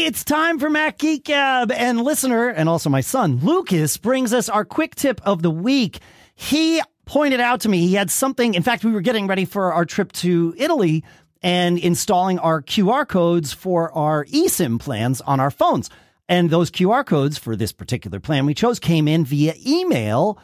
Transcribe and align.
It's 0.00 0.22
time 0.22 0.60
for 0.60 0.70
Mac 0.70 0.98
Geek 0.98 1.24
Gab, 1.24 1.72
and 1.72 2.00
listener, 2.00 2.48
and 2.48 2.68
also 2.68 2.88
my 2.88 3.00
son 3.00 3.40
Lucas 3.42 3.96
brings 3.96 4.32
us 4.32 4.48
our 4.48 4.64
quick 4.64 4.94
tip 4.94 5.20
of 5.24 5.42
the 5.42 5.50
week. 5.50 5.98
He 6.36 6.80
pointed 7.04 7.40
out 7.40 7.62
to 7.62 7.68
me 7.68 7.80
he 7.80 7.94
had 7.94 8.08
something. 8.08 8.54
In 8.54 8.62
fact, 8.62 8.84
we 8.84 8.92
were 8.92 9.00
getting 9.00 9.26
ready 9.26 9.44
for 9.44 9.72
our 9.72 9.84
trip 9.84 10.12
to 10.12 10.54
Italy 10.56 11.04
and 11.42 11.78
installing 11.78 12.38
our 12.38 12.62
QR 12.62 13.06
codes 13.06 13.52
for 13.52 13.92
our 13.92 14.24
eSIM 14.26 14.78
plans 14.78 15.20
on 15.22 15.40
our 15.40 15.50
phones. 15.50 15.90
And 16.28 16.48
those 16.48 16.70
QR 16.70 17.04
codes 17.04 17.36
for 17.36 17.56
this 17.56 17.72
particular 17.72 18.20
plan 18.20 18.46
we 18.46 18.54
chose 18.54 18.78
came 18.78 19.08
in 19.08 19.24
via 19.24 19.54
email. 19.66 20.38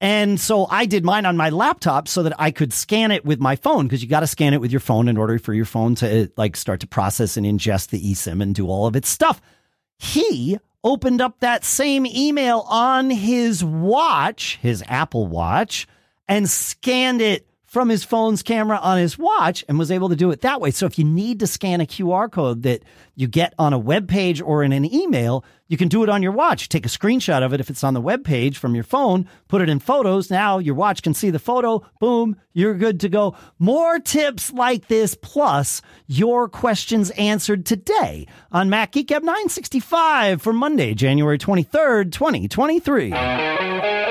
And 0.00 0.38
so 0.38 0.66
I 0.70 0.86
did 0.86 1.04
mine 1.04 1.26
on 1.26 1.36
my 1.36 1.50
laptop 1.50 2.06
so 2.06 2.22
that 2.22 2.34
I 2.38 2.52
could 2.52 2.72
scan 2.72 3.10
it 3.10 3.24
with 3.24 3.40
my 3.40 3.56
phone 3.56 3.86
because 3.86 4.02
you 4.02 4.08
got 4.08 4.20
to 4.20 4.28
scan 4.28 4.54
it 4.54 4.60
with 4.60 4.70
your 4.70 4.80
phone 4.80 5.08
in 5.08 5.16
order 5.16 5.38
for 5.38 5.52
your 5.52 5.64
phone 5.64 5.96
to 5.96 6.30
like 6.36 6.56
start 6.56 6.80
to 6.80 6.86
process 6.86 7.36
and 7.36 7.44
ingest 7.44 7.88
the 7.88 8.00
eSIM 8.00 8.40
and 8.40 8.54
do 8.54 8.68
all 8.68 8.86
of 8.86 8.94
its 8.94 9.08
stuff. 9.08 9.40
He 9.98 10.58
opened 10.84 11.20
up 11.20 11.40
that 11.40 11.64
same 11.64 12.06
email 12.06 12.64
on 12.68 13.10
his 13.10 13.64
watch, 13.64 14.58
his 14.62 14.84
Apple 14.86 15.26
Watch, 15.26 15.88
and 16.28 16.48
scanned 16.48 17.20
it 17.20 17.47
from 17.78 17.90
his 17.90 18.02
phone's 18.02 18.42
camera 18.42 18.76
on 18.78 18.98
his 18.98 19.16
watch 19.16 19.64
and 19.68 19.78
was 19.78 19.92
able 19.92 20.08
to 20.08 20.16
do 20.16 20.32
it 20.32 20.40
that 20.40 20.60
way. 20.60 20.68
So 20.72 20.84
if 20.84 20.98
you 20.98 21.04
need 21.04 21.38
to 21.38 21.46
scan 21.46 21.80
a 21.80 21.86
QR 21.86 22.28
code 22.28 22.64
that 22.64 22.82
you 23.14 23.28
get 23.28 23.54
on 23.56 23.72
a 23.72 23.78
web 23.78 24.08
page 24.08 24.40
or 24.40 24.64
in 24.64 24.72
an 24.72 24.92
email, 24.92 25.44
you 25.68 25.76
can 25.76 25.86
do 25.86 26.02
it 26.02 26.08
on 26.08 26.20
your 26.20 26.32
watch. 26.32 26.68
Take 26.68 26.84
a 26.84 26.88
screenshot 26.88 27.44
of 27.44 27.52
it 27.52 27.60
if 27.60 27.70
it's 27.70 27.84
on 27.84 27.94
the 27.94 28.00
web 28.00 28.24
page 28.24 28.58
from 28.58 28.74
your 28.74 28.82
phone, 28.82 29.28
put 29.46 29.62
it 29.62 29.68
in 29.68 29.78
photos. 29.78 30.28
Now 30.28 30.58
your 30.58 30.74
watch 30.74 31.02
can 31.02 31.14
see 31.14 31.30
the 31.30 31.38
photo. 31.38 31.86
Boom, 32.00 32.34
you're 32.52 32.74
good 32.74 32.98
to 32.98 33.08
go. 33.08 33.36
More 33.60 34.00
tips 34.00 34.52
like 34.52 34.88
this 34.88 35.14
plus 35.14 35.80
your 36.08 36.48
questions 36.48 37.10
answered 37.10 37.64
today 37.64 38.26
on 38.50 38.70
Mac 38.70 38.90
Geek 38.90 39.06
Gab 39.06 39.22
965 39.22 40.42
for 40.42 40.52
Monday, 40.52 40.94
January 40.94 41.38
23rd, 41.38 42.10
2023. 42.10 44.07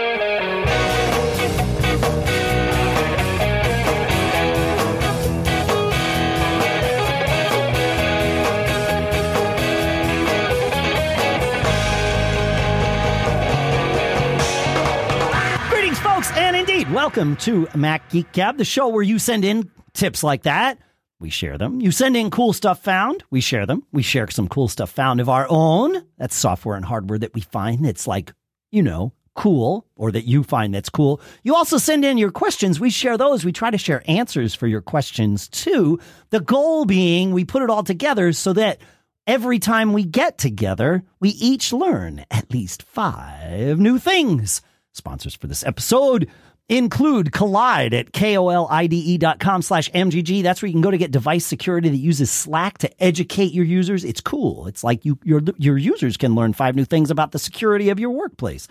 Indeed, 16.77 16.93
welcome 16.93 17.35
to 17.35 17.67
Mac 17.73 18.07
Geek 18.11 18.31
Gab, 18.33 18.57
the 18.57 18.63
show 18.63 18.87
where 18.89 19.01
you 19.01 19.17
send 19.17 19.43
in 19.43 19.71
tips 19.93 20.21
like 20.21 20.43
that. 20.43 20.77
We 21.19 21.31
share 21.31 21.57
them. 21.57 21.81
You 21.81 21.89
send 21.91 22.15
in 22.15 22.29
cool 22.29 22.53
stuff 22.53 22.83
found. 22.83 23.23
We 23.31 23.41
share 23.41 23.65
them. 23.65 23.81
We 23.91 24.03
share 24.03 24.29
some 24.29 24.47
cool 24.47 24.67
stuff 24.67 24.91
found 24.91 25.19
of 25.19 25.27
our 25.27 25.47
own. 25.49 26.03
That's 26.19 26.35
software 26.35 26.75
and 26.75 26.85
hardware 26.85 27.17
that 27.17 27.33
we 27.33 27.41
find 27.41 27.83
that's 27.83 28.05
like, 28.05 28.31
you 28.69 28.83
know, 28.83 29.11
cool 29.33 29.87
or 29.95 30.11
that 30.11 30.25
you 30.25 30.43
find 30.43 30.75
that's 30.75 30.89
cool. 30.89 31.19
You 31.41 31.55
also 31.55 31.79
send 31.79 32.05
in 32.05 32.19
your 32.19 32.29
questions. 32.29 32.79
We 32.79 32.91
share 32.91 33.17
those. 33.17 33.43
We 33.43 33.51
try 33.51 33.71
to 33.71 33.77
share 33.79 34.03
answers 34.05 34.53
for 34.53 34.67
your 34.67 34.81
questions 34.81 35.47
too. 35.47 35.99
The 36.29 36.41
goal 36.41 36.85
being 36.85 37.31
we 37.31 37.43
put 37.43 37.63
it 37.63 37.71
all 37.71 37.83
together 37.83 38.33
so 38.33 38.53
that 38.53 38.79
every 39.25 39.57
time 39.57 39.93
we 39.93 40.03
get 40.03 40.37
together, 40.37 41.03
we 41.19 41.29
each 41.29 41.73
learn 41.73 42.23
at 42.29 42.51
least 42.53 42.83
five 42.83 43.79
new 43.79 43.97
things. 43.97 44.61
Sponsors 44.91 45.35
for 45.35 45.47
this 45.47 45.63
episode 45.65 46.27
include 46.69 47.31
Kolide 47.31 47.93
at 47.93 48.11
kolide.com 48.11 49.61
slash 49.61 49.89
MGG. 49.91 50.43
That's 50.43 50.61
where 50.61 50.67
you 50.67 50.73
can 50.73 50.81
go 50.81 50.91
to 50.91 50.97
get 50.97 51.11
device 51.11 51.45
security 51.45 51.89
that 51.89 51.97
uses 51.97 52.29
Slack 52.29 52.77
to 52.79 53.03
educate 53.03 53.53
your 53.53 53.65
users. 53.65 54.03
It's 54.03 54.21
cool. 54.21 54.67
It's 54.67 54.83
like 54.83 55.05
you, 55.05 55.17
your, 55.23 55.41
your 55.57 55.77
users 55.77 56.17
can 56.17 56.35
learn 56.35 56.53
five 56.53 56.75
new 56.75 56.85
things 56.85 57.09
about 57.09 57.31
the 57.31 57.39
security 57.39 57.89
of 57.89 57.99
your 57.99 58.11
workplace. 58.11 58.67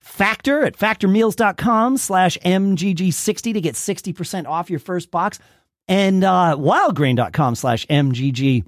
Factor 0.00 0.64
at 0.64 0.76
factormeals.com 0.76 1.96
slash 1.96 2.38
MGG60 2.38 3.54
to 3.54 3.60
get 3.60 3.74
60% 3.74 4.46
off 4.46 4.70
your 4.70 4.80
first 4.80 5.10
box. 5.10 5.38
And 5.86 6.24
uh, 6.24 6.56
wildgrain.com 6.58 7.54
slash 7.54 7.86
MGG. 7.86 8.64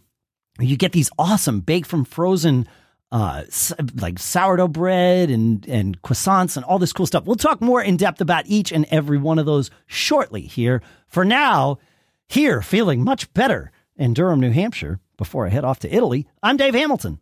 You 0.58 0.76
get 0.76 0.92
these 0.92 1.10
awesome 1.19 1.60
baked 1.60 1.87
from 1.87 2.04
frozen 2.04 2.69
uh, 3.12 3.43
like 3.97 4.19
sourdough 4.19 4.69
bread 4.69 5.31
and, 5.31 5.66
and 5.69 6.00
croissants 6.03 6.56
and 6.56 6.65
all 6.65 6.78
this 6.78 6.93
cool 6.93 7.06
stuff. 7.06 7.25
We'll 7.25 7.37
talk 7.37 7.60
more 7.60 7.82
in 7.82 7.97
depth 7.97 8.21
about 8.21 8.47
each 8.47 8.71
and 8.72 8.87
every 8.91 9.19
one 9.19 9.38
of 9.38 9.47
those 9.47 9.71
shortly 9.87 10.43
here. 10.43 10.81
For 11.09 11.25
now, 11.25 11.78
here, 12.28 12.62
feeling 12.62 13.03
much 13.03 13.32
better 13.34 13.72
in 13.97 14.15
Durham, 14.15 14.38
New 14.41 14.53
Hampshire, 14.53 15.00
before 15.16 15.47
I 15.47 15.50
head 15.50 15.65
off 15.65 15.81
to 15.81 15.93
Italy, 15.94 16.26
I'm 16.43 16.56
Dave 16.56 16.75
Hamilton. 16.75 17.19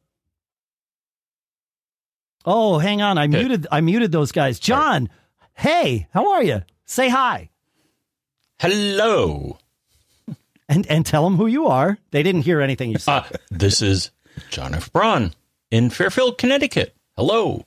Oh, 2.44 2.78
hang 2.78 3.02
on. 3.02 3.18
I 3.18 3.24
Okay. 3.24 3.38
muted 3.38 3.66
I 3.70 3.80
muted 3.80 4.12
those 4.12 4.32
guys. 4.32 4.58
John, 4.58 5.08
hey, 5.54 6.06
how 6.12 6.32
are 6.32 6.42
you? 6.42 6.62
Say 6.84 7.08
hi. 7.08 7.50
Hello. 8.60 9.58
And 10.68 10.86
and 10.86 11.04
tell 11.04 11.24
them 11.24 11.36
who 11.36 11.46
you 11.46 11.66
are. 11.66 11.98
They 12.10 12.22
didn't 12.22 12.42
hear 12.42 12.60
anything 12.60 12.90
you 12.90 12.98
said. 12.98 13.12
Uh, 13.18 13.24
this 13.50 13.80
is 13.82 14.10
John 14.50 14.74
F. 14.74 14.92
Braun 14.92 15.32
in 15.70 15.90
Fairfield, 15.90 16.38
Connecticut. 16.38 16.94
Hello. 17.16 17.64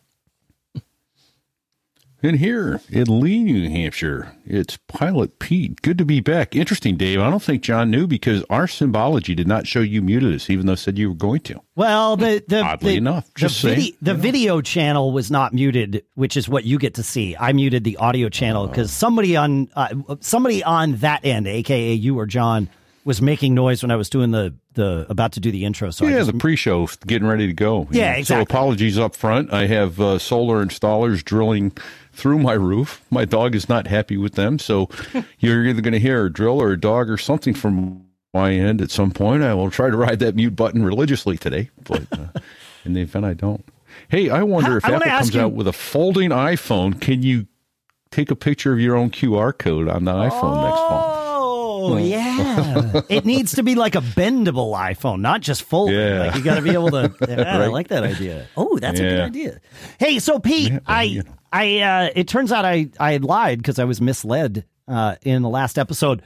And 2.24 2.38
here 2.38 2.80
in 2.92 3.20
Lee, 3.20 3.44
New 3.44 3.68
Hampshire, 3.68 4.36
it's 4.46 4.78
Pilot 4.88 5.40
Pete. 5.40 5.82
Good 5.82 5.98
to 5.98 6.06
be 6.06 6.20
back. 6.20 6.56
Interesting, 6.56 6.96
Dave. 6.96 7.20
I 7.20 7.32
don't 7.32 7.42
think 7.42 7.64
John 7.64 7.90
knew 7.90 8.06
because 8.06 8.44
our 8.48 8.68
symbology 8.68 9.34
did 9.34 9.48
not 9.48 9.66
show 9.66 9.80
you 9.80 10.04
muted 10.04 10.36
us, 10.36 10.48
even 10.48 10.68
though 10.68 10.74
it 10.74 10.78
said 10.78 11.00
you 11.00 11.10
were 11.10 11.16
going 11.16 11.40
to. 11.42 11.60
Well, 11.76 12.18
the 12.18 12.44
the 12.48 12.62
Oddly 12.62 12.92
the, 12.92 12.98
enough, 12.98 13.34
just 13.34 13.60
the, 13.64 13.70
saying, 13.70 13.80
vide- 13.80 13.98
the 14.04 14.14
video 14.14 14.62
channel 14.62 15.12
was 15.12 15.32
not 15.32 15.52
muted, 15.52 16.04
which 16.14 16.38
is 16.38 16.48
what 16.48 16.64
you 16.64 16.78
get 16.78 16.94
to 16.96 17.04
see. 17.04 17.36
I 17.36 17.54
muted 17.54 17.84
the 17.84 17.98
audio 17.98 18.30
channel 18.30 18.68
because 18.68 18.92
somebody 18.92 19.36
on 19.36 19.70
uh, 19.76 19.90
somebody 20.20 20.64
on 20.64 20.98
that 20.98 21.26
end, 21.26 21.48
aka 21.48 21.92
you 21.92 22.20
or 22.20 22.28
John, 22.28 22.70
was 23.04 23.20
making 23.20 23.56
noise 23.56 23.82
when 23.82 23.90
I 23.90 23.96
was 23.96 24.12
doing 24.12 24.30
the 24.30 24.54
the 24.74 25.06
about 25.10 25.34
to 25.34 25.40
do 25.40 25.52
the 25.52 25.66
intro. 25.66 25.92
So 25.92 26.06
I 26.06 26.12
yeah, 26.12 26.18
just, 26.20 26.32
the 26.32 26.38
pre-show 26.38 26.88
getting 27.06 27.28
ready 27.28 27.48
to 27.48 27.54
go. 27.54 27.88
Yeah, 27.92 28.12
know. 28.14 28.18
exactly. 28.20 28.24
So 28.26 28.42
apologies 28.42 28.98
up 28.98 29.16
front. 29.16 29.52
I 29.54 29.68
have 29.68 30.00
uh, 30.00 30.18
solar 30.20 30.66
installers 30.66 31.24
drilling 31.24 31.74
through 32.14 32.40
my 32.40 32.54
roof. 32.54 33.02
My 33.10 33.26
dog 33.26 33.56
is 33.56 33.68
not 33.70 33.88
happy 33.88 34.18
with 34.18 34.34
them, 34.36 34.60
so 34.60 34.90
you're 35.40 35.66
either 35.66 35.82
going 35.82 35.94
to 35.94 36.00
hear 36.00 36.26
a 36.26 36.32
drill 36.32 36.62
or 36.62 36.72
a 36.72 36.80
dog 36.80 37.10
or 37.10 37.18
something 37.18 37.54
from 37.54 38.06
my 38.34 38.54
end 38.54 38.82
at 38.82 38.92
some 38.92 39.12
point. 39.12 39.44
I 39.44 39.54
will 39.54 39.70
try 39.72 39.90
to 39.90 39.98
ride 39.98 40.20
that 40.20 40.36
mute 40.36 40.56
button 40.56 40.84
religiously 40.84 41.38
today, 41.38 41.70
but 41.84 42.04
uh, 42.14 42.28
in 42.86 42.94
the 42.94 43.02
event 43.02 43.26
I 43.26 43.34
don't. 43.34 43.66
Hey, 44.08 44.30
I 44.30 44.44
wonder 44.44 44.72
How- 44.72 44.78
if 44.78 44.86
I 44.86 44.94
Apple 44.96 45.10
comes 45.10 45.36
you- 45.36 45.42
out 45.42 45.52
with 45.54 45.68
a 45.68 45.74
folding 45.74 46.30
iPhone, 46.30 47.00
can 47.02 47.24
you 47.24 47.48
take 48.10 48.32
a 48.32 48.36
picture 48.36 48.72
of 48.74 48.80
your 48.80 48.96
own 48.96 49.10
QR 49.10 49.58
code 49.58 49.88
on 49.90 50.06
the 50.06 50.12
iPhone 50.14 50.64
next 50.64 50.80
fall? 50.80 51.21
Oh 51.82 51.98
yeah, 51.98 53.02
it 53.10 53.26
needs 53.26 53.56
to 53.56 53.64
be 53.64 53.76
like 53.76 53.96
a 53.96 54.02
bendable 54.02 54.74
iPhone, 54.78 55.22
not 55.22 55.42
just 55.42 55.64
folding. 55.64 55.96
Yeah. 55.96 56.20
Like 56.28 56.36
you 56.36 56.44
got 56.44 56.56
to 56.56 56.62
be 56.62 56.72
able 56.72 56.92
to. 56.92 57.14
Yeah, 57.28 57.60
I 57.62 57.68
like 57.68 57.88
that 57.90 58.04
idea. 58.04 58.48
Oh, 58.58 58.78
that's 58.78 59.00
a 59.00 59.04
good 59.04 59.20
idea. 59.22 59.62
Hey, 60.00 60.20
so 60.20 60.40
Pete, 60.40 60.74
Yeah, 60.74 60.80
I. 60.88 61.22
I, 61.54 61.80
uh, 61.80 62.10
it 62.16 62.30
turns 62.30 62.54
out 62.54 62.64
I, 62.64 62.90
I 62.98 63.18
lied 63.18 63.58
because 63.58 63.78
I 63.78 63.84
was 63.84 64.00
misled 64.00 64.64
uh, 64.88 65.16
in 65.22 65.42
the 65.42 65.50
last 65.50 65.78
episode. 65.78 66.22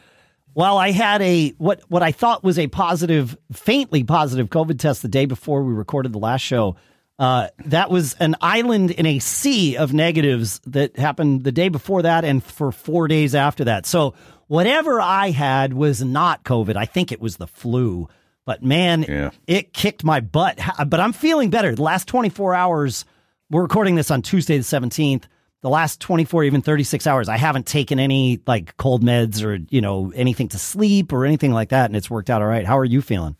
While 0.53 0.77
I 0.77 0.91
had 0.91 1.21
a 1.23 1.49
what 1.57 1.81
what 1.89 2.03
I 2.03 2.11
thought 2.11 2.43
was 2.43 2.59
a 2.59 2.67
positive, 2.67 3.35
faintly 3.51 4.03
positive 4.03 4.49
COVID 4.49 4.77
test 4.79 5.01
the 5.01 5.07
day 5.07 5.25
before 5.25 5.63
we 5.63 5.73
recorded 5.73 6.13
the 6.13 6.19
last 6.19 6.41
show, 6.41 6.75
uh, 7.17 7.47
that 7.65 7.89
was 7.89 8.13
an 8.19 8.35
island 8.39 8.91
in 8.91 9.05
a 9.05 9.19
sea 9.19 9.77
of 9.77 9.93
negatives 9.93 10.61
that 10.67 10.95
happened 10.97 11.43
the 11.43 11.51
day 11.51 11.69
before 11.69 12.03
that 12.03 12.23
and 12.23 12.43
for 12.43 12.71
four 12.71 13.07
days 13.07 13.33
after 13.35 13.63
that. 13.65 13.85
So 13.85 14.13
whatever 14.47 14.99
I 15.01 15.31
had 15.31 15.73
was 15.73 16.03
not 16.03 16.43
COVID. 16.43 16.75
I 16.75 16.85
think 16.85 17.11
it 17.11 17.19
was 17.21 17.37
the 17.37 17.47
flu. 17.47 18.07
But 18.45 18.63
man, 18.63 19.03
Yeah. 19.07 19.31
it 19.47 19.73
kicked 19.73 20.03
my 20.03 20.19
butt. 20.19 20.59
But 20.87 20.99
I'm 20.99 21.13
feeling 21.13 21.49
better. 21.49 21.73
The 21.73 21.81
last 21.81 22.07
24 22.07 22.53
hours, 22.53 23.03
we're 23.49 23.63
recording 23.63 23.95
this 23.95 24.11
on 24.11 24.21
Tuesday 24.21 24.57
the 24.57 24.63
17th. 24.63 25.23
The 25.61 25.69
last 25.69 25.99
24, 25.99 26.43
even 26.43 26.61
36 26.61 27.07
hours, 27.07 27.27
I 27.27 27.37
haven't 27.37 27.65
taken 27.65 27.99
any 27.99 28.39
like 28.45 28.77
cold 28.77 29.03
meds 29.03 29.43
or, 29.43 29.57
you 29.71 29.81
know, 29.81 30.11
anything 30.15 30.47
to 30.49 30.59
sleep 30.59 31.11
or 31.11 31.25
anything 31.25 31.53
like 31.53 31.69
that. 31.69 31.85
And 31.87 31.95
it's 31.95 32.07
worked 32.09 32.29
out 32.29 32.43
all 32.43 32.47
right. 32.47 32.67
How 32.67 32.77
are 32.77 32.85
you 32.85 33.01
feeling? 33.01 33.35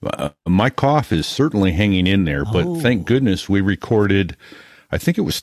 Uh, 0.00 0.28
my 0.46 0.70
cough 0.70 1.10
is 1.10 1.26
certainly 1.26 1.72
hanging 1.72 2.06
in 2.06 2.22
there, 2.24 2.44
but 2.44 2.66
Oh. 2.66 2.80
thank 2.80 3.04
goodness 3.06 3.48
we 3.48 3.60
recorded. 3.60 4.36
I 4.92 4.98
think 4.98 5.18
it 5.18 5.22
was 5.22 5.42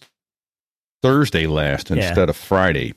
Thursday 1.02 1.46
last 1.48 1.90
Yeah. 1.90 1.98
instead 2.08 2.30
of 2.30 2.38
Friday. 2.38 2.94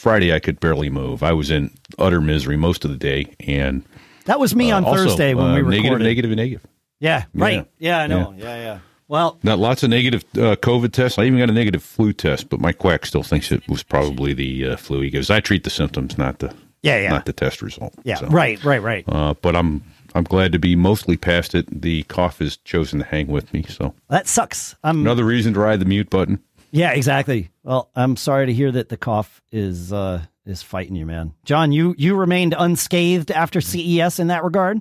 Friday, 0.00 0.32
I 0.34 0.38
could 0.40 0.60
barely 0.60 0.88
move. 0.88 1.22
I 1.22 1.32
was 1.32 1.50
in 1.50 1.70
utter 1.98 2.20
misery 2.22 2.56
most 2.56 2.84
of 2.86 2.90
the 2.90 2.96
day, 2.96 3.34
and 3.40 3.82
That 4.24 4.40
was 4.40 4.56
me 4.56 4.70
uh, 4.72 4.78
on 4.78 4.84
also, 4.84 5.04
Thursday 5.08 5.34
when 5.34 5.46
uh, 5.50 5.54
we 5.56 5.60
recorded. 5.60 5.82
negative, 5.82 6.00
negative, 6.00 6.30
and 6.30 6.36
negative. 6.38 6.66
Yeah, 7.00 7.24
right. 7.34 7.66
Yeah, 7.78 7.98
Yeah. 7.98 8.02
I 8.02 8.06
know. 8.06 8.34
Yeah, 8.36 8.56
yeah. 8.56 8.78
Well, 9.08 9.38
Got 9.44 9.58
lots 9.58 9.82
of 9.82 9.90
negative 9.90 10.24
uh, 10.36 10.56
COVID 10.56 10.92
tests. 10.92 11.18
I 11.18 11.24
even 11.24 11.38
got 11.38 11.50
a 11.50 11.52
negative 11.52 11.82
flu 11.82 12.12
test, 12.12 12.48
but 12.48 12.60
my 12.60 12.72
quack 12.72 13.04
still 13.04 13.24
thinks 13.24 13.50
it 13.52 13.68
was 13.68 13.82
probably 13.82 14.32
the 14.32 14.68
uh, 14.70 14.76
flu. 14.76 15.00
He 15.00 15.10
goes, 15.10 15.30
"I 15.30 15.40
treat 15.40 15.64
the 15.64 15.70
symptoms, 15.70 16.16
not 16.16 16.38
the 16.38 16.54
yeah, 16.82 16.98
yeah. 16.98 17.10
not 17.10 17.26
the 17.26 17.32
test 17.32 17.60
result." 17.60 17.92
yeah, 18.04 18.14
So, 18.14 18.26
right, 18.28 18.62
right, 18.64 18.80
right. 18.80 19.04
Uh, 19.08 19.34
but 19.42 19.56
I'm 19.56 19.82
I'm 20.14 20.22
glad 20.24 20.52
to 20.52 20.58
be 20.60 20.76
mostly 20.76 21.16
past 21.16 21.54
it. 21.56 21.82
The 21.82 22.04
cough 22.04 22.38
has 22.38 22.56
chosen 22.58 23.00
to 23.00 23.04
hang 23.04 23.26
with 23.26 23.52
me, 23.52 23.64
so 23.68 23.94
That 24.08 24.28
sucks. 24.28 24.76
I'm 24.84 25.00
another 25.00 25.24
reason 25.24 25.54
to 25.54 25.60
ride 25.60 25.80
the 25.80 25.86
mute 25.86 26.08
button. 26.08 26.40
Yeah, 26.70 26.92
exactly. 26.92 27.50
Well, 27.62 27.90
I'm 27.94 28.16
sorry 28.16 28.46
to 28.46 28.52
hear 28.52 28.72
that 28.72 28.88
the 28.88 28.96
cough 28.96 29.42
is 29.50 29.92
uh 29.92 30.22
is 30.46 30.62
fighting 30.62 30.96
you, 30.96 31.06
man. 31.06 31.34
John, 31.44 31.72
you 31.72 31.94
you 31.98 32.16
remained 32.16 32.54
unscathed 32.56 33.30
after 33.30 33.60
CES 33.60 34.18
in 34.18 34.28
that 34.28 34.44
regard. 34.44 34.80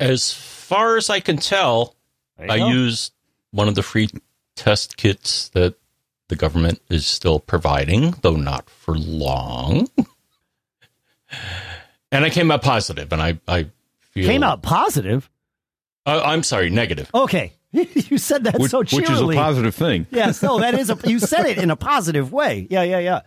As 0.00 0.32
far 0.32 0.96
as 0.96 1.10
I 1.10 1.20
can 1.20 1.38
tell, 1.38 1.96
I 2.38 2.58
go. 2.58 2.68
used 2.68 3.12
one 3.50 3.68
of 3.68 3.74
the 3.74 3.82
free 3.82 4.08
test 4.54 4.96
kits 4.96 5.48
that 5.50 5.74
the 6.28 6.36
government 6.36 6.80
is 6.88 7.06
still 7.06 7.40
providing, 7.40 8.12
though 8.22 8.36
not 8.36 8.68
for 8.68 8.96
long. 8.96 9.88
and 12.12 12.24
I 12.24 12.30
came 12.30 12.50
out 12.50 12.62
positive, 12.62 13.12
and 13.12 13.22
I, 13.22 13.38
I 13.48 13.66
feel 14.00 14.26
came 14.26 14.42
out 14.42 14.62
positive. 14.62 15.30
Uh, 16.06 16.22
I'm 16.24 16.42
sorry, 16.42 16.70
negative. 16.70 17.10
Okay, 17.14 17.52
you 17.72 18.16
said 18.18 18.44
that 18.44 18.58
Which, 18.58 18.70
so 18.70 18.78
which 18.80 18.92
is 19.10 19.20
a 19.20 19.26
positive 19.34 19.74
thing. 19.74 20.06
Yes, 20.10 20.42
no, 20.42 20.58
that 20.60 20.74
is 20.74 20.88
a. 20.90 20.98
You 21.04 21.18
said 21.18 21.46
it 21.46 21.58
in 21.58 21.70
a 21.70 21.76
positive 21.76 22.32
way. 22.32 22.66
Yeah, 22.70 22.82
yeah, 22.82 22.98
yeah. 22.98 23.20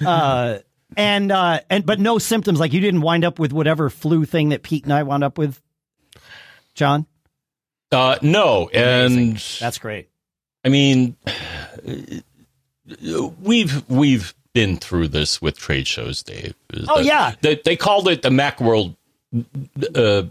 Uh, 0.06 0.58
and 0.96 1.30
uh, 1.30 1.60
and 1.70 1.86
but 1.86 2.00
no 2.00 2.18
symptoms. 2.18 2.58
Like 2.58 2.72
you 2.72 2.80
didn't 2.80 3.00
wind 3.02 3.24
up 3.24 3.38
with 3.38 3.52
whatever 3.52 3.88
flu 3.90 4.24
thing 4.24 4.48
that 4.48 4.62
Pete 4.64 4.84
and 4.84 4.92
I 4.92 5.02
wound 5.04 5.22
up 5.22 5.38
with. 5.38 5.60
John, 6.74 7.06
Uh, 7.92 8.18
no, 8.22 8.68
and 8.74 9.36
that's 9.60 9.78
great. 9.78 10.08
I 10.64 10.68
mean, 10.68 11.16
we've 13.40 13.88
we've 13.88 14.34
been 14.52 14.76
through 14.76 15.08
this 15.08 15.40
with 15.42 15.56
trade 15.58 15.86
shows, 15.86 16.22
Dave. 16.22 16.54
Oh, 16.88 16.98
The- 16.98 17.04
yeah. 17.04 17.34
they, 17.40 17.56
they 17.56 17.76
called 17.76 18.08
it 18.08 18.22
the 18.22 18.30
MacWorld, 18.30 18.96
uh, 19.94 20.22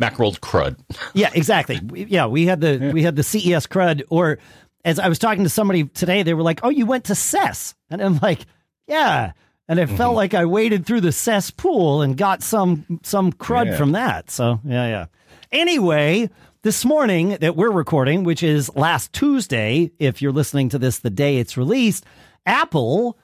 MacWorld 0.00 0.40
crud. 0.40 0.76
Yeah, 1.14 1.30
exactly. 1.34 1.80
Yeah, 2.08 2.26
we 2.26 2.46
had 2.46 2.60
the 2.60 2.90
we 2.92 3.02
had 3.02 3.16
the 3.16 3.22
CES 3.22 3.66
crud. 3.68 4.02
Or 4.10 4.38
as 4.84 4.98
I 4.98 5.08
was 5.08 5.18
talking 5.18 5.44
to 5.44 5.50
somebody 5.50 5.84
today, 5.84 6.22
they 6.22 6.34
were 6.34 6.42
like, 6.42 6.60
"Oh, 6.62 6.68
you 6.70 6.86
went 6.86 7.04
to 7.04 7.14
CES," 7.14 7.74
and 7.90 8.02
I'm 8.02 8.18
like, 8.18 8.40
"Yeah." 8.88 9.32
And 9.66 9.78
it 9.78 9.88
felt 9.88 10.14
like 10.14 10.34
I 10.34 10.44
waded 10.44 10.84
through 10.84 11.00
the 11.00 11.12
CES 11.12 11.50
pool 11.52 12.02
and 12.02 12.16
got 12.16 12.42
some 12.42 13.00
some 13.02 13.32
crud 13.32 13.66
Yeah. 13.66 13.76
from 13.76 13.92
that. 13.92 14.30
So 14.30 14.60
yeah, 14.64 14.86
yeah. 14.88 15.06
Anyway, 15.52 16.28
this 16.62 16.84
morning 16.84 17.36
that 17.40 17.56
we're 17.56 17.70
recording, 17.70 18.24
which 18.24 18.42
is 18.42 18.74
last 18.76 19.12
Tuesday, 19.12 19.90
if 19.98 20.20
you're 20.20 20.32
listening 20.32 20.68
to 20.70 20.78
this 20.78 20.98
the 20.98 21.10
day 21.10 21.38
it's 21.38 21.56
released, 21.56 22.04
Apple 22.44 23.16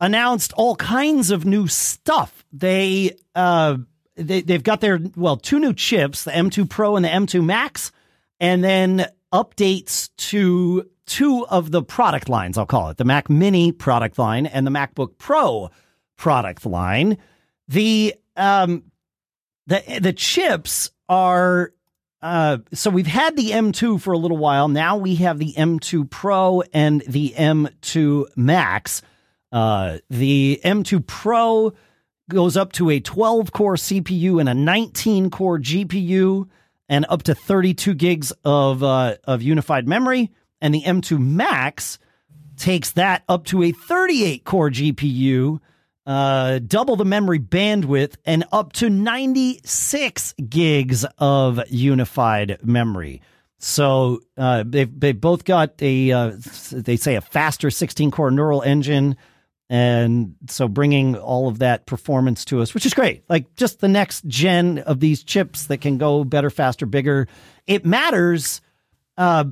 announced 0.00 0.52
all 0.52 0.76
kinds 0.76 1.30
of 1.30 1.44
new 1.44 1.66
stuff. 1.66 2.44
They 2.52 3.16
uh 3.34 3.78
they 4.18 4.40
they've 4.42 4.62
got 4.62 4.80
their 4.80 5.00
well 5.16 5.36
two 5.36 5.58
new 5.58 5.72
chips, 5.72 6.24
the 6.24 6.30
M2 6.32 6.68
Pro 6.68 6.96
and 6.96 7.04
the 7.04 7.08
M2 7.08 7.44
Max, 7.44 7.92
and 8.40 8.62
then 8.62 9.06
updates 9.32 10.10
to 10.16 10.88
two 11.06 11.46
of 11.46 11.70
the 11.70 11.82
product 11.82 12.28
lines. 12.28 12.58
I'll 12.58 12.66
call 12.66 12.90
it 12.90 12.96
the 12.96 13.04
Mac 13.04 13.30
Mini 13.30 13.72
product 13.72 14.18
line 14.18 14.46
and 14.46 14.66
the 14.66 14.70
MacBook 14.70 15.18
Pro 15.18 15.70
product 16.16 16.66
line. 16.66 17.18
The 17.68 18.14
um 18.36 18.84
the 19.66 19.82
the 20.00 20.12
chips 20.12 20.90
are 21.08 21.72
uh, 22.20 22.58
so 22.72 22.90
we've 22.90 23.06
had 23.06 23.36
the 23.36 23.50
M2 23.50 24.00
for 24.00 24.12
a 24.12 24.18
little 24.18 24.36
while. 24.36 24.66
Now 24.66 24.96
we 24.96 25.14
have 25.16 25.38
the 25.38 25.54
M2 25.56 26.10
Pro 26.10 26.62
and 26.72 27.02
the 27.06 27.32
M2 27.36 28.26
Max. 28.36 29.02
Uh, 29.52 29.98
the 30.10 30.60
M2 30.64 31.06
Pro 31.06 31.72
goes 32.28 32.56
up 32.56 32.72
to 32.72 32.90
a 32.90 33.00
12 33.00 33.52
core 33.52 33.76
CPU 33.76 34.40
and 34.40 34.48
a 34.48 34.54
19 34.54 35.30
core 35.30 35.58
GPU 35.58 36.48
and 36.88 37.06
up 37.08 37.22
to 37.24 37.34
32 37.34 37.94
gigs 37.94 38.32
of 38.44 38.82
uh, 38.82 39.16
of 39.24 39.42
unified 39.42 39.86
memory. 39.86 40.30
And 40.60 40.74
the 40.74 40.82
M2 40.82 41.18
Max 41.18 41.98
takes 42.56 42.92
that 42.92 43.22
up 43.28 43.44
to 43.46 43.62
a 43.62 43.72
38 43.72 44.44
core 44.44 44.70
GPU, 44.70 45.60
uh, 46.06 46.58
double 46.58 46.96
the 46.96 47.04
memory 47.04 47.38
bandwidth, 47.38 48.16
and 48.24 48.44
up 48.50 48.72
to 48.74 48.90
96 48.90 50.34
gigs 50.48 51.04
of 51.18 51.60
unified 51.70 52.58
memory. 52.64 53.22
So 53.58 54.20
uh, 54.36 54.64
they've 54.66 55.00
they 55.00 55.12
both 55.12 55.44
got 55.44 55.74
a 55.82 56.12
uh, 56.12 56.32
they 56.72 56.96
say 56.96 57.16
a 57.16 57.20
faster 57.20 57.70
16 57.70 58.10
core 58.10 58.30
neural 58.30 58.62
engine, 58.62 59.16
and 59.70 60.34
so 60.48 60.66
bringing 60.66 61.16
all 61.16 61.48
of 61.48 61.58
that 61.58 61.86
performance 61.86 62.44
to 62.46 62.60
us, 62.62 62.72
which 62.72 62.86
is 62.86 62.94
great. 62.94 63.24
Like 63.28 63.54
just 63.56 63.80
the 63.80 63.88
next 63.88 64.26
gen 64.26 64.78
of 64.78 65.00
these 65.00 65.22
chips 65.22 65.66
that 65.66 65.78
can 65.78 65.98
go 65.98 66.24
better, 66.24 66.50
faster, 66.50 66.86
bigger. 66.86 67.28
It 67.66 67.84
matters 67.84 68.62
uh, 69.18 69.44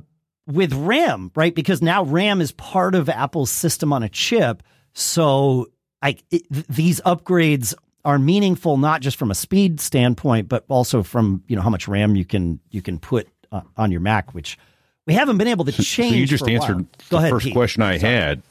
with 0.47 0.73
RAM, 0.73 1.31
right? 1.35 1.53
Because 1.53 1.81
now 1.81 2.03
RAM 2.03 2.41
is 2.41 2.51
part 2.51 2.95
of 2.95 3.09
Apple's 3.09 3.51
system 3.51 3.93
on 3.93 4.01
a 4.01 4.09
chip. 4.09 4.63
So 4.93 5.67
I, 6.01 6.17
it, 6.31 6.51
th- 6.51 6.67
these 6.67 6.99
upgrades 7.01 7.75
are 8.03 8.17
meaningful 8.17 8.77
not 8.77 9.01
just 9.01 9.17
from 9.17 9.29
a 9.29 9.35
speed 9.35 9.79
standpoint, 9.79 10.47
but 10.47 10.65
also 10.67 11.03
from 11.03 11.43
you 11.47 11.55
know 11.55 11.61
how 11.61 11.69
much 11.69 11.87
RAM 11.87 12.15
you 12.15 12.25
can 12.25 12.59
you 12.71 12.81
can 12.81 12.97
put 12.97 13.27
uh, 13.51 13.61
on 13.75 13.91
your 13.91 13.99
Mac, 13.99 14.33
which 14.33 14.57
we 15.05 15.13
haven't 15.13 15.37
been 15.37 15.47
able 15.47 15.65
to 15.65 15.71
change. 15.73 16.13
So 16.13 16.17
you 16.17 16.25
just 16.25 16.47
answered 16.47 16.87
the 17.09 17.29
first 17.29 17.45
Pete. 17.45 17.53
question 17.53 17.83
I 17.83 17.97
had. 17.97 18.41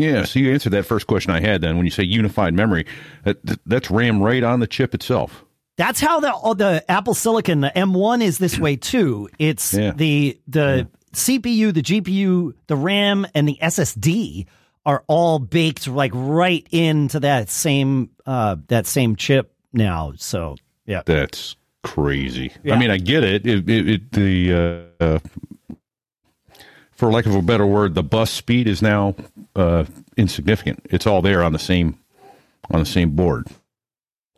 Yeah, 0.00 0.24
so 0.24 0.38
you 0.38 0.52
answered 0.52 0.70
that 0.70 0.84
first 0.84 1.06
question 1.06 1.32
I 1.32 1.40
had. 1.40 1.60
Then 1.60 1.76
when 1.76 1.86
you 1.86 1.90
say 1.90 2.02
unified 2.02 2.54
memory, 2.54 2.86
that, 3.24 3.38
that's 3.66 3.90
RAM 3.90 4.22
right 4.22 4.42
on 4.42 4.60
the 4.60 4.66
chip 4.66 4.94
itself. 4.94 5.44
That's 5.76 6.00
how 6.00 6.18
the 6.20 6.54
the 6.54 6.84
Apple 6.90 7.14
Silicon, 7.14 7.60
the 7.60 7.72
M1 7.74 8.22
is 8.22 8.38
this 8.38 8.58
way 8.58 8.76
too. 8.76 9.28
It's 9.38 9.74
Yeah. 9.74 9.92
the 9.94 10.38
the 10.48 10.88
CPU, 11.12 11.72
the 11.72 11.82
GPU, 11.82 12.52
the 12.66 12.76
RAM, 12.76 13.26
and 13.34 13.48
the 13.48 13.58
SSD 13.62 14.46
are 14.84 15.04
all 15.06 15.38
baked 15.38 15.86
like 15.86 16.10
right 16.14 16.66
into 16.70 17.20
that 17.20 17.48
same 17.48 18.10
uh 18.26 18.56
that 18.68 18.86
same 18.86 19.14
chip 19.16 19.52
now. 19.72 20.12
So 20.16 20.56
yeah. 20.84 21.02
That's 21.06 21.54
crazy. 21.84 22.52
Yeah. 22.64 22.74
I 22.74 22.78
mean, 22.78 22.90
I 22.90 22.98
get 22.98 23.22
it. 23.22 23.46
It, 23.46 23.68
it, 23.68 23.88
it 23.88 24.12
the 24.12 24.52
uh, 25.00 25.04
uh, 25.04 25.18
for 26.98 27.12
lack 27.12 27.26
of 27.26 27.34
a 27.34 27.42
better 27.42 27.64
word, 27.64 27.94
the 27.94 28.02
bus 28.02 28.28
speed 28.30 28.66
is 28.66 28.82
now 28.82 29.14
uh, 29.54 29.84
insignificant. 30.16 30.84
It's 30.90 31.06
all 31.06 31.22
there 31.22 31.44
on 31.44 31.52
the 31.52 31.58
same 31.58 31.96
on 32.70 32.80
the 32.80 32.86
same 32.86 33.10
board. 33.10 33.46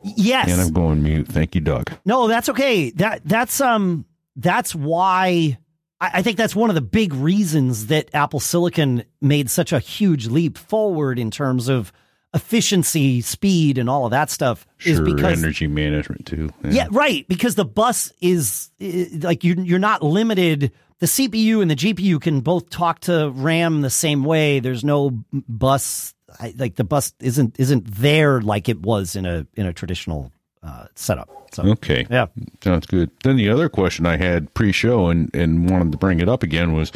Yes. 0.03 0.49
And 0.51 0.61
I'm 0.61 0.71
going 0.71 1.01
mute. 1.01 1.27
Thank 1.27 1.55
you, 1.55 1.61
Doug. 1.61 1.91
No, 2.05 2.27
that's 2.27 2.49
okay. 2.49 2.91
That 2.91 3.21
that's 3.25 3.59
um 3.59 4.05
that's 4.35 4.75
why 4.75 5.57
I, 5.99 6.11
I 6.15 6.21
think 6.21 6.37
that's 6.37 6.55
one 6.55 6.69
of 6.69 6.75
the 6.75 6.81
big 6.81 7.13
reasons 7.15 7.87
that 7.87 8.13
Apple 8.13 8.39
Silicon 8.39 9.03
made 9.21 9.49
such 9.49 9.73
a 9.73 9.79
huge 9.79 10.27
leap 10.27 10.57
forward 10.57 11.17
in 11.17 11.31
terms 11.31 11.67
of 11.67 11.91
efficiency, 12.33 13.21
speed, 13.21 13.77
and 13.79 13.89
all 13.89 14.05
of 14.05 14.11
that 14.11 14.29
stuff. 14.29 14.67
is 14.85 14.97
Sure, 14.97 15.05
because 15.05 15.43
energy 15.43 15.67
management 15.67 16.27
too. 16.27 16.51
yeah, 16.63 16.87
right. 16.91 17.27
Because 17.27 17.55
the 17.55 17.65
bus 17.65 18.13
is 18.21 18.69
like 18.79 19.43
you 19.43 19.55
you're 19.63 19.79
not 19.79 20.03
limited. 20.03 20.71
The 21.01 21.07
CPU 21.07 21.61
and 21.61 21.69
the 21.69 21.75
GPU 21.75 22.21
can 22.21 22.39
both 22.41 22.69
talk 22.69 23.01
to 23.01 23.31
RAM 23.31 23.81
the 23.81 23.89
same 23.89 24.23
way. 24.23 24.59
There's 24.61 24.83
no 24.85 25.11
bus 25.33 26.13
I, 26.39 26.53
like 26.57 26.75
the 26.75 26.83
bus 26.85 27.13
isn't 27.19 27.59
isn't 27.59 27.85
there 27.95 28.39
like 28.39 28.69
it 28.69 28.79
was 28.81 29.15
in 29.17 29.25
a 29.25 29.45
in 29.55 29.65
a 29.65 29.73
traditional 29.73 30.31
uh, 30.63 30.85
setup. 30.95 31.27
So 31.53 31.63
Okay. 31.63 32.07
yeah. 32.09 32.27
Sounds 32.63 32.85
good. 32.85 33.11
Then 33.23 33.35
the 33.35 33.49
other 33.49 33.67
question 33.67 34.05
I 34.05 34.15
had 34.15 34.53
pre-show 34.53 35.07
and, 35.07 35.29
and 35.35 35.69
wanted 35.69 35.91
to 35.91 35.97
bring 35.97 36.21
it 36.21 36.29
up 36.29 36.43
again 36.43 36.71
was 36.73 36.91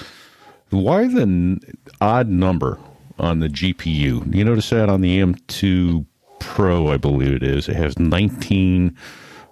why 0.69 1.07
the 1.07 1.23
n- 1.23 1.59
odd 1.99 2.29
number 2.29 2.79
on 3.19 3.39
the 3.39 3.49
GPU? 3.49 4.33
You 4.33 4.43
notice 4.45 4.69
that 4.69 4.87
on 4.87 5.01
the 5.01 5.19
M2 5.19 6.05
Pro, 6.39 6.87
I 6.89 6.97
believe 6.97 7.33
it 7.33 7.43
is. 7.43 7.67
It 7.67 7.75
has 7.75 7.97
19. 7.99 8.95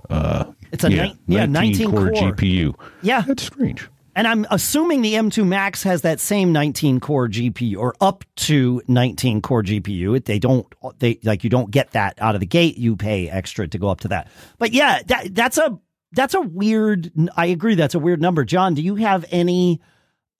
Uh, 0.10 0.46
It's 0.72 0.84
a 0.86 0.90
nine- 0.90 1.18
yeah, 1.28 1.46
19 1.48 1.90
core, 1.92 2.12
core. 2.12 2.32
GPU. 2.32 2.74
Yeah. 3.02 3.22
That's 3.22 3.44
strange. 3.44 3.90
And 4.16 4.28
I'm 4.28 4.46
assuming 4.52 5.02
the 5.02 5.14
M2 5.14 5.46
Max 5.46 5.84
has 5.84 6.04
that 6.04 6.20
same 6.20 6.52
19 6.52 7.00
core 7.00 7.28
GPU 7.28 7.78
or 7.78 7.96
up 8.00 8.24
to 8.38 8.82
19 8.88 9.42
core 9.42 9.64
GPU. 9.64 10.24
They 10.24 10.40
don't 10.40 10.68
they 11.00 11.20
like 11.24 11.44
you 11.44 11.50
don't 11.50 11.72
get 11.72 11.92
that 11.92 12.16
out 12.20 12.36
of 12.36 12.40
the 12.40 12.46
gate. 12.46 12.78
You 12.78 12.96
pay 12.96 13.30
extra 13.30 13.68
to 13.68 13.78
go 13.78 13.88
up 13.90 14.02
to 14.02 14.10
that. 14.10 14.28
But 14.60 14.72
yeah, 14.72 15.02
that 15.08 15.34
that's 15.34 15.58
a 15.58 15.80
that's 16.12 16.36
a 16.36 16.42
weird 16.42 17.12
I 17.36 17.48
agree 17.48 17.76
that's 17.76 17.96
a 17.96 18.00
weird 18.00 18.22
number. 18.22 18.46
John, 18.46 18.76
do 18.76 18.84
you 18.84 18.96
have 18.96 19.26
any 19.32 19.82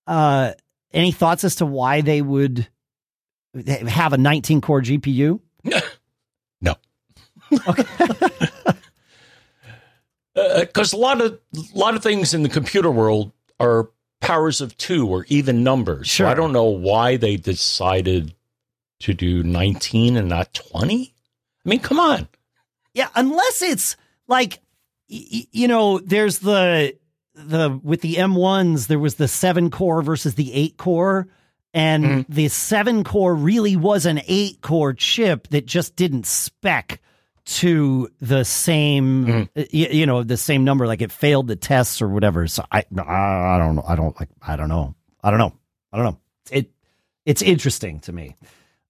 uh 0.06 0.54
any 0.94 1.12
thoughts 1.12 1.44
as 1.44 1.56
to 1.56 1.66
why 1.66 2.02
they 2.02 2.22
would 2.22 2.68
have 3.88 4.14
a 4.14 4.18
19 4.18 4.62
core 4.62 4.82
GPU? 4.82 5.40
No. 6.62 6.76
Because 10.36 10.94
a 10.94 10.98
lot 10.98 11.22
of 11.22 11.40
a 11.56 11.78
lot 11.78 11.96
of 11.96 12.02
things 12.02 12.34
in 12.34 12.44
the 12.44 12.50
computer 12.50 12.90
world 12.90 13.32
are 13.60 13.90
powers 14.22 14.62
of 14.62 14.78
two 14.78 15.08
or 15.08 15.26
even 15.30 15.64
numbers. 15.64 16.08
Sure. 16.08 16.28
So 16.28 16.32
I 16.32 16.34
don't 16.34 16.54
know 16.54 16.64
why 16.66 17.18
they 17.18 17.36
decided 17.38 18.34
to 19.02 19.14
do 19.14 19.44
19 19.44 20.16
and 20.18 20.30
not 20.30 20.54
20. 20.54 21.14
I 21.66 21.70
mean, 21.70 21.80
come 21.80 22.00
on. 22.00 22.28
Yeah, 22.94 23.10
unless 23.16 23.62
it's 23.62 23.96
like 24.28 24.60
y- 25.10 25.46
you 25.52 25.68
know, 25.68 26.00
there's 26.00 26.40
the 26.40 26.96
the 27.36 27.80
with 27.84 28.02
the 28.02 28.16
M1s, 28.16 28.88
there 28.88 29.00
was 29.00 29.16
the 29.16 29.28
seven 29.28 29.72
core 29.72 30.02
versus 30.04 30.36
the 30.36 30.54
eight 30.54 30.78
core. 30.78 31.28
And 31.74 32.04
Mhm. 32.06 32.26
the 32.30 32.48
seven 32.50 33.04
core 33.04 33.34
really 33.34 33.76
was 33.76 34.06
an 34.06 34.22
eight 34.28 34.62
core 34.62 34.94
chip 34.94 35.48
that 35.50 35.66
just 35.66 35.96
didn't 35.96 36.28
spec 36.28 37.02
to 37.46 38.10
the 38.22 38.44
same, 38.46 39.26
Mhm. 39.26 39.50
y- 39.56 39.66
you, 39.92 40.06
know, 40.06 40.24
the 40.24 40.38
same 40.38 40.64
number. 40.64 40.88
Like 40.88 41.02
it 41.02 41.12
failed 41.12 41.48
the 41.48 41.56
tests 41.56 42.02
or 42.02 42.08
whatever. 42.08 42.48
So 42.48 42.64
I, 42.72 42.80
I, 42.80 43.58
don't 43.58 43.76
know. 43.76 43.84
I 43.88 43.96
don't 43.96 44.20
like. 44.20 44.30
I 44.42 44.56
don't 44.56 44.70
know. 44.70 44.96
I 45.24 45.30
don't 45.30 45.40
know. 45.40 45.54
I 45.92 45.98
don't 45.98 46.06
know. 46.06 46.18
It, 46.52 46.72
it's 47.26 47.42
interesting 47.42 48.00
to 48.02 48.14
me. 48.14 48.36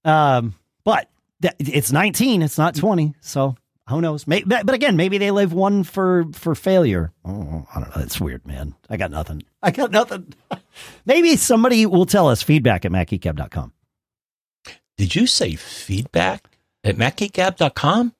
Um, 0.05 0.53
but 0.83 1.09
that, 1.41 1.55
it's 1.59 1.91
19. 1.91 2.41
It's 2.41 2.57
not 2.57 2.75
20. 2.75 3.15
So 3.21 3.55
who 3.89 4.01
knows? 4.01 4.27
Maybe, 4.27 4.45
but 4.45 4.69
again, 4.73 4.95
maybe 4.95 5.17
they 5.17 5.31
live 5.31 5.51
one 5.53 5.83
for 5.83 6.25
for 6.33 6.55
failure. 6.55 7.11
Oh, 7.25 7.65
I 7.73 7.79
don't 7.79 7.95
know. 7.95 8.01
It's 8.03 8.19
weird, 8.21 8.45
man. 8.45 8.75
I 8.89 8.97
got 8.97 9.11
nothing. 9.11 9.43
I 9.61 9.71
got 9.71 9.91
nothing. 9.91 10.33
maybe 11.05 11.35
somebody 11.37 11.85
will 11.85 12.05
tell 12.05 12.27
us 12.29 12.41
feedback 12.43 12.85
at 12.85 12.91
macgeekgab.com. 12.91 13.73
Did 14.97 15.15
you 15.15 15.25
say 15.27 15.55
feedback 15.55 16.57
at 16.83 16.95
macgeekgab.com? 16.97 18.13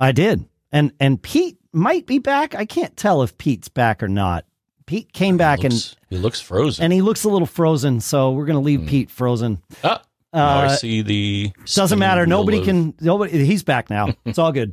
I 0.00 0.12
did, 0.12 0.44
and 0.72 0.92
and 0.98 1.20
Pete 1.20 1.58
might 1.72 2.06
be 2.06 2.18
back. 2.18 2.54
I 2.54 2.64
can't 2.64 2.96
tell 2.96 3.22
if 3.22 3.36
Pete's 3.38 3.68
back 3.68 4.02
or 4.02 4.08
not. 4.08 4.44
Pete 4.86 5.12
came 5.12 5.36
back 5.36 5.60
he 5.60 5.68
looks, 5.68 5.96
he 6.08 6.16
looks 6.18 6.40
frozen. 6.40 6.82
and 6.82 6.92
and 6.92 6.92
he 6.92 7.02
looks 7.02 7.22
a 7.24 7.28
little 7.28 7.46
frozen, 7.46 8.00
so 8.00 8.32
we're 8.32 8.46
gonna 8.46 8.60
leave 8.60 8.80
Hmm. 8.80 8.86
Pete 8.88 9.10
frozen. 9.10 9.62
Ah, 9.84 10.02
now 10.32 10.58
I 10.60 10.64
Uh, 10.66 10.68
see 10.76 11.02
the. 11.02 11.52
Doesn't 11.74 11.98
matter. 11.98 12.26
Nobody 12.26 12.58
of- 12.58 12.64
can. 12.64 12.94
Nobody. 13.00 13.44
He's 13.44 13.62
back 13.62 13.88
now. 13.90 14.08
It's 14.24 14.38
all 14.38 14.50
good. 14.52 14.72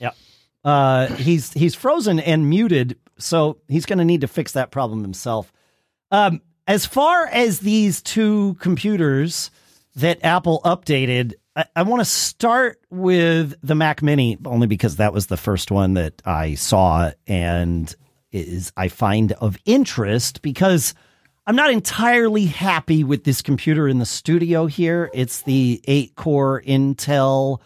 Yeah. 0.00 0.10
Uh, 0.64 1.06
he's 1.14 1.52
he's 1.52 1.74
frozen 1.74 2.18
and 2.18 2.48
muted, 2.48 2.96
so 3.18 3.58
he's 3.68 3.86
going 3.86 3.98
to 3.98 4.04
need 4.04 4.22
to 4.22 4.28
fix 4.28 4.52
that 4.52 4.70
problem 4.72 5.02
himself. 5.02 5.52
Um, 6.10 6.40
as 6.66 6.84
far 6.86 7.26
as 7.26 7.60
these 7.60 8.02
two 8.02 8.54
computers 8.60 9.50
that 9.96 10.18
Apple 10.24 10.60
updated, 10.64 11.34
I, 11.58 11.64
I 11.74 11.82
want 11.82 12.00
to 12.00 12.04
start 12.04 12.80
with 12.88 13.54
the 13.62 13.74
Mac 13.74 14.00
Mini 14.00 14.38
only 14.44 14.68
because 14.68 14.96
that 14.96 15.12
was 15.12 15.26
the 15.26 15.36
first 15.36 15.70
one 15.70 15.94
that 15.94 16.22
I 16.24 16.54
saw 16.54 17.10
and 17.26 17.94
is 18.30 18.72
I 18.76 18.88
find 18.88 19.32
of 19.32 19.58
interest 19.64 20.40
because 20.40 20.94
I'm 21.46 21.56
not 21.56 21.72
entirely 21.72 22.44
happy 22.44 23.02
with 23.02 23.24
this 23.24 23.42
computer 23.42 23.88
in 23.88 23.98
the 23.98 24.06
studio 24.06 24.66
here. 24.66 25.10
It's 25.12 25.42
the 25.42 25.80
eight 25.86 26.14
core 26.14 26.62
Intel 26.62 27.60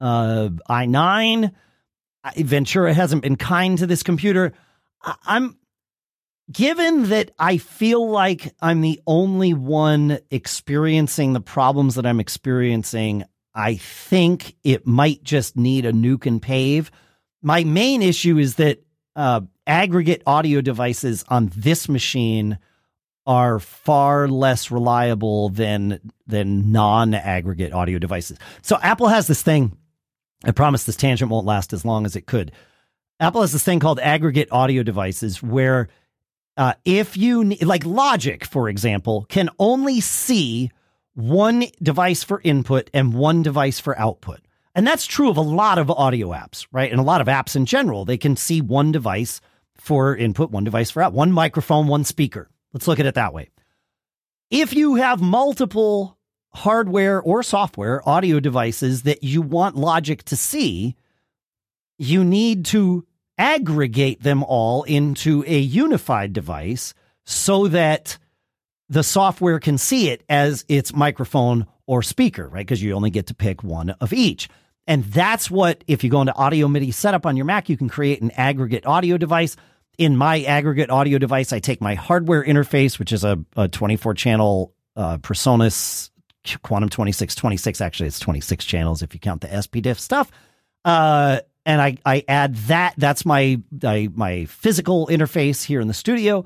uh, 0.00 0.50
i9. 0.68 1.52
Ventura 2.36 2.92
hasn't 2.92 3.22
been 3.22 3.36
kind 3.36 3.78
to 3.78 3.86
this 3.86 4.02
computer. 4.02 4.52
I'm 5.24 5.56
given 6.50 7.08
that 7.10 7.30
I 7.38 7.58
feel 7.58 8.10
like 8.10 8.52
I'm 8.60 8.80
the 8.80 9.00
only 9.06 9.54
one 9.54 10.18
experiencing 10.30 11.32
the 11.32 11.40
problems 11.40 11.94
that 11.94 12.06
I'm 12.06 12.20
experiencing. 12.20 13.24
I 13.54 13.74
think 13.76 14.56
it 14.62 14.86
might 14.86 15.22
just 15.22 15.56
need 15.56 15.84
a 15.84 15.92
nuke 15.92 16.26
and 16.26 16.40
pave. 16.40 16.90
My 17.42 17.64
main 17.64 18.02
issue 18.02 18.38
is 18.38 18.56
that 18.56 18.82
uh, 19.16 19.40
aggregate 19.66 20.22
audio 20.26 20.60
devices 20.60 21.24
on 21.28 21.50
this 21.56 21.88
machine 21.88 22.58
are 23.26 23.58
far 23.58 24.28
less 24.28 24.70
reliable 24.70 25.50
than 25.50 26.00
than 26.26 26.72
non-aggregate 26.72 27.72
audio 27.72 27.98
devices. 27.98 28.38
So 28.62 28.78
Apple 28.82 29.08
has 29.08 29.26
this 29.26 29.42
thing. 29.42 29.76
I 30.44 30.52
promise 30.52 30.84
this 30.84 30.96
tangent 30.96 31.30
won't 31.30 31.46
last 31.46 31.72
as 31.72 31.84
long 31.84 32.06
as 32.06 32.16
it 32.16 32.26
could. 32.26 32.52
Apple 33.18 33.42
has 33.42 33.52
this 33.52 33.62
thing 33.62 33.78
called 33.78 34.00
aggregate 34.00 34.48
audio 34.50 34.82
devices 34.82 35.42
where 35.42 35.88
uh, 36.56 36.74
if 36.84 37.16
you 37.16 37.44
like 37.62 37.84
Logic, 37.84 38.44
for 38.44 38.68
example, 38.68 39.26
can 39.28 39.50
only 39.58 40.00
see 40.00 40.70
one 41.20 41.64
device 41.82 42.22
for 42.22 42.40
input 42.42 42.90
and 42.94 43.14
one 43.14 43.42
device 43.42 43.80
for 43.80 43.98
output. 43.98 44.40
And 44.74 44.86
that's 44.86 45.06
true 45.06 45.30
of 45.30 45.36
a 45.36 45.42
lot 45.42 45.78
of 45.78 45.90
audio 45.90 46.28
apps, 46.28 46.66
right? 46.72 46.90
And 46.90 47.00
a 47.00 47.04
lot 47.04 47.20
of 47.20 47.26
apps 47.26 47.56
in 47.56 47.66
general. 47.66 48.04
They 48.04 48.18
can 48.18 48.36
see 48.36 48.60
one 48.60 48.92
device 48.92 49.40
for 49.76 50.16
input, 50.16 50.50
one 50.50 50.64
device 50.64 50.90
for 50.90 51.02
out, 51.02 51.12
one 51.12 51.32
microphone, 51.32 51.86
one 51.86 52.04
speaker. 52.04 52.48
Let's 52.72 52.86
look 52.86 53.00
at 53.00 53.06
it 53.06 53.14
that 53.14 53.34
way. 53.34 53.50
If 54.50 54.74
you 54.74 54.96
have 54.96 55.20
multiple 55.20 56.18
hardware 56.52 57.20
or 57.20 57.42
software 57.42 58.06
audio 58.08 58.40
devices 58.40 59.02
that 59.02 59.22
you 59.22 59.42
want 59.42 59.76
Logic 59.76 60.22
to 60.24 60.36
see, 60.36 60.96
you 61.98 62.24
need 62.24 62.64
to 62.66 63.06
aggregate 63.38 64.22
them 64.22 64.42
all 64.44 64.82
into 64.84 65.44
a 65.46 65.58
unified 65.58 66.32
device 66.32 66.94
so 67.24 67.68
that 67.68 68.18
the 68.90 69.04
software 69.04 69.60
can 69.60 69.78
see 69.78 70.10
it 70.10 70.24
as 70.28 70.64
its 70.68 70.92
microphone 70.92 71.66
or 71.86 72.02
speaker, 72.02 72.48
right? 72.48 72.66
Because 72.66 72.82
you 72.82 72.92
only 72.92 73.10
get 73.10 73.28
to 73.28 73.34
pick 73.34 73.62
one 73.62 73.90
of 73.90 74.12
each. 74.12 74.48
And 74.86 75.04
that's 75.04 75.48
what, 75.50 75.84
if 75.86 76.02
you 76.02 76.10
go 76.10 76.20
into 76.20 76.34
Audio 76.34 76.66
MIDI 76.66 76.90
setup 76.90 77.24
on 77.24 77.36
your 77.36 77.46
Mac, 77.46 77.68
you 77.68 77.76
can 77.76 77.88
create 77.88 78.20
an 78.20 78.32
aggregate 78.32 78.84
audio 78.84 79.16
device. 79.16 79.56
In 79.96 80.16
my 80.16 80.42
aggregate 80.42 80.90
audio 80.90 81.18
device, 81.18 81.52
I 81.52 81.60
take 81.60 81.80
my 81.80 81.94
hardware 81.94 82.44
interface, 82.44 82.98
which 82.98 83.12
is 83.12 83.22
a, 83.22 83.38
a 83.56 83.68
24 83.68 84.14
channel 84.14 84.74
uh, 84.96 85.18
Presonus 85.18 86.10
Quantum 86.62 86.88
2626. 86.88 87.80
Actually, 87.80 88.08
it's 88.08 88.18
26 88.18 88.64
channels 88.64 89.02
if 89.02 89.14
you 89.14 89.20
count 89.20 89.42
the 89.42 89.48
SPDIF 89.48 89.98
stuff. 89.98 90.32
Uh, 90.84 91.40
and 91.64 91.80
I, 91.80 91.96
I 92.04 92.24
add 92.26 92.56
that. 92.56 92.94
That's 92.96 93.24
my, 93.24 93.60
I, 93.84 94.08
my 94.12 94.46
physical 94.46 95.06
interface 95.06 95.62
here 95.62 95.80
in 95.80 95.86
the 95.86 95.94
studio. 95.94 96.44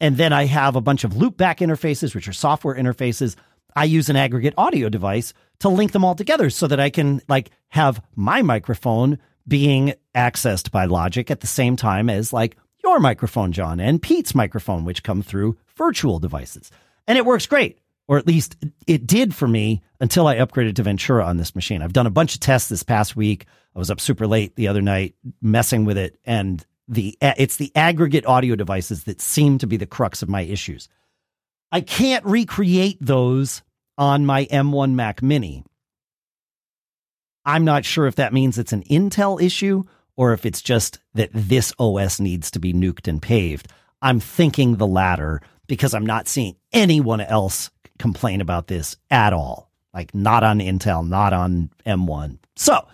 And 0.00 0.16
then 0.16 0.32
I 0.32 0.44
have 0.46 0.76
a 0.76 0.80
bunch 0.80 1.04
of 1.04 1.12
loopback 1.12 1.58
interfaces, 1.58 2.14
which 2.14 2.28
are 2.28 2.32
software 2.32 2.74
interfaces. 2.74 3.36
I 3.74 3.84
use 3.84 4.08
an 4.08 4.16
aggregate 4.16 4.54
audio 4.56 4.88
device 4.88 5.32
to 5.60 5.68
link 5.68 5.92
them 5.92 6.04
all 6.04 6.14
together 6.14 6.50
so 6.50 6.66
that 6.66 6.80
I 6.80 6.90
can 6.90 7.20
like 7.28 7.50
have 7.68 8.02
my 8.14 8.42
microphone 8.42 9.18
being 9.48 9.94
accessed 10.14 10.70
by 10.70 10.86
Logic 10.86 11.30
at 11.30 11.40
the 11.40 11.46
same 11.46 11.76
time 11.76 12.10
as 12.10 12.32
like 12.32 12.56
your 12.82 13.00
microphone, 13.00 13.52
John, 13.52 13.80
and 13.80 14.02
Pete's 14.02 14.34
microphone, 14.34 14.84
which 14.84 15.02
come 15.02 15.22
through 15.22 15.56
virtual 15.76 16.18
devices. 16.18 16.70
And 17.06 17.16
it 17.16 17.26
works 17.26 17.46
great, 17.46 17.78
or 18.08 18.18
at 18.18 18.26
least 18.26 18.56
it 18.86 19.06
did 19.06 19.34
for 19.34 19.48
me 19.48 19.82
until 20.00 20.26
I 20.26 20.36
upgraded 20.36 20.74
to 20.76 20.82
Ventura 20.82 21.24
on 21.24 21.36
this 21.36 21.54
machine. 21.54 21.82
I've 21.82 21.92
done 21.92 22.06
a 22.06 22.10
bunch 22.10 22.34
of 22.34 22.40
tests 22.40 22.68
this 22.68 22.82
past 22.82 23.16
week. 23.16 23.46
I 23.74 23.78
was 23.78 23.90
up 23.90 24.00
super 24.00 24.26
late 24.26 24.56
the 24.56 24.68
other 24.68 24.82
night 24.82 25.14
messing 25.40 25.84
with 25.84 25.98
it, 25.98 26.18
and 26.24 26.64
the 26.88 27.16
it's 27.20 27.56
the 27.56 27.72
aggregate 27.74 28.26
audio 28.26 28.54
devices 28.54 29.04
that 29.04 29.20
seem 29.20 29.58
to 29.58 29.66
be 29.66 29.76
the 29.76 29.86
crux 29.86 30.22
of 30.22 30.28
my 30.28 30.42
issues. 30.42 30.88
I 31.72 31.80
can't 31.80 32.24
recreate 32.24 32.98
those 33.00 33.62
on 33.98 34.26
my 34.26 34.44
M1 34.46 34.92
Mac 34.92 35.22
Mini. 35.22 35.64
I'm 37.44 37.64
not 37.64 37.84
sure 37.84 38.06
if 38.06 38.16
that 38.16 38.32
means 38.32 38.58
it's 38.58 38.72
an 38.72 38.82
Intel 38.84 39.40
issue 39.40 39.84
or 40.16 40.32
if 40.32 40.46
it's 40.46 40.62
just 40.62 40.98
that 41.14 41.30
this 41.32 41.72
OS 41.78 42.20
needs 42.20 42.50
to 42.52 42.58
be 42.58 42.72
nuked 42.72 43.08
and 43.08 43.20
paved. 43.20 43.68
I'm 44.02 44.20
thinking 44.20 44.76
the 44.76 44.86
latter 44.86 45.40
because 45.66 45.94
I'm 45.94 46.06
not 46.06 46.28
seeing 46.28 46.56
anyone 46.72 47.20
else 47.20 47.70
complain 47.98 48.40
about 48.40 48.66
this 48.66 48.96
at 49.10 49.32
all. 49.32 49.70
Like, 49.94 50.14
not 50.14 50.44
on 50.44 50.58
Intel, 50.58 51.06
not 51.06 51.32
on 51.32 51.70
M1. 51.86 52.38
So, 52.56 52.86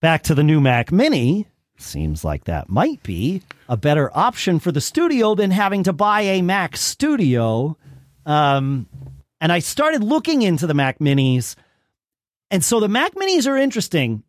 back 0.00 0.22
to 0.24 0.34
the 0.34 0.42
new 0.42 0.60
Mac 0.60 0.90
Mini. 0.90 1.46
Seems 1.84 2.24
like 2.24 2.44
that 2.44 2.68
might 2.68 3.02
be 3.02 3.42
a 3.68 3.76
better 3.76 4.10
option 4.16 4.58
for 4.58 4.72
the 4.72 4.80
studio 4.80 5.34
than 5.34 5.50
having 5.50 5.84
to 5.84 5.92
buy 5.92 6.22
a 6.22 6.42
Mac 6.42 6.76
Studio. 6.76 7.76
Um, 8.26 8.86
and 9.40 9.52
I 9.52 9.58
started 9.58 10.02
looking 10.02 10.42
into 10.42 10.66
the 10.66 10.74
Mac 10.74 10.98
Minis, 10.98 11.54
and 12.50 12.64
so 12.64 12.80
the 12.80 12.88
Mac 12.88 13.14
Minis 13.14 13.46
are 13.46 13.56
interesting. 13.56 14.22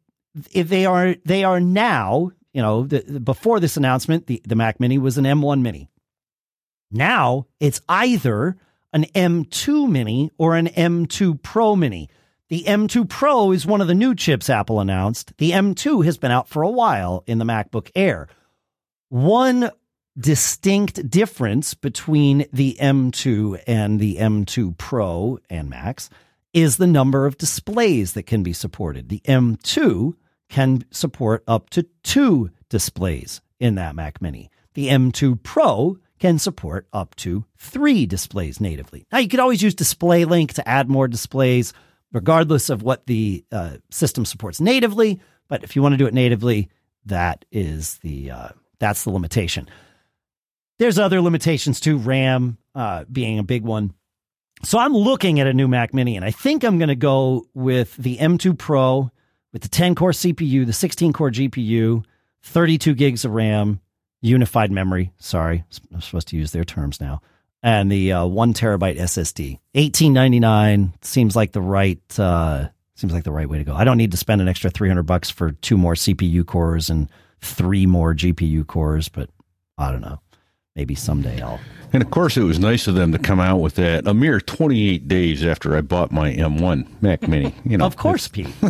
If 0.52 0.68
they 0.68 0.86
are, 0.86 1.16
they 1.26 1.44
are 1.44 1.60
now. 1.60 2.32
You 2.54 2.62
know, 2.62 2.86
the, 2.86 3.20
before 3.20 3.60
this 3.60 3.78
announcement, 3.78 4.28
the, 4.28 4.42
the 4.46 4.56
Mac 4.56 4.80
Mini 4.80 4.98
was 4.98 5.18
an 5.18 5.26
M1 5.26 5.62
Mini. 5.62 5.90
Now 6.92 7.48
it's 7.60 7.82
either 7.90 8.58
an 8.94 9.04
M2 9.14 9.90
Mini 9.90 10.32
or 10.38 10.56
an 10.56 10.68
M2 10.68 11.42
Pro 11.42 11.76
Mini. 11.76 12.10
The 12.48 12.64
M2 12.66 13.10
Pro 13.10 13.52
is 13.52 13.66
one 13.66 13.82
of 13.82 13.88
the 13.88 13.96
new 13.96 14.14
chips 14.14 14.52
Apple 14.52 14.80
announced. 14.80 15.34
The 15.38 15.52
M2 15.52 16.06
has 16.06 16.20
been 16.20 16.30
out 16.30 16.48
for 16.48 16.62
a 16.62 16.70
while 16.70 17.24
in 17.25 17.40
the 17.40 17.46
MacBook 17.46 17.90
Air. 17.96 18.28
One 19.10 19.72
distinct 20.16 21.10
difference 21.10 21.74
between 21.74 22.46
the 22.54 22.78
M2 22.80 23.64
and 23.66 24.00
the 24.00 24.18
M2 24.18 24.78
Pro 24.78 25.40
and 25.50 25.72
Max 25.72 26.12
is 26.54 26.78
the 26.78 26.86
number 26.86 27.25
of 27.25 27.40
displays 27.40 28.14
that 28.14 28.28
can 28.28 28.44
be 28.44 28.54
supported. 28.54 29.10
The 29.10 29.22
M2 29.25 30.14
can 30.48 30.86
support 30.92 31.44
up 31.48 31.72
to 31.72 31.88
two 32.04 32.52
displays 32.70 33.42
in 33.60 33.74
that 33.75 33.96
Mac 33.96 34.22
Mini. 34.22 34.52
The 34.75 34.90
M2 34.90 35.42
Pro 35.42 35.98
can 36.20 36.38
support 36.38 36.88
up 36.94 37.16
to 37.16 37.46
three 37.58 38.06
displays 38.06 38.62
natively. 38.62 39.08
Now, 39.12 39.18
you 39.18 39.28
could 39.28 39.40
always 39.40 39.64
use 39.64 39.74
Display 39.74 40.25
Link 40.25 40.54
to 40.54 40.68
add 40.68 40.90
more 40.90 41.08
displays, 41.08 41.74
regardless 42.12 42.70
of 42.70 42.84
what 42.84 43.06
the 43.06 43.44
uh, 43.52 43.78
system 43.92 44.26
supports 44.26 44.60
natively. 44.60 45.20
But 45.48 45.64
if 45.64 45.76
you 45.76 45.82
want 45.82 45.94
to 45.94 45.98
do 45.98 46.08
it 46.08 46.14
natively, 46.14 46.70
that 47.06 47.46
is 47.52 47.98
the 48.00 48.32
uh, 48.32 48.50
that's 48.80 49.04
the 49.04 49.12
limitation. 49.12 49.70
There's 50.80 51.00
other 51.00 51.22
limitations 51.22 51.80
too, 51.80 51.98
RAM 51.98 52.58
uh, 52.74 53.06
being 53.12 53.40
a 53.40 53.44
big 53.44 53.64
one. 53.64 53.94
So 54.64 54.80
I'm 54.80 54.94
looking 54.94 55.40
at 55.40 55.48
a 55.48 55.54
new 55.54 55.68
Mac 55.68 55.94
Mini, 55.94 56.16
and 56.16 56.26
I 56.26 56.32
think 56.32 56.64
I'm 56.64 56.78
going 56.78 56.90
to 56.90 56.96
go 56.96 57.48
with 57.54 57.96
the 57.98 58.18
M2 58.18 58.58
Pro 58.58 59.12
with 59.54 59.62
the 59.62 59.70
10 59.70 59.96
core 59.96 60.12
CPU, 60.12 60.66
the 60.66 60.74
16 60.74 61.14
core 61.14 61.32
GPU, 61.32 62.04
32 62.44 62.94
gigs 62.94 63.24
of 63.24 63.32
RAM, 63.32 63.80
unified 64.22 64.72
memory. 64.72 65.14
Sorry, 65.18 65.64
I'm 65.94 66.02
supposed 66.02 66.28
to 66.30 66.38
use 66.38 66.52
their 66.52 66.66
terms 66.66 67.00
now. 67.00 67.22
And 67.64 67.92
the 67.92 68.12
uh, 68.12 68.26
one 68.26 68.54
terabyte 68.54 68.98
SSD, 68.98 69.60
1899 69.74 70.94
seems 71.02 71.36
like 71.36 71.52
the 71.52 71.62
right 71.62 72.00
uh, 72.20 72.68
seems 72.96 73.12
like 73.12 73.24
the 73.24 73.32
right 73.32 73.50
way 73.50 73.58
to 73.58 73.64
go. 73.64 73.74
I 73.76 73.84
don't 73.84 73.98
need 73.98 74.12
to 74.12 74.18
spend 74.18 74.42
an 74.42 74.48
extra 74.48 74.70
300 74.70 75.04
bucks 75.04 75.30
for 75.30 75.52
two 75.52 75.78
more 75.78 75.94
CPU 75.94 76.46
cores 76.46 76.90
and 76.90 77.10
three 77.42 77.86
more 77.86 78.14
GPU 78.14 78.66
cores, 78.66 79.10
but 79.10 79.30
I 79.78 79.92
don't 79.92 80.02
know. 80.02 80.20
Maybe 80.75 80.94
someday 80.94 81.41
I'll. 81.41 81.60
And 81.94 82.03
of 82.03 82.12
course, 82.12 82.36
it 82.36 82.44
was 82.44 82.60
nice 82.60 82.88
of 82.88 82.96
them 82.96 83.13
to 83.13 83.17
come 83.17 83.39
out 83.39 83.60
with 83.60 83.75
that 83.75 84.05
a 84.05 84.13
mere 84.13 84.41
28 84.41 85.08
days 85.08 85.46
after 85.46 85.77
I 85.77 85.79
bought 85.79 86.12
my 86.12 86.34
M1 86.34 87.01
Mac 87.01 87.25
Mini. 87.29 87.55
You 87.63 87.77
know, 87.77 87.86
of 87.86 87.96
course, 87.96 88.27
Pete. 88.27 88.50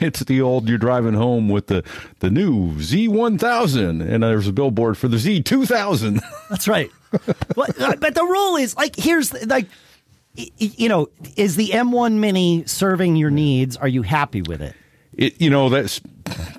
it's 0.00 0.20
the 0.20 0.40
old 0.40 0.66
you're 0.66 0.78
driving 0.78 1.12
home 1.12 1.50
with 1.50 1.66
the 1.66 1.84
the 2.20 2.30
new 2.30 2.72
Z1000, 2.76 4.00
and 4.00 4.22
there's 4.22 4.48
a 4.48 4.52
billboard 4.52 4.96
for 4.96 5.08
the 5.08 5.18
Z2000. 5.18 6.20
That's 6.48 6.66
right. 6.66 6.90
but, 7.54 7.78
uh, 7.80 7.96
but 7.96 8.14
the 8.14 8.24
rule 8.24 8.56
is 8.56 8.74
like 8.74 8.96
here's 8.96 9.34
like 9.46 9.66
you 10.34 10.88
know 10.88 11.10
is 11.36 11.56
the 11.56 11.68
M1 11.68 12.14
Mini 12.14 12.64
serving 12.64 13.16
your 13.16 13.30
needs? 13.30 13.76
Are 13.76 13.88
you 13.88 14.00
happy 14.00 14.40
with 14.40 14.62
it? 14.62 14.74
It, 15.16 15.40
you 15.40 15.50
know 15.50 15.68
that's 15.68 16.00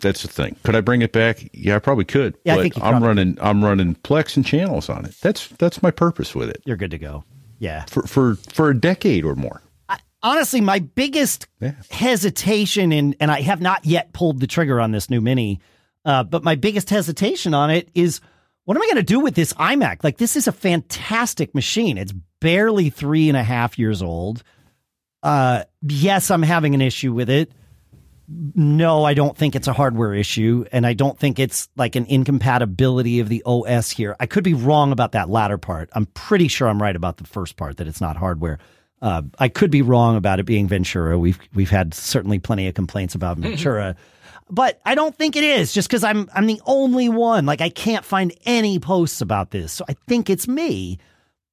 that's 0.02 0.22
the 0.22 0.28
thing. 0.28 0.56
Could 0.64 0.76
I 0.76 0.82
bring 0.82 1.02
it 1.02 1.12
back? 1.12 1.50
Yeah, 1.54 1.76
I 1.76 1.80
probably 1.80 2.06
could. 2.06 2.38
Yeah, 2.46 2.56
but 2.56 2.60
I 2.60 2.64
think 2.64 2.78
you 2.78 2.84
I'm 2.84 3.04
running 3.04 3.38
I'm 3.42 3.64
running 3.64 3.96
Plex 3.96 4.36
and 4.38 4.46
channels 4.46 4.90
on 4.90 5.06
it. 5.06 5.16
That's 5.22 5.48
that's 5.60 5.82
my 5.84 5.92
purpose 5.92 6.34
with 6.36 6.50
it 6.50 6.62
You're 6.66 6.78
good 6.78 6.92
to 6.92 6.98
go. 6.98 7.24
Yeah. 7.60 7.86
for 7.90 8.04
for 8.04 8.36
for 8.36 8.70
a 8.70 8.78
decade 8.80 9.26
or 9.26 9.36
more. 9.36 9.62
I, 9.90 10.00
honestly, 10.22 10.62
my 10.62 10.80
biggest 10.80 11.48
Yeah. 11.62 11.74
hesitation, 11.90 12.92
in, 12.92 13.16
and 13.20 13.32
I 13.32 13.42
have 13.42 13.62
not 13.62 13.86
yet 13.86 14.14
pulled 14.14 14.40
the 14.40 14.48
trigger 14.48 14.80
on 14.80 14.92
this 14.92 15.10
new 15.10 15.22
Mini, 15.22 15.60
uh, 16.06 16.24
but 16.24 16.44
my 16.44 16.56
biggest 16.56 16.90
hesitation 16.90 17.54
on 17.54 17.70
it 17.70 17.90
is 17.96 18.22
what 18.66 18.76
am 18.78 18.84
I 18.84 18.86
going 18.88 18.96
to 18.98 19.04
do 19.04 19.20
with 19.20 19.36
this 19.36 19.54
iMac? 19.54 20.04
Like, 20.04 20.18
this 20.18 20.36
is 20.36 20.48
a 20.48 20.52
fantastic 20.52 21.54
machine. 21.54 21.98
It's 22.00 22.14
barely 22.40 22.90
three 22.90 23.30
and 23.30 23.38
a 23.38 23.44
half 23.44 23.78
years 23.78 24.02
old. 24.02 24.44
Uh, 25.22 25.64
yes, 25.82 26.32
I'm 26.32 26.42
having 26.42 26.74
an 26.74 26.82
issue 26.82 27.14
with 27.14 27.30
it. 27.30 27.52
No, 28.28 29.04
I 29.04 29.14
don't 29.14 29.38
think 29.38 29.56
it's 29.56 29.68
a 29.68 29.74
hardware 29.74 30.14
issue, 30.14 30.66
and 30.72 30.86
I 30.86 30.94
don't 30.94 31.18
think 31.18 31.38
it's 31.38 31.70
like 31.76 31.96
an 31.96 32.06
incompatibility 32.08 33.20
of 33.20 33.30
the 33.30 33.44
OS 33.46 33.92
here. 33.92 34.16
I 34.20 34.26
could 34.26 34.44
be 34.44 34.56
wrong 34.56 34.92
about 34.92 35.12
that 35.12 35.30
latter 35.30 35.58
part. 35.60 35.90
I'm 35.94 36.08
pretty 36.08 36.48
sure 36.48 36.68
I'm 36.68 36.82
right 36.82 36.96
about 36.96 37.18
the 37.18 37.26
first 37.26 37.56
part 37.56 37.78
that 37.78 37.88
it's 37.88 38.02
not 38.02 38.18
hardware. 38.18 38.58
Uh, 39.02 39.22
I 39.38 39.50
could 39.50 39.70
be 39.70 39.84
wrong 39.84 40.16
about 40.16 40.40
it 40.40 40.46
being 40.46 40.68
Ventura. 40.68 41.20
We've 41.20 41.40
we've 41.54 41.70
had 41.70 41.94
certainly 41.94 42.40
plenty 42.40 42.68
of 42.68 42.74
complaints 42.74 43.14
about 43.14 43.38
Ventura, 43.38 43.96
but 44.50 44.82
I 44.86 44.96
don't 44.96 45.16
think 45.16 45.36
it 45.36 45.44
is. 45.44 45.74
Just 45.74 45.88
because 45.88 46.04
I'm 46.04 46.28
I'm 46.34 46.48
the 46.48 46.62
only 46.66 47.10
one. 47.10 47.46
Like 47.46 47.62
I 47.62 47.70
can't 47.70 48.06
find 48.06 48.34
any 48.46 48.80
posts 48.80 49.22
about 49.22 49.52
this, 49.52 49.74
so 49.74 49.86
I 49.88 49.96
think 50.08 50.30
it's 50.30 50.48
me. 50.48 50.98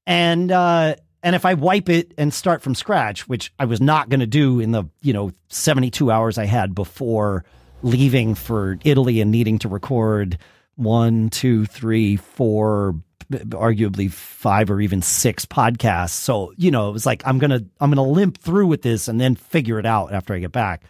And 0.07 0.51
uh, 0.51 0.97
and 1.23 1.35
if 1.37 1.45
I 1.45 1.55
wipe 1.55 1.89
it 1.89 2.13
and 2.19 2.33
start 2.35 2.63
from 2.63 2.75
scratch, 2.75 3.29
which 3.29 3.53
I 3.59 3.65
was 3.65 3.81
not 3.81 4.09
going 4.09 4.21
to 4.21 4.27
do 4.27 4.61
in 4.61 4.73
the 4.73 4.85
you 5.03 5.13
know 5.13 5.33
72 5.49 6.11
hours 6.11 6.39
I 6.39 6.47
had 6.47 6.75
before 6.75 7.45
leaving 7.83 8.35
for 8.35 8.79
Italy 8.85 9.21
and 9.21 9.31
needing 9.31 9.59
to 9.61 9.69
record 9.69 10.39
one, 10.77 11.29
two, 11.31 11.67
three, 11.67 12.17
four, 12.17 12.95
arguably 13.31 14.11
five 14.11 14.71
or 14.71 14.81
even 14.81 15.03
six 15.03 15.45
podcasts. 15.47 16.11
So 16.11 16.53
you 16.57 16.71
know 16.71 16.89
it 16.89 16.93
was 16.93 17.07
like 17.07 17.23
I'm 17.27 17.39
gonna 17.39 17.63
I'm 17.81 17.91
gonna 17.91 18.03
limp 18.03 18.39
through 18.39 18.67
with 18.67 18.83
this 18.83 19.09
and 19.09 19.21
then 19.21 19.35
figure 19.35 19.79
it 19.79 19.87
out 19.87 20.13
after 20.13 20.35
I 20.35 20.39
get 20.39 20.53
back. 20.53 20.83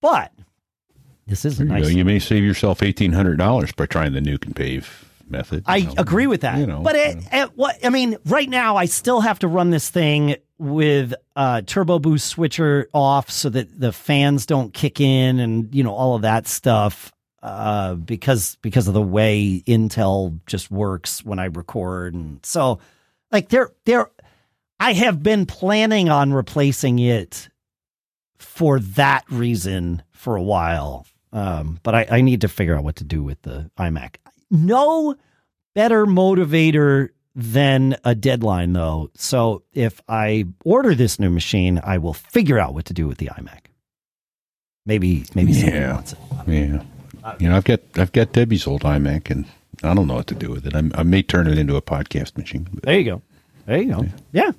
But 0.00 0.32
this 1.26 1.44
is 1.44 1.60
a 1.60 1.64
You, 1.64 1.68
know, 1.68 1.74
nice. 1.76 1.90
you 1.90 2.04
may 2.04 2.18
save 2.18 2.42
yourself 2.44 2.82
eighteen 2.82 3.12
hundred 3.12 3.36
dollars 3.38 3.72
by 3.72 3.86
trying 3.86 4.12
the 4.12 4.20
nuke 4.20 4.44
and 4.44 4.54
pave 4.56 5.08
method. 5.32 5.64
I 5.66 5.80
know. 5.80 5.94
agree 5.98 6.28
with 6.28 6.42
that. 6.42 6.58
you 6.58 6.66
know, 6.66 6.80
but 6.80 6.94
it, 6.94 7.18
at 7.32 7.56
what 7.56 7.84
I 7.84 7.88
mean, 7.88 8.16
right 8.26 8.48
now, 8.48 8.76
I 8.76 8.84
still 8.84 9.20
have 9.20 9.40
to 9.40 9.48
run 9.48 9.70
this 9.70 9.90
thing 9.90 10.36
with 10.58 11.12
uh, 11.34 11.62
turbo 11.62 11.98
boost 11.98 12.28
switcher 12.28 12.88
off 12.94 13.30
so 13.30 13.48
that 13.48 13.80
the 13.80 13.92
fans 13.92 14.46
don't 14.46 14.72
kick 14.72 15.00
in 15.00 15.40
and 15.40 15.74
you 15.74 15.82
know 15.82 15.92
all 15.92 16.14
of 16.14 16.22
that 16.22 16.46
stuff 16.46 17.12
uh, 17.42 17.94
because 17.94 18.56
because 18.62 18.86
of 18.86 18.94
the 18.94 19.02
way 19.02 19.62
Intel 19.66 20.38
just 20.46 20.70
works 20.70 21.24
when 21.24 21.40
I 21.40 21.46
record 21.46 22.14
and 22.14 22.44
so 22.46 22.78
like 23.32 23.48
there 23.48 23.72
there 23.86 24.08
I 24.78 24.92
have 24.92 25.22
been 25.22 25.46
planning 25.46 26.08
on 26.08 26.32
replacing 26.32 26.98
it 26.98 27.48
for 28.38 28.80
that 28.80 29.24
reason 29.30 30.02
for 30.10 30.36
a 30.36 30.42
while. 30.42 31.06
Um, 31.32 31.78
but 31.82 31.94
I, 31.94 32.06
I 32.10 32.20
need 32.20 32.42
to 32.42 32.48
figure 32.48 32.76
out 32.76 32.84
what 32.84 32.96
to 32.96 33.04
do 33.04 33.22
with 33.22 33.40
the 33.42 33.70
iMac. 33.78 34.16
No 34.52 35.16
better 35.74 36.06
motivator 36.06 37.08
than 37.34 37.96
a 38.04 38.14
deadline, 38.14 38.74
though. 38.74 39.10
So 39.16 39.62
if 39.72 40.00
I 40.08 40.44
order 40.64 40.94
this 40.94 41.18
new 41.18 41.30
machine, 41.30 41.80
I 41.82 41.96
will 41.98 42.12
figure 42.12 42.58
out 42.58 42.74
what 42.74 42.84
to 42.84 42.92
do 42.94 43.08
with 43.08 43.18
the 43.18 43.26
iMac. 43.28 43.60
Maybe 44.84 45.24
maybe 45.34 45.52
somebody 45.54 45.78
Yeah. 45.78 45.94
wants 45.94 46.12
it. 46.12 46.18
Yeah, 46.46 47.34
you 47.38 47.48
know, 47.48 47.56
I've 47.56 47.64
got 47.64 47.80
I've 47.96 48.12
got 48.12 48.32
Debbie's 48.32 48.66
old 48.66 48.82
iMac, 48.82 49.30
and 49.30 49.46
I 49.82 49.94
don't 49.94 50.06
know 50.08 50.14
what 50.14 50.26
to 50.28 50.34
do 50.34 50.50
with 50.50 50.66
it. 50.66 50.74
I, 50.74 50.82
I 50.94 51.02
may 51.04 51.22
turn 51.22 51.46
it 51.46 51.56
into 51.56 51.76
a 51.76 51.82
podcast 51.82 52.36
machine. 52.36 52.68
But 52.72 52.82
There 52.82 52.98
you 52.98 53.04
go. 53.04 53.22
There 53.66 53.78
you 53.80 53.94
go. 53.94 54.04
Yeah. 54.32 54.50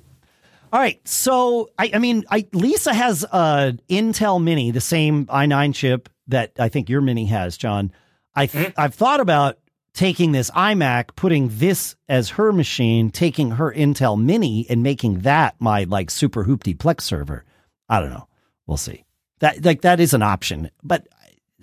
All 0.72 0.80
right. 0.80 0.98
So 1.06 1.70
I, 1.78 1.90
I 1.94 1.98
mean, 1.98 2.24
I 2.30 2.46
Lisa 2.52 2.94
has 2.94 3.22
a 3.24 3.76
Intel 3.90 4.42
Mini, 4.42 4.70
the 4.70 4.80
same 4.80 5.26
i9 5.26 5.74
chip 5.74 6.08
that 6.28 6.52
I 6.58 6.68
think 6.70 6.88
your 6.88 7.02
Mini 7.02 7.26
has, 7.26 7.56
John. 7.58 7.92
I 8.34 8.46
th- 8.46 8.72
I've 8.76 8.94
thought 8.94 9.20
about 9.20 9.58
taking 9.94 10.32
this 10.32 10.50
iMac, 10.50 11.16
putting 11.16 11.48
this 11.50 11.94
as 12.08 12.30
her 12.30 12.52
machine, 12.52 13.10
taking 13.10 13.52
her 13.52 13.72
Intel 13.72 14.20
Mini, 14.20 14.66
and 14.68 14.82
making 14.82 15.20
that 15.20 15.54
my 15.60 15.84
like 15.84 16.10
super 16.10 16.44
hoopty 16.44 16.76
Plex 16.76 17.02
server. 17.02 17.44
I 17.88 18.00
don't 18.00 18.10
know. 18.10 18.28
We'll 18.66 18.76
see. 18.76 19.04
That 19.38 19.64
like 19.64 19.82
that 19.82 20.00
is 20.00 20.12
an 20.12 20.22
option, 20.22 20.70
but 20.82 21.06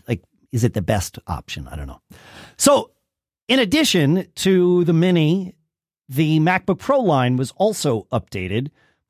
like, 0.08 0.24
is 0.52 0.64
it 0.64 0.74
the 0.74 0.82
best 0.82 1.20
option? 1.28 1.68
I 1.68 1.76
don't 1.76 1.88
know. 1.88 2.02
So, 2.58 2.92
in 3.48 3.60
addition 3.60 4.28
to 4.36 4.84
the 4.86 4.94
Mini, 4.94 5.56
the 6.08 6.40
MacBook 6.40 6.80
Pro 6.80 7.00
line 7.00 7.38
was 7.38 7.52
also 7.58 8.08
updated 8.12 8.70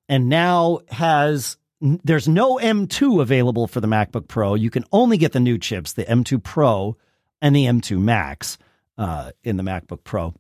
and 0.10 0.30
now 0.30 0.80
has 0.90 1.58
there's 1.80 2.28
no 2.28 2.58
M2 2.58 3.22
available 3.22 3.68
for 3.68 3.82
the 3.82 3.88
MacBook 3.88 4.28
Pro. 4.28 4.54
You 4.56 4.70
can 4.70 4.86
only 4.92 5.18
get 5.18 5.32
the 5.32 5.40
new 5.40 5.58
chips, 5.58 5.94
the 5.94 6.06
M2 6.06 6.42
Pro 6.44 6.96
and 7.42 7.56
the 7.56 7.66
M2 7.66 8.00
Max 8.00 8.58
uh, 9.02 9.32
in 9.44 9.58
the 9.58 9.64
MacBook 9.64 10.04
Pro. 10.04 10.34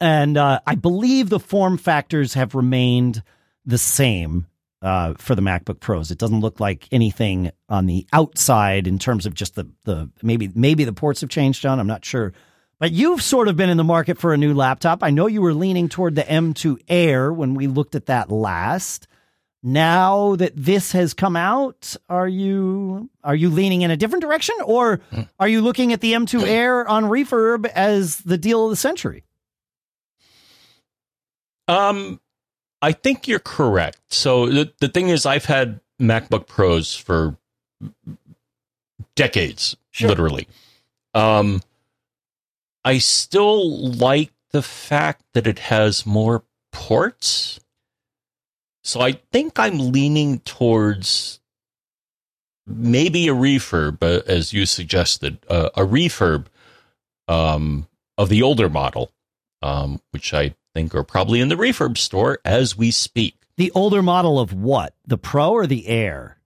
And 0.00 0.36
uh, 0.36 0.60
I 0.64 0.76
believe 0.76 1.28
the 1.28 1.40
form 1.40 1.76
factors 1.76 2.34
have 2.34 2.54
remained 2.54 3.22
the 3.66 3.78
same 3.78 4.46
uh, 4.80 5.14
for 5.18 5.34
the 5.34 5.42
MacBook 5.42 5.80
Pros. 5.80 6.12
It 6.12 6.18
doesn't 6.18 6.40
look 6.40 6.60
like 6.60 6.86
anything 6.92 7.50
on 7.68 7.86
the 7.86 8.06
outside 8.12 8.86
in 8.86 9.00
terms 9.00 9.26
of 9.26 9.34
just 9.34 9.56
the 9.56 9.68
the 9.84 10.08
maybe 10.22 10.50
maybe 10.54 10.84
the 10.84 10.92
ports 10.92 11.20
have 11.22 11.30
changed, 11.30 11.62
John. 11.62 11.80
I'm 11.80 11.86
not 11.88 12.04
sure. 12.04 12.32
But 12.78 12.92
you've 12.92 13.22
sort 13.22 13.48
of 13.48 13.56
been 13.56 13.70
in 13.70 13.76
the 13.76 13.84
market 13.84 14.18
for 14.18 14.32
a 14.32 14.36
new 14.36 14.54
laptop. 14.54 15.02
I 15.02 15.10
know 15.10 15.26
you 15.26 15.42
were 15.42 15.54
leaning 15.54 15.88
toward 15.88 16.14
the 16.14 16.22
M2 16.22 16.78
Air 16.88 17.32
when 17.32 17.54
we 17.54 17.66
looked 17.66 17.94
at 17.94 18.06
that 18.06 18.30
last. 18.30 19.08
Now 19.66 20.36
that 20.36 20.52
this 20.54 20.92
has 20.92 21.14
come 21.14 21.36
out, 21.36 21.96
are 22.10 22.28
you 22.28 23.08
are 23.22 23.34
you 23.34 23.48
leaning 23.48 23.80
in 23.80 23.90
a 23.90 23.96
different 23.96 24.20
direction 24.22 24.54
or 24.62 25.00
are 25.40 25.48
you 25.48 25.62
looking 25.62 25.94
at 25.94 26.02
the 26.02 26.12
M2 26.12 26.42
Air 26.46 26.86
on 26.86 27.04
refurb 27.04 27.64
as 27.66 28.18
the 28.18 28.36
deal 28.36 28.64
of 28.64 28.70
the 28.70 28.76
century? 28.76 29.24
Um, 31.66 32.20
I 32.82 32.92
think 32.92 33.26
you're 33.26 33.38
correct. 33.38 34.00
So 34.10 34.46
the 34.46 34.70
the 34.80 34.88
thing 34.88 35.08
is, 35.08 35.24
I've 35.24 35.46
had 35.46 35.80
MacBook 35.98 36.46
Pros 36.46 36.94
for 36.94 37.38
decades, 39.16 39.76
Sure. 39.92 40.10
literally. 40.10 40.46
Um, 41.14 41.62
I 42.84 42.98
still 42.98 43.92
like 43.92 44.30
the 44.50 44.60
fact 44.60 45.22
that 45.32 45.46
it 45.46 45.58
has 45.60 46.04
more 46.04 46.44
ports. 46.70 47.60
So 48.84 49.00
I 49.00 49.12
think 49.32 49.58
I'm 49.58 49.92
leaning 49.92 50.40
towards 50.40 51.40
maybe 52.66 53.28
a 53.28 53.34
refurb, 53.34 54.02
uh, 54.02 54.22
as 54.26 54.52
you 54.52 54.66
suggested, 54.66 55.38
uh, 55.48 55.70
a 55.74 55.82
refurb 55.82 56.46
um, 57.26 57.88
of 58.18 58.28
the 58.28 58.42
older 58.42 58.68
model, 58.68 59.10
um, 59.62 60.00
which 60.10 60.34
I 60.34 60.54
think 60.74 60.94
are 60.94 61.02
probably 61.02 61.40
in 61.40 61.48
the 61.48 61.54
refurb 61.54 61.96
store 61.96 62.38
as 62.44 62.76
we 62.76 62.90
speak. 62.90 63.36
The 63.56 63.70
older 63.70 64.02
model 64.02 64.38
of 64.38 64.52
what? 64.52 64.94
The 65.06 65.18
Pro 65.18 65.52
or 65.52 65.66
the 65.66 65.86
Air? 65.86 66.38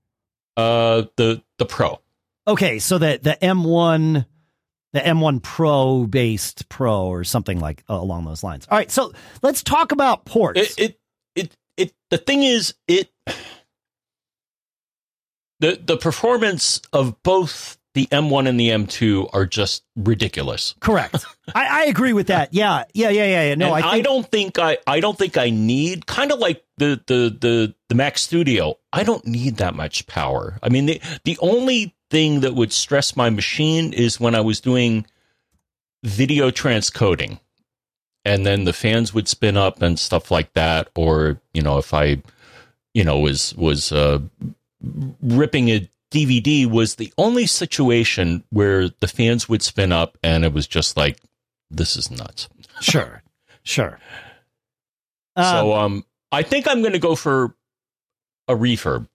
Uh, 0.56 1.04
the 1.16 1.42
the 1.58 1.66
Pro. 1.66 2.00
Okay, 2.46 2.78
so 2.78 2.98
the 2.98 3.18
the 3.20 3.36
M1 3.42 4.26
the 4.92 5.00
M1 5.00 5.42
Pro 5.42 6.06
based 6.06 6.68
Pro 6.68 7.06
or 7.06 7.24
something 7.24 7.58
like 7.58 7.82
uh, 7.88 7.94
along 7.94 8.26
those 8.26 8.42
lines. 8.44 8.66
All 8.70 8.78
right, 8.78 8.90
so 8.90 9.12
let's 9.42 9.62
talk 9.62 9.92
about 9.92 10.24
ports. 10.24 10.60
It, 10.60 10.78
it 10.78 11.00
it 11.78 11.94
the 12.10 12.18
thing 12.18 12.42
is 12.42 12.74
it 12.86 13.10
the 15.60 15.80
the 15.82 15.96
performance 15.96 16.80
of 16.92 17.22
both 17.22 17.78
the 17.94 18.06
M1 18.06 18.48
and 18.48 18.60
the 18.60 18.68
M2 18.68 19.30
are 19.32 19.44
just 19.46 19.82
ridiculous. 19.96 20.74
Correct. 20.78 21.24
I, 21.54 21.82
I 21.82 21.84
agree 21.86 22.12
with 22.12 22.28
that. 22.28 22.54
Yeah, 22.54 22.84
yeah, 22.94 23.08
yeah, 23.08 23.24
yeah. 23.24 23.48
yeah. 23.48 23.54
No, 23.56 23.74
And 23.74 23.84
I, 23.84 23.94
I, 23.94 24.00
don't 24.02 24.30
think 24.30 24.58
I 24.58 24.78
I 24.86 25.00
don't 25.00 25.18
think 25.18 25.36
I 25.36 25.50
need 25.50 26.06
kind 26.06 26.30
of 26.30 26.38
like 26.38 26.64
the 26.76 27.00
the 27.06 27.36
the 27.40 27.74
the 27.88 27.94
Mac 27.94 28.18
Studio. 28.18 28.78
I 28.92 29.02
don't 29.02 29.26
need 29.26 29.56
that 29.56 29.74
much 29.74 30.06
power. 30.06 30.58
I 30.62 30.68
mean 30.68 30.86
the 30.86 31.00
the 31.24 31.38
only 31.40 31.96
thing 32.10 32.40
that 32.40 32.54
would 32.54 32.72
stress 32.72 33.16
my 33.16 33.30
machine 33.30 33.92
is 33.92 34.20
when 34.20 34.34
I 34.34 34.40
was 34.42 34.60
doing 34.60 35.06
video 36.04 36.50
transcoding 36.50 37.40
and 38.24 38.44
then 38.46 38.64
the 38.64 38.72
fans 38.72 39.14
would 39.14 39.28
spin 39.28 39.56
up 39.56 39.80
and 39.82 39.98
stuff 39.98 40.30
like 40.30 40.52
that 40.54 40.88
or 40.96 41.40
you 41.54 41.62
know 41.62 41.78
if 41.78 41.92
I 41.94 42.22
you 42.94 43.04
know 43.04 43.18
was 43.20 43.54
was 43.56 43.92
uh 43.92 44.18
ripping 45.22 45.68
a 45.70 45.88
DVD 46.10 46.66
was 46.70 46.94
the 46.94 47.12
only 47.18 47.46
situation 47.46 48.42
where 48.50 48.88
the 49.00 49.08
fans 49.08 49.48
would 49.48 49.62
spin 49.62 49.92
up 49.92 50.16
and 50.22 50.44
it 50.44 50.52
was 50.52 50.66
just 50.66 50.96
like 50.96 51.18
this 51.70 51.96
is 51.96 52.10
nuts. 52.10 52.48
Sure, 52.80 53.22
sure. 53.62 53.98
so 55.36 55.72
Um, 55.74 55.94
um 55.94 56.04
I 56.32 56.42
think 56.42 56.66
I'm 56.68 56.80
going 56.80 56.92
to 56.94 56.98
go 56.98 57.14
for 57.14 57.54
a 58.48 58.54
refurb 58.54 59.06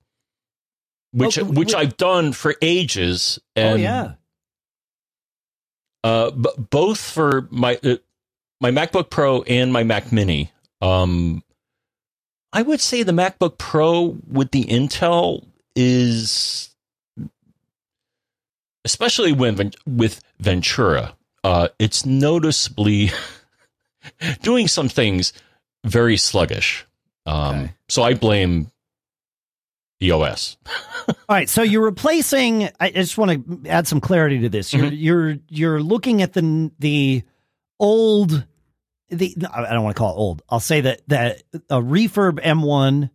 which 1.11 1.37
Oh, 1.39 1.45
which 1.45 1.73
wh- 1.73 1.77
I've 1.77 1.97
done 1.97 2.31
for 2.33 2.55
ages 2.61 3.39
oh 3.55 3.61
and 3.61 3.81
yeah, 3.81 4.13
uh 6.03 6.31
b- 6.31 6.49
both 6.69 6.99
for 6.99 7.47
my 7.51 7.79
uh, 7.83 7.95
my 8.61 8.71
MacBook 8.71 9.09
Pro 9.09 9.41
and 9.43 9.71
my 9.73 9.83
Mac 9.83 10.11
Mini 10.11 10.51
um 10.81 11.43
I 12.51 12.61
would 12.61 12.81
say 12.81 13.03
the 13.03 13.11
MacBook 13.11 13.57
Pro 13.57 14.17
with 14.29 14.51
the 14.51 14.63
Intel 14.65 15.45
is 15.75 16.69
especially 18.85 19.31
when 19.31 19.71
with 19.85 20.21
Ventura 20.39 21.15
uh 21.43 21.69
it's 21.79 22.05
noticeably 22.05 23.11
doing 24.41 24.67
some 24.67 24.89
things 24.89 25.33
very 25.85 26.17
sluggish 26.17 26.85
um 27.25 27.55
Okay. 27.63 27.73
so 27.89 28.03
I 28.03 28.13
blame 28.13 28.71
the 29.99 30.11
OS 30.11 30.57
All 31.07 31.15
right, 31.29 31.49
so 31.49 31.63
you're 31.63 31.83
replacing. 31.83 32.69
I 32.79 32.89
just 32.91 33.17
want 33.17 33.63
to 33.65 33.69
add 33.69 33.87
some 33.89 33.99
clarity 33.99 34.39
to 34.39 34.47
this. 34.49 34.73
You're 34.73 34.85
Mm-hmm. 34.85 34.95
you're 34.95 35.35
you're 35.49 35.81
looking 35.81 36.21
at 36.21 36.31
the 36.31 36.71
the 36.79 37.23
old. 37.83 38.45
The 39.09 39.35
I 39.53 39.73
don't 39.73 39.83
want 39.83 39.95
to 39.95 39.99
call 39.99 40.13
it 40.15 40.17
old. 40.17 40.41
I'll 40.49 40.59
say 40.59 40.81
that 40.81 41.01
that 41.09 41.43
a 41.69 41.79
refurb 41.79 42.39
M1 42.43 43.09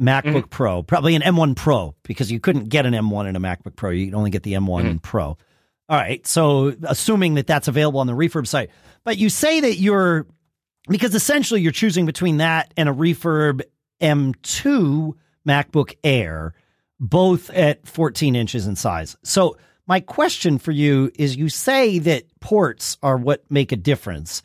MacBook 0.00 0.22
Mm-hmm. 0.24 0.48
Pro, 0.48 0.82
probably 0.82 1.14
an 1.14 1.22
M1 1.22 1.56
Pro, 1.56 1.94
because 2.02 2.30
you 2.32 2.40
couldn't 2.40 2.68
get 2.68 2.84
an 2.84 2.94
M1 2.94 3.28
in 3.28 3.36
a 3.36 3.40
MacBook 3.40 3.76
Pro. 3.76 3.90
You 3.90 4.06
could 4.06 4.14
only 4.14 4.30
get 4.30 4.42
the 4.42 4.54
M1 4.54 4.82
Mm-hmm. 4.82 4.96
Pro. 4.98 5.38
All 5.88 5.96
right, 5.96 6.26
so 6.26 6.74
assuming 6.82 7.34
that 7.34 7.46
that's 7.46 7.68
available 7.68 8.00
on 8.00 8.08
the 8.08 8.12
refurb 8.12 8.46
site, 8.48 8.70
but 9.04 9.18
you 9.18 9.28
say 9.30 9.60
that 9.60 9.76
you're 9.76 10.26
because 10.88 11.14
essentially 11.14 11.60
you're 11.60 11.70
choosing 11.72 12.06
between 12.06 12.38
that 12.38 12.74
and 12.76 12.88
a 12.88 12.92
refurb 12.92 13.62
M2 14.00 15.12
MacBook 15.46 15.94
Air, 16.02 16.54
both 16.98 17.50
at 17.50 17.86
14 17.86 18.34
inches 18.36 18.66
in 18.66 18.74
size. 18.76 19.16
So, 19.22 19.56
my 19.86 20.00
question 20.00 20.58
for 20.58 20.72
you 20.72 21.10
is 21.16 21.36
you 21.36 21.48
say 21.48 21.98
that 22.00 22.24
ports 22.40 22.98
are 23.02 23.16
what 23.16 23.44
make 23.50 23.72
a 23.72 23.76
difference. 23.76 24.42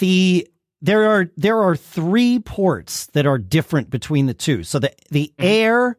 The 0.00 0.48
there 0.80 1.08
are 1.10 1.30
there 1.36 1.62
are 1.62 1.76
three 1.76 2.38
ports 2.38 3.06
that 3.12 3.26
are 3.26 3.38
different 3.38 3.90
between 3.90 4.26
the 4.26 4.34
two. 4.34 4.64
So 4.64 4.78
the 4.78 4.92
the 5.10 5.32
Air 5.38 5.96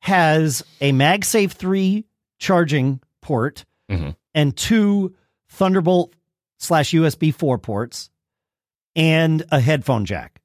has 0.00 0.62
a 0.80 0.92
MagSafe 0.92 1.52
3 1.52 2.04
charging 2.38 3.00
port 3.22 3.64
Mhm. 3.90 4.14
and 4.34 4.56
two 4.56 5.14
Thunderbolt 5.48 6.14
slash 6.58 6.92
USB 6.92 7.30
4 7.32 7.58
ports 7.58 8.10
and 8.94 9.44
a 9.50 9.60
headphone 9.60 10.04
jack. 10.04 10.40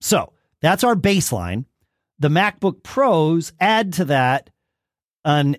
So 0.00 0.32
that's 0.60 0.84
our 0.84 0.96
baseline. 0.96 1.64
The 2.18 2.28
MacBook 2.28 2.82
Pros 2.82 3.52
add 3.60 3.92
to 3.94 4.06
that 4.06 4.50
an 5.24 5.56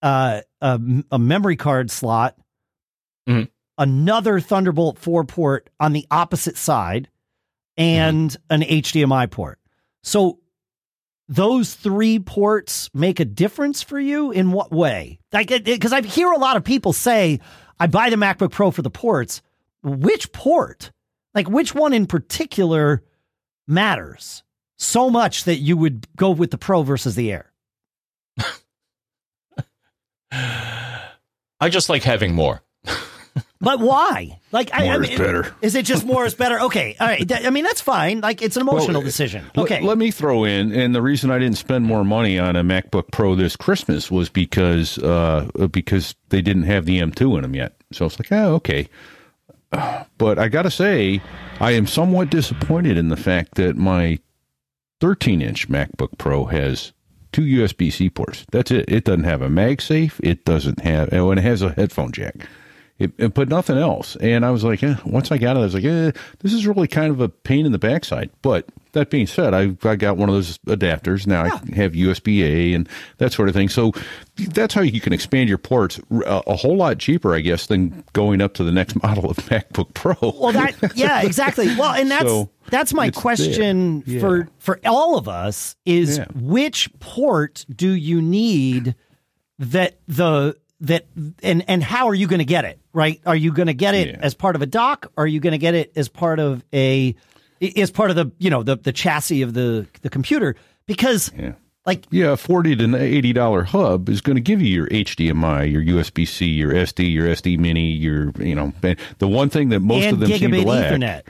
uh, 0.00 0.40
a, 0.62 0.80
a 1.10 1.18
memory 1.18 1.56
card 1.56 1.90
slot, 1.90 2.36
Mhm. 3.28 3.50
another 3.76 4.40
Thunderbolt 4.40 4.98
4 4.98 5.24
port 5.24 5.68
on 5.78 5.92
the 5.92 6.06
opposite 6.10 6.56
side, 6.56 7.08
and 7.76 8.34
an 8.50 8.62
HDMI 8.62 9.26
port. 9.30 9.58
So 10.02 10.38
those 11.28 11.74
three 11.74 12.18
ports 12.18 12.90
make 12.92 13.20
a 13.20 13.24
difference 13.24 13.82
for 13.82 13.98
you 13.98 14.30
in 14.30 14.52
what 14.52 14.72
way? 14.72 15.18
Like, 15.32 15.48
because 15.64 15.92
I 15.92 16.02
hear 16.02 16.30
a 16.30 16.38
lot 16.38 16.56
of 16.56 16.64
people 16.64 16.92
say, 16.92 17.40
"I 17.78 17.86
buy 17.86 18.10
the 18.10 18.16
MacBook 18.16 18.50
Pro 18.50 18.70
for 18.70 18.82
the 18.82 18.90
ports." 18.90 19.40
Which 19.82 20.32
port? 20.32 20.90
Like, 21.34 21.48
which 21.48 21.74
one 21.74 21.92
in 21.92 22.06
particular 22.06 23.02
matters 23.66 24.42
so 24.76 25.08
much 25.10 25.44
that 25.44 25.56
you 25.58 25.76
would 25.76 26.06
go 26.16 26.30
with 26.30 26.50
the 26.50 26.58
Pro 26.58 26.82
versus 26.82 27.14
the 27.14 27.32
Air? 27.32 27.51
I 30.32 31.68
just 31.68 31.88
like 31.88 32.02
having 32.02 32.34
more 32.34 32.62
But 33.62 33.78
why? 33.78 34.40
Like, 34.50 34.74
I, 34.74 34.88
I 34.88 34.92
More 34.92 35.02
is 35.04 35.08
mean, 35.10 35.18
better. 35.18 35.54
Is 35.62 35.76
it 35.76 35.86
just 35.86 36.04
more 36.04 36.26
is 36.26 36.34
better? 36.34 36.60
Okay, 36.62 36.96
all 36.98 37.06
right. 37.06 37.46
I 37.46 37.50
mean, 37.50 37.62
that's 37.62 37.80
fine. 37.80 38.20
Like, 38.20 38.42
it's 38.42 38.56
an 38.56 38.62
emotional 38.62 39.00
Well, 39.00 39.06
decision. 39.06 39.44
Let- 39.54 39.62
Okay, 39.64 39.80
Let, 39.80 39.98
me 39.98 40.10
throw 40.10 40.42
in, 40.42 40.72
and 40.72 40.92
the 40.92 41.00
reason 41.00 41.30
I 41.30 41.38
didn't 41.38 41.58
spend 41.58 41.84
more 41.84 42.04
money 42.04 42.40
on 42.40 42.56
a 42.56 42.64
MacBook 42.64 43.12
Pro 43.12 43.36
this 43.36 43.54
Christmas 43.54 44.10
was 44.10 44.28
because 44.28 44.98
uh, 44.98 45.48
because 45.70 46.16
they 46.30 46.42
didn't 46.42 46.64
have 46.64 46.86
the 46.86 46.98
M2 46.98 47.36
in 47.36 47.42
them 47.42 47.54
yet. 47.54 47.76
So 47.92 48.04
it's 48.04 48.18
like, 48.18 48.32
oh, 48.32 48.54
okay. 48.54 48.88
But 50.18 50.38
I 50.40 50.48
got 50.48 50.62
to 50.62 50.70
say, 50.70 51.22
I 51.60 51.70
am 51.70 51.86
somewhat 51.86 52.30
disappointed 52.30 52.96
in 52.96 53.08
the 53.10 53.16
fact 53.16 53.54
that 53.54 53.76
my 53.76 54.18
13 55.00 55.40
inch 55.40 55.68
MacBook 55.68 56.18
Pro 56.18 56.46
has 56.46 56.92
two 57.32 57.42
USB 57.42 57.92
C 57.92 58.10
ports. 58.10 58.44
That's 58.50 58.70
it. 58.70 58.84
It 58.88 59.04
doesn't 59.04 59.24
have 59.24 59.42
a 59.42 59.48
MagSafe. 59.48 60.20
It 60.22 60.44
doesn't 60.44 60.80
have, 60.80 61.12
oh, 61.12 61.30
and 61.30 61.38
it 61.38 61.42
has 61.42 61.62
a 61.62 61.72
headphone 61.72 62.12
jack. 62.12 62.46
It, 62.98 63.10
it, 63.18 63.34
but 63.34 63.48
nothing 63.48 63.78
else. 63.78 64.14
And 64.16 64.44
I 64.44 64.50
was 64.50 64.62
like, 64.62 64.82
eh, 64.82 64.94
once 65.04 65.32
I 65.32 65.38
got 65.38 65.56
it, 65.56 65.60
I 65.60 65.62
was 65.62 65.74
like, 65.74 65.84
eh, 65.84 66.12
this 66.40 66.52
is 66.52 66.66
really 66.66 66.86
kind 66.86 67.10
of 67.10 67.20
a 67.20 67.28
pain 67.28 67.66
in 67.66 67.72
the 67.72 67.78
backside. 67.78 68.30
But 68.42 68.66
that 68.92 69.10
being 69.10 69.26
said, 69.26 69.54
I, 69.54 69.74
I 69.82 69.96
got 69.96 70.16
one 70.16 70.28
of 70.28 70.34
those 70.36 70.58
adapters. 70.58 71.26
Now 71.26 71.44
I 71.44 71.48
have 71.74 71.92
USB 71.92 72.42
A 72.44 72.74
and 72.74 72.88
that 73.18 73.32
sort 73.32 73.48
of 73.48 73.54
thing. 73.56 73.68
So 73.70 73.92
that's 74.36 74.74
how 74.74 74.82
you 74.82 75.00
can 75.00 75.12
expand 75.12 75.48
your 75.48 75.58
ports 75.58 75.98
a, 76.10 76.42
a 76.46 76.54
whole 76.54 76.76
lot 76.76 76.98
cheaper, 76.98 77.34
I 77.34 77.40
guess, 77.40 77.66
than 77.66 78.04
going 78.12 78.40
up 78.40 78.54
to 78.54 78.64
the 78.64 78.72
next 78.72 78.94
model 79.02 79.30
of 79.30 79.36
MacBook 79.38 79.94
Pro. 79.94 80.14
well, 80.20 80.52
that 80.52 80.92
yeah, 80.94 81.22
exactly. 81.22 81.74
Well, 81.74 81.94
and 81.94 82.08
that's 82.08 82.28
So, 82.28 82.50
that's 82.72 82.92
my 82.92 83.06
it's 83.06 83.18
question 83.18 84.02
there. 84.06 84.18
for 84.20 84.48
for 84.58 84.80
all 84.84 85.16
of 85.16 85.28
us 85.28 85.76
is 85.86 86.18
Yeah. 86.18 86.24
which 86.34 86.90
port 86.98 87.64
do 87.74 87.88
you 87.90 88.20
need 88.20 88.96
that 89.60 89.98
the 90.08 90.56
that 90.80 91.06
and 91.44 91.64
and 91.68 91.82
how 91.84 92.08
are 92.08 92.14
you 92.14 92.26
going 92.26 92.40
to 92.40 92.44
get 92.44 92.64
it 92.64 92.80
right 92.92 93.20
are 93.24 93.36
you 93.36 93.52
going 93.52 93.68
to 93.68 93.74
get 93.74 93.94
it 93.94 94.08
Yeah. 94.08 94.16
as 94.20 94.34
part 94.34 94.56
of 94.56 94.62
a 94.62 94.66
dock 94.66 95.12
are 95.16 95.26
you 95.28 95.38
going 95.38 95.52
to 95.52 95.58
get 95.58 95.74
it 95.76 95.92
as 95.94 96.08
part 96.08 96.40
of 96.40 96.64
a 96.74 97.14
as 97.76 97.92
part 97.92 98.10
of 98.10 98.16
the 98.16 98.32
you 98.38 98.50
know 98.50 98.64
the 98.64 98.76
the 98.76 98.92
chassis 98.92 99.42
of 99.42 99.54
the 99.54 99.86
the 100.00 100.10
computer 100.10 100.56
because 100.86 101.30
Yeah. 101.38 101.52
like 101.86 102.04
Yeah, 102.10 102.32
a 102.32 102.36
forty 102.36 102.74
to 102.74 102.96
eighty 102.96 103.32
dollar 103.32 103.62
hub 103.62 104.08
is 104.08 104.20
going 104.20 104.34
to 104.34 104.40
give 104.42 104.60
you 104.60 104.68
your 104.68 104.88
HDMI, 104.88 105.70
your 105.70 105.82
USB 105.82 106.26
C, 106.26 106.46
your 106.46 106.72
SD, 106.72 107.12
your 107.12 107.26
SD 107.28 107.56
Mini, 107.58 107.92
your 107.92 108.32
you 108.40 108.56
know 108.56 108.72
the 109.18 109.28
one 109.28 109.48
thing 109.50 109.68
that 109.68 109.78
most 109.80 110.06
of 110.10 110.18
them 110.18 110.32
seem 110.32 110.50
to 110.50 110.62
lack. 110.66 110.90
ethernet 110.92 111.22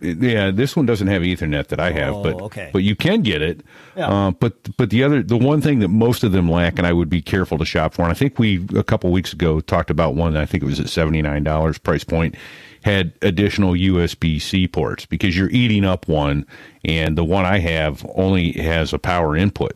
Yeah, 0.00 0.14
yeah. 0.20 0.50
This 0.50 0.76
one 0.76 0.86
doesn't 0.86 1.08
have 1.08 1.22
Ethernet 1.22 1.68
that 1.68 1.80
I 1.80 1.90
have, 1.92 2.14
Oh, 2.14 2.22
but 2.22 2.34
okay. 2.42 2.70
but 2.72 2.82
you 2.84 2.94
can 2.94 3.22
get 3.22 3.42
it. 3.42 3.62
Yeah. 3.96 4.08
Uh, 4.08 4.30
but 4.32 4.76
but 4.76 4.90
the 4.90 5.02
other 5.02 5.22
the 5.22 5.36
one 5.36 5.60
thing 5.60 5.80
that 5.80 5.88
most 5.88 6.22
of 6.24 6.32
them 6.32 6.48
lack, 6.50 6.78
and 6.78 6.86
I 6.86 6.92
would 6.92 7.08
be 7.08 7.20
careful 7.20 7.58
to 7.58 7.64
shop 7.64 7.94
for. 7.94 8.02
And 8.02 8.10
I 8.10 8.14
think 8.14 8.38
we 8.38 8.64
a 8.76 8.84
couple 8.84 9.10
weeks 9.10 9.32
ago 9.32 9.60
talked 9.60 9.90
about 9.90 10.14
one. 10.14 10.34
That 10.34 10.42
I 10.42 10.46
think 10.46 10.62
it 10.62 10.66
was 10.66 10.78
at 10.80 10.88
seventy 10.88 11.20
nine 11.22 11.42
dollars 11.44 11.78
price 11.78 12.04
point. 12.04 12.36
Had 12.84 13.12
additional 13.22 13.72
USB 13.72 14.40
C 14.40 14.68
ports 14.68 15.04
because 15.04 15.36
you're 15.36 15.50
eating 15.50 15.84
up 15.84 16.06
one, 16.06 16.46
and 16.84 17.18
the 17.18 17.24
one 17.24 17.44
I 17.44 17.58
have 17.58 18.06
only 18.14 18.52
has 18.52 18.92
a 18.92 18.98
power 19.00 19.36
input. 19.36 19.72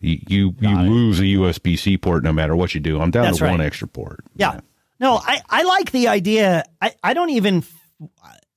You 0.00 0.18
you, 0.28 0.54
you 0.60 0.78
lose 0.78 1.20
a 1.20 1.24
USB 1.24 1.78
C 1.78 1.96
port 1.98 2.22
no 2.22 2.32
matter 2.32 2.54
what 2.56 2.74
you 2.74 2.80
do. 2.80 3.00
I'm 3.00 3.10
down 3.10 3.24
That's 3.24 3.38
to 3.38 3.44
right. 3.44 3.50
one 3.50 3.60
extra 3.62 3.88
port. 3.88 4.24
Yeah. 4.36 4.60
No, 4.98 5.16
I, 5.24 5.40
I 5.48 5.62
like 5.62 5.90
the 5.92 6.08
idea. 6.08 6.64
I, 6.82 6.94
I 7.02 7.14
don't 7.14 7.30
even 7.30 7.64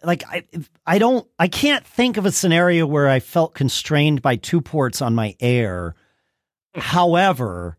like 0.03 0.23
I 0.27 0.43
I 0.85 0.99
don't 0.99 1.27
I 1.39 1.47
can't 1.47 1.85
think 1.85 2.17
of 2.17 2.25
a 2.25 2.31
scenario 2.31 2.85
where 2.85 3.09
I 3.09 3.19
felt 3.19 3.53
constrained 3.53 4.21
by 4.21 4.35
two 4.35 4.61
ports 4.61 5.01
on 5.01 5.15
my 5.15 5.35
air. 5.39 5.95
However, 6.75 7.77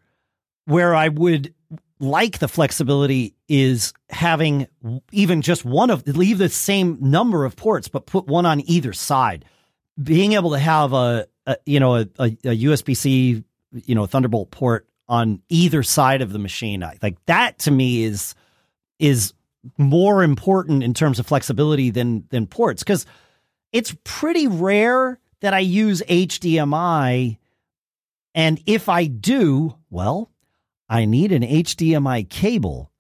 where 0.67 0.95
I 0.95 1.09
would 1.09 1.55
like 2.01 2.39
the 2.39 2.49
flexibility 2.49 3.35
is 3.49 3.93
having 4.11 4.67
even 5.13 5.43
just 5.43 5.65
one 5.65 5.91
of 5.91 6.07
leave 6.07 6.39
the 6.39 6.49
same 6.49 6.99
number 7.01 7.45
of 7.45 7.57
ports, 7.57 7.89
but 7.89 8.07
put 8.07 8.27
one 8.27 8.47
on 8.47 8.61
either 8.69 8.93
side. 8.93 9.45
Being 10.03 10.33
able 10.33 10.51
to 10.51 10.59
have 10.59 10.93
a, 10.93 11.27
a 11.47 11.57
you 11.67 11.81
know 11.81 11.97
a, 11.97 12.09
a, 12.19 12.25
a 12.25 12.63
USB 12.65 12.97
C 12.97 13.45
you 13.73 13.95
know 13.95 14.07
Thunderbolt 14.07 14.51
port 14.51 14.89
on 15.09 15.43
either 15.51 15.83
side 15.83 16.23
of 16.23 16.33
the 16.33 16.39
machine, 16.39 16.85
like 17.03 17.17
that 17.27 17.59
to 17.61 17.71
me 17.71 18.05
is 18.05 18.35
is 18.99 19.35
more 19.79 20.23
important 20.23 20.83
in 20.83 20.95
terms 20.95 21.19
of 21.19 21.27
flexibility 21.27 21.91
than 21.91 22.25
than 22.31 22.47
ports 22.47 22.83
because 22.83 23.07
it's 23.73 23.97
pretty 24.05 24.47
rare 24.47 25.19
that 25.41 25.55
I 25.55 25.61
use 25.61 26.03
HDMI. 26.09 27.39
And 28.35 28.63
if 28.67 28.89
I 28.89 29.07
do, 29.07 29.77
well, 29.91 30.31
I 30.89 31.05
need 31.05 31.33
an 31.33 31.43
HDMI 31.43 32.29
cable. 32.29 32.91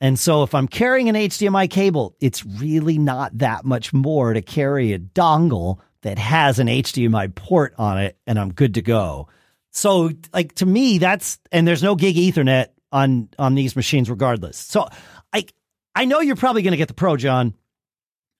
And 0.00 0.18
so 0.18 0.42
if 0.42 0.54
I'm 0.54 0.68
carrying 0.68 1.08
an 1.08 1.14
HDMI 1.14 1.70
cable, 1.70 2.16
it's 2.20 2.44
really 2.44 2.98
not 2.98 3.38
that 3.38 3.64
much 3.64 3.92
more 3.92 4.34
to 4.34 4.42
carry 4.42 4.92
a 4.92 4.98
dongle 4.98 5.78
that 6.02 6.18
has 6.18 6.58
an 6.58 6.66
HDMI 6.66 7.34
port 7.34 7.74
on 7.78 7.98
it 7.98 8.18
and 8.26 8.38
I'm 8.38 8.52
good 8.52 8.74
to 8.74 8.82
go. 8.82 9.28
So 9.70 10.10
like 10.32 10.54
to 10.56 10.66
me 10.66 10.98
that's 10.98 11.38
and 11.50 11.66
there's 11.66 11.82
no 11.82 11.94
gig 11.94 12.16
ethernet 12.16 12.68
on 12.92 13.28
on 13.38 13.54
these 13.54 13.76
machines 13.76 14.10
regardless. 14.10 14.56
So 14.56 14.88
I 15.94 16.04
know 16.04 16.20
you're 16.20 16.36
probably 16.36 16.62
going 16.62 16.72
to 16.72 16.78
get 16.78 16.88
the 16.88 16.94
pro 16.94 17.16
John. 17.16 17.54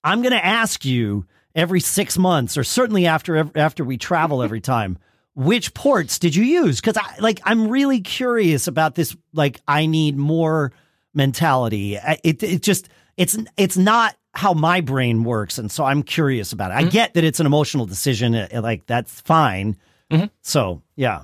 I'm 0.02 0.22
going 0.22 0.32
to 0.32 0.44
ask 0.44 0.84
you 0.84 1.26
every 1.54 1.80
6 1.80 2.18
months 2.18 2.58
or 2.58 2.64
certainly 2.64 3.06
after 3.06 3.50
after 3.56 3.84
we 3.84 3.96
travel 3.96 4.42
every 4.42 4.60
time 4.72 4.98
which 5.34 5.74
ports 5.74 6.18
did 6.18 6.34
you 6.34 6.44
use? 6.44 6.80
Because 6.80 6.96
I 6.96 7.16
like 7.18 7.40
I'm 7.44 7.68
really 7.68 8.00
curious 8.00 8.66
about 8.68 8.94
this. 8.94 9.16
Like 9.32 9.60
I 9.66 9.86
need 9.86 10.16
more 10.16 10.72
mentality. 11.12 11.96
It 12.22 12.42
it 12.42 12.62
just 12.62 12.88
it's 13.16 13.36
it's 13.56 13.76
not 13.76 14.16
how 14.32 14.54
my 14.54 14.80
brain 14.80 15.24
works, 15.24 15.58
and 15.58 15.70
so 15.70 15.84
I'm 15.84 16.02
curious 16.02 16.52
about 16.52 16.70
it. 16.70 16.74
Mm-hmm. 16.74 16.86
I 16.86 16.90
get 16.90 17.14
that 17.14 17.24
it's 17.24 17.40
an 17.40 17.46
emotional 17.46 17.86
decision. 17.86 18.34
Uh, 18.34 18.60
like 18.62 18.86
that's 18.86 19.20
fine. 19.22 19.76
Mm-hmm. 20.10 20.26
So 20.42 20.82
yeah, 20.96 21.22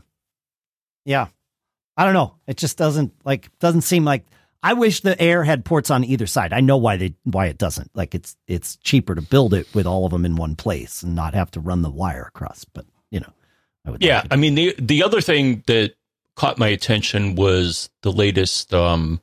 yeah. 1.04 1.28
I 1.96 2.04
don't 2.04 2.14
know. 2.14 2.34
It 2.46 2.56
just 2.56 2.78
doesn't 2.78 3.12
like 3.24 3.56
doesn't 3.58 3.82
seem 3.82 4.04
like. 4.04 4.24
I 4.62 4.74
wish 4.74 5.00
the 5.00 5.20
Air 5.20 5.42
had 5.42 5.64
ports 5.64 5.90
on 5.90 6.04
either 6.04 6.26
side. 6.26 6.52
I 6.52 6.60
know 6.60 6.76
why 6.76 6.96
they 6.96 7.14
why 7.24 7.46
it 7.46 7.58
doesn't. 7.58 7.90
Like 7.94 8.14
it's 8.14 8.36
it's 8.46 8.76
cheaper 8.76 9.14
to 9.14 9.22
build 9.22 9.54
it 9.54 9.66
with 9.74 9.86
all 9.86 10.04
of 10.04 10.12
them 10.12 10.24
in 10.24 10.36
one 10.36 10.54
place 10.54 11.02
and 11.02 11.14
not 11.14 11.34
have 11.34 11.50
to 11.52 11.60
run 11.60 11.82
the 11.82 11.90
wire 11.90 12.24
across. 12.28 12.64
But 12.64 12.84
you 13.10 13.20
know. 13.20 13.32
I 13.86 13.90
would. 13.90 14.02
yeah, 14.02 14.24
I 14.30 14.36
mean 14.36 14.54
the 14.54 14.74
the 14.78 15.02
other 15.02 15.22
thing 15.22 15.62
that 15.66 15.94
caught 16.36 16.58
my 16.58 16.68
attention 16.68 17.34
was 17.34 17.88
the 18.02 18.12
latest 18.12 18.74
um, 18.74 19.20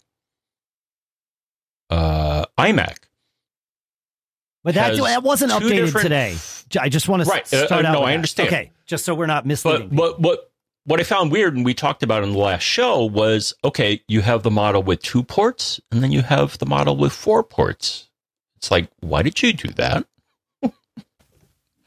uh, 1.90 2.46
iMac. 2.58 2.98
But 4.64 4.76
that, 4.76 4.98
that 4.98 5.24
wasn't 5.24 5.52
updated 5.52 6.02
today. 6.02 6.36
I 6.80 6.90
just 6.90 7.08
want 7.08 7.24
to 7.24 7.30
right. 7.30 7.48
start 7.48 7.72
uh, 7.72 7.76
uh, 7.76 7.78
out. 7.78 7.94
No, 7.94 8.04
I 8.04 8.16
understand. 8.16 8.50
Okay, 8.50 8.72
just 8.86 9.06
so 9.06 9.16
we're 9.16 9.26
not 9.28 9.46
misleading. 9.46 9.90
But, 9.90 10.20
but 10.20 10.22
what 10.22 10.52
what 10.88 11.02
I 11.02 11.04
found 11.04 11.34
weird, 11.34 11.54
and 11.54 11.66
we 11.66 11.74
talked 11.74 12.02
about 12.02 12.24
in 12.24 12.32
the 12.32 12.38
last 12.38 12.64
show, 12.64 13.04
was 13.04 13.54
okay. 13.64 14.02
You 14.08 14.22
have 14.22 14.44
the 14.44 14.50
model 14.50 14.82
with 14.82 15.02
two 15.02 15.22
ports, 15.22 15.82
and 15.92 16.02
then 16.02 16.14
you 16.14 16.22
have 16.22 16.58
the 16.60 16.66
model 16.66 16.96
with 16.96 17.12
four 17.12 17.44
ports. 17.44 18.08
It's 18.56 18.72
like, 18.72 18.90
why 19.02 19.22
did 19.22 19.42
you 19.42 19.52
do 19.52 19.68
that? 19.74 20.08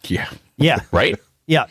yeah. 0.06 0.28
Yeah. 0.58 0.80
Right. 0.92 1.18
Yeah. 1.46 1.66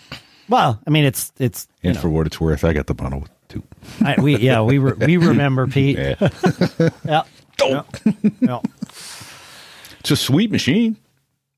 Well, 0.50 0.82
I 0.86 0.89
mean, 0.89 1.06
it's 1.06 1.32
it's. 1.38 1.68
And 1.84 1.94
know. 1.94 2.02
for 2.02 2.10
what 2.10 2.26
it's 2.26 2.42
worth, 2.42 2.63
I 2.63 2.74
got 2.74 2.88
the 2.88 2.96
model 3.00 3.20
with 3.20 3.32
two. 3.48 3.63
I, 4.02 4.20
we 4.20 4.38
yeah 4.38 4.62
we 4.63 4.80
re, 4.80 4.94
we 4.94 5.18
remember 5.28 5.68
Pete. 5.68 5.98
Yeah. 6.00 6.15
yeah. 7.06 7.24
yeah. 7.62 7.84
yeah. 8.42 8.60
It's 10.00 10.12
a 10.12 10.15
sweet 10.15 10.50
machine. 10.50 10.98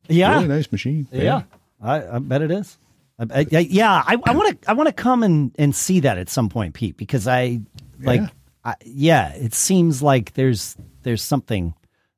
Yeah. 0.10 0.36
Really 0.36 0.50
nice 0.50 0.70
machine. 0.70 1.08
Yeah. 1.14 1.24
yeah. 1.24 1.42
I, 1.82 2.16
I 2.16 2.20
bet 2.20 2.42
it 2.42 2.52
is. 2.52 2.78
Uh, 3.22 3.26
uh, 3.30 3.36
I, 3.36 3.58
I, 3.58 3.60
yeah, 3.60 4.04
I 4.06 4.16
want 4.16 4.62
to 4.62 4.70
I 4.70 4.74
want 4.74 4.88
to 4.88 4.94
come 4.94 5.22
and, 5.24 5.56
and 5.60 5.76
see 5.76 6.00
that 6.02 6.18
at 6.18 6.30
some 6.30 6.50
point, 6.50 6.74
Pete, 6.74 6.98
because 6.98 7.28
I 7.28 7.62
like 8.00 8.22
yeah. 8.66 8.74
yeah, 8.84 9.34
it 9.34 9.54
seems 9.54 10.02
like 10.02 10.34
there's 10.34 10.76
there's 11.04 11.22
something 11.22 11.76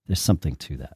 there's 0.08 0.22
something 0.22 0.56
to 0.56 0.78
that. 0.78 0.94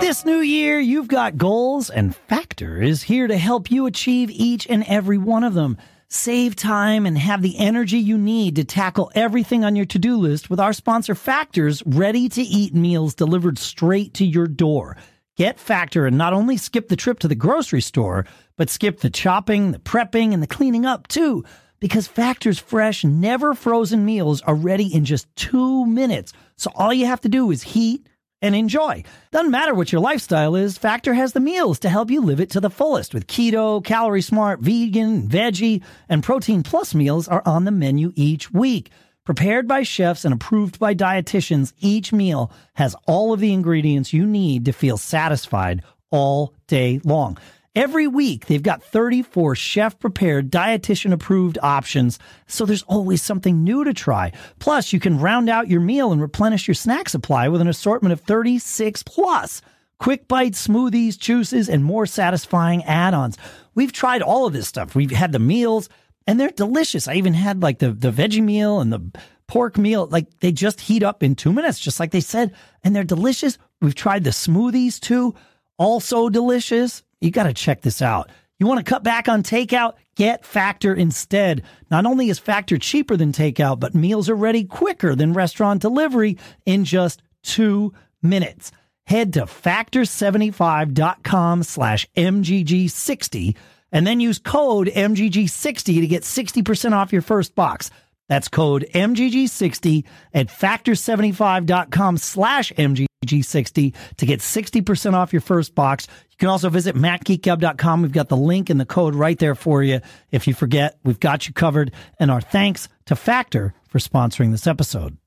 This 0.00 0.24
new 0.24 0.40
year, 0.40 0.80
you've 0.80 1.08
got 1.08 1.36
goals, 1.38 1.88
and 1.88 2.14
Factor 2.14 2.82
is 2.82 3.04
here 3.04 3.28
to 3.28 3.38
help 3.38 3.70
you 3.70 3.86
achieve 3.86 4.30
each 4.30 4.66
and 4.66 4.84
every 4.88 5.18
one 5.18 5.44
of 5.44 5.54
them. 5.54 5.78
Save 6.08 6.56
time 6.56 7.06
and 7.06 7.16
have 7.16 7.40
the 7.40 7.56
energy 7.58 7.98
you 7.98 8.18
need 8.18 8.56
to 8.56 8.64
tackle 8.64 9.10
everything 9.14 9.64
on 9.64 9.76
your 9.76 9.86
to 9.86 9.98
do 9.98 10.16
list 10.16 10.50
with 10.50 10.60
our 10.60 10.74
sponsor 10.74 11.14
Factor's 11.14 11.82
ready 11.86 12.28
to 12.28 12.42
eat 12.42 12.74
meals 12.74 13.14
delivered 13.14 13.58
straight 13.58 14.12
to 14.14 14.26
your 14.26 14.46
door. 14.46 14.96
Get 15.36 15.58
Factor 15.58 16.06
and 16.06 16.18
not 16.18 16.32
only 16.32 16.56
skip 16.56 16.88
the 16.88 16.96
trip 16.96 17.18
to 17.20 17.28
the 17.28 17.34
grocery 17.34 17.80
store, 17.80 18.26
but 18.56 18.68
skip 18.68 19.00
the 19.00 19.10
chopping, 19.10 19.72
the 19.72 19.78
prepping, 19.78 20.34
and 20.34 20.42
the 20.42 20.46
cleaning 20.46 20.84
up 20.84 21.08
too. 21.08 21.44
Because 21.80 22.06
Factor's 22.06 22.58
fresh, 22.58 23.04
never 23.04 23.54
frozen 23.54 24.04
meals 24.04 24.42
are 24.42 24.54
ready 24.54 24.94
in 24.94 25.04
just 25.04 25.34
two 25.34 25.86
minutes. 25.86 26.32
So 26.56 26.70
all 26.74 26.92
you 26.92 27.06
have 27.06 27.22
to 27.22 27.28
do 27.28 27.50
is 27.50 27.62
heat, 27.62 28.06
and 28.42 28.54
enjoy. 28.54 29.04
Doesn't 29.30 29.52
matter 29.52 29.72
what 29.72 29.92
your 29.92 30.00
lifestyle 30.00 30.56
is, 30.56 30.76
Factor 30.76 31.14
has 31.14 31.32
the 31.32 31.40
meals 31.40 31.78
to 31.78 31.88
help 31.88 32.10
you 32.10 32.20
live 32.20 32.40
it 32.40 32.50
to 32.50 32.60
the 32.60 32.68
fullest 32.68 33.14
with 33.14 33.28
keto, 33.28 33.82
calorie 33.82 34.20
smart, 34.20 34.60
vegan, 34.60 35.28
veggie, 35.28 35.82
and 36.08 36.22
protein 36.22 36.62
plus 36.62 36.94
meals 36.94 37.28
are 37.28 37.42
on 37.46 37.64
the 37.64 37.70
menu 37.70 38.12
each 38.16 38.50
week. 38.50 38.90
Prepared 39.24 39.68
by 39.68 39.84
chefs 39.84 40.24
and 40.24 40.34
approved 40.34 40.80
by 40.80 40.96
dietitians, 40.96 41.72
each 41.78 42.12
meal 42.12 42.50
has 42.74 42.96
all 43.06 43.32
of 43.32 43.38
the 43.38 43.52
ingredients 43.52 44.12
you 44.12 44.26
need 44.26 44.64
to 44.64 44.72
feel 44.72 44.98
satisfied 44.98 45.84
all 46.10 46.54
day 46.66 47.00
long. 47.04 47.38
Every 47.76 48.08
week, 48.08 48.46
they've 48.46 48.60
got 48.60 48.82
34 48.82 49.54
chef 49.54 49.96
prepared, 50.00 50.50
dietitian 50.50 51.12
approved 51.12 51.56
options, 51.62 52.18
so 52.48 52.66
there's 52.66 52.82
always 52.82 53.22
something 53.22 53.62
new 53.62 53.84
to 53.84 53.94
try. 53.94 54.32
Plus, 54.58 54.92
you 54.92 54.98
can 54.98 55.20
round 55.20 55.48
out 55.48 55.68
your 55.68 55.80
meal 55.80 56.10
and 56.10 56.20
replenish 56.20 56.66
your 56.66 56.74
snack 56.74 57.08
supply 57.08 57.46
with 57.46 57.60
an 57.60 57.68
assortment 57.68 58.12
of 58.12 58.20
36 58.22 59.04
plus 59.04 59.62
quick 60.00 60.26
bites, 60.26 60.66
smoothies, 60.66 61.16
juices, 61.16 61.68
and 61.68 61.84
more 61.84 62.06
satisfying 62.06 62.82
add 62.82 63.14
ons. 63.14 63.38
We've 63.76 63.92
tried 63.92 64.20
all 64.20 64.46
of 64.46 64.52
this 64.52 64.66
stuff. 64.66 64.96
We've 64.96 65.12
had 65.12 65.30
the 65.30 65.38
meals, 65.38 65.88
and 66.26 66.38
they're 66.38 66.50
delicious. 66.50 67.08
I 67.08 67.14
even 67.14 67.34
had 67.34 67.62
like 67.62 67.78
the, 67.78 67.92
the 67.92 68.10
veggie 68.10 68.42
meal 68.42 68.80
and 68.80 68.92
the 68.92 69.00
pork 69.46 69.76
meal. 69.76 70.06
Like 70.06 70.40
they 70.40 70.52
just 70.52 70.80
heat 70.80 71.02
up 71.02 71.22
in 71.22 71.34
two 71.34 71.52
minutes, 71.52 71.78
just 71.78 72.00
like 72.00 72.10
they 72.10 72.20
said, 72.20 72.52
and 72.82 72.94
they're 72.94 73.04
delicious. 73.04 73.58
We've 73.80 73.94
tried 73.94 74.24
the 74.24 74.30
smoothies 74.30 75.00
too, 75.00 75.34
also 75.78 76.28
delicious. 76.28 77.02
You 77.20 77.30
got 77.30 77.44
to 77.44 77.52
check 77.52 77.82
this 77.82 78.02
out. 78.02 78.30
You 78.58 78.66
want 78.66 78.84
to 78.84 78.90
cut 78.90 79.02
back 79.02 79.28
on 79.28 79.42
takeout? 79.42 79.94
Get 80.14 80.44
Factor 80.44 80.94
instead. 80.94 81.62
Not 81.90 82.06
only 82.06 82.28
is 82.28 82.38
Factor 82.38 82.78
cheaper 82.78 83.16
than 83.16 83.32
takeout, 83.32 83.80
but 83.80 83.94
meals 83.94 84.28
are 84.28 84.36
ready 84.36 84.64
quicker 84.64 85.16
than 85.16 85.32
restaurant 85.32 85.82
delivery 85.82 86.38
in 86.64 86.84
just 86.84 87.22
two 87.42 87.92
minutes. 88.22 88.70
Head 89.04 89.32
to 89.32 89.46
factor75.com 89.46 91.64
slash 91.64 92.06
MGG60 92.16 93.56
and 93.92 94.06
then 94.06 94.20
use 94.20 94.38
code 94.38 94.88
MGG60 94.88 96.00
to 96.00 96.06
get 96.06 96.22
60% 96.22 96.92
off 96.92 97.12
your 97.12 97.22
first 97.22 97.54
box. 97.54 97.90
That's 98.28 98.48
code 98.48 98.86
MGG60 98.94 100.04
at 100.32 100.48
factor75.com 100.48 102.16
slash 102.16 102.72
MGG60 102.72 103.94
to 104.16 104.26
get 104.26 104.40
60% 104.40 105.12
off 105.12 105.32
your 105.32 105.42
first 105.42 105.74
box. 105.74 106.06
You 106.30 106.36
can 106.38 106.48
also 106.48 106.70
visit 106.70 106.96
MacGeekGab.com. 106.96 108.02
We've 108.02 108.12
got 108.12 108.28
the 108.28 108.36
link 108.36 108.70
and 108.70 108.80
the 108.80 108.86
code 108.86 109.14
right 109.14 109.38
there 109.38 109.54
for 109.54 109.82
you. 109.82 110.00
If 110.30 110.48
you 110.48 110.54
forget, 110.54 110.98
we've 111.04 111.20
got 111.20 111.46
you 111.46 111.52
covered. 111.52 111.92
And 112.18 112.30
our 112.30 112.40
thanks 112.40 112.88
to 113.06 113.16
Factor 113.16 113.74
for 113.88 113.98
sponsoring 113.98 114.50
this 114.50 114.66
episode. 114.66 115.21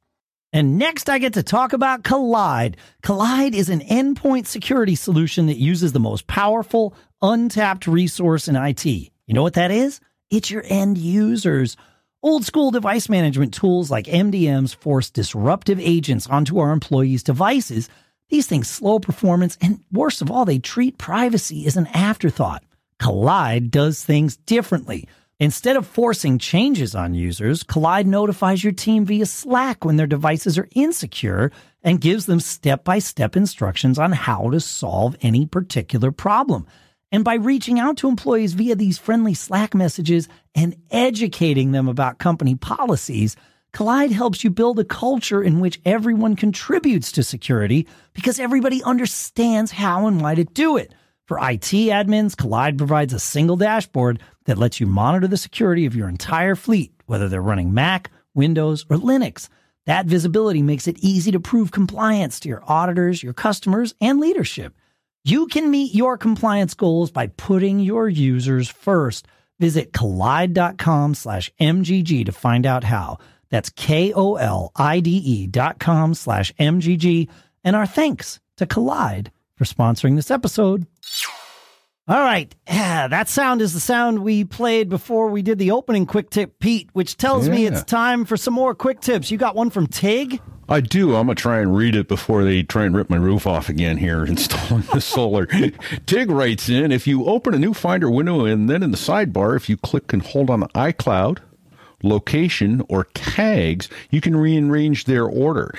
And 0.55 0.77
next, 0.77 1.09
I 1.09 1.17
get 1.17 1.33
to 1.33 1.43
talk 1.43 1.73
about 1.73 2.03
Kolide. 2.03 2.75
Kolide 3.03 3.53
is 3.53 3.67
an 3.67 3.81
endpoint 3.81 4.45
security 4.45 4.95
solution 4.95 5.47
that 5.47 5.57
uses 5.57 5.91
the 5.91 5.99
most 5.99 6.27
powerful, 6.27 6.95
untapped 7.21 7.87
resource 7.87 8.47
in 8.47 8.55
IT. 8.55 8.85
You 8.85 9.11
know 9.27 9.43
what 9.43 9.55
that 9.55 9.69
is? 9.69 9.99
It's 10.31 10.49
your 10.49 10.63
end 10.65 10.97
users. 10.97 11.75
Old 12.23 12.45
school 12.45 12.71
device 12.71 13.09
management 13.09 13.53
tools 13.53 13.91
like 13.91 14.05
MDMs 14.05 14.73
force 14.73 15.09
disruptive 15.09 15.77
agents 15.81 16.25
onto 16.25 16.57
our 16.59 16.71
employees' 16.71 17.21
devices. 17.21 17.89
These 18.29 18.47
things 18.47 18.69
slow 18.69 18.99
performance, 18.99 19.57
and 19.59 19.81
worst 19.91 20.21
of 20.21 20.31
all, 20.31 20.45
they 20.45 20.59
treat 20.59 20.97
privacy 20.97 21.67
as 21.67 21.75
an 21.75 21.87
afterthought. 21.87 22.63
Kolide 22.97 23.71
does 23.71 24.05
things 24.05 24.37
differently. 24.37 25.05
Instead 25.37 25.75
of 25.75 25.85
forcing 25.85 26.37
changes 26.37 26.95
on 26.95 27.13
users, 27.13 27.61
Kolide 27.61 28.05
notifies 28.05 28.63
your 28.63 28.71
team 28.71 29.03
via 29.03 29.25
Slack 29.25 29.83
when 29.83 29.97
their 29.97 30.07
devices 30.07 30.57
are 30.57 30.69
insecure 30.73 31.51
and 31.83 31.99
gives 31.99 32.25
them 32.25 32.39
step 32.39 32.85
by 32.85 32.99
step 32.99 33.35
instructions 33.35 33.99
on 33.99 34.13
how 34.13 34.49
to 34.49 34.61
solve 34.61 35.17
any 35.21 35.45
particular 35.45 36.09
problem. 36.09 36.65
And 37.11 37.25
by 37.25 37.33
reaching 37.33 37.81
out 37.81 37.97
to 37.97 38.07
employees 38.07 38.53
via 38.53 38.75
these 38.75 38.97
friendly 38.97 39.33
Slack 39.33 39.75
messages 39.75 40.29
and 40.55 40.77
educating 40.89 41.73
them 41.73 41.89
about 41.89 42.17
company 42.17 42.55
policies, 42.55 43.35
Kolide 43.73 44.11
helps 44.11 44.41
you 44.45 44.49
build 44.49 44.79
a 44.79 44.85
culture 44.85 45.43
in 45.43 45.59
which 45.59 45.81
everyone 45.83 46.37
contributes 46.37 47.11
to 47.11 47.23
security 47.23 47.87
because 48.13 48.39
everybody 48.39 48.81
understands 48.83 49.73
how 49.73 50.07
and 50.07 50.21
why 50.21 50.35
to 50.35 50.45
do 50.45 50.77
it. 50.77 50.93
For 51.25 51.39
IT 51.39 51.71
admins, 51.91 52.35
Kolide 52.35 52.77
provides 52.77 53.11
a 53.11 53.19
single 53.19 53.57
dashboard 53.57 54.21
that 54.45 54.57
lets 54.57 54.79
you 54.79 54.87
monitor 54.87 55.27
the 55.27 55.37
security 55.37 55.85
of 55.85 55.95
your 55.95 56.09
entire 56.09 56.55
fleet, 56.55 56.93
whether 57.05 57.27
they're 57.27 57.41
running 57.41 57.73
Mac, 57.73 58.11
Windows, 58.33 58.85
or 58.89 58.97
Linux. 58.97 59.49
That 59.85 60.05
visibility 60.05 60.61
makes 60.61 60.87
it 60.87 60.97
easy 60.99 61.31
to 61.31 61.39
prove 61.39 61.71
compliance 61.71 62.39
to 62.41 62.49
your 62.49 62.63
auditors, 62.67 63.21
your 63.21 63.33
customers, 63.33 63.93
and 64.01 64.19
leadership. 64.19 64.73
You 65.23 65.47
can 65.47 65.71
meet 65.71 65.93
your 65.95 66.17
compliance 66.17 66.73
goals 66.73 67.11
by 67.11 67.27
putting 67.27 67.79
your 67.79 68.07
users 68.07 68.69
first. 68.69 69.27
Visit 69.59 69.91
kolide.com 69.91 71.15
slash 71.15 71.51
MGG 71.59 72.25
to 72.25 72.31
find 72.31 72.65
out 72.65 72.83
how. 72.83 73.17
That's 73.49 73.69
K-O-L-I-D-E 73.69 75.47
dot 75.47 75.79
com 75.79 76.13
slash 76.13 76.53
MGG. 76.59 77.29
And 77.63 77.75
our 77.75 77.85
thanks 77.85 78.39
to 78.57 78.65
Kolide 78.65 79.29
for 79.55 79.65
sponsoring 79.65 80.15
this 80.15 80.31
episode. 80.31 80.85
All 82.07 82.21
right. 82.21 82.53
Yeah, 82.67 83.07
that 83.09 83.29
sound 83.29 83.61
is 83.61 83.73
the 83.73 83.79
sound 83.79 84.19
we 84.19 84.43
played 84.43 84.89
before 84.89 85.29
we 85.29 85.41
did 85.41 85.57
the 85.57 85.71
opening 85.71 86.05
quick 86.05 86.29
tip, 86.29 86.59
Pete, 86.59 86.89
which 86.93 87.17
tells 87.17 87.49
me 87.49 87.65
it's 87.65 87.83
time 87.83 88.25
for 88.25 88.37
some 88.37 88.53
more 88.53 88.75
quick 88.75 89.01
tips. 89.01 89.31
You 89.31 89.37
got 89.37 89.55
one 89.55 89.69
from 89.69 89.87
Tig? 89.87 90.41
I 90.67 90.81
do. 90.81 91.15
I'm 91.15 91.27
gonna 91.27 91.35
try 91.35 91.59
and 91.59 91.75
read 91.75 91.95
it 91.95 92.07
before 92.07 92.43
they 92.43 92.63
try 92.63 92.85
and 92.85 92.95
rip 92.95 93.07
my 93.09 93.17
roof 93.17 93.45
off 93.45 93.69
again 93.69 93.97
here, 93.97 94.25
installing 94.27 94.83
the 94.93 94.99
solar. 95.01 95.45
Tig 96.05 96.31
writes 96.31 96.69
in: 96.69 96.91
If 96.91 97.05
you 97.05 97.25
open 97.25 97.53
a 97.53 97.59
new 97.59 97.73
Finder 97.73 98.09
window 98.09 98.45
and 98.45 98.67
then 98.69 98.81
in 98.81 98.91
the 98.91 98.97
sidebar, 98.97 99.55
if 99.55 99.69
you 99.69 99.77
click 99.77 100.11
and 100.11 100.23
hold 100.23 100.49
on 100.49 100.61
iCloud, 100.69 101.37
location, 102.01 102.83
or 102.89 103.05
tags, 103.13 103.89
you 104.09 104.21
can 104.21 104.35
rearrange 104.35 105.05
their 105.05 105.25
order. 105.25 105.71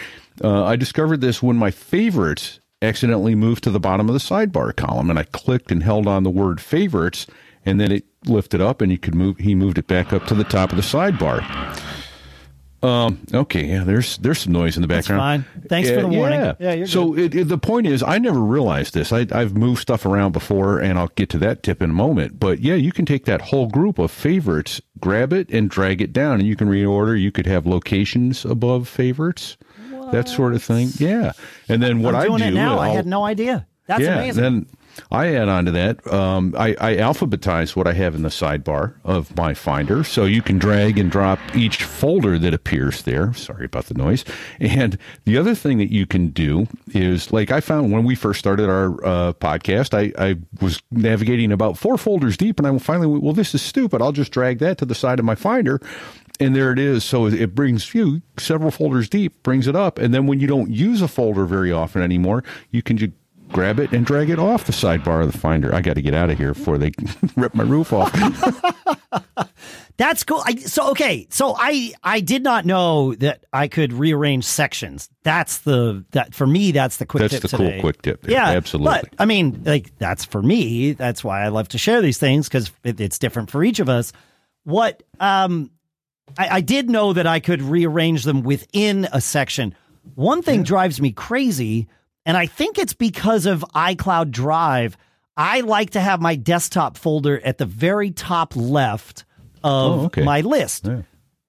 Uh, 0.43 0.65
I 0.65 0.77
discovered 0.77 1.21
this 1.21 1.43
when 1.43 1.57
my 1.57 1.73
favorites 1.73 2.61
accidentally 2.83 3.35
moved 3.35 3.65
to 3.65 3.71
the 3.71 3.81
bottom 3.81 4.09
of 4.09 4.13
the 4.13 4.19
sidebar 4.21 4.75
column, 4.75 5.11
and 5.11 5.19
I 5.19 5.25
clicked 5.25 5.71
and 5.73 5.83
held 5.83 6.07
on 6.07 6.23
the 6.23 6.31
word 6.31 6.61
favorites, 6.61 7.27
and 7.65 7.81
then 7.81 7.91
it 7.93 8.05
lifted 8.27 8.61
up, 8.61 8.81
and 8.81 8.93
you 8.93 8.99
could 8.99 9.15
move. 9.15 9.39
He 9.39 9.55
moved 9.55 9.79
it 9.79 9.87
back 9.87 10.13
up 10.13 10.27
to 10.27 10.35
the 10.35 10.45
top 10.45 10.71
of 10.71 10.77
the 10.77 10.83
sidebar. 10.83 11.43
Um. 12.83 13.19
Okay. 13.33 13.65
Yeah. 13.65 13.85
There's 13.85 14.19
there's 14.19 14.41
some 14.41 14.53
noise 14.53 14.77
in 14.77 14.83
the 14.83 14.87
That's 14.87 15.09
background. 15.09 15.47
fine. 15.47 15.63
Thanks 15.69 15.89
for 15.89 16.03
the 16.03 16.09
warning. 16.09 16.39
Yeah. 16.41 16.55
Yeah, 16.61 16.73
you're 16.75 16.87
so 16.87 17.17
it, 17.17 17.35
it, 17.35 17.49
the 17.49 17.57
point 17.59 17.87
is, 17.87 18.03
I 18.03 18.19
never 18.19 18.39
realized 18.39 18.93
this. 18.93 19.13
I, 19.13 19.27
I've 19.33 19.57
moved 19.57 19.81
stuff 19.81 20.05
around 20.05 20.33
before, 20.33 20.79
and 20.79 20.99
I'll 20.99 21.11
get 21.17 21.31
to 21.31 21.39
that 21.39 21.63
tip 21.63 21.81
in 21.83 21.91
a 21.91 21.95
moment. 21.95 22.39
But 22.39 22.61
yeah, 22.61 22.75
you 22.75 22.93
can 22.93 23.07
take 23.07 23.25
that 23.25 23.41
whole 23.41 23.67
group 23.67 23.99
of 23.99 24.11
favorites, 24.11 24.81
grab 25.01 25.33
it, 25.33 25.49
and 25.51 25.71
drag 25.71 26.03
it 26.03 26.13
down, 26.13 26.39
and 26.39 26.47
you 26.47 26.55
can 26.55 26.69
reorder. 26.69 27.19
You 27.19 27.33
could 27.33 27.47
have 27.47 27.67
locations 27.67 28.45
above 28.45 28.87
favorites, 28.87 29.57
that 30.13 30.29
sort 30.29 30.55
of 30.55 30.63
thing. 30.63 30.89
Yeah. 30.99 31.33
And 31.69 31.83
then 31.83 32.03
what 32.03 32.15
I'm 32.15 32.27
doing 32.29 32.43
I 32.43 32.51
do, 32.51 32.57
it 32.57 32.59
now. 32.59 32.79
I 32.79 32.89
I'll- 32.89 32.95
had 32.95 33.07
no 33.07 33.25
idea. 33.25 33.67
That's 33.87 34.03
yeah, 34.03 34.17
amazing. 34.17 34.43
Then 34.43 34.67
I 35.13 35.35
add 35.35 35.49
on 35.49 35.67
to 35.67 35.71
that. 35.73 36.05
Um, 36.13 36.55
I, 36.59 36.71
I 36.81 36.97
alphabetize 36.97 37.77
what 37.77 37.87
I 37.87 37.93
have 37.93 38.15
in 38.17 38.23
the 38.23 38.31
sidebar 38.31 38.95
of 39.05 39.37
my 39.37 39.55
Finder, 39.55 40.03
so 40.03 40.25
you 40.25 40.43
can 40.43 40.59
drag 40.59 40.99
and 40.99 41.09
drop 41.09 41.39
each 41.55 41.85
folder 41.85 42.37
that 42.39 42.53
appears 42.53 43.03
there. 43.03 43.33
Sorry 43.35 43.67
about 43.67 43.87
the 43.87 43.95
noise. 43.95 44.25
And 44.59 44.99
the 45.25 45.37
other 45.39 45.55
thing 45.55 45.79
that 45.79 45.93
you 45.93 46.05
can 46.07 46.29
do 46.31 46.67
is, 46.95 47.33
like 47.33 47.53
I 47.53 47.61
found 47.61 47.93
when 47.93 48.03
we 48.05 48.15
first 48.17 48.41
started 48.41 48.69
our 48.69 48.95
uh, 49.05 49.33
podcast, 49.35 49.95
I, 49.95 50.13
I 50.31 50.37
was 50.61 50.83
navigating 50.91 51.53
about 51.53 51.79
four 51.79 51.97
folders 51.97 52.37
deep, 52.37 52.59
and 52.59 52.67
I 52.67 52.77
finally 52.79 53.07
went, 53.07 53.23
well, 53.23 53.35
this 53.35 53.55
is 53.55 53.63
stupid. 53.63 54.03
I'll 54.03 54.13
just 54.13 54.33
drag 54.33 54.59
that 54.61 54.79
to 54.79 54.85
the 54.85 54.95
side 54.97 55.19
of 55.21 55.25
my 55.25 55.35
Finder. 55.37 55.81
And 56.39 56.55
there 56.55 56.73
it 56.73 56.79
is. 56.79 57.05
So 57.05 57.27
it 57.27 57.55
brings 57.55 57.95
you 57.95 58.21
several 58.39 58.71
folders 58.71 59.09
deep, 59.09 59.43
brings 59.43 59.67
it 59.67 59.75
up. 59.77 59.99
And 59.99 60.13
then 60.13 60.27
when 60.27 60.41
you 60.41 60.47
don't 60.47 60.71
use 60.71 61.01
a 61.03 61.09
folder 61.09 61.47
very 61.47 61.73
often 61.73 62.03
anymore, 62.03 62.45
you 62.71 62.83
can 62.83 62.99
just 62.99 63.13
grab 63.53 63.79
it 63.79 63.93
and 63.93 64.05
drag 64.05 64.29
it 64.29 64.39
off 64.39 64.65
the 64.65 64.73
sidebar 64.73 65.23
of 65.23 65.33
the 65.33 65.39
Finder. 65.39 65.75
I 65.75 65.81
got 65.81 65.95
to 65.95 66.03
get 66.03 66.15
out 66.15 66.31
of 66.31 66.39
here 66.39 66.53
before 66.53 66.79
they 66.79 66.93
rip 67.37 67.55
my 67.55 67.65
roof 67.65 67.93
off. 67.93 68.13
That's 69.97 70.25
cool. 70.25 70.43
I, 70.45 70.57
so 70.57 70.91
okay, 70.91 71.27
so 71.31 71.55
I 71.57 71.95
I 72.03 72.21
did 72.21 72.43
not 72.43 72.67
know 72.67 73.15
that 73.15 73.45
I 73.51 73.69
could 73.69 73.95
rearrange 73.95 74.45
sections. 74.45 75.09
That's 75.23 75.59
the 75.59 76.05
that 76.11 76.35
for 76.35 76.47
me. 76.47 76.73
That's 76.73 76.99
the 76.99 77.07
quick 77.07 77.23
That's 77.23 77.35
tip 77.35 77.43
the 77.43 77.49
today. 77.49 77.73
cool 77.73 77.81
quick 77.81 78.03
tip. 78.03 78.21
there. 78.23 78.33
Yeah, 78.33 78.49
absolutely. 78.49 79.01
But 79.03 79.15
I 79.19 79.25
mean, 79.25 79.63
like 79.65 79.97
that's 79.97 80.25
for 80.25 80.43
me. 80.43 80.93
That's 80.93 81.25
why 81.25 81.43
I 81.43 81.49
love 81.49 81.69
to 81.69 81.79
share 81.79 82.03
these 82.03 82.19
things 82.19 82.47
because 82.47 82.71
it, 82.85 83.01
it's 83.01 83.19
different 83.19 83.51
for 83.51 83.65
each 83.65 83.81
of 83.81 83.89
us. 83.89 84.13
What 84.65 85.03
um, 85.19 85.71
I, 86.39 86.49
I 86.57 86.61
did 86.61 86.91
know 86.91 87.13
that 87.13 87.27
I 87.27 87.41
could 87.41 87.63
rearrange 87.63 88.25
them 88.25 88.43
within 88.43 89.07
a 89.13 89.21
section. 89.21 89.75
One 90.15 90.43
thing 90.43 90.63
drives 90.63 91.01
me 91.01 91.13
crazy, 91.13 91.89
and 92.25 92.37
I 92.37 92.47
think 92.47 92.79
it's 92.79 92.95
because 92.95 93.47
of 93.47 93.65
iCloud 93.75 94.31
Drive. 94.31 94.97
I 95.37 95.61
like 95.61 95.91
to 95.91 96.01
have 96.01 96.21
my 96.21 96.37
desktop 96.37 96.97
folder 96.97 97.39
at 97.41 97.59
the 97.59 97.67
very 97.67 98.11
top 98.11 98.55
left 98.57 99.25
of 99.63 100.01
Oh, 100.01 100.05
okay. 100.07 100.23
my 100.23 100.41
list. 100.41 100.87
Yeah. 100.87 101.03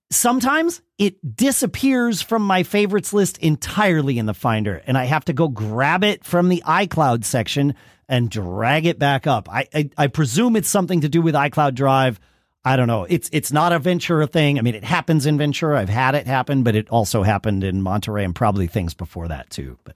Sometimes 0.10 0.82
it 0.98 1.36
disappears 1.36 2.22
from 2.22 2.42
my 2.42 2.64
favorites 2.64 3.12
list 3.14 3.38
entirely 3.40 4.18
in 4.18 4.26
the 4.26 4.34
Finder, 4.34 4.82
and 4.88 4.98
I 4.98 5.04
have 5.06 5.26
to 5.26 5.34
go 5.34 5.48
grab 5.50 6.04
it 6.04 6.24
from 6.24 6.50
the 6.50 6.64
iCloud 6.66 7.26
section 7.26 7.76
and 8.08 8.30
drag 8.30 8.86
it 8.86 8.98
back 8.98 9.28
up. 9.28 9.50
I, 9.52 9.68
I, 9.74 9.90
I 9.98 10.08
presume 10.08 10.56
it's 10.56 10.70
something 10.70 11.02
to 11.02 11.10
do 11.10 11.22
with 11.22 11.36
iCloud 11.36 11.76
Drive. 11.76 12.20
I 12.68 12.76
don't 12.76 12.88
know. 12.88 13.06
It's 13.08 13.30
it's 13.32 13.54
not 13.54 13.72
a 13.72 13.80
Ventura 13.80 14.28
thing. 14.28 14.60
I 14.60 14.62
mean, 14.62 14.76
it 14.76 14.84
happens 14.84 15.26
in 15.26 15.38
Ventura. 15.38 15.80
I've 15.80 15.88
had 15.88 16.16
it 16.16 16.28
happen, 16.28 16.64
but 16.64 16.76
it 16.76 16.90
also 16.90 17.24
happened 17.24 17.64
in 17.64 17.82
Monterey 17.82 18.26
and 18.26 18.36
probably 18.36 18.68
things 18.68 18.94
before 18.94 19.30
that 19.30 19.50
too. 19.50 19.78
But 19.86 19.96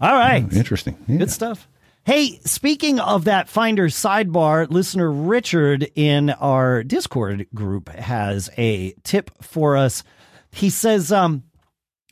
all 0.00 0.12
right, 0.12 0.52
Interesting. 0.52 0.96
Yeah. 1.06 1.18
Good 1.18 1.30
stuff. 1.30 1.68
Hey, 2.04 2.40
speaking 2.44 2.98
of 2.98 3.26
that 3.26 3.48
Finder 3.48 3.86
sidebar, 3.86 4.68
listener 4.68 5.08
Richard 5.12 5.88
in 5.94 6.30
our 6.30 6.82
Discord 6.82 7.46
group 7.54 7.88
has 7.90 8.50
a 8.58 8.94
tip 9.04 9.30
for 9.40 9.76
us. 9.76 10.02
He 10.50 10.70
says, 10.70 11.12
um, 11.12 11.44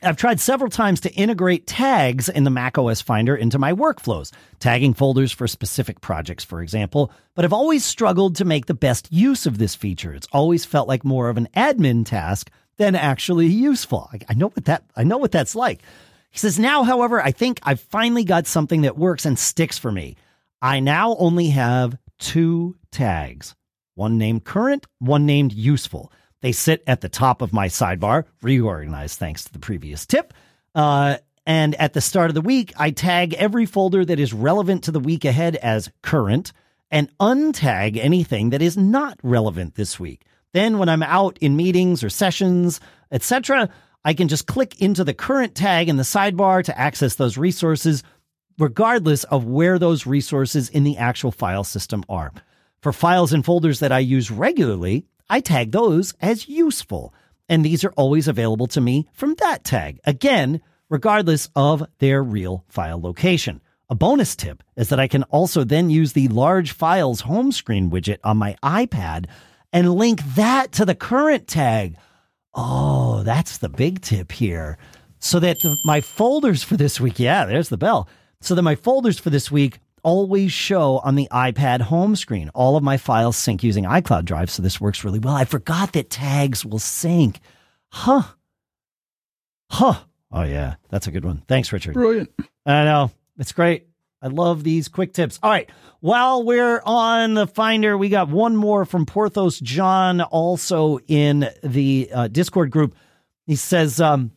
I've 0.03 0.17
tried 0.17 0.39
several 0.39 0.71
times 0.71 0.99
to 1.01 1.13
integrate 1.13 1.67
tags 1.67 2.27
in 2.27 2.43
the 2.43 2.49
macOS 2.49 3.01
Finder 3.01 3.35
into 3.35 3.59
my 3.59 3.71
workflows, 3.71 4.33
tagging 4.59 4.95
folders 4.95 5.31
for 5.31 5.47
specific 5.47 6.01
projects, 6.01 6.43
for 6.43 6.63
example, 6.63 7.11
but 7.35 7.45
I've 7.45 7.53
always 7.53 7.85
struggled 7.85 8.35
to 8.37 8.45
make 8.45 8.65
the 8.65 8.73
best 8.73 9.11
use 9.11 9.45
of 9.45 9.59
this 9.59 9.75
feature. 9.75 10.11
It's 10.13 10.27
always 10.31 10.65
felt 10.65 10.87
like 10.87 11.05
more 11.05 11.29
of 11.29 11.37
an 11.37 11.47
admin 11.55 12.03
task 12.03 12.49
than 12.77 12.95
actually 12.95 13.45
useful. 13.45 14.09
I, 14.11 14.19
I 14.29 14.33
know 14.33 14.47
what 14.47 14.65
that 14.65 14.83
I 14.95 15.03
know 15.03 15.17
what 15.17 15.31
that's 15.31 15.55
like. 15.55 15.83
He 16.31 16.39
says, 16.39 16.57
now, 16.57 16.83
however, 16.83 17.21
I 17.21 17.31
think 17.31 17.59
I've 17.61 17.81
finally 17.81 18.23
got 18.23 18.47
something 18.47 18.81
that 18.81 18.97
works 18.97 19.25
and 19.25 19.37
sticks 19.37 19.77
for 19.77 19.91
me. 19.91 20.15
I 20.63 20.79
now 20.79 21.15
only 21.17 21.49
have 21.49 21.95
two 22.17 22.75
tags, 22.91 23.53
one 23.95 24.17
named 24.17 24.45
current, 24.45 24.87
one 24.97 25.27
named 25.27 25.53
useful. 25.53 26.11
They 26.41 26.51
sit 26.51 26.83
at 26.87 27.01
the 27.01 27.09
top 27.09 27.41
of 27.41 27.53
my 27.53 27.67
sidebar, 27.67 28.25
reorganized 28.41 29.17
thanks 29.17 29.43
to 29.45 29.53
the 29.53 29.59
previous 29.59 30.05
tip. 30.05 30.33
Uh, 30.73 31.17
and 31.45 31.75
at 31.75 31.93
the 31.93 32.01
start 32.01 32.29
of 32.29 32.35
the 32.35 32.41
week, 32.41 32.73
I 32.77 32.91
tag 32.91 33.33
every 33.33 33.65
folder 33.65 34.05
that 34.05 34.19
is 34.19 34.33
relevant 34.33 34.83
to 34.85 34.91
the 34.91 34.99
week 34.99 35.25
ahead 35.25 35.55
as 35.55 35.91
current 36.01 36.51
and 36.89 37.09
untag 37.19 37.97
anything 37.97 38.49
that 38.51 38.61
is 38.61 38.77
not 38.77 39.19
relevant 39.23 39.75
this 39.75 39.99
week. 39.99 40.25
Then 40.53 40.77
when 40.77 40.89
I'm 40.89 41.03
out 41.03 41.37
in 41.39 41.55
meetings 41.55 42.03
or 42.03 42.09
sessions, 42.09 42.79
etc., 43.11 43.69
I 44.03 44.13
can 44.13 44.27
just 44.27 44.47
click 44.47 44.81
into 44.81 45.03
the 45.03 45.13
current 45.13 45.55
tag 45.55 45.87
in 45.87 45.97
the 45.97 46.03
sidebar 46.03 46.63
to 46.63 46.77
access 46.77 47.15
those 47.15 47.37
resources, 47.37 48.03
regardless 48.57 49.23
of 49.25 49.45
where 49.45 49.79
those 49.79 50.05
resources 50.05 50.69
in 50.69 50.83
the 50.83 50.97
actual 50.97 51.31
file 51.31 51.63
system 51.63 52.03
are. 52.09 52.31
For 52.81 52.91
files 52.91 53.31
and 53.31 53.45
folders 53.45 53.79
that 53.79 53.91
I 53.91 53.99
use 53.99 54.31
regularly, 54.31 55.05
I 55.31 55.39
tag 55.39 55.71
those 55.71 56.13
as 56.19 56.49
useful, 56.49 57.13
and 57.47 57.63
these 57.63 57.85
are 57.85 57.93
always 57.95 58.27
available 58.27 58.67
to 58.67 58.81
me 58.81 59.07
from 59.13 59.35
that 59.35 59.63
tag, 59.63 60.01
again, 60.03 60.61
regardless 60.89 61.49
of 61.55 61.87
their 61.99 62.21
real 62.21 62.65
file 62.67 62.99
location. 62.99 63.61
A 63.89 63.95
bonus 63.95 64.35
tip 64.35 64.61
is 64.75 64.89
that 64.89 64.99
I 64.99 65.07
can 65.07 65.23
also 65.23 65.63
then 65.63 65.89
use 65.89 66.11
the 66.11 66.27
large 66.27 66.73
files 66.73 67.21
home 67.21 67.53
screen 67.53 67.89
widget 67.89 68.17
on 68.25 68.35
my 68.35 68.57
iPad 68.61 69.27
and 69.71 69.95
link 69.95 70.21
that 70.35 70.73
to 70.73 70.83
the 70.83 70.95
current 70.95 71.47
tag. 71.47 71.95
Oh, 72.53 73.23
that's 73.23 73.57
the 73.57 73.69
big 73.69 74.01
tip 74.01 74.33
here. 74.33 74.77
So 75.19 75.39
that 75.39 75.55
my 75.85 76.01
folders 76.01 76.61
for 76.61 76.75
this 76.75 76.99
week, 76.99 77.19
yeah, 77.19 77.45
there's 77.45 77.69
the 77.69 77.77
bell. 77.77 78.09
So 78.41 78.53
that 78.55 78.63
my 78.63 78.75
folders 78.75 79.17
for 79.17 79.29
this 79.29 79.49
week 79.49 79.79
always 80.03 80.51
show 80.51 80.99
on 80.99 81.15
the 81.15 81.27
iPad 81.31 81.81
home 81.81 82.15
screen. 82.15 82.49
All 82.53 82.77
of 82.77 82.83
my 82.83 82.97
files 82.97 83.37
sync 83.37 83.63
using 83.63 83.85
iCloud 83.85 84.25
Drive, 84.25 84.49
so 84.49 84.61
this 84.61 84.81
works 84.81 85.03
really 85.03 85.19
well. 85.19 85.35
I 85.35 85.45
forgot 85.45 85.93
that 85.93 86.09
tags 86.09 86.65
will 86.65 86.79
sync. 86.79 87.39
Huh. 87.89 88.23
Huh. 89.69 89.95
Oh, 90.31 90.43
yeah, 90.43 90.75
that's 90.89 91.07
a 91.07 91.11
good 91.11 91.25
one. 91.25 91.43
Thanks, 91.47 91.71
Richard. 91.73 91.93
Brilliant. 91.93 92.29
I 92.65 92.83
know. 92.85 93.11
It's 93.37 93.51
great. 93.51 93.87
I 94.21 94.27
love 94.27 94.63
these 94.63 94.87
quick 94.87 95.13
tips. 95.13 95.39
All 95.41 95.49
right. 95.49 95.69
While 95.99 96.43
we're 96.43 96.81
on 96.85 97.33
the 97.33 97.47
Finder, 97.47 97.97
we 97.97 98.09
got 98.09 98.29
one 98.29 98.55
more 98.55 98.85
from 98.85 99.05
Porthos 99.05 99.59
John, 99.59 100.21
also 100.21 100.99
in 101.07 101.49
the 101.63 102.09
uh, 102.13 102.27
Discord 102.27 102.71
group. 102.71 102.95
He 103.45 103.55
says, 103.55 103.99
um, 103.99 104.31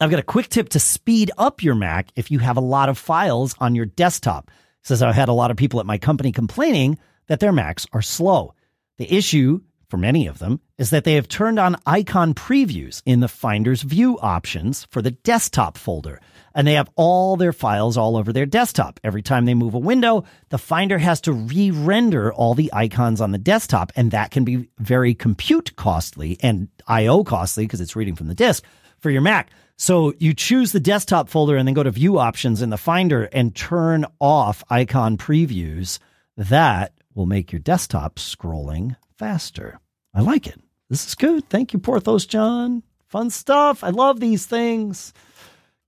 I've 0.00 0.10
got 0.10 0.20
a 0.20 0.24
quick 0.24 0.48
tip 0.48 0.68
to 0.70 0.78
speed 0.78 1.30
up 1.38 1.62
your 1.62 1.74
Mac 1.74 2.08
if 2.16 2.30
you 2.30 2.38
have 2.38 2.56
a 2.56 2.60
lot 2.60 2.88
of 2.88 2.98
files 2.98 3.54
on 3.58 3.74
your 3.74 3.86
desktop. 3.86 4.50
Says, 4.86 5.02
I've 5.02 5.16
had 5.16 5.28
a 5.28 5.32
lot 5.32 5.50
of 5.50 5.56
people 5.56 5.80
at 5.80 5.86
my 5.86 5.98
company 5.98 6.30
complaining 6.30 6.96
that 7.26 7.40
their 7.40 7.50
Macs 7.50 7.88
are 7.92 8.00
slow. 8.00 8.54
The 8.98 9.12
issue 9.12 9.62
for 9.88 9.96
many 9.96 10.28
of 10.28 10.38
them 10.38 10.60
is 10.78 10.90
that 10.90 11.02
they 11.02 11.14
have 11.14 11.26
turned 11.26 11.58
on 11.58 11.74
icon 11.86 12.34
previews 12.34 13.02
in 13.04 13.18
the 13.18 13.26
Finder's 13.26 13.82
View 13.82 14.16
options 14.20 14.86
for 14.92 15.02
the 15.02 15.10
desktop 15.10 15.76
folder. 15.76 16.20
And 16.54 16.68
they 16.68 16.74
have 16.74 16.88
all 16.94 17.36
their 17.36 17.52
files 17.52 17.96
all 17.96 18.16
over 18.16 18.32
their 18.32 18.46
desktop. 18.46 19.00
Every 19.02 19.22
time 19.22 19.44
they 19.44 19.54
move 19.54 19.74
a 19.74 19.78
window, 19.80 20.22
the 20.50 20.56
Finder 20.56 20.98
has 20.98 21.20
to 21.22 21.32
re 21.32 21.72
render 21.72 22.32
all 22.32 22.54
the 22.54 22.72
icons 22.72 23.20
on 23.20 23.32
the 23.32 23.38
desktop. 23.38 23.90
And 23.96 24.12
that 24.12 24.30
can 24.30 24.44
be 24.44 24.68
very 24.78 25.14
compute 25.14 25.74
costly 25.74 26.38
and 26.44 26.68
IO 26.86 27.24
costly 27.24 27.64
because 27.64 27.80
it's 27.80 27.96
reading 27.96 28.14
from 28.14 28.28
the 28.28 28.36
disk 28.36 28.62
for 29.00 29.10
your 29.10 29.20
Mac. 29.20 29.50
So 29.76 30.14
you 30.18 30.32
choose 30.32 30.72
the 30.72 30.80
desktop 30.80 31.28
folder 31.28 31.56
and 31.56 31.68
then 31.68 31.74
go 31.74 31.82
to 31.82 31.90
view 31.90 32.18
options 32.18 32.62
in 32.62 32.70
the 32.70 32.78
Finder 32.78 33.24
and 33.24 33.54
turn 33.54 34.06
off 34.20 34.64
icon 34.70 35.18
previews. 35.18 35.98
That 36.36 36.92
will 37.14 37.26
make 37.26 37.52
your 37.52 37.60
desktop 37.60 38.16
scrolling 38.16 38.96
faster. 39.16 39.80
I 40.14 40.20
like 40.20 40.46
it. 40.46 40.60
This 40.88 41.06
is 41.06 41.14
good. 41.14 41.48
Thank 41.48 41.72
you, 41.72 41.78
Porthos 41.78 42.26
John. 42.26 42.82
Fun 43.08 43.30
stuff. 43.30 43.84
I 43.84 43.90
love 43.90 44.20
these 44.20 44.46
things. 44.46 45.12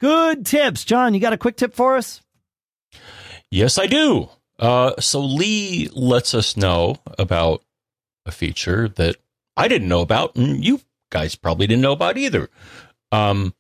Good 0.01 0.47
tips. 0.47 0.85
John, 0.85 1.15
you 1.15 1.21
got 1.21 1.33
a 1.33 1.39
quick 1.39 1.57
tip 1.57 1.75
for 1.75 1.97
us? 1.97 2.21
Yes, 3.51 3.79
I 3.79 3.87
do. 3.87 4.29
Uh, 4.59 4.93
so 5.01 5.21
Lee 5.21 5.89
lets 5.93 6.35
us 6.35 6.57
know 6.57 6.97
about 7.19 7.63
a 8.27 8.33
feature 8.33 8.89
that 8.89 9.17
I 9.57 9.69
didn't 9.69 9.89
know 9.89 10.01
about, 10.01 10.37
and 10.37 10.65
you 10.65 10.81
guys 11.11 11.35
probably 11.35 11.67
didn't 11.67 11.83
know 11.83 11.93
about 11.93 12.19
either. 12.19 12.51
Um, 13.11 13.55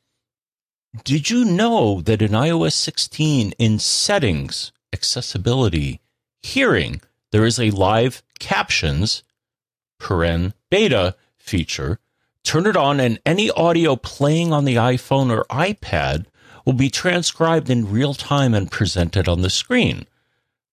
did 1.04 1.30
you 1.30 1.44
know 1.44 2.00
that 2.02 2.22
in 2.22 2.32
iOS 2.32 2.72
16, 2.72 3.52
in 3.58 3.78
settings, 3.78 4.72
accessibility, 4.92 6.00
hearing, 6.40 7.00
there 7.30 7.44
is 7.44 7.58
a 7.58 7.70
live 7.70 8.22
captions 8.38 9.22
paren 10.00 10.52
beta 10.70 11.14
feature. 11.36 11.98
Turn 12.44 12.66
it 12.66 12.76
on, 12.76 13.00
and 13.00 13.20
any 13.26 13.50
audio 13.50 13.96
playing 13.96 14.52
on 14.52 14.64
the 14.64 14.76
iPhone 14.76 15.30
or 15.30 15.44
iPad 15.50 16.26
will 16.64 16.72
be 16.72 16.90
transcribed 16.90 17.68
in 17.68 17.90
real 17.90 18.14
time 18.14 18.54
and 18.54 18.70
presented 18.70 19.28
on 19.28 19.42
the 19.42 19.50
screen. 19.50 20.06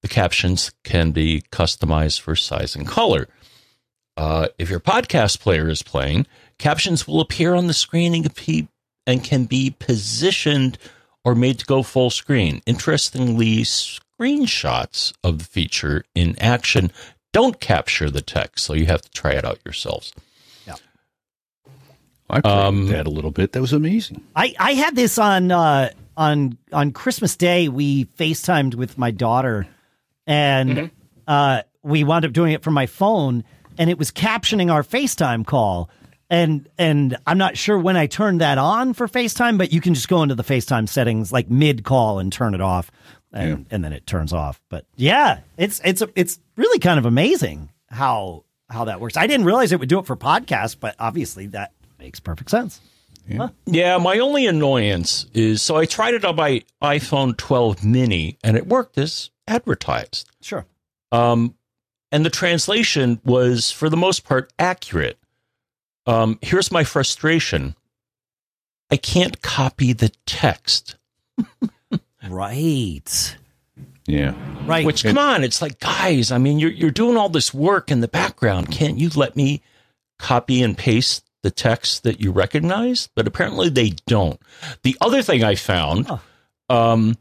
The 0.02 0.08
captions 0.08 0.72
can 0.84 1.12
be 1.12 1.42
customized 1.52 2.22
for 2.22 2.36
size 2.36 2.76
and 2.76 2.88
color. 2.88 3.28
Uh, 4.16 4.48
if 4.58 4.70
your 4.70 4.80
podcast 4.80 5.40
player 5.40 5.68
is 5.68 5.82
playing, 5.82 6.28
captions 6.58 7.08
will 7.08 7.20
appear 7.20 7.56
on 7.56 7.68
the 7.68 7.74
screen 7.74 8.14
and 8.14 8.24
can, 8.24 8.46
be, 8.46 8.68
and 9.08 9.24
can 9.24 9.46
be 9.46 9.76
positioned 9.78 10.78
or 11.24 11.36
made 11.36 11.60
to 11.60 11.66
go 11.66 11.84
full 11.84 12.10
screen. 12.10 12.62
Interestingly, 12.66 13.64
screenshots 13.64 15.14
of 15.24 15.40
the 15.40 15.44
feature 15.44 16.06
in 16.14 16.36
action 16.40 16.92
don't 17.32 17.60
capture 17.60 18.10
the 18.10 18.22
text, 18.22 18.64
so 18.64 18.74
you 18.74 18.86
have 18.86 19.02
to 19.02 19.10
try 19.10 19.32
it 19.32 19.44
out 19.44 19.60
yourselves. 19.66 20.14
Yeah, 20.66 20.76
I 22.30 22.40
played 22.40 22.46
um, 22.46 22.88
that 22.88 23.08
a 23.08 23.10
little 23.10 23.32
bit. 23.32 23.52
That 23.52 23.60
was 23.60 23.74
amazing. 23.74 24.24
I 24.36 24.56
I 24.58 24.74
had 24.74 24.96
this 24.96 25.18
on 25.18 25.52
uh, 25.52 25.90
on 26.16 26.58
on 26.72 26.94
Christmas 26.94 27.36
Day. 27.36 27.68
We 27.68 28.06
FaceTimed 28.06 28.76
with 28.76 28.98
my 28.98 29.12
daughter, 29.12 29.68
and 30.26 30.70
mm-hmm. 30.70 30.86
uh, 31.28 31.64
we 31.84 32.06
wound 32.06 32.24
up 32.24 32.32
doing 32.32 32.54
it 32.54 32.64
from 32.64 32.74
my 32.74 32.86
phone, 32.86 33.44
and 33.78 33.90
it 33.90 33.98
was 33.98 34.12
captioning 34.12 34.72
our 34.72 34.84
FaceTime 34.84 35.46
call. 35.46 35.90
And 36.30 36.68
and 36.78 37.18
I'm 37.28 37.38
not 37.38 37.56
sure 37.56 37.78
when 37.78 37.98
I 37.98 38.08
turned 38.08 38.42
that 38.42 38.58
on 38.58 38.94
for 38.94 39.08
FaceTime, 39.08 39.58
but 39.58 39.72
you 39.72 39.80
can 39.80 39.94
just 39.94 40.08
go 40.08 40.24
into 40.24 40.36
the 40.36 40.44
FaceTime 40.44 40.90
settings 40.90 41.32
like 41.32 41.50
mid 41.50 41.84
call 41.84 42.20
and 42.20 42.34
turn 42.34 42.56
it 42.56 42.62
off 42.62 42.92
and, 43.32 43.60
yeah. 43.60 43.76
and 43.76 43.84
then 43.84 43.94
it 43.94 44.08
turns 44.08 44.34
off. 44.34 44.60
But 44.70 44.86
yeah, 44.96 45.40
it's 45.58 45.82
it's 45.84 46.02
it's 46.16 46.40
really 46.56 46.80
kind 46.80 46.98
of 46.98 47.06
amazing 47.06 47.70
how 47.90 48.46
how 48.70 48.86
that 48.86 49.00
works. 49.00 49.18
I 49.18 49.28
didn't 49.28 49.46
realize 49.46 49.72
it 49.72 49.80
would 49.80 49.90
do 49.90 50.00
it 50.00 50.06
for 50.06 50.16
podcasts, 50.16 50.76
but 50.80 50.96
obviously 51.00 51.48
that 51.48 51.74
makes 52.00 52.20
perfect 52.20 52.50
sense. 52.50 52.82
Yeah. 53.28 53.38
Huh? 53.38 53.50
yeah, 53.66 53.98
my 53.98 54.20
only 54.20 54.46
annoyance 54.46 55.26
is 55.34 55.62
so 55.62 55.76
I 55.78 55.86
tried 55.86 56.14
it 56.14 56.24
on 56.26 56.36
my 56.36 56.64
iPhone 56.82 57.36
12 57.36 57.84
mini 57.84 58.38
and 58.44 58.56
it 58.56 58.68
worked 58.68 58.98
as 58.98 59.32
advertised. 59.48 60.30
Sure. 60.42 60.66
Um, 61.12 61.56
and 62.12 62.26
the 62.26 62.30
translation 62.30 63.20
was 63.26 63.72
for 63.72 63.90
the 63.90 63.98
most 63.98 64.26
part 64.26 64.54
accurate. 64.60 65.18
Um, 66.06 66.40
here's 66.42 66.72
my 66.72 66.84
frustration. 66.84 67.76
I 68.92 68.98
can't 68.98 69.42
copy 69.42 69.94
the 69.94 70.12
text. 70.26 70.96
Right. 72.30 73.38
Yeah. 74.08 74.34
Right. 74.66 74.86
Which 74.86 75.04
come 75.04 75.18
on, 75.18 75.44
it's 75.44 75.62
like 75.62 75.80
guys, 75.80 76.32
I 76.32 76.38
mean 76.38 76.60
you're 76.60 76.72
you're 76.72 76.92
doing 76.92 77.18
all 77.18 77.30
this 77.30 77.54
work 77.54 77.92
in 77.92 78.02
the 78.02 78.08
background. 78.08 78.72
Can't 78.72 79.00
you 79.00 79.10
let 79.16 79.36
me 79.36 79.62
copy 80.20 80.62
and 80.62 80.78
paste 80.78 81.26
the 81.44 81.52
text 81.52 82.04
that 82.04 82.20
you 82.20 82.32
recognize? 82.32 83.10
But 83.16 83.28
apparently 83.28 83.70
they 83.70 83.92
don't. 84.08 84.40
The 84.84 84.98
other 85.02 85.22
thing 85.22 85.44
I 85.44 85.56
found 85.56 86.08
oh. 86.10 86.22
um, 86.70 87.18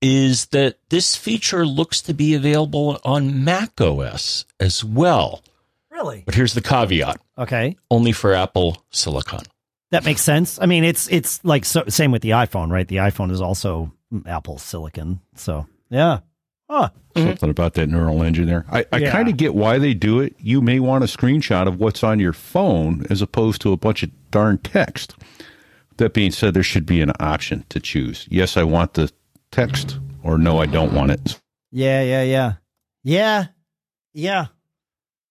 is 0.00 0.46
that 0.46 0.78
this 0.90 1.16
feature 1.16 1.66
looks 1.66 2.00
to 2.02 2.14
be 2.14 2.34
available 2.34 3.00
on 3.04 3.44
Mac 3.44 3.80
OS 3.80 4.44
as 4.60 4.84
well. 4.84 5.42
Really? 5.98 6.22
But 6.24 6.36
here's 6.36 6.54
the 6.54 6.60
caveat. 6.60 7.20
Okay. 7.36 7.76
Only 7.90 8.12
for 8.12 8.32
Apple 8.32 8.84
Silicon. 8.90 9.42
That 9.90 10.04
makes 10.04 10.20
sense. 10.20 10.58
I 10.60 10.66
mean, 10.66 10.84
it's 10.84 11.10
it's 11.10 11.44
like 11.44 11.64
so, 11.64 11.82
same 11.88 12.12
with 12.12 12.22
the 12.22 12.30
iPhone, 12.30 12.70
right? 12.70 12.86
The 12.86 12.96
iPhone 12.96 13.32
is 13.32 13.40
also 13.40 13.92
Apple 14.26 14.58
Silicon. 14.58 15.20
So 15.34 15.66
yeah. 15.90 16.20
Huh. 16.70 16.90
Mm-hmm. 17.16 17.28
Something 17.28 17.50
about 17.50 17.74
that 17.74 17.88
neural 17.88 18.22
engine 18.22 18.46
there. 18.46 18.64
I, 18.70 18.86
I 18.92 18.98
yeah. 18.98 19.10
kind 19.10 19.28
of 19.28 19.36
get 19.36 19.54
why 19.54 19.78
they 19.78 19.92
do 19.92 20.20
it. 20.20 20.36
You 20.38 20.60
may 20.60 20.78
want 20.78 21.02
a 21.02 21.08
screenshot 21.08 21.66
of 21.66 21.80
what's 21.80 22.04
on 22.04 22.20
your 22.20 22.34
phone 22.34 23.04
as 23.10 23.20
opposed 23.20 23.60
to 23.62 23.72
a 23.72 23.76
bunch 23.76 24.04
of 24.04 24.10
darn 24.30 24.58
text. 24.58 25.16
That 25.96 26.14
being 26.14 26.30
said, 26.30 26.54
there 26.54 26.62
should 26.62 26.86
be 26.86 27.00
an 27.00 27.10
option 27.18 27.64
to 27.70 27.80
choose. 27.80 28.28
Yes, 28.30 28.56
I 28.56 28.62
want 28.62 28.94
the 28.94 29.10
text, 29.50 29.98
or 30.22 30.38
no, 30.38 30.60
I 30.60 30.66
don't 30.66 30.92
want 30.92 31.10
it. 31.10 31.40
Yeah, 31.72 32.02
yeah, 32.02 32.22
yeah, 32.22 32.52
yeah, 33.02 33.46
yeah. 34.12 34.46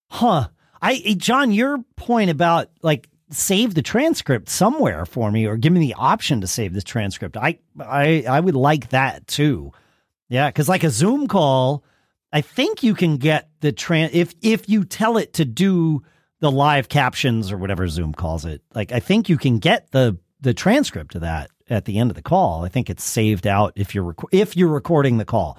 Huh. 0.10 0.48
I, 0.82 1.16
John, 1.18 1.52
your 1.52 1.80
point 1.96 2.30
about 2.30 2.70
like 2.82 3.10
save 3.30 3.74
the 3.74 3.82
transcript 3.82 4.50
somewhere 4.50 5.06
for 5.06 5.32
me 5.32 5.46
or 5.46 5.58
give 5.58 5.74
me 5.74 5.80
the 5.80 5.96
option 5.96 6.42
to 6.42 6.48
save 6.48 6.74
this 6.74 6.84
transcript. 6.84 7.36
I 7.38 7.60
I 7.80 8.24
I 8.28 8.40
would 8.40 8.56
like 8.56 8.90
that 8.90 9.28
too. 9.28 9.72
Yeah, 10.30 10.50
cuz 10.52 10.70
like 10.70 10.84
a 10.84 10.90
Zoom 10.90 11.28
call, 11.28 11.84
I 12.32 12.42
think 12.42 12.84
you 12.84 12.94
can 12.94 13.18
get 13.18 13.50
the 13.62 13.72
trans, 13.72 14.14
if 14.14 14.34
if 14.42 14.70
you 14.70 14.84
tell 14.84 15.18
it 15.18 15.34
to 15.34 15.46
do 15.46 16.04
the 16.40 16.52
live 16.52 16.90
captions 16.90 17.52
or 17.52 17.58
whatever 17.58 17.88
Zoom 17.88 18.14
calls 18.14 18.46
it. 18.46 18.62
Like 18.74 18.92
I 18.92 19.00
think 19.00 19.30
you 19.30 19.38
can 19.38 19.60
get 19.60 19.92
the 19.92 20.18
the 20.40 20.54
transcript 20.54 21.16
of 21.16 21.22
that 21.22 21.50
at 21.70 21.86
the 21.86 21.98
end 21.98 22.12
of 22.12 22.16
the 22.16 22.22
call. 22.22 22.64
I 22.64 22.70
think 22.70 22.90
it's 22.90 23.04
saved 23.04 23.48
out 23.48 23.74
if 23.76 23.94
you're 23.96 24.04
rec- 24.04 24.32
if 24.32 24.56
you're 24.56 24.68
recording 24.68 25.18
the 25.18 25.26
call. 25.26 25.58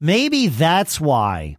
Maybe 0.00 0.48
that's 0.48 1.00
why 1.00 1.56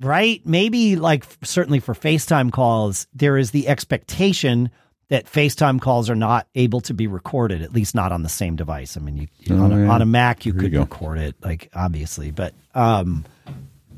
right? 0.00 0.40
Maybe 0.44 0.96
like 0.96 1.24
certainly 1.42 1.80
for 1.80 1.94
FaceTime 1.94 2.52
calls, 2.52 3.06
there 3.14 3.38
is 3.38 3.50
the 3.50 3.68
expectation 3.68 4.70
that 5.08 5.26
FaceTime 5.26 5.80
calls 5.80 6.10
are 6.10 6.16
not 6.16 6.48
able 6.54 6.80
to 6.80 6.94
be 6.94 7.06
recorded, 7.06 7.62
at 7.62 7.72
least 7.72 7.94
not 7.94 8.10
on 8.12 8.22
the 8.22 8.28
same 8.28 8.56
device. 8.56 8.96
I 8.96 9.00
mean, 9.00 9.16
you, 9.16 9.28
oh, 9.50 9.62
on, 9.62 9.72
a, 9.72 9.84
yeah. 9.84 9.90
on, 9.90 10.02
a, 10.02 10.06
Mac 10.06 10.44
you 10.44 10.52
could 10.52 10.72
you 10.72 10.80
record 10.80 11.18
it, 11.18 11.36
like 11.42 11.70
obviously, 11.74 12.32
but 12.32 12.54
um, 12.74 13.24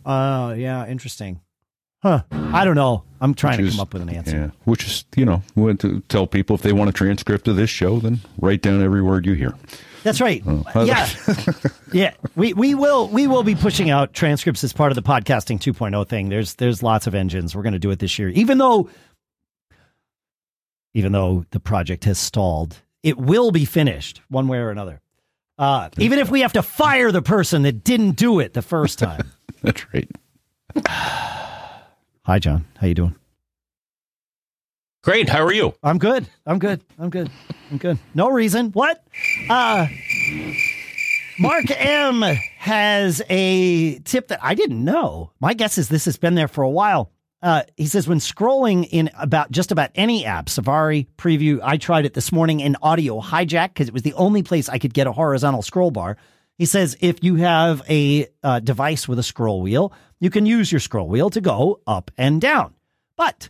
uh, 0.05 0.55
yeah, 0.57 0.87
interesting. 0.87 1.41
Huh? 2.03 2.23
I 2.31 2.65
don't 2.65 2.77
know. 2.77 3.05
I'm 3.21 3.35
trying 3.35 3.59
to 3.59 3.71
come 3.71 3.81
up 3.81 3.93
with 3.93 4.03
an 4.03 4.11
answer. 4.11 4.37
Yeah, 4.37 4.51
which 4.65 4.85
is 4.85 5.05
you 5.17 5.25
know, 5.25 5.43
to 5.57 6.01
tell 6.09 6.27
people 6.27 6.55
if 6.55 6.63
they 6.63 6.73
want 6.73 6.91
a 6.91 6.93
transcript 6.93 7.49
of 7.49 7.57
this 7.57 7.71
show, 7.71 7.99
then 7.99 8.21
write 8.41 8.63
down 8.63 8.83
every 8.83 9.03
word 9.03 9.27
you 9.27 9.33
hear. 9.33 9.55
That's 10.05 10.21
right. 10.21 10.43
Oh. 10.47 10.85
Yeah, 10.85 11.09
yeah. 11.93 12.15
We 12.37 12.53
we 12.53 12.77
will 12.77 13.09
we 13.09 13.27
will 13.27 13.43
be 13.43 13.57
pushing 13.57 13.91
out 13.91 14.13
transcripts 14.13 14.63
as 14.63 14.73
part 14.73 14.93
of 14.93 14.97
the 14.97 15.03
podcasting 15.03 15.59
2.0 15.59 16.09
thing. 16.09 16.29
There's 16.29 16.55
there's 16.55 16.85
lots 16.85 17.09
of 17.09 17.17
engines. 17.17 17.57
We're 17.57 17.63
going 17.63 17.73
to 17.73 17.81
do 17.81 17.91
it 17.91 17.99
this 17.99 18.17
year, 18.17 18.29
even 18.29 18.59
though 18.59 18.89
even 20.95 21.11
though 21.11 21.45
the 21.51 21.61
project 21.61 22.05
has 22.05 22.19
stalled. 22.19 22.81
It 23.05 23.17
will 23.17 23.53
be 23.53 23.65
finished 23.65 24.23
one 24.29 24.49
way 24.49 24.59
or 24.59 24.71
another. 24.71 25.01
Uh, 25.57 25.89
even 25.99 26.19
if 26.19 26.31
we 26.31 26.41
have 26.41 26.53
to 26.55 26.63
fire 26.63 27.13
the 27.13 27.23
person 27.23 27.63
that 27.63 27.85
didn't 27.85 28.13
do 28.13 28.41
it 28.41 28.55
the 28.55 28.63
first 28.63 28.99
time. 28.99 29.31
That's 29.63 29.87
right. 29.95 30.11
Hi, 32.29 32.39
John. 32.39 32.67
How 32.77 32.87
you 32.87 32.93
doing? 32.93 33.17
Great. 35.03 35.31
How 35.31 35.43
are 35.47 35.53
you? 35.53 35.73
I'm 35.83 35.97
good. 35.97 36.29
I'm 36.45 36.59
good. 36.59 36.83
I'm 36.99 37.09
good. 37.09 37.31
I'm 37.71 37.79
good. 37.79 37.99
No 38.15 38.29
reason. 38.29 38.71
What? 38.73 39.03
Uh, 39.49 39.87
Mark 41.39 41.71
M 41.71 42.21
has 42.59 43.23
a 43.31 43.99
tip 44.01 44.29
that 44.29 44.41
I 44.43 44.55
didn't 44.55 44.85
know. 44.85 45.33
My 45.41 45.55
guess 45.55 45.79
is 45.79 45.89
this 45.89 46.05
has 46.05 46.19
been 46.19 46.35
there 46.35 46.49
for 46.49 46.61
a 46.61 46.69
while. 46.69 47.11
uh, 47.41 47.63
he 47.79 47.87
says 47.87 48.07
when 48.07 48.19
scrolling 48.19 48.87
in 48.91 49.09
about 49.19 49.51
just 49.51 49.73
about 49.73 49.89
any 49.95 50.27
app, 50.27 50.51
Safari, 50.51 51.09
Preview, 51.17 51.61
I 51.63 51.79
tried 51.79 52.05
it 52.05 52.13
this 52.13 52.31
morning 52.31 52.61
in 52.61 52.77
Audio 52.83 53.23
Hijack 53.23 53.69
because 53.69 53.89
it 53.89 53.95
was 53.95 54.03
the 54.03 54.13
only 54.13 54.43
place 54.43 54.69
I 54.69 54.77
could 54.77 54.93
get 54.93 55.07
a 55.07 55.13
horizontal 55.13 55.63
scroll 55.63 55.91
bar. 55.91 56.19
He 56.59 56.67
says 56.67 56.97
if 57.01 57.23
you 57.23 57.37
have 57.37 57.83
a 57.89 58.27
uh, 58.43 58.61
device 58.61 59.07
with 59.07 59.19
a 59.19 59.23
scroll 59.23 59.63
wheel, 59.63 59.93
you 60.19 60.29
can 60.29 60.45
use 60.45 60.71
your 60.73 60.81
scroll 60.81 61.09
wheel 61.09 61.31
to 61.31 61.41
go 61.41 61.81
up 61.87 62.11
and 62.19 62.41
down. 62.41 62.75
But 63.17 63.49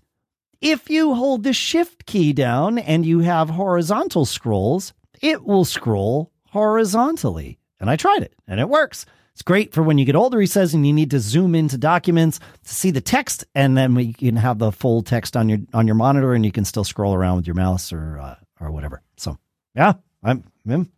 if 0.61 0.91
you 0.91 1.15
hold 1.15 1.43
the 1.43 1.55
shift 1.55 2.05
key 2.05 2.33
down 2.33 2.79
and 2.79 3.07
you 3.07 3.21
have 3.21 3.49
horizontal 3.49 4.27
scrolls, 4.27 4.93
it 5.23 5.45
will 5.45 5.65
scroll 5.65 6.33
horizontally. 6.49 7.59
And 7.81 7.89
I 7.89 7.97
tried 7.97 8.23
it 8.23 8.35
and 8.47 8.61
it 8.61 8.69
works. 8.69 9.07
It's 9.33 9.43
great 9.43 9.73
for 9.73 9.85
when 9.85 9.99
you 9.99 10.05
get 10.05 10.17
older, 10.17 10.41
he 10.41 10.47
says, 10.47 10.75
and 10.75 10.85
you 10.85 10.93
need 10.93 11.13
to 11.13 11.21
zoom 11.21 11.55
into 11.55 11.79
documents 11.79 12.41
to 12.65 12.75
see 12.75 12.91
the 12.91 13.01
text, 13.01 13.45
and 13.55 13.77
then 13.77 13.95
we 13.95 14.13
can 14.13 14.35
have 14.35 14.59
the 14.59 14.73
full 14.73 15.01
text 15.03 15.37
on 15.37 15.49
your 15.49 15.59
on 15.73 15.87
your 15.87 15.95
monitor, 15.95 16.35
and 16.35 16.45
you 16.45 16.51
can 16.51 16.65
still 16.65 16.83
scroll 16.83 17.15
around 17.15 17.37
with 17.37 17.47
your 17.47 17.55
mouse 17.55 17.93
or 17.93 18.19
uh, 18.19 18.35
or 18.61 18.73
whatever. 18.73 19.01
So, 19.17 19.39
yeah, 19.77 19.93
I'm, 20.25 20.43
I'm 20.69 20.91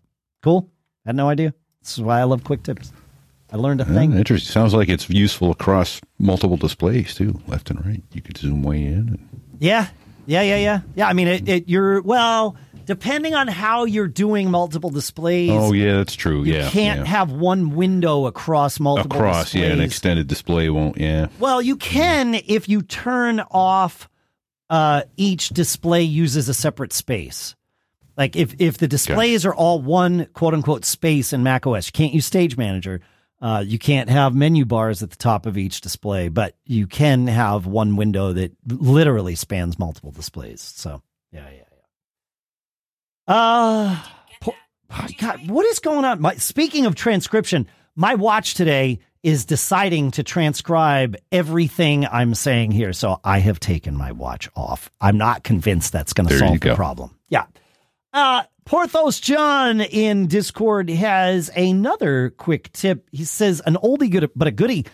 cool. 0.43 0.71
I 1.05 1.11
Had 1.11 1.17
no 1.17 1.29
idea. 1.29 1.53
This 1.83 1.99
is 1.99 2.01
why 2.03 2.21
I 2.21 2.25
love 2.25 2.45
quick 2.45 2.63
tips. 2.63 2.93
I 3.53 3.57
learned 3.57 3.81
a 3.81 3.85
thing. 3.85 4.13
interesting. 4.13 4.53
Sounds 4.53 4.75
like 4.75 4.89
it's 4.89 5.11
useful 5.11 5.51
across 5.51 6.01
multiple 6.19 6.57
displays 6.57 7.15
too, 7.15 7.41
left 7.49 7.71
and 7.71 7.85
right. 7.85 8.03
You 8.13 8.23
could 8.23 8.37
zoom 8.37 8.63
way 8.63 8.85
in. 8.85 9.09
And... 9.09 9.29
Yeah, 9.59 9.89
yeah, 10.27 10.43
yeah, 10.43 10.57
yeah, 10.57 10.81
yeah. 10.95 11.09
I 11.09 11.13
mean, 11.15 11.27
it, 11.27 11.49
it 11.49 11.69
you're 11.69 12.01
well 12.03 12.57
depending 12.91 13.35
on 13.35 13.47
how 13.47 13.85
you're 13.85 14.09
doing 14.09 14.51
multiple 14.51 14.91
displays. 14.91 15.51
Oh 15.53 15.73
yeah, 15.73 15.99
that's 15.99 16.15
true. 16.15 16.43
You 16.45 16.55
yeah, 16.55 16.71
can't 16.71 17.01
yeah. 17.01 17.07
have 17.07 17.33
one 17.33 17.71
window 17.71 18.27
across 18.27 18.81
multiple 18.81 19.17
across. 19.17 19.45
displays. 19.45 19.65
Yeah, 19.65 19.73
an 19.73 19.81
extended 19.81 20.27
display 20.27 20.69
won't. 20.71 20.99
Yeah. 20.99 21.29
Well, 21.39 21.63
you 21.63 21.77
can 21.77 22.35
if 22.35 22.69
you 22.69 22.83
turn 22.83 23.41
off 23.51 24.09
uh, 24.69 25.03
each 25.17 25.51
display 25.51 26.03
uses 26.03 26.49
a 26.49 26.55
separate 26.55 26.93
space. 26.93 27.55
Like 28.21 28.37
if 28.37 28.55
if 28.59 28.77
the 28.77 28.87
displays 28.87 29.47
are 29.47 29.55
all 29.55 29.81
one 29.81 30.27
quote 30.35 30.53
unquote 30.53 30.85
space 30.85 31.33
in 31.33 31.43
macOS, 31.43 31.87
you 31.87 31.93
can't 31.93 32.13
use 32.13 32.27
Stage 32.27 32.55
Manager. 32.55 33.01
Uh, 33.41 33.65
you 33.67 33.79
can't 33.79 34.11
have 34.11 34.35
menu 34.35 34.67
bars 34.67 35.03
at 35.03 35.09
the 35.09 35.17
top 35.17 35.47
of 35.47 35.57
each 35.57 35.81
display, 35.81 36.29
but 36.29 36.55
you 36.67 36.87
can 36.87 37.27
have 37.29 37.65
one 37.65 37.97
window 37.97 38.35
that 38.35 38.55
literally 38.67 39.35
spans 39.35 39.79
multiple 39.79 40.11
displays. 40.11 40.61
So 40.61 41.01
yeah, 41.33 41.49
yeah, 41.49 41.63
yeah. 43.27 43.35
Uh, 43.35 44.03
po- 44.43 44.55
oh, 44.91 45.07
God, 45.17 45.49
what 45.49 45.65
is 45.65 45.79
going 45.79 46.05
on? 46.05 46.21
My, 46.21 46.35
speaking 46.35 46.85
of 46.85 46.95
transcription, 46.95 47.67
my 47.97 48.17
watch 48.17 48.53
today 48.53 48.99
is 49.23 49.47
deciding 49.47 50.11
to 50.11 50.23
transcribe 50.23 51.17
everything 51.33 52.07
I'm 52.07 52.35
saying 52.35 52.73
here. 52.73 52.93
So 52.93 53.19
I 53.25 53.39
have 53.39 53.61
taken 53.61 53.97
my 53.97 54.13
watch 54.13 54.51
off. 54.55 54.91
I'm 55.01 55.17
not 55.17 55.43
convinced 55.43 55.95
that's 55.95 56.13
going 56.13 56.29
to 56.29 56.39
solve 56.39 56.61
the 56.61 56.69
go. 56.69 56.77
problem. 56.77 57.17
Yeah. 57.31 57.47
Uh, 58.13 58.43
Porthos 58.65 59.21
John 59.21 59.81
in 59.81 60.27
Discord 60.27 60.91
has 60.91 61.49
another 61.57 62.31
quick 62.31 62.73
tip. 62.73 63.09
He 63.13 63.25
says, 63.25 63.63
an 63.65 63.75
oldie 63.75 64.11
good, 64.11 64.31
but 64.35 64.49
a 64.49 64.53
goodie. 64.53 64.87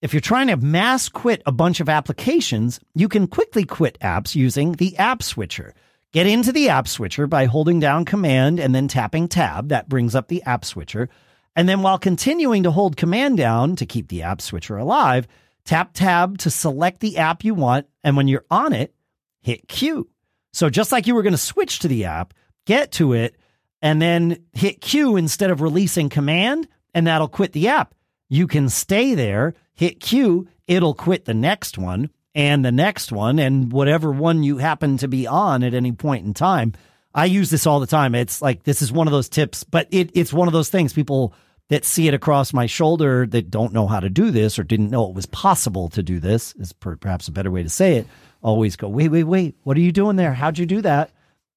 If 0.00 0.14
you're 0.14 0.20
trying 0.20 0.48
to 0.48 0.56
mass 0.56 1.08
quit 1.08 1.42
a 1.46 1.52
bunch 1.52 1.80
of 1.80 1.88
applications, 1.88 2.80
you 2.94 3.08
can 3.08 3.26
quickly 3.26 3.64
quit 3.64 3.98
apps 4.00 4.34
using 4.34 4.72
the 4.72 4.96
app 4.96 5.22
switcher. 5.22 5.74
Get 6.12 6.26
into 6.26 6.50
the 6.50 6.70
app 6.70 6.88
switcher 6.88 7.26
by 7.26 7.44
holding 7.44 7.78
down 7.78 8.04
command 8.04 8.58
and 8.58 8.74
then 8.74 8.88
tapping 8.88 9.28
tab. 9.28 9.68
That 9.68 9.88
brings 9.88 10.14
up 10.14 10.28
the 10.28 10.42
app 10.42 10.64
switcher. 10.64 11.08
And 11.54 11.68
then 11.68 11.82
while 11.82 11.98
continuing 11.98 12.62
to 12.62 12.70
hold 12.70 12.96
command 12.96 13.36
down 13.36 13.76
to 13.76 13.86
keep 13.86 14.08
the 14.08 14.22
app 14.22 14.40
switcher 14.40 14.76
alive, 14.76 15.28
tap 15.64 15.90
tab 15.92 16.38
to 16.38 16.50
select 16.50 17.00
the 17.00 17.18
app 17.18 17.44
you 17.44 17.54
want. 17.54 17.86
And 18.02 18.16
when 18.16 18.28
you're 18.28 18.46
on 18.50 18.72
it, 18.72 18.94
hit 19.42 19.68
Q. 19.68 20.08
So 20.52 20.68
just 20.68 20.90
like 20.92 21.06
you 21.06 21.14
were 21.14 21.22
going 21.22 21.32
to 21.32 21.38
switch 21.38 21.78
to 21.80 21.88
the 21.88 22.06
app, 22.06 22.34
get 22.66 22.92
to 22.92 23.12
it 23.12 23.36
and 23.80 24.00
then 24.00 24.44
hit 24.52 24.80
Q 24.80 25.16
instead 25.16 25.50
of 25.50 25.60
releasing 25.60 26.08
command, 26.08 26.68
and 26.94 27.06
that'll 27.06 27.28
quit 27.28 27.52
the 27.52 27.68
app. 27.68 27.94
You 28.28 28.46
can 28.46 28.68
stay 28.68 29.14
there, 29.14 29.54
hit 29.74 30.00
Q, 30.00 30.48
it'll 30.66 30.94
quit 30.94 31.24
the 31.24 31.34
next 31.34 31.76
one 31.76 32.10
and 32.34 32.64
the 32.64 32.72
next 32.72 33.12
one 33.12 33.38
and 33.38 33.72
whatever 33.72 34.10
one 34.10 34.42
you 34.42 34.58
happen 34.58 34.96
to 34.98 35.08
be 35.08 35.26
on 35.26 35.62
at 35.62 35.74
any 35.74 35.92
point 35.92 36.24
in 36.24 36.32
time. 36.32 36.72
I 37.14 37.26
use 37.26 37.50
this 37.50 37.66
all 37.66 37.80
the 37.80 37.86
time. 37.86 38.14
It's 38.14 38.40
like 38.40 38.62
this 38.62 38.80
is 38.80 38.90
one 38.90 39.06
of 39.06 39.12
those 39.12 39.28
tips, 39.28 39.64
but 39.64 39.86
it, 39.90 40.10
it's 40.14 40.32
one 40.32 40.48
of 40.48 40.52
those 40.52 40.70
things 40.70 40.92
people 40.92 41.34
that 41.68 41.84
see 41.84 42.08
it 42.08 42.14
across 42.14 42.52
my 42.52 42.66
shoulder 42.66 43.26
that 43.26 43.50
don't 43.50 43.72
know 43.72 43.86
how 43.86 44.00
to 44.00 44.08
do 44.08 44.30
this 44.30 44.58
or 44.58 44.62
didn't 44.62 44.90
know 44.90 45.08
it 45.08 45.14
was 45.14 45.26
possible 45.26 45.88
to 45.90 46.02
do 46.02 46.20
this 46.20 46.54
is 46.56 46.72
per- 46.72 46.96
perhaps 46.96 47.28
a 47.28 47.32
better 47.32 47.50
way 47.50 47.62
to 47.62 47.68
say 47.68 47.96
it. 47.96 48.06
Always 48.42 48.76
go, 48.76 48.88
wait, 48.88 49.08
wait, 49.08 49.24
wait. 49.24 49.56
What 49.62 49.76
are 49.76 49.80
you 49.80 49.92
doing 49.92 50.16
there? 50.16 50.32
How'd 50.32 50.58
you 50.58 50.66
do 50.66 50.80
that? 50.82 51.10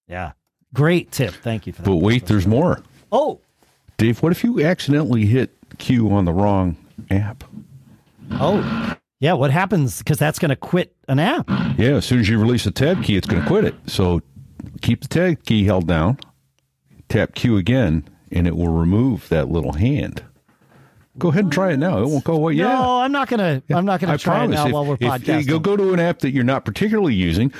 Yeah. 0.07 0.33
Great 0.75 1.11
tip. 1.11 1.33
Thank 1.33 1.65
you 1.65 1.73
for 1.73 1.81
that. 1.81 1.89
But 1.89 1.95
wait, 1.97 2.25
there's 2.27 2.45
more. 2.45 2.83
Oh, 3.11 3.39
Dave, 3.97 4.21
what 4.21 4.31
if 4.31 4.43
you 4.43 4.63
accidentally 4.63 5.25
hit 5.25 5.51
Q 5.77 6.11
on 6.11 6.25
the 6.25 6.33
wrong 6.33 6.75
app? 7.09 7.43
oh. 8.33 8.95
Yeah. 9.21 9.33
What 9.33 9.49
happens? 9.49 9.99
Because 9.99 10.19
that's 10.19 10.37
going 10.37 10.49
to 10.49 10.55
quit 10.57 10.93
an 11.07 11.19
app. 11.19 11.49
Yeah, 11.77 11.95
as 11.95 12.05
soon 12.05 12.19
as 12.19 12.27
you 12.27 12.37
release 12.37 12.65
the 12.65 12.71
tab 12.71 13.01
key, 13.03 13.15
it's 13.15 13.25
going 13.25 13.41
to 13.41 13.47
quit 13.47 13.63
it. 13.63 13.73
So 13.87 14.21
keep 14.81 15.01
the 15.01 15.07
tab 15.07 15.43
key 15.45 15.63
held 15.63 15.87
down, 15.87 16.19
tap 17.07 17.33
Q 17.33 17.55
again, 17.57 18.07
and 18.31 18.45
it 18.45 18.55
will 18.55 18.67
remove 18.69 19.29
that 19.29 19.47
little 19.49 19.73
hand. 19.73 20.21
Go 21.17 21.29
ahead 21.29 21.45
and 21.45 21.53
try 21.53 21.71
it 21.71 21.77
now. 21.77 21.99
It 21.99 22.07
won't 22.07 22.25
go 22.25 22.33
away. 22.33 22.53
Yeah. 22.53 22.73
No, 22.73 22.99
I'm 22.99 23.11
not 23.13 23.29
going 23.29 23.39
to. 23.39 23.75
I'm 23.75 23.85
not 23.85 24.01
going 24.01 24.11
I 24.11 24.17
to 24.17 24.23
try 24.23 24.43
it 24.43 24.49
now 24.49 24.67
if, 24.67 24.73
while 24.73 24.85
we're 24.85 24.97
podcasting. 24.97 25.47
go 25.47 25.59
go 25.59 25.77
to 25.77 25.93
an 25.93 25.99
app 25.99 26.19
that 26.19 26.31
you're 26.31 26.43
not 26.43 26.65
particularly 26.65 27.13
using, 27.13 27.53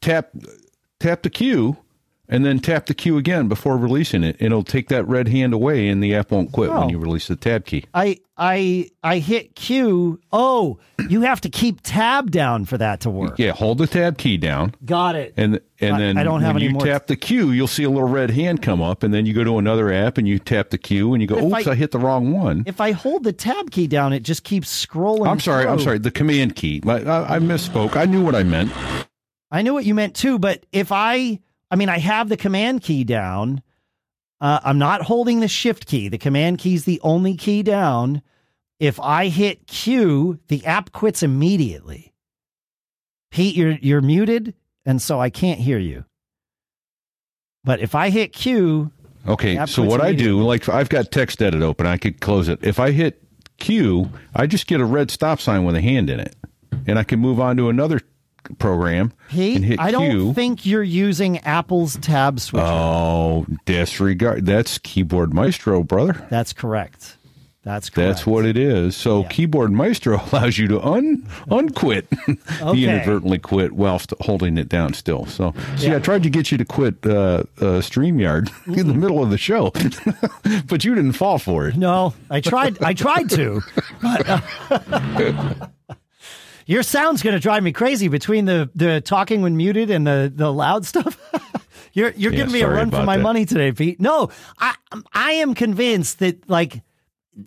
tap 0.00 0.30
tap 1.00 1.22
the 1.22 1.30
Q, 1.30 1.76
and 2.32 2.44
then 2.44 2.58
tap 2.58 2.86
the 2.86 2.94
Q 2.94 3.16
again 3.18 3.46
before 3.48 3.76
releasing 3.76 4.24
it. 4.24 4.36
It'll 4.40 4.64
take 4.64 4.88
that 4.88 5.06
red 5.06 5.28
hand 5.28 5.52
away, 5.54 5.88
and 5.88 6.02
the 6.02 6.14
app 6.14 6.30
won't 6.32 6.50
quit 6.52 6.70
Oh. 6.70 6.80
when 6.80 6.88
you 6.88 6.98
release 6.98 7.28
the 7.28 7.36
tab 7.36 7.64
key. 7.66 7.84
I 7.94 8.18
I 8.36 8.88
I 9.04 9.18
hit 9.18 9.54
Q. 9.54 10.18
Oh, 10.32 10.78
you 11.08 11.20
have 11.22 11.40
to 11.42 11.48
keep 11.48 11.80
tab 11.82 12.30
down 12.30 12.64
for 12.64 12.78
that 12.78 13.00
to 13.02 13.10
work. 13.10 13.38
Yeah, 13.38 13.52
hold 13.52 13.78
the 13.78 13.86
tab 13.86 14.18
key 14.18 14.36
down, 14.38 14.74
Got 14.84 15.14
it. 15.14 15.34
and 15.36 15.60
and 15.80 15.94
I- 15.94 15.98
then 15.98 16.16
I 16.18 16.24
don't 16.24 16.40
have 16.40 16.54
when 16.54 16.62
any 16.62 16.70
you 16.72 16.78
more- 16.78 16.86
tap 16.86 17.06
the 17.06 17.16
Q, 17.16 17.50
you'll 17.50 17.66
see 17.68 17.84
a 17.84 17.90
little 17.90 18.08
red 18.08 18.30
hand 18.30 18.62
come 18.62 18.80
up, 18.82 19.02
and 19.02 19.12
then 19.12 19.26
you 19.26 19.34
go 19.34 19.44
to 19.44 19.58
another 19.58 19.92
app 19.92 20.16
and 20.18 20.26
you 20.26 20.38
tap 20.38 20.70
the 20.70 20.78
Q, 20.78 21.12
and 21.12 21.20
you 21.22 21.28
go, 21.28 21.36
"Oops, 21.38 21.66
I- 21.66 21.72
I, 21.72 21.74
hit 21.74 21.90
the 21.90 21.98
wrong 21.98 22.32
one." 22.32 22.64
if 22.66 22.80
I 22.80 22.92
hold 22.92 23.24
the 23.24 23.32
tab 23.32 23.70
key 23.70 23.86
down, 23.86 24.12
it 24.12 24.22
just 24.22 24.42
keeps 24.42 24.86
scrolling. 24.86 25.28
I'm 25.28 25.40
sorry. 25.40 25.66
I'm 25.66 25.78
sorry. 25.80 25.98
The 25.98 26.10
command 26.10 26.56
key. 26.56 26.82
I, 26.86 27.36
I 27.36 27.38
misspoke. 27.38 27.96
I 27.96 28.06
knew 28.06 28.24
what 28.24 28.34
I 28.34 28.42
meant. 28.42 28.72
I 29.50 29.60
knew 29.62 29.74
what 29.74 29.84
you 29.84 29.94
meant 29.94 30.14
too, 30.14 30.38
but 30.38 30.64
if 30.72 30.90
I, 30.92 31.40
I 31.72 31.76
mean, 31.76 31.88
I 31.88 31.98
have 31.98 32.28
the 32.28 32.36
command 32.36 32.82
key 32.82 33.02
down. 33.02 33.62
Uh, 34.42 34.60
I'm 34.62 34.78
not 34.78 35.02
holding 35.02 35.40
the 35.40 35.48
shift 35.48 35.86
key. 35.86 36.08
The 36.08 36.18
command 36.18 36.58
key 36.58 36.74
is 36.74 36.84
the 36.84 37.00
only 37.02 37.34
key 37.34 37.62
down. 37.62 38.20
If 38.78 39.00
I 39.00 39.28
hit 39.28 39.66
Q, 39.66 40.38
the 40.48 40.66
app 40.66 40.92
quits 40.92 41.22
immediately. 41.22 42.12
Pete, 43.30 43.56
you're 43.56 43.78
you're 43.80 44.02
muted, 44.02 44.54
and 44.84 45.00
so 45.00 45.18
I 45.18 45.30
can't 45.30 45.60
hear 45.60 45.78
you. 45.78 46.04
But 47.64 47.80
if 47.80 47.94
I 47.94 48.10
hit 48.10 48.34
Q, 48.34 48.90
Okay, 49.26 49.64
so 49.66 49.82
what 49.82 50.00
I 50.02 50.12
do, 50.12 50.42
like 50.42 50.68
I've 50.68 50.88
got 50.90 51.10
text 51.10 51.40
edit 51.40 51.62
open, 51.62 51.86
I 51.86 51.96
could 51.96 52.20
close 52.20 52.48
it. 52.48 52.58
If 52.62 52.80
I 52.80 52.90
hit 52.90 53.22
Q, 53.58 54.10
I 54.34 54.46
just 54.46 54.66
get 54.66 54.80
a 54.80 54.84
red 54.84 55.10
stop 55.10 55.40
sign 55.40 55.64
with 55.64 55.76
a 55.76 55.80
hand 55.80 56.10
in 56.10 56.20
it, 56.20 56.36
and 56.86 56.98
I 56.98 57.04
can 57.04 57.20
move 57.20 57.40
on 57.40 57.56
to 57.56 57.70
another 57.70 58.00
program 58.58 59.00
and 59.02 59.28
Pete, 59.30 59.62
hit 59.62 59.80
I 59.80 59.90
don't 59.90 60.10
Q. 60.10 60.32
think 60.34 60.66
you're 60.66 60.82
using 60.82 61.38
Apple's 61.38 61.96
tab 61.96 62.40
switcher. 62.40 62.66
oh, 62.66 63.46
disregard. 63.64 64.46
That's 64.46 64.78
Keyboard 64.78 65.32
Maestro, 65.32 65.82
brother. 65.82 66.26
That's 66.30 66.52
correct. 66.52 67.16
That's 67.64 67.90
correct. 67.90 68.08
That's 68.08 68.26
what 68.26 68.44
it 68.44 68.56
is. 68.56 68.96
So 68.96 69.20
Yeah. 69.22 69.28
Keyboard 69.28 69.70
Maestro 69.70 70.20
allows 70.32 70.58
you 70.58 70.66
to 70.66 70.82
un 70.84 71.24
unquit 71.48 72.08
Okay. 72.28 72.36
the 72.72 72.84
inadvertently 72.86 73.38
quit 73.38 73.70
whilst 73.70 74.12
holding 74.20 74.58
it 74.58 74.68
down 74.68 74.94
still. 74.94 75.26
So 75.26 75.54
see, 75.76 75.86
Yeah. 75.86 75.96
I 75.96 75.98
tried 76.00 76.24
to 76.24 76.30
get 76.30 76.50
you 76.50 76.58
to 76.58 76.64
quit 76.64 76.96
uh, 77.06 77.10
uh, 77.10 77.44
Streamyard 77.80 78.50
in 78.76 78.88
the 78.88 78.94
middle 78.94 79.22
of 79.22 79.30
the 79.30 79.38
show, 79.38 79.70
but 80.66 80.84
you 80.84 80.96
didn't 80.96 81.12
fall 81.12 81.38
for 81.38 81.68
it. 81.68 81.76
No, 81.76 82.14
I 82.30 82.40
tried. 82.40 82.82
I 82.82 82.94
tried 82.94 83.30
to. 83.30 83.62
But, 84.02 84.28
uh, 84.28 84.40
your 86.66 86.82
sound's 86.82 87.22
going 87.22 87.34
to 87.34 87.40
drive 87.40 87.62
me 87.62 87.72
crazy 87.72 88.08
between 88.08 88.44
the 88.44 88.70
the 88.74 89.00
talking 89.00 89.42
when 89.42 89.56
muted 89.56 89.90
and 89.90 90.06
the 90.06 90.32
the 90.34 90.52
loud 90.52 90.84
stuff. 90.86 91.18
you're 91.92 92.10
you're 92.12 92.32
Yeah, 92.32 92.38
giving 92.38 92.52
me 92.52 92.60
a 92.62 92.68
run 92.68 92.90
for 92.90 93.02
my 93.04 93.16
that. 93.16 93.22
money 93.22 93.44
today, 93.44 93.72
Pete. 93.72 94.00
No, 94.00 94.30
I 94.58 94.74
I 95.12 95.32
am 95.32 95.54
convinced 95.54 96.18
that 96.20 96.48
like 96.48 96.82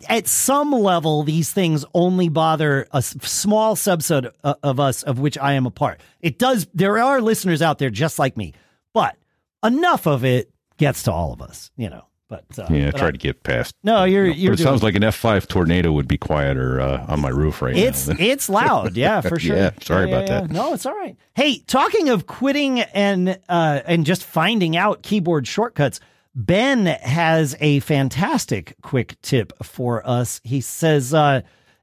at 0.08 0.26
some 0.26 0.72
level 0.72 1.22
these 1.22 1.52
things 1.52 1.84
only 1.94 2.28
bother 2.28 2.88
a 2.92 3.00
small 3.02 3.76
subset 3.76 4.30
o- 4.42 4.54
of 4.62 4.80
us 4.80 5.02
of 5.04 5.18
which 5.20 5.38
I 5.38 5.52
am 5.52 5.66
a 5.66 5.70
part. 5.70 6.00
It 6.20 6.38
does. 6.38 6.66
There 6.74 6.98
are 6.98 7.20
listeners 7.20 7.62
out 7.62 7.78
there 7.78 7.90
just 7.90 8.18
like 8.18 8.36
me, 8.36 8.52
but 8.92 9.16
enough 9.64 10.06
of 10.06 10.24
it 10.24 10.50
gets 10.76 11.04
to 11.04 11.12
all 11.12 11.32
of 11.32 11.40
us. 11.40 11.70
You 11.76 11.90
know. 11.90 12.05
But 12.28 12.44
uh, 12.58 12.66
Yeah, 12.70 12.90
but 12.90 12.98
try 12.98 13.08
I- 13.08 13.12
to 13.12 13.18
get 13.18 13.42
past. 13.44 13.74
No, 13.84 14.02
you're 14.04 14.24
you 14.26 14.30
know, 14.30 14.36
you're 14.36 14.52
it 14.54 14.58
sounds 14.58 14.82
like 14.82 14.94
an 14.96 15.04
F 15.04 15.14
five 15.14 15.46
tornado 15.46 15.92
would 15.92 16.08
be 16.08 16.18
quieter 16.18 16.80
uh, 16.80 17.04
on 17.08 17.20
my 17.20 17.28
roof 17.28 17.62
right 17.62 17.76
It's 17.76 18.08
now. 18.08 18.14
it's 18.14 18.20
it's 18.22 18.48
loud, 18.48 18.96
yeah, 18.96 19.20
for 19.22 19.38
sure. 19.38 19.56
Yeah, 19.56 19.70
sorry 19.80 20.08
Yeah, 20.10 20.16
about 20.16 20.28
yeah, 20.28 20.40
that. 20.40 20.50
No, 20.50 20.74
it's 20.74 20.86
all 20.86 20.94
right. 20.94 21.16
Hey, 21.34 21.58
talking 21.66 22.08
of 22.08 22.26
quitting 22.26 22.80
and 22.80 23.38
uh, 23.48 23.80
and 23.86 24.04
just 24.04 24.24
finding 24.24 24.76
out 24.76 25.02
keyboard 25.04 25.46
shortcuts, 25.46 26.00
Ben 26.34 26.86
has 26.86 27.54
a 27.60 27.78
fantastic 27.80 28.74
quick 28.82 29.20
tip 29.22 29.52
for 29.64 30.04
us. 30.08 30.40
He 30.42 30.60
says 30.60 31.14
uh, 31.14 31.42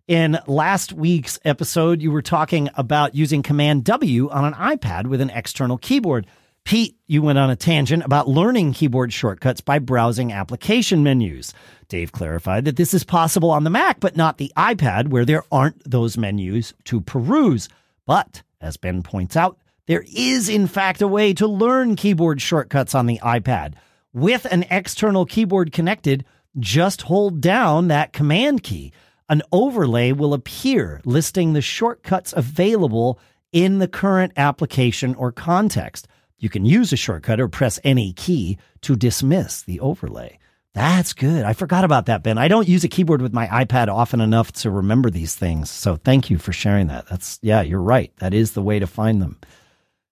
in 0.10 0.38
last 0.46 0.92
week's 0.92 1.40
episode, 1.46 2.02
you 2.02 2.12
were 2.12 2.22
talking 2.22 2.70
about 2.76 3.16
using 3.16 3.44
Command 3.44 3.86
W 3.86 4.30
on 4.30 4.44
an 4.44 4.54
iPad 4.56 5.08
with 5.08 5.22
an 5.22 5.30
external 5.30 5.78
keyboard. 5.78 6.28
Pete, 6.66 6.96
you 7.08 7.22
went 7.22 7.38
on 7.38 7.50
a 7.50 7.58
tangent 7.58 8.06
about 8.06 8.30
learning 8.30 8.72
keyboard 8.72 9.12
shortcuts 9.12 9.60
by 9.60 9.80
browsing 9.80 10.32
application 10.32 11.04
menus. 11.04 11.54
Dave 11.90 12.14
clarified 12.14 12.64
that 12.66 12.78
this 12.78 12.94
is 12.94 13.04
possible 13.04 13.52
on 13.52 13.66
the 13.66 13.70
Mac, 13.70 14.00
but 14.00 14.16
not 14.16 14.38
the 14.38 14.52
iPad, 14.56 15.10
where 15.10 15.26
there 15.26 15.44
aren't 15.52 15.90
those 15.90 16.18
menus 16.18 16.74
to 16.86 17.02
peruse. 17.02 17.68
But, 18.06 18.44
as 18.62 18.78
Ben 18.78 19.04
points 19.04 19.36
out, 19.36 19.58
there 19.88 20.06
is 20.16 20.48
in 20.48 20.68
fact 20.68 21.02
a 21.02 21.08
way 21.08 21.34
to 21.34 21.48
learn 21.48 21.98
keyboard 21.98 22.42
shortcuts 22.42 22.96
on 22.96 23.08
the 23.08 23.20
iPad. 23.20 23.74
With 24.14 24.46
an 24.46 24.66
external 24.70 25.26
keyboard 25.26 25.74
connected, 25.74 26.24
just 26.60 27.04
hold 27.04 27.42
down 27.42 27.90
that 27.90 28.14
command 28.14 28.64
key. 28.64 28.94
An 29.28 29.42
overlay 29.52 30.14
will 30.14 30.34
appear 30.34 31.02
listing 31.04 31.52
the 31.52 31.62
shortcuts 31.62 32.34
available 32.36 33.20
in 33.52 33.80
the 33.80 33.88
current 33.88 34.32
application 34.38 35.14
or 35.16 35.32
context. 35.34 36.08
You 36.38 36.50
can 36.50 36.66
use 36.66 36.92
a 36.92 36.98
shortcut 36.98 37.40
or 37.40 37.48
press 37.48 37.80
any 37.84 38.14
key 38.14 38.58
to 38.82 38.96
dismiss 38.96 39.62
the 39.62 39.80
overlay. 39.80 40.40
That's 40.74 41.14
good. 41.14 41.46
I 41.46 41.54
forgot 41.54 41.84
about 41.84 42.08
that, 42.08 42.24
Ben. 42.24 42.38
I 42.38 42.48
don't 42.48 42.68
use 42.68 42.84
a 42.84 42.88
keyboard 42.88 43.22
with 43.22 43.34
my 43.34 43.48
iPad 43.48 43.90
often 43.90 44.22
enough 44.22 44.52
to 44.54 44.72
remember 44.72 45.10
these 45.10 45.36
things. 45.36 45.70
So 45.70 45.96
thank 45.96 46.30
you 46.30 46.40
for 46.40 46.52
sharing 46.52 46.88
that. 46.88 47.08
That's, 47.08 47.38
yeah, 47.44 47.62
you're 47.62 47.82
right. 47.82 48.12
That 48.18 48.34
is 48.34 48.54
the 48.54 48.64
way 48.64 48.80
to 48.80 48.88
find 48.88 49.22
them. 49.22 49.40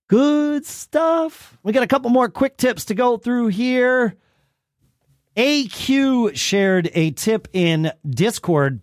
Good 0.08 0.66
stuff. 0.66 1.58
We 1.64 1.74
got 1.74 1.84
a 1.84 1.88
couple 1.88 2.12
more 2.12 2.30
quick 2.30 2.58
tips 2.58 2.86
to 2.86 2.94
go 2.94 3.18
through 3.18 3.48
here. 3.48 4.16
AQ 5.36 6.36
shared 6.36 6.92
a 6.94 7.12
tip 7.12 7.48
in 7.54 7.92
Discord 8.08 8.82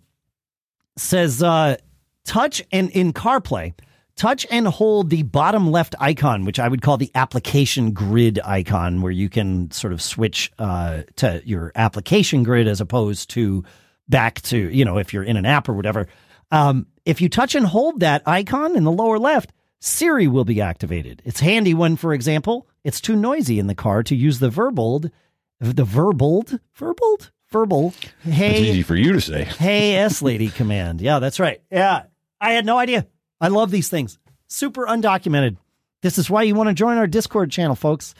says 0.97 1.41
uh 1.41 1.77
touch 2.25 2.61
and 2.71 2.89
in 2.91 3.13
CarPlay, 3.13 3.73
touch 4.19 4.45
and 4.51 4.67
hold 4.67 5.09
the 5.09 5.23
bottom 5.23 5.71
left 5.71 5.95
icon, 5.99 6.45
which 6.45 6.59
I 6.59 6.67
would 6.67 6.81
call 6.81 6.97
the 6.97 7.11
application 7.15 7.91
grid 7.93 8.39
icon, 8.43 9.01
where 9.01 9.11
you 9.11 9.29
can 9.29 9.71
sort 9.71 9.93
of 9.93 10.01
switch 10.01 10.51
uh, 10.59 11.03
to 11.15 11.41
your 11.45 11.71
application 11.75 12.43
grid 12.43 12.67
as 12.67 12.81
opposed 12.81 13.29
to 13.31 13.63
back 14.07 14.41
to, 14.43 14.57
you 14.57 14.85
know, 14.85 14.97
if 14.97 15.13
you're 15.13 15.23
in 15.23 15.37
an 15.37 15.45
app 15.45 15.69
or 15.69 15.73
whatever. 15.73 16.07
Um, 16.51 16.87
if 17.05 17.21
you 17.21 17.29
touch 17.29 17.55
and 17.55 17.65
hold 17.65 18.01
that 18.01 18.21
icon 18.27 18.75
in 18.75 18.83
the 18.83 18.91
lower 18.91 19.17
left, 19.17 19.53
Siri 19.79 20.27
will 20.27 20.45
be 20.45 20.61
activated. 20.61 21.21
It's 21.23 21.39
handy 21.39 21.73
when, 21.73 21.95
for 21.95 22.13
example, 22.13 22.67
it's 22.83 22.99
too 22.99 23.15
noisy 23.15 23.59
in 23.59 23.67
the 23.67 23.75
car 23.75 24.03
to 24.03 24.15
use 24.15 24.39
the 24.39 24.49
verbold, 24.49 25.11
the 25.59 25.85
verbold, 25.85 26.59
verbold, 26.77 27.31
verbal. 27.51 27.93
It's 28.23 28.35
Hey, 28.35 28.61
easy 28.63 28.83
for 28.83 28.95
you 28.95 29.13
to 29.13 29.21
say. 29.21 29.45
Hey 29.45 29.95
S 29.95 30.21
lady 30.21 30.49
command. 30.49 31.01
Yeah, 31.01 31.19
that's 31.19 31.39
right. 31.39 31.61
Yeah. 31.71 32.03
I 32.41 32.51
had 32.51 32.65
no 32.65 32.77
idea. 32.77 33.07
I 33.41 33.47
love 33.47 33.71
these 33.71 33.89
things. 33.89 34.17
Super 34.47 34.85
undocumented. 34.85 35.57
This 36.01 36.17
is 36.17 36.29
why 36.29 36.43
you 36.43 36.55
want 36.55 36.69
to 36.69 36.73
join 36.73 36.97
our 36.97 37.07
Discord 37.07 37.51
channel, 37.51 37.75
folks. 37.75 38.13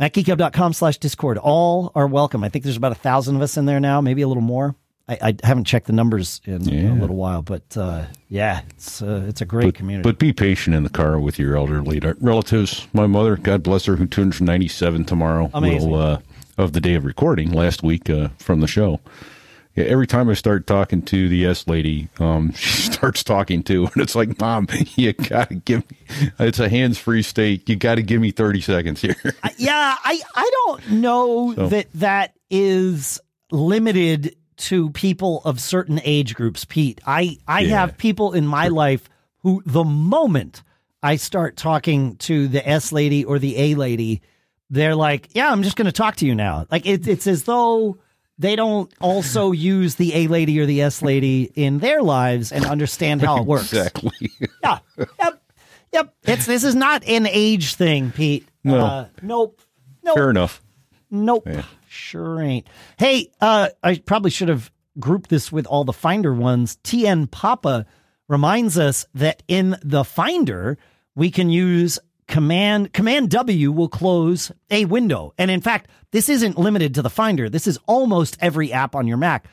MacGeekGab.com 0.00 0.72
slash 0.74 0.98
Discord. 0.98 1.38
All 1.38 1.90
are 1.94 2.06
welcome. 2.06 2.44
I 2.44 2.48
think 2.48 2.64
there's 2.64 2.76
about 2.76 2.92
a 2.92 2.96
thousand 2.96 3.36
of 3.36 3.42
us 3.42 3.56
in 3.56 3.66
there 3.66 3.80
now, 3.80 4.00
maybe 4.00 4.22
a 4.22 4.28
little 4.28 4.42
more. 4.42 4.76
I, 5.08 5.18
I 5.22 5.46
haven't 5.46 5.64
checked 5.64 5.86
the 5.86 5.92
numbers 5.92 6.40
in 6.44 6.62
Yeah. 6.68 6.92
a 6.92 7.00
little 7.00 7.16
while, 7.16 7.42
but 7.42 7.76
uh, 7.76 8.04
yeah, 8.28 8.60
it's 8.70 9.00
uh, 9.02 9.24
it's 9.26 9.40
a 9.40 9.46
great 9.46 9.66
But, 9.68 9.74
community. 9.74 10.08
but 10.08 10.18
be 10.18 10.32
patient 10.34 10.76
in 10.76 10.82
the 10.82 10.90
car 10.90 11.18
with 11.18 11.38
your 11.38 11.56
elderly 11.56 11.98
relatives. 12.20 12.86
My 12.92 13.06
mother, 13.06 13.36
God 13.36 13.62
bless 13.62 13.86
her, 13.86 13.96
who 13.96 14.06
turns 14.06 14.40
97 14.40 15.04
tomorrow, 15.06 15.50
Amazing. 15.54 15.90
will, 15.90 16.00
uh, 16.00 16.18
of 16.58 16.74
the 16.74 16.80
day 16.80 16.94
of 16.94 17.04
recording 17.06 17.52
last 17.52 17.82
week 17.82 18.10
uh, 18.10 18.28
from 18.38 18.60
the 18.60 18.66
show. 18.66 19.00
Yeah, 19.74 19.84
every 19.84 20.06
time 20.08 20.28
I 20.28 20.34
start 20.34 20.66
talking 20.66 21.02
to 21.02 21.28
the 21.28 21.46
S 21.46 21.66
lady, 21.68 22.08
um, 22.18 22.52
she 22.56 22.90
starts 22.92 23.22
talking 23.22 23.62
to, 23.64 23.84
and 23.86 23.96
it's 24.02 24.14
like, 24.16 24.40
Mom, 24.40 24.66
you 24.96 25.12
gotta 25.12 25.54
give 25.54 25.88
me. 25.90 25.96
It's 26.40 26.58
a 26.58 26.68
hands-free 26.68 27.22
state. 27.22 27.68
You 27.68 27.76
got 27.76 27.94
to 27.96 28.02
give 28.02 28.20
me 28.20 28.30
30 28.32 28.60
seconds 28.60 29.00
here. 29.00 29.16
Yeah, 29.56 29.96
I 30.04 30.20
I 30.34 30.50
don't 30.66 30.90
know 30.92 31.54
So- 31.54 31.68
that 31.68 31.86
that 31.94 32.34
is 32.50 33.20
limited 33.50 34.36
to 34.56 34.90
people 34.90 35.42
of 35.44 35.60
certain 35.60 36.00
age 36.04 36.34
groups. 36.34 36.64
Pete, 36.64 37.00
I 37.06 37.38
I 37.46 37.60
Yeah. 37.60 37.80
have 37.80 37.98
people 37.98 38.32
in 38.32 38.46
my 38.46 38.68
life 38.68 39.08
who 39.42 39.62
the 39.66 39.84
moment 39.84 40.62
I 41.02 41.16
start 41.16 41.56
talking 41.56 42.16
to 42.16 42.48
the 42.48 42.66
S 42.68 42.90
lady 42.92 43.24
or 43.24 43.38
the 43.38 43.56
A 43.56 43.74
lady, 43.76 44.20
they're 44.70 44.96
like, 44.96 45.28
"Yeah, 45.34 45.50
I'm 45.52 45.62
just 45.62 45.76
going 45.76 45.86
to 45.86 45.92
talk 45.92 46.16
to 46.16 46.26
you 46.26 46.34
now." 46.34 46.66
Like 46.70 46.86
it, 46.86 47.06
it's 47.06 47.26
as 47.28 47.44
though 47.44 47.98
they 48.38 48.56
don't 48.56 48.92
also 49.00 49.52
use 49.52 49.96
the 49.96 50.14
A 50.14 50.26
lady 50.28 50.58
or 50.60 50.66
the 50.66 50.82
S 50.82 51.02
lady 51.02 51.50
in 51.54 51.78
their 51.78 52.02
lives 52.02 52.52
and 52.52 52.64
understand 52.64 53.22
how 53.22 53.38
it 53.38 53.46
works. 53.46 53.72
exactly. 53.72 54.10
Yeah. 54.62 54.78
Yep. 55.18 55.42
Yep. 55.92 56.14
It's 56.24 56.46
this 56.46 56.64
is 56.64 56.74
not 56.74 57.02
an 57.06 57.26
age 57.26 57.74
thing, 57.74 58.10
Pete. 58.10 58.46
No. 58.64 58.84
Uh, 58.84 59.08
nope. 59.22 59.60
Nope. 60.02 60.16
Fair 60.16 60.30
enough. 60.30 60.62
Nope. 61.10 61.44
Yeah. 61.46 61.62
Sure 61.88 62.40
ain't. 62.42 62.66
Hey, 62.98 63.30
uh, 63.40 63.68
I 63.82 63.96
probably 63.98 64.30
should 64.30 64.48
have 64.48 64.70
grouped 65.00 65.30
this 65.30 65.50
with 65.50 65.66
all 65.66 65.84
the 65.84 65.92
Finder 65.92 66.34
ones. 66.34 66.76
TN 66.84 67.30
Papa 67.30 67.86
reminds 68.28 68.78
us 68.78 69.06
that 69.14 69.42
in 69.48 69.76
the 69.82 70.04
Finder, 70.04 70.76
we 71.14 71.30
can 71.30 71.48
use 71.48 71.98
command 72.28 72.92
command 72.92 73.30
W 73.30 73.72
will 73.72 73.88
close 73.88 74.52
a 74.70 74.84
window. 74.84 75.34
And 75.38 75.50
in 75.50 75.60
fact, 75.60 75.90
this 76.12 76.28
isn't 76.28 76.58
limited 76.58 76.94
to 76.94 77.02
the 77.02 77.10
Finder. 77.10 77.48
This 77.48 77.66
is 77.66 77.78
almost 77.86 78.38
every 78.40 78.72
app 78.72 78.94
on 78.94 79.08
your 79.08 79.16
Mac. 79.16 79.46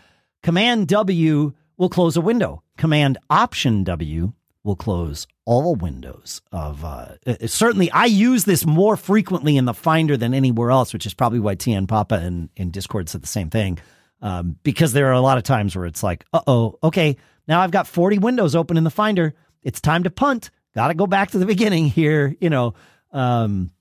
Command 0.44 0.88
W 0.90 1.54
will 1.78 1.90
close 1.90 2.16
a 2.16 2.22
window. 2.22 2.62
Command 2.78 3.18
Option 3.30 3.84
W 3.84 4.34
will 4.64 4.76
close 4.76 5.28
all 5.46 5.76
windows 5.76 6.42
of 6.52 6.84
uh, 6.84 7.10
uh, 7.28 7.36
certainly 7.46 7.92
i 7.92 8.06
use 8.06 8.46
this 8.46 8.66
more 8.66 8.98
frequently 8.98 9.58
in 9.58 9.66
the 9.66 9.76
finder 9.76 10.18
than 10.18 10.34
anywhere 10.34 10.72
else 10.72 10.92
which 10.92 11.06
is 11.06 11.14
probably 11.14 11.40
why 11.40 11.56
tn 11.56 11.88
papa 11.88 12.16
and, 12.16 12.50
and 12.58 12.72
discord 12.72 13.08
said 13.08 13.22
the 13.22 13.28
same 13.28 13.52
thing 13.52 13.78
um, 14.24 14.58
because 14.64 14.92
there 14.92 15.06
are 15.08 15.14
a 15.14 15.22
lot 15.22 15.38
of 15.38 15.44
times 15.44 15.76
where 15.76 15.86
it's 15.86 16.02
like 16.02 16.26
uh-oh 16.34 16.80
okay 16.82 17.16
now 17.48 17.62
i've 17.62 17.70
got 17.70 17.86
40 17.86 18.18
windows 18.18 18.56
open 18.56 18.76
in 18.76 18.84
the 18.84 18.90
finder 18.90 19.36
it's 19.62 19.80
time 19.80 20.02
to 20.02 20.10
punt 20.10 20.50
gotta 20.76 20.94
go 20.94 21.08
back 21.08 21.32
to 21.32 21.38
the 21.38 21.46
beginning 21.54 21.88
here 21.88 22.36
you 22.40 22.50
know 22.50 22.74
um, 23.12 23.72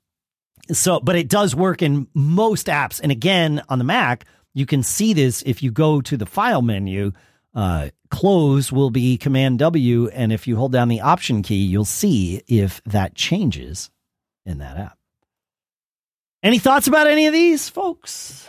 so 0.72 1.00
but 1.00 1.16
it 1.16 1.28
does 1.28 1.54
work 1.54 1.82
in 1.82 2.06
most 2.14 2.66
apps 2.68 3.00
and 3.02 3.12
again 3.12 3.62
on 3.68 3.78
the 3.78 3.84
mac 3.84 4.24
you 4.54 4.64
can 4.66 4.82
see 4.82 5.12
this 5.12 5.42
if 5.44 5.62
you 5.62 5.70
go 5.70 6.00
to 6.00 6.16
the 6.16 6.26
file 6.26 6.62
menu 6.62 7.12
uh, 7.54 7.88
close 8.10 8.72
will 8.72 8.90
be 8.90 9.16
command 9.16 9.58
w 9.58 10.08
and 10.08 10.32
if 10.32 10.46
you 10.46 10.56
hold 10.56 10.72
down 10.72 10.88
the 10.88 11.00
option 11.00 11.42
key 11.42 11.64
you'll 11.64 11.84
see 11.84 12.42
if 12.46 12.82
that 12.84 13.14
changes 13.14 13.90
in 14.46 14.58
that 14.58 14.76
app 14.76 14.98
any 16.42 16.58
thoughts 16.58 16.86
about 16.86 17.06
any 17.06 17.26
of 17.26 17.32
these 17.32 17.68
folks 17.68 18.48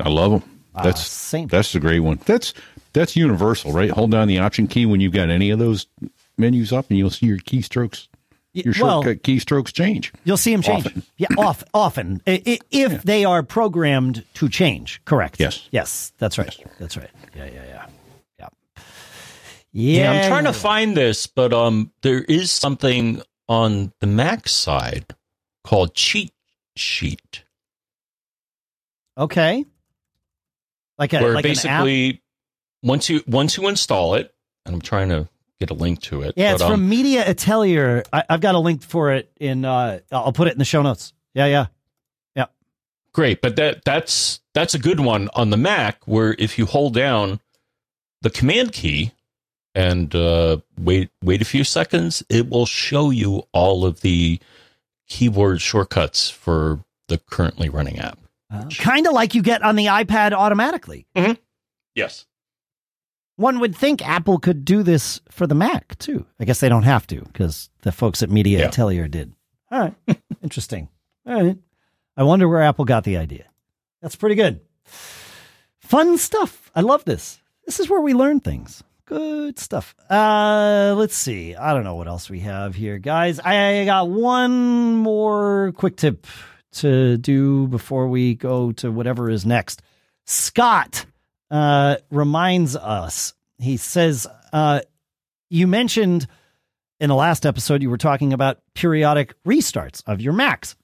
I 0.00 0.08
love 0.08 0.32
them. 0.32 0.42
Uh, 0.74 0.84
That's 0.84 1.06
same 1.06 1.48
that's 1.48 1.72
the 1.72 1.80
great 1.80 2.00
one. 2.00 2.18
That's 2.24 2.54
that's 2.92 3.14
universal, 3.14 3.72
right? 3.72 3.90
Hold 3.90 4.10
down 4.10 4.28
the 4.28 4.38
option 4.38 4.66
key 4.66 4.86
when 4.86 5.00
you've 5.00 5.12
got 5.12 5.30
any 5.30 5.50
of 5.50 5.58
those 5.58 5.86
menus 6.38 6.72
up, 6.72 6.86
and 6.88 6.98
you'll 6.98 7.10
see 7.10 7.26
your 7.26 7.38
keystrokes, 7.38 8.08
Y- 8.54 8.62
your 8.66 8.74
well, 8.80 9.02
shortcut 9.02 9.22
keystrokes 9.22 9.72
change. 9.72 10.12
You'll 10.24 10.36
see 10.36 10.52
them 10.52 10.62
change. 10.62 10.86
Often. 10.86 11.02
Yeah, 11.16 11.28
off, 11.38 11.64
often. 11.72 12.20
I- 12.26 12.42
i- 12.46 12.58
If 12.70 13.02
they 13.02 13.24
are 13.24 13.42
programmed 13.42 14.24
to 14.34 14.48
change. 14.48 15.00
Correct. 15.04 15.38
Yes. 15.40 15.68
Yes, 15.70 16.12
that's 16.18 16.38
right. 16.38 16.54
That's 16.78 16.96
right. 16.96 17.10
Yeah, 17.34 17.44
yeah, 17.46 17.52
yeah. 17.54 17.86
Yeah. 18.38 18.48
Yeah, 19.72 20.12
Yeah. 20.12 20.12
I'm 20.24 20.28
trying 20.28 20.44
to 20.44 20.52
find 20.52 20.96
this, 20.96 21.26
but 21.26 21.52
um, 21.52 21.92
there 22.02 22.22
is 22.22 22.50
something 22.50 23.22
on 23.48 23.92
the 24.00 24.06
Mac 24.06 24.48
side 24.48 25.06
called 25.64 25.94
Cheat 25.94 26.32
Sheet, 26.76 27.44
Okay. 29.18 29.64
Like 30.98 31.12
a 31.12 31.20
where 31.20 31.34
like 31.34 31.44
an 31.44 31.50
app. 31.50 31.54
basically 31.84 32.22
once 32.82 33.08
you 33.10 33.22
once 33.26 33.56
you 33.56 33.68
install 33.68 34.14
it, 34.14 34.34
and 34.64 34.74
I'm 34.74 34.80
trying 34.80 35.08
to 35.10 35.28
get 35.60 35.70
a 35.70 35.74
link 35.74 36.00
to 36.02 36.22
it. 36.22 36.34
Yeah, 36.36 36.52
it's 36.52 36.62
but, 36.62 36.72
um, 36.72 36.80
from 36.80 36.88
Media 36.88 37.28
Atelier. 37.28 38.02
I, 38.12 38.24
I've 38.28 38.40
got 38.40 38.54
a 38.54 38.58
link 38.58 38.82
for 38.82 39.12
it 39.12 39.30
in. 39.38 39.64
uh 39.64 40.00
I'll 40.10 40.32
put 40.32 40.48
it 40.48 40.52
in 40.52 40.58
the 40.58 40.64
show 40.64 40.82
notes. 40.82 41.12
Yeah, 41.34 41.46
yeah. 41.46 41.66
Yeah. 42.34 42.46
Great, 43.12 43.40
but 43.40 43.56
that 43.56 43.84
that's 43.84 44.40
that's 44.54 44.74
a 44.74 44.78
good 44.78 45.00
one 45.00 45.28
on 45.34 45.50
the 45.50 45.56
Mac, 45.56 46.02
where 46.06 46.34
if 46.38 46.58
you 46.58 46.66
hold 46.66 46.94
down 46.94 47.40
the 48.22 48.30
Command 48.30 48.72
key 48.72 49.12
and 49.74 50.14
uh, 50.14 50.58
wait 50.78 51.10
wait 51.22 51.40
a 51.42 51.46
few 51.46 51.64
seconds, 51.64 52.22
it 52.28 52.48
will 52.50 52.66
show 52.66 53.10
you 53.10 53.42
all 53.52 53.84
of 53.86 54.00
the 54.00 54.38
keyboard 55.08 55.60
shortcuts 55.60 56.30
for 56.30 56.80
the 57.08 57.18
currently 57.18 57.68
running 57.68 57.98
app. 57.98 58.18
kind 58.78 59.06
of 59.06 59.12
like 59.12 59.34
you 59.34 59.42
get 59.42 59.62
on 59.62 59.76
the 59.76 59.86
iPad 59.86 60.32
automatically. 60.32 61.06
Yes. 61.94 62.26
One 63.42 63.58
would 63.60 63.74
think 63.76 64.06
Apple 64.08 64.38
could 64.38 64.64
do 64.64 64.82
this 64.84 65.20
for 65.30 65.46
the 65.48 65.54
Mac 65.54 65.98
too. 65.98 66.24
I 66.38 66.44
guess 66.44 66.60
they 66.60 66.68
don't 66.68 66.84
have 66.84 67.06
to 67.08 67.20
because 67.22 67.70
the 67.82 67.90
folks 67.92 68.22
at 68.22 68.30
Media 68.30 68.60
Yeah. 68.60 68.66
Atelier 68.68 69.08
did. 69.08 69.32
All 69.70 69.80
right, 69.80 69.94
interesting. 70.42 70.88
All 71.26 71.42
right, 71.42 71.58
I 72.16 72.22
wonder 72.22 72.48
where 72.48 72.62
Apple 72.62 72.84
got 72.84 73.04
the 73.04 73.16
idea. 73.16 73.46
That's 74.00 74.16
pretty 74.16 74.36
good. 74.36 74.60
Fun 75.80 76.18
stuff. 76.18 76.70
I 76.74 76.80
love 76.82 77.04
this. 77.04 77.40
This 77.66 77.80
is 77.80 77.88
where 77.90 78.00
we 78.00 78.14
learn 78.14 78.40
things. 78.40 78.82
Good 79.06 79.58
stuff. 79.58 79.94
Uh, 80.08 80.94
let's 80.96 81.14
see. 81.16 81.54
I 81.54 81.74
don't 81.74 81.84
know 81.84 81.96
what 81.96 82.08
else 82.08 82.30
we 82.30 82.40
have 82.40 82.74
here, 82.74 82.98
guys. 82.98 83.40
I 83.40 83.84
got 83.84 84.08
one 84.08 84.96
more 84.96 85.72
quick 85.76 85.96
tip 85.96 86.26
to 86.74 87.16
do 87.18 87.66
before 87.68 88.08
we 88.08 88.34
go 88.34 88.72
to 88.72 88.90
whatever 88.90 89.28
is 89.28 89.44
next. 89.44 89.82
Scott 90.24 91.04
uh, 91.52 91.98
reminds 92.10 92.74
us. 92.74 93.34
He 93.58 93.76
says, 93.76 94.26
uh, 94.52 94.80
"You 95.50 95.68
mentioned 95.68 96.26
in 96.98 97.08
the 97.08 97.14
last 97.14 97.46
episode 97.46 97.82
you 97.82 97.90
were 97.90 97.98
talking 97.98 98.32
about 98.32 98.58
periodic 98.74 99.34
restarts 99.44 100.02
of 100.06 100.20
your 100.20 100.32
Macs." 100.32 100.74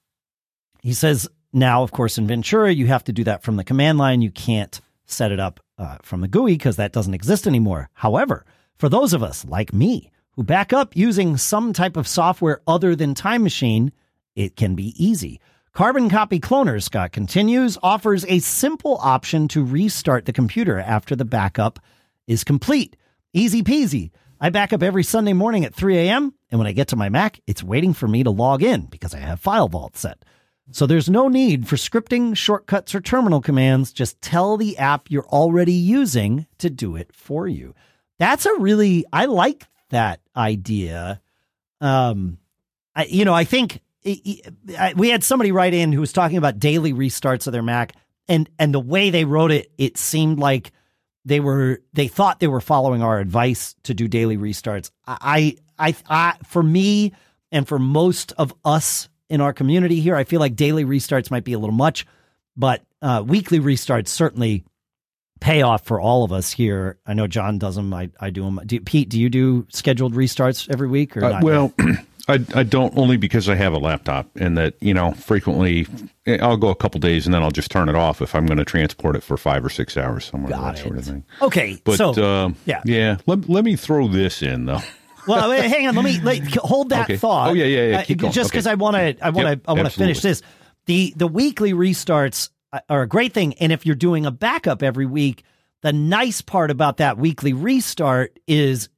He 0.83 0.93
says, 0.93 1.27
"Now, 1.53 1.83
of 1.83 1.91
course, 1.91 2.19
in 2.19 2.27
Ventura, 2.29 2.73
you 2.73 2.87
have 2.87 3.03
to 3.05 3.13
do 3.13 3.25
that 3.25 3.43
from 3.43 3.57
the 3.57 3.65
command 3.65 3.99
line. 3.99 4.23
You 4.23 4.31
can't 4.31 4.81
set 5.07 5.33
it 5.33 5.41
up 5.41 5.59
uh, 5.79 5.97
from 6.03 6.21
the 6.21 6.29
GUI 6.29 6.53
because 6.53 6.77
that 6.77 6.93
doesn't 6.93 7.15
exist 7.15 7.47
anymore. 7.47 7.89
However, 7.95 8.45
for 8.77 8.89
those 8.89 9.15
of 9.15 9.23
us 9.23 9.45
like 9.47 9.73
me 9.73 10.13
who 10.33 10.45
back 10.45 10.73
up 10.73 10.95
using 10.95 11.37
some 11.39 11.73
type 11.73 11.97
of 11.97 12.07
software 12.07 12.61
other 12.67 12.95
than 12.95 13.15
Time 13.15 13.43
Machine, 13.43 13.91
it 14.37 14.55
can 14.55 14.75
be 14.75 14.95
easy." 15.03 15.41
Carbon 15.73 16.09
Copy 16.11 16.41
Cloner, 16.41 16.83
Scott 16.83 17.13
continues, 17.13 17.79
offers 17.83 18.25
a 18.27 18.41
simple 18.41 18.99
option 19.01 19.47
to 19.49 19.65
restart 19.65 20.25
the 20.25 20.33
computer 20.33 20.79
after 20.79 21.15
the 21.15 21.25
backup 21.25 21.79
is 22.27 22.43
complete. 22.43 22.97
Easy 23.33 23.63
peasy. 23.63 24.11
I 24.41 24.51
back 24.51 24.73
up 24.73 24.83
every 24.83 25.05
Sunday 25.05 25.33
morning 25.33 25.65
at 25.65 25.75
3 25.75 25.99
a.m., 25.99 26.35
and 26.51 26.59
when 26.59 26.67
I 26.67 26.73
get 26.73 26.89
to 26.89 26.97
my 26.97 27.09
Mac, 27.09 27.41
it's 27.47 27.63
waiting 27.63 27.93
for 27.93 28.09
me 28.09 28.23
to 28.23 28.31
log 28.31 28.63
in 28.63 28.87
because 28.87 29.15
I 29.15 29.19
have 29.19 29.41
File 29.41 29.69
Vault 29.69 29.97
set. 29.97 30.25
So 30.71 30.87
there's 30.87 31.09
no 31.09 31.29
need 31.29 31.67
for 31.67 31.77
scripting, 31.77 32.37
shortcuts, 32.37 32.95
or 32.95 33.01
terminal 33.01 33.41
commands. 33.41 33.93
Just 33.93 34.21
tell 34.21 34.57
the 34.57 34.77
app 34.79 35.11
you're 35.11 35.27
already 35.27 35.73
using 35.73 36.47
to 36.59 36.71
do 36.71 36.97
it 36.97 37.15
for 37.15 37.49
you. 37.49 37.75
That's 38.19 38.47
a 38.47 38.55
really, 38.59 39.05
I 39.13 39.27
like 39.27 39.67
that 39.91 40.21
idea. 40.37 41.21
Um, 41.81 42.39
I, 42.95 43.05
you 43.05 43.25
know, 43.25 43.35
I 43.35 43.45
think 43.45 43.81
we 44.97 45.09
had 45.11 45.23
somebody 45.25 45.53
write 45.53 45.75
in 45.75 45.93
who 45.93 46.01
was 46.01 46.13
talking 46.13 46.37
about 46.39 46.59
daily 46.59 46.93
restarts 46.93 47.47
of 47.47 47.53
their 47.53 47.63
Mac, 47.63 47.95
and 48.29 48.49
and 48.59 48.75
the 48.75 48.81
way 48.81 49.11
they 49.11 49.25
wrote 49.25 49.51
it, 49.53 49.71
it 49.79 49.97
seemed 49.97 50.39
like 50.39 50.73
they 51.25 51.41
were 51.41 51.81
they 51.93 52.09
thought 52.09 52.41
they 52.41 52.47
were 52.47 52.61
following 52.61 53.03
our 53.03 53.19
advice 53.19 53.75
to 53.85 53.95
do 53.95 54.09
daily 54.09 54.37
restarts. 54.37 54.91
I 55.07 55.57
I, 55.79 55.95
I 56.09 56.35
for 56.47 56.63
me 56.63 57.13
and 57.53 57.67
for 57.67 57.79
most 57.79 58.33
of 58.39 58.55
us 58.65 59.09
in 59.31 59.41
our 59.41 59.53
community 59.53 60.01
here, 60.01 60.17
I 60.17 60.25
feel 60.25 60.41
like 60.41 60.57
daily 60.57 60.85
restarts 60.85 61.31
might 61.31 61.45
be 61.45 61.53
a 61.53 61.59
little 61.59 61.75
much, 61.75 62.07
but 62.57 62.83
uh, 63.03 63.23
weekly 63.27 63.61
restarts 63.61 64.09
certainly 64.09 64.65
pay 65.41 65.63
off 65.63 65.85
for 65.85 66.01
all 66.01 66.25
of 66.25 66.33
us 66.33 66.51
here. 66.51 66.99
I 67.07 67.15
know 67.15 67.27
John 67.27 67.59
does 67.59 67.77
them. 67.77 67.93
I, 67.95 68.11
I 68.19 68.31
do 68.31 68.43
them. 68.43 68.61
Do, 68.67 68.81
Pete, 68.81 69.09
do 69.09 69.21
you 69.21 69.29
do 69.31 69.67
scheduled 69.71 70.15
restarts 70.15 70.69
every 70.69 70.89
week 70.89 71.17
or 71.17 71.25
Uh, 71.25 71.29
not? 71.31 71.45
well, 71.45 71.73
I, 72.29 72.45
I 72.55 72.63
don't 72.63 72.97
only 72.97 73.17
because 73.17 73.49
I 73.49 73.55
have 73.55 73.73
a 73.73 73.79
laptop 73.79 74.29
and 74.37 74.57
that, 74.59 74.75
you 74.81 74.93
know, 74.93 75.13
frequently 75.13 75.87
eh, 76.27 76.39
I'll 76.43 76.57
go 76.59 76.69
a 76.69 76.75
couple 76.75 77.01
days 77.01 77.27
and 77.27 77.33
then 77.35 77.43
I'll 77.43 77.51
just 77.51 77.71
turn 77.71 77.89
it 77.89 77.95
off 77.95 78.21
if 78.21 78.35
I'm 78.35 78.45
going 78.47 78.59
to 78.59 78.65
transport 78.65 79.17
it 79.17 79.23
for 79.23 79.37
five 79.37 79.65
or 79.65 79.71
six 79.71 79.97
hours 79.97 80.27
somewhere, 80.27 80.51
Got 80.51 80.75
that 80.75 80.83
sort 80.83 80.99
of 80.99 81.05
thing. 81.05 81.25
okay. 81.41 81.81
But, 81.85 81.97
so 81.97 82.11
uh, 82.11 82.51
yeah. 82.67 82.83
yeah, 82.85 83.17
let, 83.27 83.49
let 83.49 83.65
me 83.65 83.77
throw 83.77 84.09
this 84.09 84.43
in 84.43 84.67
though. 84.67 84.81
well, 85.27 85.49
wait, 85.49 85.65
hang 85.65 85.89
on. 85.89 85.95
Let 85.95 86.05
me 86.05 86.21
let, 86.21 86.47
hold 86.57 86.91
that 86.91 87.05
Okay. 87.05 87.17
thought. 87.17 87.51
Oh, 87.51 87.53
yeah, 87.55 87.65
yeah, 87.65 87.87
yeah. 87.87 87.99
Uh, 88.01 88.05
Keep 88.05 88.19
going. 88.19 88.33
just 88.33 88.51
Okay. 88.51 88.57
because 88.59 88.67
I 88.67 88.75
want 88.75 88.97
to, 88.97 89.25
I 89.25 89.31
want 89.31 89.47
to, 89.47 89.51
Yep, 89.53 89.61
I 89.67 89.73
want 89.73 89.91
to 89.91 89.99
finish 89.99 90.21
this. 90.21 90.43
The 90.87 91.13
the 91.17 91.29
weekly 91.29 91.73
restarts 91.73 92.51
are 92.89 93.03
a 93.03 93.07
great 93.09 93.33
thing, 93.33 93.55
and 93.55 93.73
if 93.73 93.85
you're 93.87 93.95
doing 93.95 94.27
a 94.27 94.31
backup 94.31 94.83
every 94.83 95.07
week, 95.07 95.45
the 95.83 95.93
nice 95.93 96.41
part 96.41 96.71
about 96.71 96.99
that 96.99 97.19
weekly 97.19 97.53
restart 97.53 98.39
is 98.47 98.89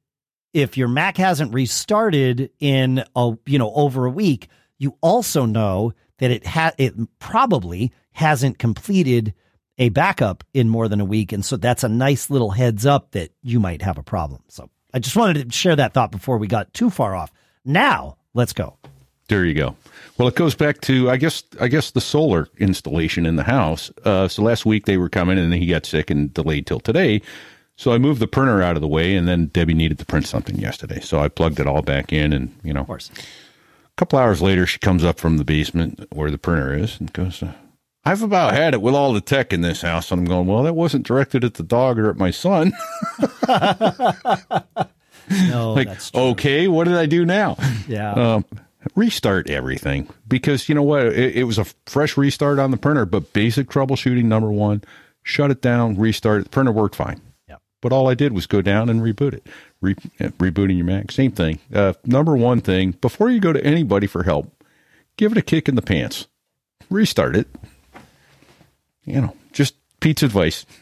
if 0.53 0.77
your 0.77 0.87
Mac 0.87 1.17
hasn't 1.17 1.53
restarted 1.53 2.49
in 2.59 3.03
a 3.15 3.37
you 3.45 3.57
know 3.57 3.71
over 3.73 4.05
a 4.05 4.11
week, 4.11 4.47
you 4.77 4.97
also 5.01 5.45
know 5.45 5.93
that 6.17 6.31
it 6.31 6.45
ha- 6.45 6.73
it 6.77 6.93
probably 7.19 7.91
hasn't 8.11 8.59
completed 8.59 9.33
a 9.77 9.89
backup 9.89 10.43
in 10.53 10.69
more 10.69 10.87
than 10.87 11.01
a 11.01 11.05
week, 11.05 11.31
and 11.31 11.43
so 11.43 11.57
that's 11.57 11.83
a 11.83 11.89
nice 11.89 12.29
little 12.29 12.51
heads 12.51 12.85
up 12.85 13.11
that 13.11 13.31
you 13.41 13.59
might 13.59 13.81
have 13.81 13.97
a 13.97 14.03
problem. 14.03 14.43
So 14.47 14.69
I 14.93 14.99
just 14.99 15.15
wanted 15.15 15.49
to 15.49 15.55
share 15.55 15.75
that 15.75 15.93
thought 15.93 16.11
before 16.11 16.37
we 16.37 16.47
got 16.47 16.73
too 16.73 16.89
far 16.89 17.15
off. 17.15 17.31
Now 17.65 18.17
let's 18.33 18.53
go. 18.53 18.77
There 19.27 19.45
you 19.45 19.53
go. 19.53 19.75
Well, 20.17 20.27
it 20.27 20.35
goes 20.35 20.55
back 20.55 20.81
to 20.81 21.09
I 21.09 21.17
guess 21.17 21.43
I 21.59 21.67
guess 21.67 21.91
the 21.91 22.01
solar 22.01 22.49
installation 22.57 23.25
in 23.25 23.37
the 23.37 23.43
house. 23.43 23.89
Uh, 24.03 24.27
so 24.27 24.43
last 24.43 24.65
week 24.65 24.85
they 24.85 24.97
were 24.97 25.09
coming 25.09 25.39
and 25.39 25.53
he 25.53 25.67
got 25.67 25.85
sick 25.85 26.09
and 26.09 26.33
delayed 26.33 26.67
till 26.67 26.79
today. 26.79 27.21
So 27.77 27.91
I 27.93 27.97
moved 27.97 28.19
the 28.21 28.27
printer 28.27 28.61
out 28.61 28.75
of 28.75 28.81
the 28.81 28.87
way, 28.87 29.15
and 29.15 29.27
then 29.27 29.47
Debbie 29.47 29.73
needed 29.73 29.97
to 29.99 30.05
print 30.05 30.27
something 30.27 30.55
yesterday. 30.57 30.99
So 30.99 31.19
I 31.19 31.27
plugged 31.29 31.59
it 31.59 31.67
all 31.67 31.81
back 31.81 32.13
in, 32.13 32.31
and 32.33 32.53
you 32.63 32.73
know, 32.73 32.81
Of 32.81 32.87
course. 32.87 33.09
a 33.17 33.21
couple 33.97 34.19
hours 34.19 34.41
later, 34.41 34.65
she 34.67 34.77
comes 34.79 35.03
up 35.03 35.19
from 35.19 35.37
the 35.37 35.43
basement 35.43 36.05
where 36.11 36.29
the 36.29 36.37
printer 36.37 36.73
is 36.75 36.99
and 36.99 37.11
goes, 37.13 37.41
uh, 37.41 37.53
I've 38.03 38.21
about 38.23 38.53
had 38.53 38.73
it 38.73 38.81
with 38.81 38.95
all 38.95 39.13
the 39.13 39.21
tech 39.21 39.53
in 39.53 39.61
this 39.61 39.81
house. 39.83 40.11
And 40.11 40.21
I'm 40.21 40.25
going, 40.25 40.47
well, 40.47 40.63
that 40.63 40.73
wasn't 40.75 41.05
directed 41.05 41.43
at 41.43 41.53
the 41.55 41.63
dog 41.63 41.97
or 41.99 42.09
at 42.09 42.17
my 42.17 42.31
son. 42.31 42.73
No, 45.47 45.73
like, 45.75 45.87
that's 45.87 46.11
true. 46.11 46.21
okay, 46.31 46.67
what 46.67 46.85
did 46.85 46.95
I 46.97 47.05
do 47.05 47.25
now? 47.25 47.55
Yeah. 47.87 48.11
Um, 48.13 48.45
restart 48.95 49.49
everything 49.49 50.09
because 50.27 50.67
you 50.67 50.75
know 50.75 50.83
what? 50.83 51.05
It, 51.05 51.37
it 51.37 51.43
was 51.43 51.57
a 51.57 51.65
fresh 51.85 52.17
restart 52.17 52.59
on 52.59 52.71
the 52.71 52.77
printer, 52.77 53.05
but 53.05 53.31
basic 53.31 53.69
troubleshooting, 53.69 54.25
number 54.25 54.51
one, 54.51 54.83
shut 55.23 55.51
it 55.51 55.61
down, 55.61 55.95
restart 55.95 56.41
it. 56.41 56.43
The 56.45 56.49
printer 56.49 56.71
worked 56.71 56.95
fine. 56.95 57.21
But 57.81 57.91
all 57.91 58.07
I 58.07 58.13
did 58.13 58.33
was 58.33 58.45
go 58.45 58.61
down 58.61 58.89
and 58.89 59.01
reboot 59.01 59.33
it. 59.33 59.47
Re- 59.81 59.95
uh, 60.19 60.29
rebooting 60.37 60.77
your 60.77 60.85
Mac, 60.85 61.11
same 61.11 61.31
thing. 61.31 61.59
Uh, 61.73 61.93
number 62.05 62.37
one 62.37 62.61
thing, 62.61 62.91
before 63.01 63.29
you 63.29 63.39
go 63.39 63.51
to 63.51 63.63
anybody 63.63 64.07
for 64.07 64.23
help, 64.23 64.63
give 65.17 65.31
it 65.31 65.37
a 65.37 65.41
kick 65.41 65.67
in 65.67 65.75
the 65.75 65.81
pants. 65.81 66.27
Restart 66.89 67.35
it. 67.35 67.47
You 69.03 69.21
know, 69.21 69.35
just 69.51 69.75
Pete's 69.99 70.23
advice. 70.23 70.65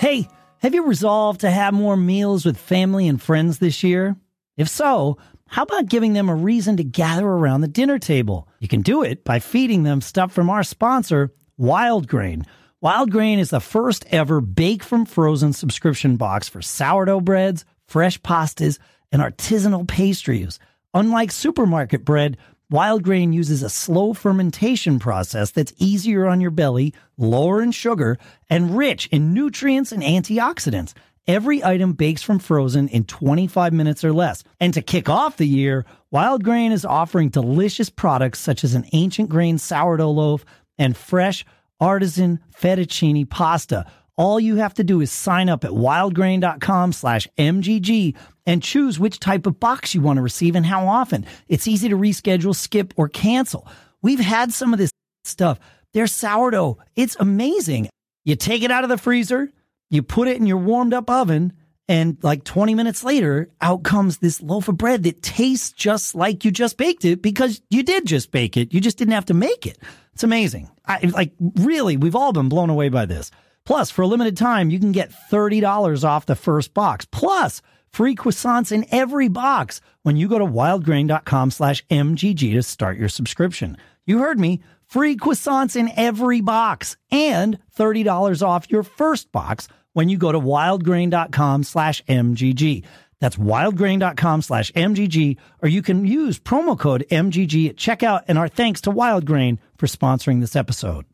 Hey, 0.00 0.28
have 0.62 0.74
you 0.74 0.86
resolved 0.86 1.40
to 1.40 1.50
have 1.50 1.74
more 1.74 1.96
meals 1.96 2.44
with 2.44 2.56
family 2.56 3.08
and 3.08 3.20
friends 3.20 3.58
this 3.58 3.82
year? 3.82 4.16
If 4.56 4.68
so, 4.68 5.18
how 5.48 5.64
about 5.64 5.88
giving 5.88 6.12
them 6.12 6.28
a 6.28 6.36
reason 6.36 6.76
to 6.76 6.84
gather 6.84 7.26
around 7.26 7.62
the 7.62 7.68
dinner 7.68 7.98
table? 7.98 8.48
You 8.60 8.68
can 8.68 8.82
do 8.82 9.02
it 9.02 9.24
by 9.24 9.40
feeding 9.40 9.82
them 9.82 10.00
stuff 10.00 10.32
from 10.32 10.50
our 10.50 10.62
sponsor, 10.62 11.34
Wild 11.56 12.06
Grain. 12.06 12.46
Wild 12.80 13.10
Grain 13.10 13.40
is 13.40 13.50
the 13.50 13.58
first 13.58 14.06
ever 14.08 14.40
bake 14.40 14.84
from 14.84 15.04
frozen 15.04 15.52
subscription 15.52 16.16
box 16.16 16.48
for 16.48 16.62
sourdough 16.62 17.22
breads, 17.22 17.64
fresh 17.88 18.20
pastas, 18.20 18.78
and 19.10 19.20
artisanal 19.20 19.88
pastries. 19.88 20.60
Unlike 20.94 21.32
supermarket 21.32 22.04
bread, 22.04 22.36
Wild 22.70 23.02
Grain 23.02 23.32
uses 23.32 23.64
a 23.64 23.68
slow 23.68 24.12
fermentation 24.12 25.00
process 25.00 25.50
that's 25.50 25.72
easier 25.78 26.28
on 26.28 26.40
your 26.40 26.52
belly, 26.52 26.94
lower 27.16 27.60
in 27.60 27.72
sugar, 27.72 28.16
and 28.48 28.78
rich 28.78 29.08
in 29.08 29.34
nutrients 29.34 29.90
and 29.90 30.04
antioxidants. 30.04 30.92
Every 31.26 31.64
item 31.64 31.94
bakes 31.94 32.22
from 32.22 32.38
frozen 32.38 32.86
in 32.86 33.06
25 33.06 33.72
minutes 33.72 34.04
or 34.04 34.12
less. 34.12 34.44
And 34.60 34.72
to 34.74 34.82
kick 34.82 35.08
off 35.08 35.36
the 35.36 35.48
year, 35.48 35.84
Wild 36.12 36.44
Grain 36.44 36.70
is 36.70 36.84
offering 36.84 37.30
delicious 37.30 37.90
products 37.90 38.38
such 38.38 38.62
as 38.62 38.74
an 38.74 38.86
ancient 38.92 39.30
grain 39.30 39.58
sourdough 39.58 40.12
loaf 40.12 40.44
and 40.78 40.96
fresh 40.96 41.44
artisan 41.80 42.40
fettuccine 42.56 43.28
pasta. 43.28 43.86
All 44.16 44.40
you 44.40 44.56
have 44.56 44.74
to 44.74 44.84
do 44.84 45.00
is 45.00 45.12
sign 45.12 45.48
up 45.48 45.64
at 45.64 45.70
wildgrain.com 45.70 46.92
slash 46.92 47.28
MGG 47.38 48.16
and 48.46 48.62
choose 48.62 48.98
which 48.98 49.20
type 49.20 49.46
of 49.46 49.60
box 49.60 49.94
you 49.94 50.00
want 50.00 50.16
to 50.16 50.22
receive 50.22 50.56
and 50.56 50.66
how 50.66 50.88
often. 50.88 51.24
It's 51.46 51.68
easy 51.68 51.88
to 51.88 51.96
reschedule, 51.96 52.54
skip, 52.54 52.92
or 52.96 53.08
cancel. 53.08 53.68
We've 54.02 54.18
had 54.18 54.52
some 54.52 54.72
of 54.72 54.78
this 54.78 54.90
stuff. 55.24 55.60
Their 55.94 56.06
sourdough, 56.06 56.78
it's 56.96 57.16
amazing. 57.20 57.88
You 58.24 58.36
take 58.36 58.62
it 58.62 58.70
out 58.70 58.84
of 58.84 58.90
the 58.90 58.98
freezer, 58.98 59.50
you 59.88 60.02
put 60.02 60.28
it 60.28 60.36
in 60.36 60.46
your 60.46 60.58
warmed 60.58 60.94
up 60.94 61.08
oven, 61.08 61.52
and 61.88 62.18
like 62.22 62.44
20 62.44 62.74
minutes 62.74 63.02
later, 63.02 63.48
out 63.62 63.82
comes 63.82 64.18
this 64.18 64.42
loaf 64.42 64.68
of 64.68 64.76
bread 64.76 65.04
that 65.04 65.22
tastes 65.22 65.72
just 65.72 66.14
like 66.14 66.44
you 66.44 66.50
just 66.50 66.76
baked 66.76 67.06
it 67.06 67.22
because 67.22 67.62
you 67.70 67.82
did 67.82 68.04
just 68.04 68.30
bake 68.30 68.58
it. 68.58 68.74
You 68.74 68.80
just 68.80 68.98
didn't 68.98 69.14
have 69.14 69.26
to 69.26 69.34
make 69.34 69.66
it. 69.66 69.78
It's 70.18 70.24
amazing. 70.24 70.68
I 70.84 70.98
like 71.14 71.30
really, 71.38 71.96
we've 71.96 72.16
all 72.16 72.32
been 72.32 72.48
blown 72.48 72.70
away 72.70 72.88
by 72.88 73.06
this. 73.06 73.30
Plus, 73.64 73.88
for 73.88 74.02
a 74.02 74.06
limited 74.08 74.36
time, 74.36 74.68
you 74.68 74.80
can 74.80 74.90
get 74.90 75.14
$30 75.30 76.02
off 76.02 76.26
the 76.26 76.34
first 76.34 76.74
box. 76.74 77.04
Plus, 77.04 77.62
free 77.92 78.16
croissants 78.16 78.72
in 78.72 78.84
every 78.90 79.28
box 79.28 79.80
when 80.02 80.16
you 80.16 80.26
go 80.26 80.36
to 80.36 80.44
wildgrain.com 80.44 81.52
slash 81.52 81.86
MGG 81.86 82.52
to 82.52 82.64
start 82.64 82.98
your 82.98 83.08
subscription. 83.08 83.76
You 84.06 84.18
heard 84.18 84.40
me. 84.40 84.60
Free 84.86 85.14
croissants 85.16 85.76
in 85.76 85.88
every 85.96 86.40
box 86.40 86.96
and 87.12 87.56
$30 87.76 88.44
off 88.44 88.68
your 88.72 88.82
first 88.82 89.30
box 89.30 89.68
when 89.92 90.08
you 90.08 90.18
go 90.18 90.32
to 90.32 90.40
wildgrain.com 90.40 91.62
slash 91.62 92.02
MGG. 92.06 92.84
That's 93.20 93.36
wildgrain.com 93.36 94.42
slash 94.42 94.72
MGG, 94.72 95.36
or 95.62 95.68
you 95.68 95.82
can 95.82 96.04
use 96.04 96.38
promo 96.38 96.78
code 96.78 97.04
MGG 97.10 97.70
at 97.70 97.76
checkout. 97.76 98.22
And 98.28 98.38
our 98.38 98.48
thanks 98.48 98.80
to 98.82 98.90
Wildgrain 98.90 99.58
for 99.76 99.86
sponsoring 99.86 100.40
this 100.40 100.54
episode. 100.54 101.04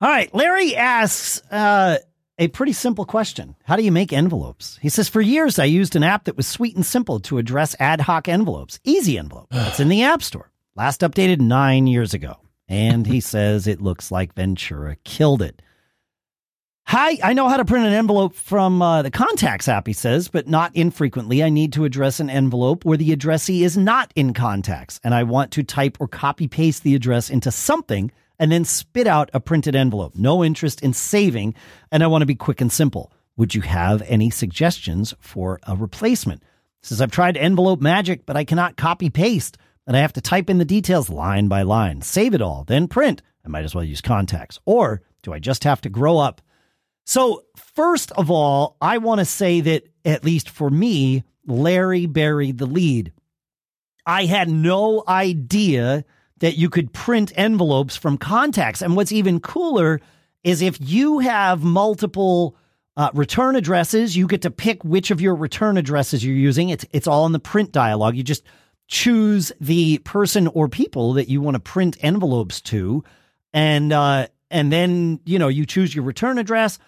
All 0.00 0.08
right, 0.08 0.32
Larry 0.34 0.76
asks 0.76 1.42
uh, 1.50 1.98
a 2.38 2.48
pretty 2.48 2.72
simple 2.72 3.04
question 3.04 3.56
How 3.64 3.76
do 3.76 3.82
you 3.82 3.92
make 3.92 4.12
envelopes? 4.12 4.78
He 4.80 4.88
says, 4.88 5.08
For 5.08 5.20
years, 5.20 5.58
I 5.58 5.64
used 5.64 5.96
an 5.96 6.02
app 6.02 6.24
that 6.24 6.36
was 6.36 6.46
sweet 6.46 6.76
and 6.76 6.86
simple 6.86 7.20
to 7.20 7.38
address 7.38 7.74
ad 7.78 8.02
hoc 8.02 8.28
envelopes, 8.28 8.80
Easy 8.84 9.18
Envelope. 9.18 9.48
It's 9.52 9.80
in 9.80 9.88
the 9.88 10.02
App 10.02 10.22
Store, 10.22 10.50
last 10.76 11.00
updated 11.00 11.40
nine 11.40 11.86
years 11.86 12.14
ago. 12.14 12.36
And 12.68 13.06
he 13.06 13.20
says 13.20 13.66
it 13.66 13.80
looks 13.80 14.10
like 14.10 14.34
Ventura 14.34 14.96
killed 15.04 15.40
it. 15.40 15.62
Hi, 16.90 17.18
I 17.22 17.34
know 17.34 17.50
how 17.50 17.58
to 17.58 17.66
print 17.66 17.84
an 17.84 17.92
envelope 17.92 18.34
from 18.34 18.80
uh, 18.80 19.02
the 19.02 19.10
contacts 19.10 19.68
app, 19.68 19.86
he 19.86 19.92
says, 19.92 20.28
but 20.28 20.48
not 20.48 20.74
infrequently. 20.74 21.42
I 21.42 21.50
need 21.50 21.74
to 21.74 21.84
address 21.84 22.18
an 22.18 22.30
envelope 22.30 22.82
where 22.86 22.96
the 22.96 23.12
addressee 23.12 23.62
is 23.62 23.76
not 23.76 24.10
in 24.16 24.32
contacts, 24.32 24.98
and 25.04 25.14
I 25.14 25.24
want 25.24 25.50
to 25.52 25.62
type 25.62 25.98
or 26.00 26.08
copy 26.08 26.48
paste 26.48 26.84
the 26.84 26.94
address 26.94 27.28
into 27.28 27.50
something 27.50 28.10
and 28.38 28.50
then 28.50 28.64
spit 28.64 29.06
out 29.06 29.28
a 29.34 29.38
printed 29.38 29.76
envelope. 29.76 30.14
No 30.16 30.42
interest 30.42 30.82
in 30.82 30.94
saving, 30.94 31.54
and 31.92 32.02
I 32.02 32.06
want 32.06 32.22
to 32.22 32.26
be 32.26 32.34
quick 32.34 32.62
and 32.62 32.72
simple. 32.72 33.12
Would 33.36 33.54
you 33.54 33.60
have 33.60 34.00
any 34.06 34.30
suggestions 34.30 35.12
for 35.20 35.60
a 35.64 35.76
replacement? 35.76 36.42
Says 36.80 37.02
I've 37.02 37.10
tried 37.10 37.36
envelope 37.36 37.82
magic, 37.82 38.24
but 38.24 38.38
I 38.38 38.44
cannot 38.44 38.78
copy 38.78 39.10
paste, 39.10 39.58
and 39.86 39.94
I 39.94 40.00
have 40.00 40.14
to 40.14 40.22
type 40.22 40.48
in 40.48 40.56
the 40.56 40.64
details 40.64 41.10
line 41.10 41.48
by 41.48 41.64
line, 41.64 42.00
save 42.00 42.32
it 42.32 42.40
all, 42.40 42.64
then 42.64 42.88
print. 42.88 43.20
I 43.44 43.48
might 43.48 43.66
as 43.66 43.74
well 43.74 43.84
use 43.84 44.00
contacts. 44.00 44.58
Or 44.64 45.02
do 45.22 45.34
I 45.34 45.38
just 45.38 45.64
have 45.64 45.82
to 45.82 45.90
grow 45.90 46.16
up? 46.16 46.40
So, 47.08 47.44
first 47.56 48.12
of 48.12 48.30
all, 48.30 48.76
I 48.82 48.98
want 48.98 49.20
to 49.20 49.24
say 49.24 49.62
that, 49.62 49.84
at 50.04 50.24
least 50.24 50.50
for 50.50 50.68
me, 50.68 51.24
Larry 51.46 52.04
buried 52.04 52.58
the 52.58 52.66
lead. 52.66 53.14
I 54.04 54.26
had 54.26 54.50
no 54.50 55.04
idea 55.08 56.04
that 56.40 56.58
you 56.58 56.68
could 56.68 56.92
print 56.92 57.32
envelopes 57.34 57.96
from 57.96 58.18
contacts. 58.18 58.82
And 58.82 58.94
what's 58.94 59.10
even 59.10 59.40
cooler 59.40 60.02
is 60.44 60.60
if 60.60 60.76
you 60.82 61.20
have 61.20 61.62
multiple 61.62 62.58
uh, 62.94 63.08
return 63.14 63.56
addresses, 63.56 64.14
you 64.14 64.26
get 64.26 64.42
to 64.42 64.50
pick 64.50 64.84
which 64.84 65.10
of 65.10 65.22
your 65.22 65.34
return 65.34 65.78
addresses 65.78 66.22
you're 66.22 66.36
using. 66.36 66.68
It's, 66.68 66.84
it's 66.92 67.06
all 67.06 67.24
in 67.24 67.32
the 67.32 67.38
print 67.38 67.72
dialog. 67.72 68.16
You 68.16 68.22
just 68.22 68.44
choose 68.86 69.50
the 69.62 69.96
person 70.00 70.46
or 70.48 70.68
people 70.68 71.14
that 71.14 71.30
you 71.30 71.40
want 71.40 71.54
to 71.54 71.60
print 71.60 71.96
envelopes 72.02 72.60
to. 72.60 73.02
And, 73.54 73.94
uh, 73.94 74.26
and 74.50 74.70
then, 74.70 75.20
you 75.24 75.38
know, 75.38 75.48
you 75.48 75.64
choose 75.64 75.94
your 75.94 76.04
return 76.04 76.36
address 76.36 76.78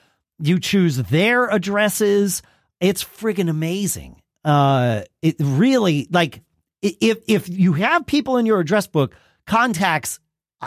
you 0.40 0.58
choose 0.58 0.96
their 0.96 1.46
addresses. 1.48 2.42
It's 2.80 3.04
friggin' 3.04 3.50
amazing. 3.50 4.20
Uh, 4.44 5.02
it 5.22 5.36
really 5.38 6.08
like 6.10 6.42
if 6.82 7.18
if 7.28 7.48
you 7.48 7.74
have 7.74 8.06
people 8.06 8.38
in 8.38 8.46
your 8.46 8.60
address 8.60 8.86
book, 8.86 9.14
contacts 9.46 10.18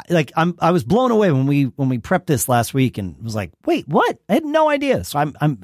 like 0.09 0.31
I'm 0.35 0.55
I 0.59 0.71
was 0.71 0.83
blown 0.83 1.11
away 1.11 1.31
when 1.31 1.47
we 1.47 1.65
when 1.65 1.89
we 1.89 1.99
prepped 1.99 2.25
this 2.25 2.49
last 2.49 2.73
week 2.73 2.97
and 2.97 3.21
was 3.21 3.35
like, 3.35 3.51
wait, 3.65 3.87
what? 3.87 4.17
I 4.29 4.33
had 4.33 4.45
no 4.45 4.69
idea. 4.69 5.03
So 5.03 5.19
I'm 5.19 5.33
I'm 5.41 5.63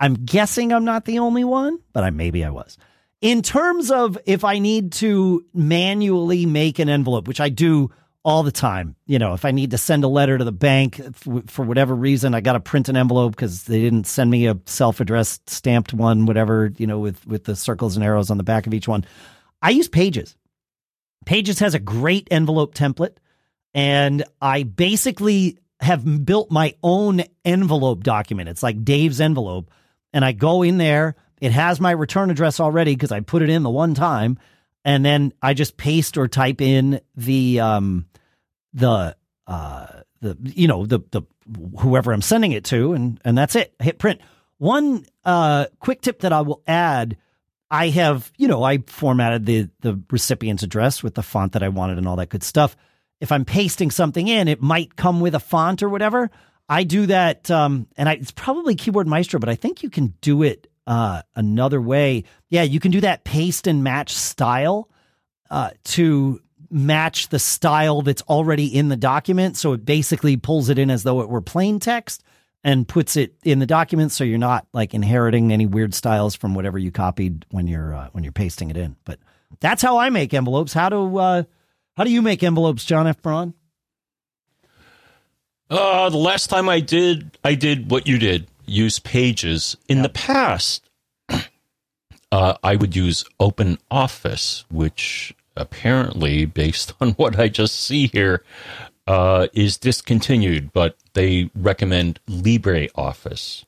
I'm 0.00 0.14
guessing 0.14 0.72
I'm 0.72 0.84
not 0.84 1.04
the 1.04 1.18
only 1.18 1.44
one, 1.44 1.78
but 1.92 2.04
I 2.04 2.10
maybe 2.10 2.44
I 2.44 2.50
was. 2.50 2.76
In 3.22 3.42
terms 3.42 3.90
of 3.90 4.18
if 4.26 4.44
I 4.44 4.58
need 4.58 4.92
to 4.92 5.44
manually 5.54 6.44
make 6.46 6.78
an 6.78 6.88
envelope, 6.88 7.26
which 7.26 7.40
I 7.40 7.48
do 7.48 7.90
all 8.26 8.42
the 8.42 8.50
time. 8.50 8.96
You 9.06 9.20
know, 9.20 9.34
if 9.34 9.44
I 9.44 9.52
need 9.52 9.70
to 9.70 9.78
send 9.78 10.02
a 10.02 10.08
letter 10.08 10.36
to 10.36 10.42
the 10.42 10.50
bank 10.50 11.00
for 11.46 11.64
whatever 11.64 11.94
reason, 11.94 12.34
I 12.34 12.40
got 12.40 12.54
to 12.54 12.60
print 12.60 12.88
an 12.88 12.96
envelope 12.96 13.36
because 13.36 13.62
they 13.62 13.80
didn't 13.80 14.08
send 14.08 14.32
me 14.32 14.48
a 14.48 14.58
self-addressed 14.66 15.48
stamped 15.48 15.94
one, 15.94 16.26
whatever, 16.26 16.72
you 16.76 16.88
know, 16.88 16.98
with, 16.98 17.24
with 17.24 17.44
the 17.44 17.54
circles 17.54 17.94
and 17.94 18.04
arrows 18.04 18.28
on 18.28 18.36
the 18.36 18.42
back 18.42 18.66
of 18.66 18.74
each 18.74 18.88
one. 18.88 19.04
I 19.62 19.70
use 19.70 19.88
Pages. 19.88 20.36
Pages 21.24 21.60
has 21.60 21.74
a 21.74 21.78
great 21.78 22.26
envelope 22.32 22.74
template. 22.74 23.16
And 23.74 24.24
I 24.42 24.64
basically 24.64 25.58
have 25.78 26.24
built 26.24 26.50
my 26.50 26.74
own 26.82 27.22
envelope 27.44 28.02
document. 28.02 28.48
It's 28.48 28.62
like 28.62 28.84
Dave's 28.84 29.20
envelope. 29.20 29.70
And 30.12 30.24
I 30.24 30.32
go 30.32 30.64
in 30.64 30.78
there. 30.78 31.14
It 31.40 31.52
has 31.52 31.80
my 31.80 31.92
return 31.92 32.30
address 32.30 32.58
already 32.58 32.96
because 32.96 33.12
I 33.12 33.20
put 33.20 33.42
it 33.42 33.50
in 33.50 33.62
the 33.62 33.70
one 33.70 33.94
time. 33.94 34.38
And 34.86 35.04
then 35.04 35.34
I 35.42 35.52
just 35.52 35.76
paste 35.76 36.16
or 36.16 36.28
type 36.28 36.62
in 36.62 37.00
the 37.16 37.60
um, 37.60 38.06
the 38.72 39.16
uh 39.46 39.86
the 40.20 40.38
you 40.42 40.68
know 40.68 40.86
the 40.86 41.00
the 41.10 41.22
whoever 41.78 42.12
I'm 42.12 42.22
sending 42.22 42.52
it 42.52 42.64
to 42.66 42.94
and 42.94 43.20
and 43.24 43.36
that's 43.36 43.56
it. 43.56 43.74
hit 43.80 43.98
print. 43.98 44.20
One 44.58 45.04
uh 45.24 45.66
quick 45.80 46.00
tip 46.00 46.20
that 46.20 46.32
I 46.32 46.40
will 46.40 46.62
add 46.66 47.16
I 47.70 47.88
have, 47.88 48.30
you 48.36 48.46
know, 48.46 48.62
I 48.62 48.78
formatted 48.86 49.44
the 49.44 49.68
the 49.80 50.00
recipient's 50.10 50.62
address 50.62 51.02
with 51.02 51.14
the 51.14 51.22
font 51.22 51.52
that 51.52 51.62
I 51.62 51.68
wanted 51.68 51.98
and 51.98 52.06
all 52.06 52.16
that 52.16 52.28
good 52.28 52.44
stuff. 52.44 52.76
If 53.20 53.32
I'm 53.32 53.44
pasting 53.44 53.90
something 53.90 54.28
in, 54.28 54.46
it 54.46 54.62
might 54.62 54.94
come 54.94 55.20
with 55.20 55.34
a 55.34 55.40
font 55.40 55.82
or 55.82 55.88
whatever. 55.88 56.30
I 56.68 56.84
do 56.84 57.06
that, 57.06 57.50
um, 57.50 57.86
and 57.96 58.08
I, 58.08 58.14
it's 58.14 58.32
probably 58.32 58.74
Keyboard 58.74 59.06
Maestro, 59.06 59.38
but 59.38 59.48
I 59.48 59.54
think 59.54 59.82
you 59.82 59.90
can 59.90 60.14
do 60.20 60.42
it 60.42 60.68
uh, 60.86 61.22
another 61.34 61.80
way. 61.80 62.24
Yeah, 62.48 62.62
you 62.62 62.80
can 62.80 62.90
do 62.90 63.00
that 63.00 63.24
paste 63.24 63.66
and 63.66 63.82
match 63.82 64.14
style 64.14 64.88
uh, 65.50 65.70
to 65.84 66.40
match 66.70 67.28
the 67.28 67.38
style 67.38 68.02
that's 68.02 68.22
already 68.22 68.66
in 68.66 68.88
the 68.88 68.96
document. 68.96 69.56
So 69.56 69.72
it 69.72 69.84
basically 69.84 70.36
pulls 70.36 70.68
it 70.68 70.78
in 70.78 70.90
as 70.90 71.02
though 71.02 71.20
it 71.20 71.28
were 71.28 71.40
plain 71.40 71.78
text 71.80 72.22
and 72.64 72.86
puts 72.86 73.16
it 73.16 73.34
in 73.44 73.60
the 73.60 73.66
document 73.66 74.10
so 74.10 74.24
you're 74.24 74.38
not 74.38 74.66
like 74.72 74.92
inheriting 74.94 75.52
any 75.52 75.66
weird 75.66 75.94
styles 75.94 76.34
from 76.34 76.54
whatever 76.54 76.78
you 76.78 76.90
copied 76.90 77.46
when 77.50 77.66
you're 77.66 77.94
uh, 77.94 78.08
when 78.12 78.24
you're 78.24 78.32
pasting 78.32 78.70
it 78.70 78.76
in. 78.76 78.96
But 79.04 79.20
that's 79.60 79.82
how 79.82 79.98
I 79.98 80.10
make 80.10 80.34
envelopes. 80.34 80.72
How 80.72 80.88
do 80.88 81.16
uh, 81.16 81.44
how 81.96 82.04
do 82.04 82.10
you 82.10 82.22
make 82.22 82.42
envelopes, 82.42 82.84
John 82.84 83.06
F. 83.06 83.22
Braun? 83.22 83.54
Uh, 85.68 86.08
the 86.10 86.16
last 86.16 86.48
time 86.48 86.68
I 86.68 86.80
did, 86.80 87.38
I 87.42 87.54
did 87.54 87.90
what 87.90 88.06
you 88.06 88.18
did. 88.18 88.46
Use 88.66 88.98
Pages. 88.98 89.76
In 89.88 89.98
yep. 89.98 90.04
the 90.04 90.10
past, 90.10 90.88
uh, 92.32 92.54
I 92.62 92.76
would 92.76 92.94
use 92.94 93.24
Open 93.40 93.78
Office, 93.90 94.64
which 94.70 95.34
apparently, 95.56 96.44
based 96.44 96.92
on 97.00 97.12
what 97.12 97.38
I 97.38 97.48
just 97.48 97.80
see 97.80 98.08
here, 98.08 98.44
uh, 99.06 99.46
is 99.52 99.78
discontinued, 99.78 100.72
but 100.72 100.96
they 101.14 101.50
recommend 101.54 102.20
LibreOffice. 102.28 103.64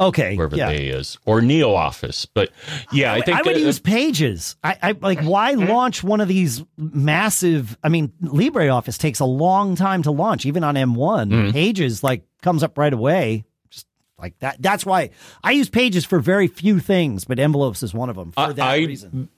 Okay, 0.00 0.36
wherever 0.36 0.54
yeah. 0.54 0.68
they 0.68 0.86
is, 0.86 1.18
or 1.26 1.40
NeoOffice. 1.40 2.28
But 2.32 2.52
yeah, 2.92 3.12
I 3.12 3.20
think 3.20 3.36
I 3.36 3.42
would 3.42 3.56
uh, 3.56 3.58
use 3.58 3.80
Pages. 3.80 4.54
I, 4.62 4.76
I 4.80 4.92
like 4.92 5.20
why 5.22 5.54
mm-hmm. 5.54 5.68
launch 5.68 6.04
one 6.04 6.20
of 6.20 6.28
these 6.28 6.62
massive. 6.76 7.76
I 7.82 7.88
mean, 7.88 8.12
LibreOffice 8.22 8.96
takes 8.96 9.18
a 9.18 9.24
long 9.24 9.74
time 9.74 10.04
to 10.04 10.12
launch, 10.12 10.46
even 10.46 10.62
on 10.62 10.76
M1. 10.76 10.94
Mm-hmm. 11.32 11.50
Pages 11.50 12.04
like 12.04 12.22
comes 12.42 12.62
up 12.62 12.78
right 12.78 12.92
away. 12.92 13.44
Just 14.18 14.22
like 14.22 14.38
that. 14.40 14.60
That's 14.60 14.84
why 14.84 15.10
I 15.42 15.52
use 15.52 15.68
Pages 15.68 16.04
for 16.04 16.18
very 16.18 16.48
few 16.48 16.80
things, 16.80 17.24
but 17.24 17.38
envelopes 17.38 17.82
is 17.82 17.94
one 17.94 18.10
of 18.10 18.16
them 18.16 18.32
for 18.32 18.52
that 18.52 18.66
I, 18.66 18.78
reason 18.78 19.28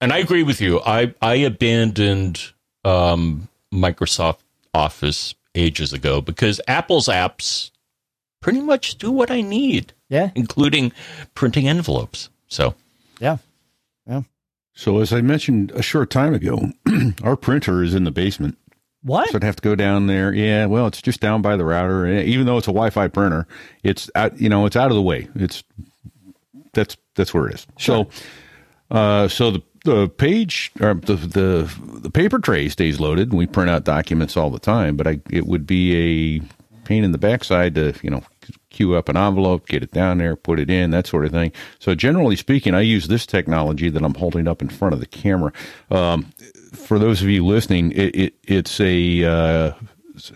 and 0.00 0.12
I 0.12 0.18
agree 0.18 0.42
with 0.42 0.60
you. 0.60 0.80
I 0.80 1.14
I 1.20 1.34
abandoned 1.34 2.52
um, 2.84 3.48
Microsoft 3.72 4.38
Office 4.74 5.34
ages 5.54 5.92
ago 5.92 6.20
because 6.20 6.60
Apple's 6.68 7.06
apps 7.06 7.70
pretty 8.40 8.60
much 8.60 8.96
do 8.96 9.10
what 9.10 9.30
I 9.30 9.40
need. 9.40 9.92
Yeah, 10.08 10.30
including 10.34 10.92
printing 11.34 11.68
envelopes. 11.68 12.30
So 12.48 12.74
yeah, 13.20 13.38
yeah. 14.06 14.22
So 14.74 15.00
as 15.00 15.12
I 15.12 15.20
mentioned 15.20 15.72
a 15.72 15.82
short 15.82 16.10
time 16.10 16.34
ago, 16.34 16.72
our 17.22 17.36
printer 17.36 17.82
is 17.82 17.94
in 17.94 18.04
the 18.04 18.10
basement. 18.10 18.56
What? 19.08 19.30
So 19.30 19.36
I'd 19.36 19.44
have 19.44 19.56
to 19.56 19.62
go 19.62 19.74
down 19.74 20.06
there. 20.06 20.32
Yeah, 20.32 20.66
well, 20.66 20.86
it's 20.86 21.00
just 21.00 21.20
down 21.20 21.42
by 21.42 21.56
the 21.56 21.64
router. 21.64 22.06
Even 22.06 22.46
though 22.46 22.58
it's 22.58 22.68
a 22.68 22.72
Wi-Fi 22.72 23.08
printer, 23.08 23.46
it's 23.82 24.10
out, 24.14 24.38
you 24.40 24.48
know 24.48 24.66
it's 24.66 24.76
out 24.76 24.90
of 24.90 24.96
the 24.96 25.02
way. 25.02 25.28
It's 25.34 25.64
that's 26.74 26.96
that's 27.14 27.32
where 27.32 27.48
it 27.48 27.54
is. 27.54 27.66
Sure. 27.78 28.06
So, 28.90 28.96
uh, 28.96 29.28
so 29.28 29.50
the 29.50 29.62
the 29.84 30.08
page 30.08 30.70
or 30.80 30.94
the, 30.94 31.14
the 31.14 31.98
the 32.00 32.10
paper 32.10 32.38
tray 32.38 32.68
stays 32.68 33.00
loaded 33.00 33.30
and 33.30 33.38
we 33.38 33.46
print 33.46 33.70
out 33.70 33.84
documents 33.84 34.36
all 34.36 34.50
the 34.50 34.58
time 34.58 34.96
but 34.96 35.06
I 35.06 35.20
it 35.30 35.46
would 35.46 35.66
be 35.66 36.40
a 36.40 36.84
pain 36.84 37.04
in 37.04 37.12
the 37.12 37.18
backside 37.18 37.74
to 37.76 37.94
you 38.02 38.10
know 38.10 38.22
queue 38.70 38.94
up 38.94 39.08
an 39.08 39.16
envelope 39.16 39.68
get 39.68 39.82
it 39.82 39.92
down 39.92 40.18
there 40.18 40.36
put 40.36 40.58
it 40.58 40.68
in 40.68 40.90
that 40.90 41.06
sort 41.06 41.24
of 41.24 41.30
thing 41.30 41.52
so 41.78 41.94
generally 41.94 42.36
speaking 42.36 42.74
I 42.74 42.80
use 42.80 43.08
this 43.08 43.24
technology 43.24 43.88
that 43.88 44.02
I'm 44.02 44.14
holding 44.14 44.48
up 44.48 44.62
in 44.62 44.68
front 44.68 44.94
of 44.94 45.00
the 45.00 45.06
camera 45.06 45.52
um, 45.90 46.32
for 46.72 46.98
those 46.98 47.22
of 47.22 47.28
you 47.28 47.44
listening 47.44 47.92
it, 47.92 48.14
it 48.14 48.34
it's 48.44 48.80
a 48.80 49.24
uh, 49.24 49.72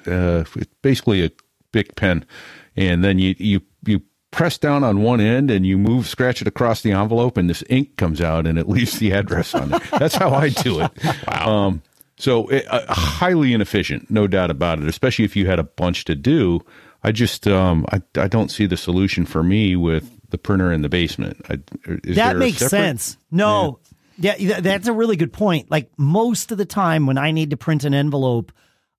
uh, 0.07 0.45
basically 0.83 1.25
a 1.25 1.31
big 1.73 1.95
pen 1.97 2.25
and 2.77 3.05
then 3.05 3.19
you 3.19 3.35
you 3.39 3.61
you 3.87 4.03
press 4.33 4.59
down 4.59 4.83
on 4.83 5.03
one 5.03 5.21
end 5.21 5.51
and 5.51 5.65
you 5.65 5.79
move, 5.79 6.09
scratch 6.09 6.43
it 6.43 6.49
across 6.49 6.83
the 6.83 6.91
envelope, 6.91 7.37
and 7.37 7.49
this 7.49 7.63
ink 7.69 7.97
comes 7.97 8.21
out 8.21 8.47
and 8.47 8.59
it 8.59 8.69
leaves 8.69 8.99
the 8.99 9.13
address 9.13 9.55
on 9.55 9.73
it. 9.73 9.83
That's 9.93 10.17
how 10.17 10.31
I 10.31 10.49
do 10.49 10.81
it. 10.81 10.91
Wow. 11.29 11.53
Um, 11.53 11.83
so 12.17 12.49
it, 12.49 12.67
uh, 12.69 12.93
highly 12.93 13.53
inefficient, 13.53 14.11
no 14.11 14.27
doubt 14.27 14.51
about 14.51 14.79
it. 14.79 14.87
Especially 14.89 15.25
if 15.25 15.37
you 15.37 15.47
had 15.47 15.59
a 15.59 15.65
bunch 15.65 16.05
to 16.07 16.15
do. 16.15 16.61
I 17.03 17.13
just 17.13 17.49
um, 17.49 17.85
I 17.91 18.01
I 18.17 18.29
don't 18.29 18.51
see 18.51 18.67
the 18.67 18.77
solution 18.77 19.27
for 19.27 19.43
me 19.43 19.77
with 19.77 20.11
the 20.31 20.39
printer 20.39 20.73
in 20.73 20.83
the 20.83 20.89
basement. 20.89 21.41
I, 21.49 21.59
that 22.15 22.37
makes 22.37 22.59
sense. 22.59 23.17
No, 23.31 23.81
yeah. 23.83 23.92
Yeah, 24.19 24.61
that's 24.61 24.89
a 24.89 24.93
really 24.93 25.17
good 25.17 25.33
point. 25.33 25.71
Like 25.71 25.91
most 25.97 26.53
of 26.53 26.59
the 26.59 26.65
time 26.65 27.07
when 27.07 27.19
I 27.19 27.31
need 27.31 27.51
to 27.51 27.57
print 27.57 27.85
an 27.85 27.95
envelope, 27.95 28.53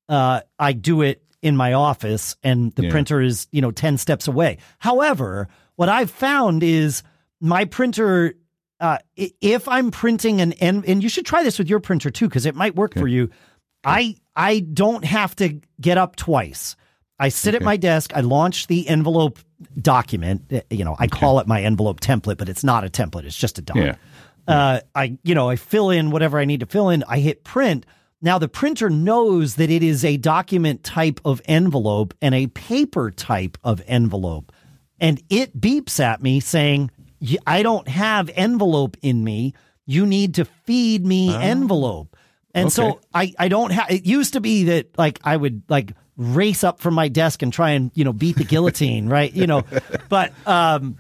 uh, 0.10 0.42
I 0.60 0.74
do 0.74 1.02
it 1.02 1.24
in 1.42 1.58
my 1.58 1.74
office, 1.74 2.36
and 2.44 2.74
the 2.76 2.84
yeah. 2.84 2.92
printer 2.92 3.22
is 3.22 3.48
you 3.52 3.62
know 3.62 3.72
ten 3.72 3.98
steps 3.98 4.28
away. 4.28 4.58
However, 4.80 5.48
what 5.76 5.90
I've 5.90 6.12
found 6.12 6.64
is 6.64 7.04
my 7.42 7.66
printer 7.66 8.36
uh, 8.80 8.98
if 9.16 9.68
I'm 9.68 9.92
printing 9.92 10.42
an 10.42 10.54
and 10.54 10.86
and 10.86 11.02
you 11.02 11.10
should 11.10 11.26
try 11.26 11.44
this 11.44 11.58
with 11.58 11.70
your 11.70 11.80
printer 11.80 12.10
too 12.10 12.28
because 12.28 12.46
it 12.46 12.56
might 12.56 12.76
work 12.76 12.92
okay. 12.94 13.00
for 13.00 13.08
you. 13.08 13.24
Okay. 13.24 13.32
I 13.86 14.16
I 14.36 14.60
don't 14.60 15.06
have 15.06 15.36
to 15.38 15.60
get 15.80 15.98
up 15.98 16.16
twice. 16.16 16.76
I 17.20 17.30
sit 17.30 17.56
okay. 17.56 17.64
at 17.64 17.66
my 17.66 17.78
desk. 17.78 18.12
I 18.16 18.22
launch 18.22 18.68
the 18.68 18.88
envelope 18.88 19.40
document. 19.80 20.52
Uh, 20.52 20.62
you 20.70 20.84
know, 20.84 20.96
I 21.00 21.08
call 21.08 21.40
it 21.40 21.48
my 21.48 21.62
envelope 21.62 22.02
template, 22.02 22.38
but 22.38 22.50
it's 22.50 22.64
not 22.64 22.84
a 22.84 22.90
template. 22.90 23.24
It's 23.24 23.38
just 23.38 23.58
a 23.58 23.62
doc. 23.62 23.78
Yeah. 23.78 23.96
Uh, 24.48 24.82
I 24.94 25.18
you 25.24 25.36
know 25.36 25.50
I 25.50 25.56
fill 25.56 25.90
in 25.90 26.12
whatever 26.12 26.40
I 26.40 26.46
need 26.46 26.60
to 26.62 26.66
fill 26.66 26.90
in. 26.90 27.04
I 27.08 27.20
hit 27.20 27.44
print. 27.44 27.86
Now 28.22 28.38
the 28.38 28.48
printer 28.48 28.90
knows 28.90 29.56
that 29.56 29.70
it 29.70 29.84
is 29.84 30.06
a 30.06 30.18
document 30.18 30.84
type 30.84 31.20
of 31.26 31.42
envelope 31.46 32.14
and 32.22 32.34
a 32.34 32.48
paper 32.48 33.12
type 33.12 33.58
of 33.64 33.82
envelope, 33.88 34.52
and 35.00 35.22
it 35.30 35.60
beeps 35.60 36.00
at 36.00 36.22
me 36.22 36.40
saying 36.40 36.92
I 37.46 37.64
don't 37.64 37.88
have 37.88 38.30
envelope 38.34 38.98
in 39.02 39.24
me. 39.24 39.54
You 39.86 40.06
need 40.06 40.36
to 40.36 40.46
feed 40.46 41.06
me 41.06 41.34
oh. 41.34 41.40
envelope. 41.40 42.16
And 42.54 42.68
okay. 42.68 42.74
so 42.74 43.00
I, 43.14 43.34
I 43.40 43.48
don't 43.48 43.72
have, 43.72 43.90
it 43.90 44.06
used 44.06 44.34
to 44.34 44.42
be 44.42 44.66
that 44.66 44.98
like 44.98 45.20
I 45.24 45.36
would 45.36 45.64
like 45.70 45.94
race 46.18 46.64
up 46.64 46.80
from 46.80 46.94
my 46.94 47.08
desk 47.08 47.42
and 47.42 47.52
try 47.52 47.72
and, 47.72 47.92
you 47.96 48.04
know, 48.04 48.14
beat 48.14 48.38
the 48.38 48.44
guillotine, 48.44 49.10
right? 49.10 49.34
You 49.34 49.48
know, 49.48 49.64
but, 50.10 50.34
um, 50.48 50.98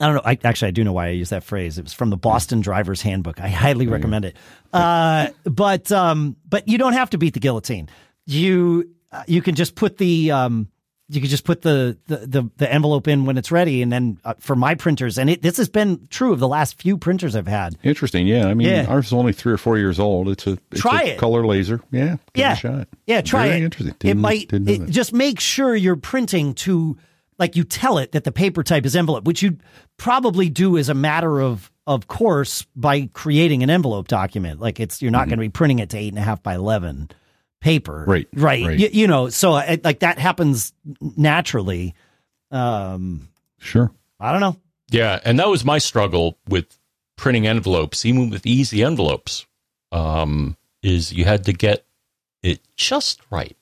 I 0.00 0.06
don't 0.06 0.14
know. 0.14 0.22
I 0.24 0.38
actually 0.44 0.68
I 0.68 0.70
do 0.72 0.84
know 0.84 0.92
why 0.92 1.06
I 1.06 1.10
use 1.10 1.30
that 1.30 1.44
phrase. 1.44 1.78
It 1.78 1.82
was 1.82 1.92
from 1.92 2.10
the 2.10 2.16
Boston 2.16 2.60
Driver's 2.60 3.02
Handbook. 3.02 3.40
I 3.40 3.48
highly 3.48 3.86
recommend 3.86 4.24
it. 4.24 4.36
Uh, 4.72 5.28
but 5.44 5.92
um, 5.92 6.36
but 6.48 6.68
you 6.68 6.78
don't 6.78 6.94
have 6.94 7.10
to 7.10 7.18
beat 7.18 7.34
the 7.34 7.40
guillotine. 7.40 7.88
You 8.26 8.90
uh, 9.12 9.24
you 9.26 9.42
can 9.42 9.54
just 9.54 9.74
put 9.74 9.98
the 9.98 10.30
um, 10.30 10.68
you 11.10 11.20
could 11.20 11.30
just 11.30 11.44
put 11.44 11.62
the, 11.62 11.98
the, 12.06 12.18
the, 12.18 12.50
the, 12.56 12.72
envelope 12.72 13.08
in 13.08 13.24
when 13.24 13.36
it's 13.36 13.50
ready. 13.50 13.82
And 13.82 13.90
then 13.90 14.18
uh, 14.24 14.34
for 14.38 14.54
my 14.54 14.76
printers, 14.76 15.18
and 15.18 15.28
it, 15.28 15.42
this 15.42 15.56
has 15.56 15.68
been 15.68 16.06
true 16.08 16.32
of 16.32 16.38
the 16.38 16.46
last 16.46 16.80
few 16.80 16.96
printers 16.96 17.34
I've 17.34 17.48
had. 17.48 17.76
Interesting. 17.82 18.28
Yeah. 18.28 18.46
I 18.46 18.54
mean, 18.54 18.68
yeah. 18.68 18.86
ours 18.88 19.06
is 19.06 19.12
only 19.12 19.32
three 19.32 19.52
or 19.52 19.56
four 19.56 19.76
years 19.76 19.98
old. 19.98 20.28
It's 20.28 20.46
a, 20.46 20.56
it's 20.70 20.80
try 20.80 21.02
a 21.02 21.06
it. 21.08 21.18
color 21.18 21.44
laser. 21.44 21.80
Yeah. 21.90 22.18
yeah. 22.34 22.54
shot. 22.54 22.86
Yeah. 23.06 23.22
Try 23.22 23.48
Very 23.48 23.60
it. 23.60 23.64
interesting. 23.64 23.96
Didn't, 23.98 24.18
it 24.18 24.20
might, 24.20 24.52
it, 24.52 24.88
just 24.88 25.12
make 25.12 25.40
sure 25.40 25.74
you're 25.74 25.96
printing 25.96 26.54
to, 26.54 26.96
like 27.40 27.56
you 27.56 27.64
tell 27.64 27.96
it 27.98 28.12
that 28.12 28.24
the 28.24 28.30
paper 28.30 28.62
type 28.62 28.84
is 28.84 28.94
envelope, 28.94 29.24
which 29.24 29.42
you 29.42 29.56
probably 29.96 30.50
do 30.50 30.76
as 30.76 30.90
a 30.90 30.94
matter 30.94 31.40
of, 31.40 31.72
of 31.86 32.06
course 32.06 32.66
by 32.76 33.08
creating 33.14 33.62
an 33.62 33.70
envelope 33.70 34.06
document. 34.06 34.60
Like 34.60 34.78
it's, 34.78 35.00
you're 35.00 35.10
not 35.10 35.22
mm-hmm. 35.22 35.30
going 35.30 35.38
to 35.38 35.44
be 35.44 35.48
printing 35.48 35.78
it 35.78 35.90
to 35.90 35.98
eight 35.98 36.10
and 36.10 36.18
a 36.18 36.22
half 36.22 36.42
by 36.42 36.54
11 36.54 37.10
paper. 37.60 38.04
Right. 38.06 38.28
Right. 38.34 38.66
right. 38.66 38.78
You, 38.78 38.90
you, 38.92 39.06
know, 39.08 39.30
so 39.30 39.54
uh, 39.54 39.78
like 39.82 40.00
that 40.00 40.18
happens 40.18 40.74
naturally. 41.00 41.94
Um, 42.50 43.28
sure. 43.58 43.90
I 44.20 44.32
don't 44.32 44.42
know. 44.42 44.56
Yeah. 44.90 45.18
And 45.24 45.38
that 45.38 45.48
was 45.48 45.64
my 45.64 45.78
struggle 45.78 46.38
with 46.46 46.78
printing 47.16 47.46
envelopes, 47.46 48.04
even 48.04 48.28
with 48.28 48.46
easy 48.46 48.84
envelopes, 48.84 49.46
um, 49.92 50.58
is 50.82 51.10
you 51.10 51.24
had 51.24 51.44
to 51.46 51.54
get 51.54 51.86
it 52.42 52.60
just 52.76 53.20
right. 53.30 53.56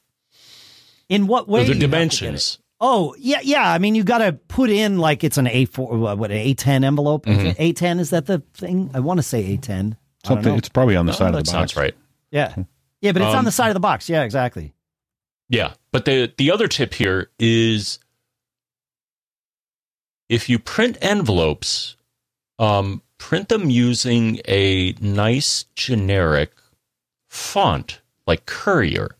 In 1.08 1.28
what 1.28 1.48
way? 1.48 1.64
the 1.64 1.74
dimensions. 1.74 2.58
Oh 2.80 3.14
yeah, 3.18 3.40
yeah. 3.42 3.72
I 3.72 3.78
mean, 3.78 3.94
you 3.94 4.04
got 4.04 4.18
to 4.18 4.32
put 4.32 4.70
in 4.70 4.98
like 4.98 5.24
it's 5.24 5.38
an 5.38 5.48
A 5.48 5.64
four, 5.64 5.96
what 6.16 6.30
an 6.30 6.36
A 6.36 6.54
ten 6.54 6.84
envelope. 6.84 7.26
Mm-hmm. 7.26 7.52
A 7.58 7.72
ten 7.72 7.98
is 7.98 8.10
that 8.10 8.26
the 8.26 8.42
thing? 8.54 8.90
I 8.94 9.00
want 9.00 9.18
to 9.18 9.22
say 9.22 9.54
A 9.54 9.56
ten. 9.56 9.96
Something. 10.24 10.56
It's 10.56 10.68
probably 10.68 10.96
on 10.96 11.06
the 11.06 11.12
no, 11.12 11.18
side 11.18 11.28
of 11.28 11.32
the 11.34 11.38
box. 11.38 11.50
Sounds 11.50 11.76
right. 11.76 11.94
Yeah. 12.30 12.54
Yeah, 13.00 13.12
but 13.12 13.22
it's 13.22 13.32
um, 13.32 13.38
on 13.38 13.44
the 13.44 13.52
side 13.52 13.68
of 13.68 13.74
the 13.74 13.80
box. 13.80 14.08
Yeah, 14.08 14.22
exactly. 14.24 14.74
Yeah, 15.48 15.74
but 15.92 16.04
the 16.04 16.32
the 16.36 16.50
other 16.50 16.68
tip 16.68 16.94
here 16.94 17.30
is 17.38 17.98
if 20.28 20.48
you 20.48 20.58
print 20.58 20.98
envelopes, 21.00 21.96
um, 22.58 23.02
print 23.16 23.48
them 23.48 23.70
using 23.70 24.40
a 24.46 24.92
nice 25.00 25.64
generic 25.74 26.52
font 27.28 28.00
like 28.26 28.46
Courier. 28.46 29.16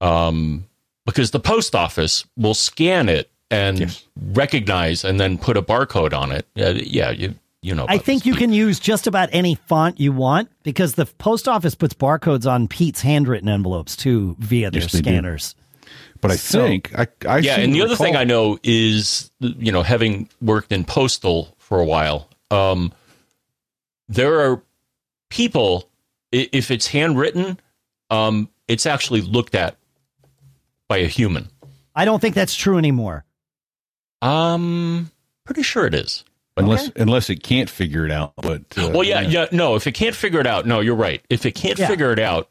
Um, 0.00 0.66
because 1.06 1.30
the 1.30 1.40
post 1.40 1.74
office 1.74 2.24
will 2.36 2.54
scan 2.54 3.08
it 3.08 3.30
and 3.50 3.80
yes. 3.80 4.06
recognize 4.32 5.04
and 5.04 5.20
then 5.20 5.38
put 5.38 5.56
a 5.56 5.62
barcode 5.62 6.12
on 6.12 6.32
it. 6.32 6.46
Uh, 6.58 6.74
yeah, 6.76 7.10
you 7.10 7.34
you 7.62 7.74
know. 7.74 7.86
I 7.88 7.98
think 7.98 8.26
you 8.26 8.34
can 8.34 8.52
use 8.52 8.78
just 8.78 9.06
about 9.06 9.28
any 9.32 9.54
font 9.54 10.00
you 10.00 10.12
want 10.12 10.50
because 10.62 10.94
the 10.94 11.06
post 11.06 11.48
office 11.48 11.74
puts 11.74 11.94
barcodes 11.94 12.50
on 12.50 12.68
Pete's 12.68 13.00
handwritten 13.00 13.48
envelopes 13.48 13.96
too 13.96 14.36
via 14.38 14.70
their 14.70 14.82
yes, 14.82 14.92
scanners. 14.92 15.54
But 16.20 16.30
I 16.30 16.36
so, 16.36 16.66
think 16.66 16.98
I, 16.98 17.06
I 17.28 17.38
yeah, 17.38 17.60
and 17.60 17.74
the 17.74 17.80
recall- 17.80 17.94
other 17.94 18.04
thing 18.04 18.16
I 18.16 18.24
know 18.24 18.58
is 18.62 19.30
you 19.40 19.72
know 19.72 19.82
having 19.82 20.28
worked 20.40 20.72
in 20.72 20.84
postal 20.84 21.54
for 21.58 21.80
a 21.80 21.84
while, 21.84 22.28
um, 22.50 22.92
there 24.08 24.40
are 24.40 24.62
people 25.28 25.88
if 26.32 26.70
it's 26.70 26.88
handwritten, 26.88 27.60
um, 28.10 28.48
it's 28.66 28.86
actually 28.86 29.20
looked 29.20 29.54
at 29.54 29.76
by 30.88 30.98
a 30.98 31.06
human. 31.06 31.48
I 31.94 32.04
don't 32.04 32.20
think 32.20 32.34
that's 32.34 32.54
true 32.54 32.78
anymore. 32.78 33.24
Um, 34.22 35.10
pretty 35.44 35.62
sure 35.62 35.86
it 35.86 35.94
is 35.94 36.24
unless 36.56 36.88
okay. 36.88 37.02
unless 37.02 37.30
it 37.30 37.42
can't 37.42 37.68
figure 37.68 38.04
it 38.04 38.10
out. 38.10 38.32
But 38.36 38.62
uh, 38.76 38.90
well, 38.92 39.04
yeah, 39.04 39.20
yeah, 39.20 39.28
yeah, 39.28 39.46
no. 39.52 39.74
If 39.76 39.86
it 39.86 39.92
can't 39.92 40.14
figure 40.14 40.40
it 40.40 40.46
out, 40.46 40.66
no, 40.66 40.80
you're 40.80 40.94
right. 40.94 41.24
If 41.28 41.46
it 41.46 41.52
can't 41.52 41.78
yeah. 41.78 41.88
figure 41.88 42.12
it 42.12 42.18
out, 42.18 42.50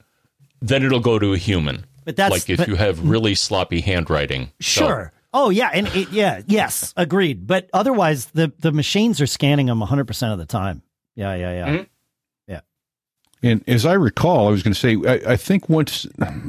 then 0.61 0.83
it'll 0.83 0.99
go 0.99 1.19
to 1.19 1.33
a 1.33 1.37
human. 1.37 1.85
But 2.05 2.15
that's 2.15 2.31
like 2.31 2.49
if 2.49 2.57
but, 2.59 2.67
you 2.67 2.75
have 2.75 3.07
really 3.07 3.35
sloppy 3.35 3.81
handwriting. 3.81 4.51
Sure. 4.59 5.11
So. 5.13 5.19
Oh 5.35 5.49
yeah, 5.49 5.71
and 5.73 5.87
it, 5.87 6.11
yeah, 6.11 6.41
yes, 6.45 6.93
agreed. 6.95 7.47
But 7.47 7.69
otherwise, 7.73 8.25
the 8.27 8.51
the 8.59 8.71
machines 8.71 9.19
are 9.19 9.27
scanning 9.27 9.65
them 9.65 9.79
100 9.79 10.05
percent 10.05 10.31
of 10.31 10.39
the 10.39 10.45
time. 10.45 10.83
Yeah, 11.15 11.35
yeah, 11.35 11.51
yeah. 11.53 11.67
Mm-hmm. 11.67 11.83
Yeah. 13.43 13.51
And 13.51 13.63
as 13.67 13.85
I 13.85 13.93
recall, 13.93 14.47
I 14.47 14.51
was 14.51 14.63
going 14.63 14.73
to 14.73 14.79
say, 14.79 14.97
I, 15.07 15.33
I, 15.33 15.35
think 15.35 15.69
once 15.69 16.07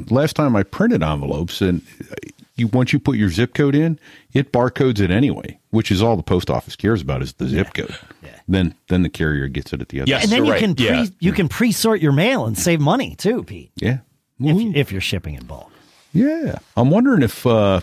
last 0.09 0.35
time 0.35 0.55
I 0.55 0.63
printed 0.63 1.03
envelopes, 1.03 1.61
and 1.61 1.81
you 2.55 2.67
once 2.67 2.93
you 2.93 2.99
put 2.99 3.17
your 3.17 3.29
zip 3.29 3.53
code 3.53 3.75
in, 3.75 3.99
it 4.33 4.51
barcodes 4.51 4.99
it 4.99 5.11
anyway, 5.11 5.59
which 5.71 5.91
is 5.91 6.01
all 6.01 6.15
the 6.15 6.23
post 6.23 6.49
office 6.49 6.75
cares 6.75 7.01
about 7.01 7.21
is 7.21 7.33
the 7.33 7.47
zip 7.47 7.73
code. 7.73 7.97
Yeah. 8.23 8.39
Then 8.47 8.75
then 8.87 9.03
the 9.03 9.09
carrier 9.09 9.47
gets 9.47 9.73
it 9.73 9.81
at 9.81 9.89
the 9.89 10.01
other. 10.01 10.09
Yes, 10.09 10.23
and 10.23 10.31
then 10.31 10.45
you 10.45 10.51
right. 10.51 10.59
can 10.59 10.75
pre, 10.75 10.85
yeah. 10.85 11.05
you 11.19 11.33
can 11.33 11.49
pre 11.49 11.71
sort 11.71 12.01
your 12.01 12.13
mail 12.13 12.45
and 12.45 12.57
save 12.57 12.79
money 12.79 13.15
too, 13.15 13.43
Pete. 13.43 13.71
Yeah, 13.75 13.99
if, 14.39 14.75
if, 14.75 14.91
you're 14.91 15.01
shipping 15.01 15.35
in 15.35 15.45
bulk. 15.45 15.71
Yeah, 16.13 16.59
I'm 16.77 16.91
wondering 16.91 17.23
if 17.23 17.45
uh, 17.45 17.81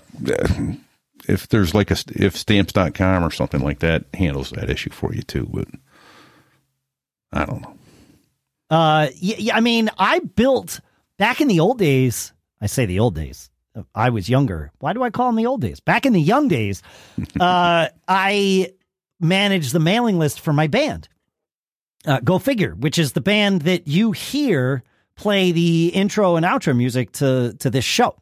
if 1.28 1.48
there's 1.48 1.74
like 1.74 1.90
a 1.90 1.96
if 2.14 2.36
stamps.com 2.36 3.24
or 3.24 3.30
something 3.30 3.60
like 3.60 3.80
that 3.80 4.04
handles 4.14 4.50
that 4.50 4.70
issue 4.70 4.90
for 4.90 5.14
you 5.14 5.22
too, 5.22 5.48
but 5.52 5.68
I 7.32 7.44
don't 7.44 7.60
know. 7.60 7.76
Uh, 8.72 9.08
yeah, 9.16 9.36
yeah 9.38 9.56
I 9.56 9.60
mean, 9.60 9.90
I 9.98 10.20
built 10.20 10.80
back 11.18 11.40
in 11.40 11.48
the 11.48 11.60
old 11.60 11.78
days. 11.78 12.32
I 12.60 12.66
say 12.66 12.86
the 12.86 13.00
old 13.00 13.14
days 13.14 13.50
I 13.94 14.10
was 14.10 14.28
younger. 14.28 14.70
Why 14.78 14.92
do 14.92 15.02
I 15.02 15.10
call 15.10 15.26
them 15.26 15.36
the 15.36 15.46
old 15.46 15.60
days? 15.60 15.80
Back 15.80 16.06
in 16.06 16.12
the 16.12 16.20
young 16.20 16.48
days, 16.48 16.82
uh, 17.40 17.88
I 18.08 18.72
managed 19.20 19.72
the 19.72 19.80
mailing 19.80 20.18
list 20.18 20.40
for 20.40 20.52
my 20.52 20.66
band. 20.66 21.08
Uh, 22.06 22.20
Go 22.20 22.38
figure, 22.38 22.74
which 22.74 22.98
is 22.98 23.12
the 23.12 23.20
band 23.20 23.62
that 23.62 23.86
you 23.86 24.12
hear 24.12 24.82
play 25.14 25.52
the 25.52 25.88
intro 25.88 26.36
and 26.36 26.44
outro 26.44 26.76
music 26.76 27.12
to 27.12 27.54
to 27.60 27.70
this 27.70 27.84
show. 27.84 28.16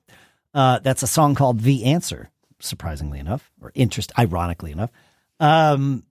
Uh, 0.53 0.81
that's 0.81 1.03
a 1.03 1.07
song 1.07 1.35
called 1.35 1.61
"The 1.61 1.85
Answer." 1.85 2.31
Surprisingly 2.59 3.19
enough, 3.19 3.51
or 3.63 3.73
interest, 3.75 4.13
ironically 4.19 4.73
enough. 4.73 4.91
Um, 5.39 6.05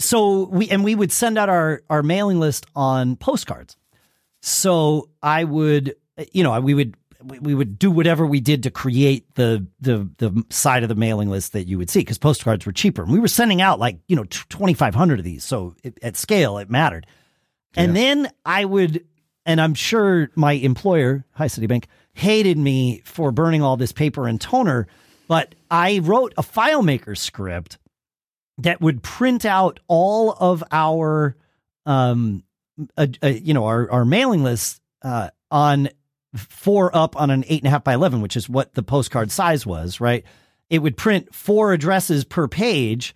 so 0.00 0.46
we 0.46 0.68
and 0.70 0.82
we 0.82 0.94
would 0.94 1.12
send 1.12 1.38
out 1.38 1.48
our 1.48 1.82
our 1.90 2.02
mailing 2.02 2.40
list 2.40 2.66
on 2.74 3.16
postcards. 3.16 3.76
So 4.42 5.10
I 5.22 5.44
would, 5.44 5.94
you 6.32 6.42
know, 6.42 6.58
we 6.60 6.74
would 6.74 6.96
we, 7.22 7.54
would 7.54 7.78
do 7.78 7.90
whatever 7.90 8.26
we 8.26 8.40
did 8.40 8.62
to 8.62 8.70
create 8.70 9.34
the 9.34 9.66
the 9.80 10.08
the 10.16 10.44
side 10.50 10.82
of 10.82 10.88
the 10.88 10.94
mailing 10.94 11.28
list 11.28 11.52
that 11.52 11.68
you 11.68 11.76
would 11.78 11.90
see 11.90 12.00
because 12.00 12.18
postcards 12.18 12.64
were 12.64 12.72
cheaper. 12.72 13.02
And 13.02 13.12
we 13.12 13.20
were 13.20 13.28
sending 13.28 13.60
out 13.60 13.78
like 13.78 13.98
you 14.08 14.16
know 14.16 14.24
twenty 14.24 14.74
five 14.74 14.94
hundred 14.94 15.18
of 15.18 15.24
these, 15.24 15.44
so 15.44 15.74
it, 15.84 15.98
at 16.02 16.16
scale 16.16 16.58
it 16.58 16.70
mattered. 16.70 17.06
Yeah. 17.74 17.82
And 17.82 17.96
then 17.96 18.30
I 18.44 18.64
would, 18.64 19.04
and 19.46 19.60
I'm 19.60 19.74
sure 19.74 20.30
my 20.34 20.52
employer, 20.52 21.24
Hi 21.32 21.46
Citibank, 21.46 21.84
hated 22.14 22.58
me 22.58 23.02
for 23.04 23.30
burning 23.30 23.62
all 23.62 23.76
this 23.76 23.92
paper 23.92 24.26
and 24.26 24.40
toner 24.40 24.88
But 25.28 25.54
I 25.70 26.00
wrote 26.00 26.34
a 26.36 26.42
FileMaker 26.42 27.16
script 27.16 27.78
that 28.62 28.80
would 28.80 29.02
print 29.02 29.44
out 29.44 29.80
all 29.88 30.32
of 30.32 30.62
our, 30.70 31.36
um, 31.86 32.42
you 33.22 33.54
know, 33.54 33.66
our, 33.66 33.90
our 33.90 34.04
mailing 34.04 34.42
list 34.42 34.80
uh, 35.02 35.30
on 35.50 35.88
four 36.34 36.94
up 36.96 37.20
on 37.20 37.30
an 37.30 37.44
eight 37.48 37.60
and 37.60 37.68
a 37.68 37.70
half 37.70 37.84
by 37.84 37.94
11, 37.94 38.20
which 38.20 38.36
is 38.36 38.48
what 38.48 38.74
the 38.74 38.82
postcard 38.82 39.30
size 39.30 39.66
was, 39.66 40.00
right? 40.00 40.24
It 40.68 40.80
would 40.80 40.96
print 40.96 41.34
four 41.34 41.72
addresses 41.72 42.24
per 42.24 42.46
page. 42.46 43.14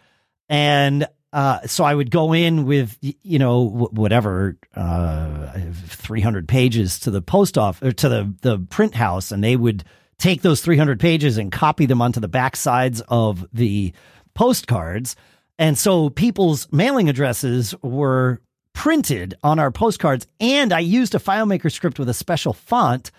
And 0.49 1.07
uh, 1.33 1.67
so 1.67 1.85
I 1.85 1.95
would 1.95 2.11
go 2.11 2.33
in 2.33 2.65
with, 2.65 2.97
you 3.01 3.39
know, 3.39 3.65
whatever, 3.69 4.57
uh, 4.75 5.51
300 5.87 6.49
pages 6.49 7.01
to 7.01 7.11
the 7.11 7.23
post 7.23 7.59
office 7.59 7.89
or 7.89 7.93
to 7.93 8.09
the, 8.09 8.35
the 8.43 8.59
print 8.59 8.95
house, 8.95 9.33
and 9.33 9.43
they 9.43 9.57
would 9.57 9.85
take 10.19 10.43
those 10.43 10.61
300 10.61 11.01
pages 11.01 11.39
and 11.39 11.51
copy 11.51 11.87
them 11.87 12.01
onto 12.01 12.21
the 12.21 12.29
back 12.29 12.57
sides 12.57 13.03
of 13.09 13.47
the 13.53 13.93
postcards. 14.35 15.17
And 15.59 15.79
so 15.79 16.11
people's 16.11 16.71
mailing 16.73 17.09
addresses 17.09 17.75
were 17.83 18.41
printed 18.73 19.35
on 19.43 19.59
our 19.59 19.71
postcards. 19.71 20.27
And 20.41 20.73
I 20.73 20.81
used 20.81 21.15
a 21.15 21.19
FileMaker 21.19 21.71
script 21.71 21.99
with 21.99 22.09
a 22.09 22.15
special 22.15 22.53
font 22.53 23.11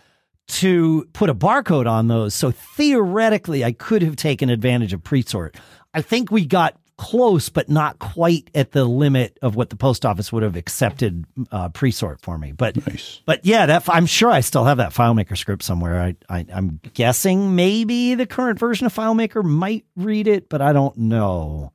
to 0.47 1.07
put 1.13 1.29
a 1.29 1.35
barcode 1.35 1.89
on 1.89 2.07
those. 2.07 2.35
So 2.35 2.51
theoretically, 2.51 3.63
I 3.63 3.71
could 3.71 4.01
have 4.01 4.15
taken 4.15 4.49
advantage 4.49 4.93
of 4.93 5.03
pre-sort. 5.03 5.55
I 5.93 6.01
think 6.01 6.29
we 6.29 6.45
got 6.45 6.77
close, 6.97 7.49
but 7.49 7.67
not 7.67 7.99
quite 7.99 8.49
at 8.53 8.71
the 8.71 8.85
limit 8.85 9.37
of 9.41 9.55
what 9.55 9.69
the 9.69 9.75
post 9.75 10.05
office 10.05 10.31
would 10.31 10.43
have 10.43 10.55
accepted 10.55 11.25
uh, 11.51 11.69
pre-sort 11.69 12.21
for 12.21 12.37
me. 12.37 12.51
But 12.51 12.85
nice. 12.87 13.21
but 13.25 13.45
yeah, 13.45 13.65
that 13.65 13.83
I'm 13.89 14.05
sure 14.05 14.29
I 14.29 14.41
still 14.41 14.65
have 14.65 14.77
that 14.77 14.93
FileMaker 14.93 15.37
script 15.37 15.63
somewhere. 15.63 16.01
I, 16.01 16.15
I 16.29 16.45
I'm 16.53 16.79
guessing 16.93 17.55
maybe 17.55 18.15
the 18.15 18.25
current 18.25 18.59
version 18.59 18.85
of 18.85 18.93
FileMaker 18.93 19.43
might 19.43 19.85
read 19.95 20.27
it, 20.27 20.47
but 20.47 20.61
I 20.61 20.73
don't 20.73 20.97
know. 20.97 21.73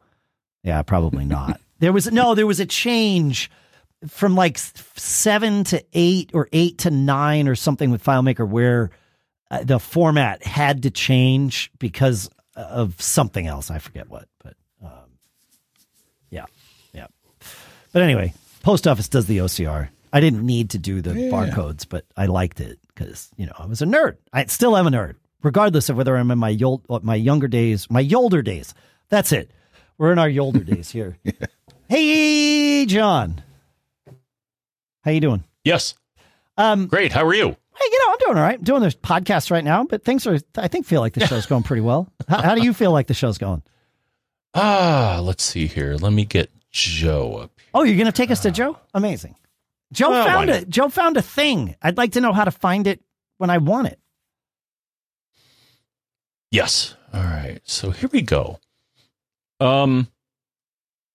Yeah, 0.62 0.82
probably 0.82 1.24
not. 1.24 1.60
there 1.78 1.92
was 1.92 2.10
no, 2.10 2.34
there 2.34 2.46
was 2.46 2.60
a 2.60 2.66
change 2.66 3.50
from 4.06 4.34
like 4.34 4.58
seven 4.58 5.64
to 5.64 5.84
eight 5.92 6.30
or 6.32 6.48
eight 6.52 6.78
to 6.78 6.90
nine 6.90 7.48
or 7.48 7.54
something 7.54 7.90
with 7.90 8.02
FileMaker 8.02 8.48
where 8.48 8.90
uh, 9.50 9.64
the 9.64 9.78
format 9.78 10.44
had 10.44 10.82
to 10.84 10.90
change 10.90 11.70
because 11.78 12.30
of 12.54 13.00
something 13.00 13.46
else. 13.46 13.70
I 13.70 13.78
forget 13.78 14.08
what, 14.08 14.28
but 14.42 14.54
um, 14.82 15.18
yeah, 16.30 16.46
yeah. 16.92 17.06
But 17.92 18.02
anyway, 18.02 18.34
post 18.62 18.86
office 18.86 19.08
does 19.08 19.26
the 19.26 19.38
OCR. 19.38 19.88
I 20.12 20.20
didn't 20.20 20.44
need 20.44 20.70
to 20.70 20.78
do 20.78 21.00
the 21.00 21.14
yeah. 21.14 21.30
barcodes, 21.30 21.86
but 21.88 22.04
I 22.16 22.26
liked 22.26 22.60
it 22.60 22.78
because 22.88 23.30
you 23.36 23.46
know 23.46 23.52
I 23.58 23.66
was 23.66 23.82
a 23.82 23.86
nerd. 23.86 24.16
I 24.32 24.46
still 24.46 24.76
am 24.76 24.86
a 24.86 24.90
nerd, 24.90 25.16
regardless 25.42 25.88
of 25.88 25.96
whether 25.96 26.16
I'm 26.16 26.30
in 26.30 26.38
my 26.38 26.54
yol- 26.54 27.02
my 27.02 27.14
younger 27.14 27.48
days, 27.48 27.88
my 27.90 28.08
older 28.14 28.42
days. 28.42 28.74
That's 29.08 29.32
it. 29.32 29.50
We're 30.00 30.12
in 30.12 30.18
our 30.18 30.30
older 30.40 30.60
days 30.60 30.90
here. 30.92 31.18
yeah. 31.22 31.32
Hey, 31.86 32.86
John. 32.86 33.42
How 35.04 35.10
you 35.10 35.20
doing? 35.20 35.44
Yes. 35.62 35.94
Um, 36.56 36.86
Great. 36.86 37.12
How 37.12 37.26
are 37.26 37.34
you? 37.34 37.48
Hey, 37.48 37.84
you 37.92 37.98
know, 37.98 38.12
I'm 38.12 38.18
doing 38.18 38.36
all 38.38 38.42
right. 38.42 38.58
I'm 38.58 38.64
doing 38.64 38.80
this 38.80 38.94
podcast 38.94 39.50
right 39.50 39.62
now, 39.62 39.84
but 39.84 40.02
things 40.02 40.26
are, 40.26 40.38
I 40.56 40.68
think, 40.68 40.86
feel 40.86 41.02
like 41.02 41.12
the 41.12 41.26
show's 41.26 41.44
going 41.44 41.64
pretty 41.64 41.82
well. 41.82 42.10
how, 42.28 42.40
how, 42.40 42.54
do 42.54 42.62
you 42.62 42.72
feel 42.72 42.92
like 42.92 43.08
the 43.08 43.14
show's 43.14 43.36
going? 43.36 43.62
Ah, 44.54 45.20
let's 45.22 45.44
see 45.44 45.66
here. 45.66 45.96
Let 45.96 46.14
me 46.14 46.24
get 46.24 46.50
Joe 46.70 47.34
up. 47.34 47.50
Here. 47.58 47.70
Oh, 47.74 47.82
you're 47.82 47.96
going 47.96 48.06
to 48.06 48.12
take 48.12 48.30
us 48.30 48.40
to 48.40 48.50
Joe? 48.50 48.78
Amazing. 48.94 49.36
Joe 49.92 50.08
well, 50.08 50.24
found 50.26 50.48
it. 50.48 50.70
Joe 50.70 50.88
found 50.88 51.18
a 51.18 51.22
thing. 51.22 51.76
I'd 51.82 51.98
like 51.98 52.12
to 52.12 52.22
know 52.22 52.32
how 52.32 52.44
to 52.44 52.50
find 52.50 52.86
it 52.86 53.02
when 53.36 53.50
I 53.50 53.58
want 53.58 53.88
it. 53.88 53.98
Yes. 56.50 56.96
All 57.12 57.22
right. 57.22 57.60
So 57.64 57.90
here 57.90 58.08
we 58.10 58.22
go. 58.22 58.60
Um, 59.60 60.08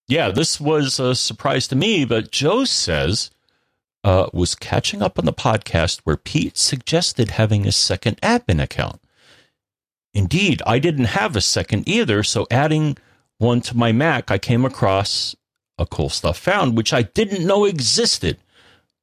yeah, 0.07 0.29
this 0.29 0.59
was 0.59 0.99
a 0.99 1.15
surprise 1.15 1.67
to 1.69 1.75
me, 1.75 2.05
but 2.05 2.31
Joe 2.31 2.63
says 2.65 3.31
uh, 4.03 4.29
was 4.31 4.53
catching 4.53 5.01
up 5.01 5.17
on 5.17 5.25
the 5.25 5.33
podcast 5.33 6.01
where 6.03 6.15
Pete 6.15 6.57
suggested 6.57 7.31
having 7.31 7.65
a 7.65 7.71
second 7.71 8.21
admin 8.21 8.61
account. 8.61 9.01
Indeed, 10.13 10.61
I 10.65 10.79
didn't 10.79 11.05
have 11.05 11.35
a 11.35 11.41
second 11.41 11.89
either, 11.89 12.21
so 12.23 12.45
adding 12.51 12.97
one 13.39 13.61
to 13.61 13.75
my 13.75 13.91
Mac, 13.91 14.29
I 14.31 14.37
came 14.37 14.63
across 14.63 15.35
a 15.77 15.85
cool 15.85 16.09
stuff 16.09 16.37
found, 16.37 16.77
which 16.77 16.93
I 16.93 17.01
didn't 17.01 17.45
know 17.45 17.65
existed, 17.65 18.37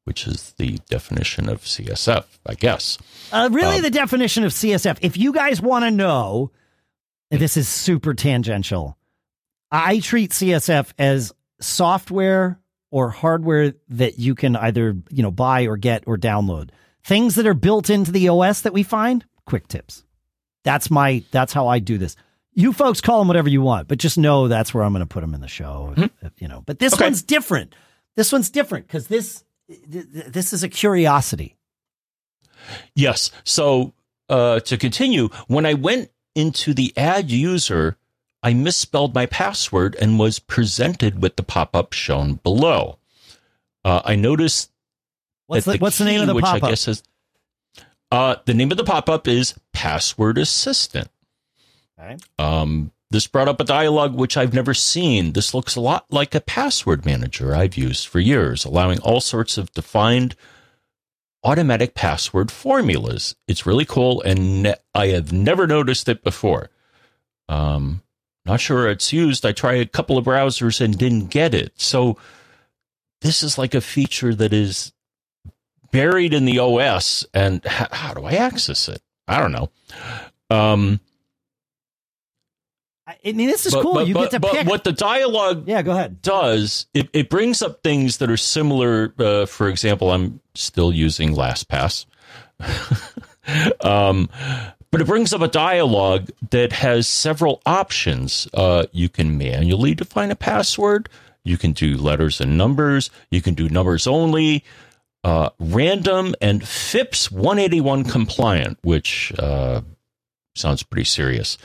which 0.04 0.26
is 0.26 0.54
the 0.56 0.78
definition 0.88 1.48
of 1.48 1.62
CSF, 1.62 2.24
I 2.46 2.54
guess. 2.54 2.96
Uh, 3.30 3.48
really, 3.52 3.76
um, 3.76 3.82
the 3.82 3.90
definition 3.90 4.44
of 4.44 4.52
CSF. 4.52 4.98
If 5.02 5.16
you 5.16 5.32
guys 5.32 5.60
want 5.60 5.84
to 5.84 5.90
know, 5.90 6.50
this 7.30 7.56
is 7.56 7.68
super 7.68 8.14
tangential. 8.14 8.96
I 9.72 10.00
treat 10.00 10.32
CSF 10.32 10.92
as 10.98 11.32
software 11.60 12.60
or 12.90 13.08
hardware 13.08 13.72
that 13.88 14.18
you 14.18 14.34
can 14.34 14.54
either, 14.54 14.96
you 15.08 15.22
know, 15.22 15.30
buy 15.30 15.62
or 15.62 15.78
get 15.78 16.04
or 16.06 16.18
download. 16.18 16.70
Things 17.02 17.34
that 17.36 17.46
are 17.46 17.54
built 17.54 17.88
into 17.88 18.12
the 18.12 18.28
OS 18.28 18.60
that 18.60 18.74
we 18.74 18.82
find, 18.82 19.24
quick 19.46 19.66
tips. 19.66 20.04
That's 20.62 20.90
my 20.90 21.24
that's 21.32 21.52
how 21.52 21.66
I 21.66 21.78
do 21.78 21.98
this. 21.98 22.14
You 22.52 22.72
folks 22.74 23.00
call 23.00 23.18
them 23.18 23.28
whatever 23.28 23.48
you 23.48 23.62
want, 23.62 23.88
but 23.88 23.98
just 23.98 24.18
know 24.18 24.46
that's 24.46 24.74
where 24.74 24.84
I'm 24.84 24.92
going 24.92 25.00
to 25.00 25.06
put 25.06 25.22
them 25.22 25.34
in 25.34 25.40
the 25.40 25.48
show, 25.48 25.94
mm-hmm. 25.96 26.26
you 26.38 26.48
know. 26.48 26.62
But 26.64 26.78
this 26.78 26.92
okay. 26.92 27.06
one's 27.06 27.22
different. 27.22 27.74
This 28.14 28.30
one's 28.30 28.50
different 28.50 28.88
cuz 28.88 29.06
this 29.06 29.42
this 29.88 30.52
is 30.52 30.62
a 30.62 30.68
curiosity. 30.68 31.56
Yes. 32.94 33.30
So, 33.44 33.94
uh, 34.28 34.60
to 34.60 34.76
continue, 34.76 35.28
when 35.48 35.66
I 35.66 35.74
went 35.74 36.10
into 36.34 36.74
the 36.74 36.92
ad 36.96 37.30
user 37.30 37.96
I 38.42 38.54
misspelled 38.54 39.14
my 39.14 39.26
password 39.26 39.96
and 40.00 40.18
was 40.18 40.38
presented 40.38 41.22
with 41.22 41.36
the 41.36 41.42
pop 41.42 41.76
up 41.76 41.92
shown 41.92 42.34
below. 42.34 42.98
Uh, 43.84 44.02
I 44.04 44.16
noticed 44.16 44.70
what's 45.46 45.64
the, 45.64 45.72
the 45.72 45.78
what's 45.78 45.98
key, 45.98 46.04
the 46.04 46.10
name 46.10 46.28
of 46.28 46.34
the 46.34 46.40
pop 46.40 46.62
up? 46.62 46.72
Is 46.72 47.02
uh, 48.10 48.36
the 48.44 48.54
name 48.54 48.70
of 48.70 48.76
the 48.76 48.84
pop 48.84 49.08
up 49.08 49.28
is 49.28 49.54
Password 49.72 50.38
Assistant. 50.38 51.08
Okay. 51.98 52.16
Um, 52.38 52.92
this 53.10 53.26
brought 53.26 53.48
up 53.48 53.60
a 53.60 53.64
dialog 53.64 54.14
which 54.14 54.36
I've 54.36 54.54
never 54.54 54.74
seen. 54.74 55.32
This 55.32 55.54
looks 55.54 55.76
a 55.76 55.80
lot 55.80 56.06
like 56.10 56.34
a 56.34 56.40
password 56.40 57.04
manager 57.04 57.54
I've 57.54 57.76
used 57.76 58.08
for 58.08 58.20
years, 58.20 58.64
allowing 58.64 58.98
all 59.00 59.20
sorts 59.20 59.58
of 59.58 59.72
defined 59.72 60.34
automatic 61.44 61.94
password 61.94 62.50
formulas. 62.50 63.36
It's 63.46 63.66
really 63.66 63.84
cool, 63.84 64.22
and 64.22 64.62
ne- 64.62 64.74
I 64.94 65.08
have 65.08 65.32
never 65.32 65.66
noticed 65.66 66.08
it 66.08 66.24
before. 66.24 66.70
Um, 67.48 68.01
not 68.44 68.60
sure 68.60 68.88
it's 68.88 69.12
used. 69.12 69.46
I 69.46 69.52
tried 69.52 69.80
a 69.80 69.86
couple 69.86 70.18
of 70.18 70.24
browsers 70.24 70.80
and 70.80 70.98
didn't 70.98 71.26
get 71.26 71.54
it. 71.54 71.72
So 71.76 72.16
this 73.20 73.42
is 73.42 73.56
like 73.56 73.74
a 73.74 73.80
feature 73.80 74.34
that 74.34 74.52
is 74.52 74.92
buried 75.92 76.34
in 76.34 76.44
the 76.44 76.58
OS. 76.58 77.24
And 77.32 77.64
h- 77.64 77.88
how 77.92 78.14
do 78.14 78.24
I 78.24 78.32
access 78.32 78.88
it? 78.88 79.00
I 79.28 79.38
don't 79.38 79.52
know. 79.52 79.70
Um, 80.50 81.00
I 83.06 83.32
mean, 83.32 83.46
this 83.48 83.66
is 83.66 83.74
but, 83.74 83.82
cool. 83.82 83.94
But, 83.94 84.08
you 84.08 84.14
but, 84.14 84.30
get 84.30 84.42
to 84.42 84.48
pick. 84.48 84.66
What 84.66 84.84
the 84.84 84.92
dialogue 84.92 85.64
yeah, 85.66 85.82
go 85.82 85.92
ahead. 85.92 86.22
does, 86.22 86.86
it, 86.94 87.08
it 87.12 87.30
brings 87.30 87.62
up 87.62 87.82
things 87.82 88.18
that 88.18 88.30
are 88.30 88.36
similar. 88.36 89.14
Uh, 89.18 89.46
for 89.46 89.68
example, 89.68 90.10
I'm 90.10 90.40
still 90.54 90.92
using 90.92 91.34
LastPass. 91.34 92.06
um, 93.84 94.28
but 94.92 95.00
it 95.00 95.06
brings 95.06 95.32
up 95.32 95.40
a 95.40 95.48
dialogue 95.48 96.30
that 96.50 96.72
has 96.72 97.08
several 97.08 97.62
options. 97.64 98.46
Uh, 98.52 98.84
you 98.92 99.08
can 99.08 99.38
manually 99.38 99.94
define 99.94 100.30
a 100.30 100.36
password. 100.36 101.08
You 101.44 101.56
can 101.56 101.72
do 101.72 101.96
letters 101.96 102.40
and 102.40 102.58
numbers. 102.58 103.10
You 103.30 103.40
can 103.40 103.54
do 103.54 103.70
numbers 103.70 104.06
only, 104.06 104.64
uh, 105.24 105.48
random, 105.58 106.34
and 106.42 106.62
FIPS 106.68 107.32
181 107.32 108.04
compliant, 108.04 108.78
which 108.82 109.32
uh, 109.38 109.80
sounds 110.54 110.82
pretty 110.82 111.04
serious. 111.04 111.56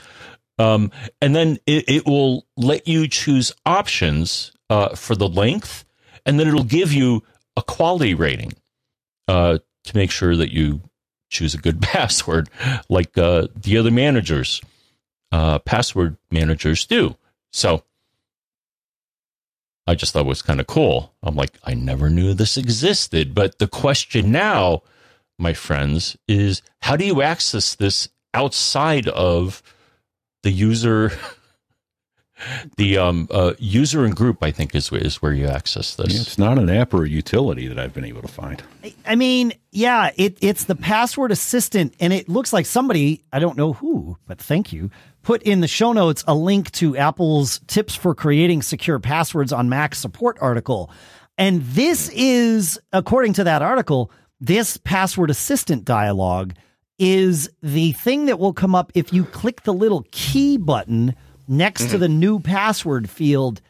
Um, 0.58 0.90
and 1.20 1.36
then 1.36 1.58
it, 1.66 1.84
it, 1.86 2.06
will 2.06 2.46
let 2.56 2.88
you 2.88 3.06
choose 3.06 3.52
options 3.64 4.52
uh, 4.70 4.96
for 4.96 5.14
the 5.14 5.28
length, 5.28 5.84
and 6.26 6.40
then 6.40 6.48
it'll 6.48 6.64
give 6.64 6.92
you 6.92 7.22
a 7.56 7.62
quality 7.62 8.14
rating 8.14 8.54
uh, 9.28 9.58
to 9.84 9.96
make 9.96 10.10
sure 10.10 10.34
that 10.34 10.52
you 10.52 10.80
choose 11.28 11.54
a 11.54 11.58
good 11.58 11.80
password 11.82 12.48
like 12.88 13.16
uh, 13.18 13.48
the 13.54 13.76
other 13.78 13.90
managers, 13.90 14.60
uh, 15.32 15.58
password 15.60 16.16
managers 16.30 16.86
do. 16.86 17.16
So 17.52 17.82
I 19.86 19.94
just 19.94 20.12
thought 20.12 20.26
it 20.26 20.26
was 20.26 20.42
kind 20.42 20.60
of 20.60 20.66
cool. 20.66 21.14
I'm 21.22 21.34
like, 21.34 21.58
I 21.64 21.72
never 21.72 22.10
knew 22.10 22.34
this 22.34 22.58
existed. 22.58 23.34
But 23.34 23.58
the 23.58 23.66
question 23.66 24.30
now, 24.30 24.82
my 25.38 25.54
friends, 25.54 26.16
is 26.28 26.60
how 26.82 26.96
do 26.96 27.06
you 27.06 27.22
access 27.22 27.74
this 27.74 28.10
outside 28.34 29.08
of 29.08 29.62
the 30.42 30.50
user 30.50 31.12
the 32.76 32.98
um, 32.98 33.28
uh, 33.30 33.54
user 33.58 34.04
and 34.04 34.14
group, 34.14 34.42
I 34.42 34.50
think, 34.50 34.74
is 34.74 34.92
is 34.92 35.20
where 35.22 35.32
you 35.32 35.46
access 35.46 35.94
this. 35.94 36.14
Yeah, 36.14 36.20
it's 36.20 36.38
not 36.38 36.58
an 36.58 36.70
app 36.70 36.94
or 36.94 37.04
a 37.04 37.08
utility 37.08 37.66
that 37.68 37.78
I've 37.78 37.94
been 37.94 38.04
able 38.04 38.22
to 38.22 38.28
find. 38.28 38.62
I 39.06 39.16
mean, 39.16 39.52
yeah, 39.72 40.10
it, 40.16 40.38
it's 40.40 40.64
the 40.64 40.76
password 40.76 41.32
assistant, 41.32 41.94
and 42.00 42.12
it 42.12 42.28
looks 42.28 42.52
like 42.52 42.66
somebody, 42.66 43.24
I 43.32 43.38
don't 43.38 43.56
know 43.56 43.72
who, 43.72 44.16
but 44.26 44.40
thank 44.40 44.72
you, 44.72 44.90
put 45.22 45.42
in 45.42 45.60
the 45.60 45.68
show 45.68 45.92
notes 45.92 46.24
a 46.26 46.34
link 46.34 46.70
to 46.72 46.96
Apple's 46.96 47.60
tips 47.66 47.94
for 47.94 48.14
creating 48.14 48.62
secure 48.62 48.98
passwords 48.98 49.52
on 49.52 49.68
Mac 49.68 49.94
support 49.94 50.38
article. 50.40 50.90
And 51.36 51.62
this 51.62 52.08
is, 52.10 52.80
according 52.92 53.34
to 53.34 53.44
that 53.44 53.62
article, 53.62 54.10
this 54.40 54.76
password 54.78 55.30
assistant 55.30 55.84
dialog 55.84 56.52
is 56.98 57.48
the 57.62 57.92
thing 57.92 58.26
that 58.26 58.38
will 58.38 58.52
come 58.52 58.74
up 58.74 58.90
if 58.94 59.12
you 59.12 59.24
click 59.24 59.62
the 59.62 59.72
little 59.72 60.04
key 60.10 60.56
button 60.56 61.14
next 61.48 61.90
to 61.90 61.98
the 61.98 62.08
new 62.08 62.38
password 62.40 63.08
field. 63.08 63.60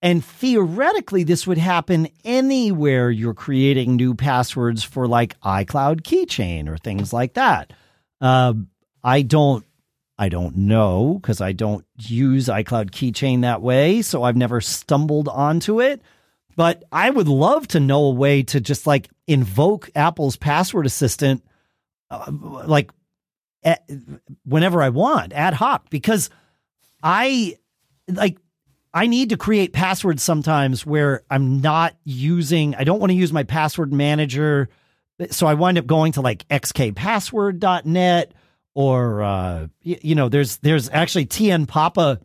And 0.00 0.24
theoretically, 0.24 1.22
this 1.22 1.46
would 1.46 1.58
happen 1.58 2.08
anywhere 2.24 3.10
you're 3.10 3.34
creating 3.34 3.96
new 3.96 4.14
passwords 4.14 4.82
for 4.82 5.06
like 5.06 5.38
iCloud 5.40 6.02
keychain 6.02 6.68
or 6.68 6.76
things 6.76 7.12
like 7.12 7.34
that. 7.34 7.72
Uh, 8.20 8.54
I 9.04 9.22
don't, 9.22 9.64
I 10.18 10.28
don't 10.28 10.56
know 10.56 11.18
because 11.20 11.40
I 11.40 11.52
don't 11.52 11.84
use 11.98 12.46
iCloud 12.46 12.90
keychain 12.90 13.42
that 13.42 13.62
way, 13.62 14.02
so 14.02 14.22
I've 14.22 14.36
never 14.36 14.60
stumbled 14.60 15.28
onto 15.28 15.80
it. 15.80 16.02
But 16.54 16.84
I 16.92 17.08
would 17.10 17.28
love 17.28 17.66
to 17.68 17.80
know 17.80 18.04
a 18.04 18.10
way 18.10 18.42
to 18.44 18.60
just 18.60 18.86
like 18.86 19.08
invoke 19.26 19.90
Apple's 19.94 20.36
password 20.36 20.84
assistant, 20.84 21.42
uh, 22.10 22.30
like 22.30 22.90
at, 23.62 23.88
whenever 24.44 24.82
I 24.82 24.90
want, 24.90 25.32
ad 25.32 25.54
hoc, 25.54 25.88
because 25.90 26.28
I 27.02 27.56
like 28.08 28.38
I 28.94 29.06
need 29.06 29.30
to 29.30 29.36
create 29.36 29.72
passwords 29.72 30.22
sometimes 30.22 30.84
where 30.84 31.22
I'm 31.30 31.60
not 31.60 31.96
using, 32.04 32.74
I 32.74 32.84
don't 32.84 33.00
want 33.00 33.10
to 33.10 33.16
use 33.16 33.32
my 33.32 33.42
password 33.42 33.92
manager. 33.92 34.68
So 35.30 35.46
I 35.46 35.54
wind 35.54 35.78
up 35.78 35.86
going 35.86 36.12
to 36.12 36.20
like 36.20 36.46
xkpasswd.net 36.48 38.32
or, 38.74 39.22
uh, 39.22 39.66
you, 39.82 39.98
you 40.02 40.14
know, 40.14 40.28
there's, 40.28 40.58
there's 40.58 40.90
actually 40.90 41.26
TN 41.26 41.66
Papa 41.66 42.20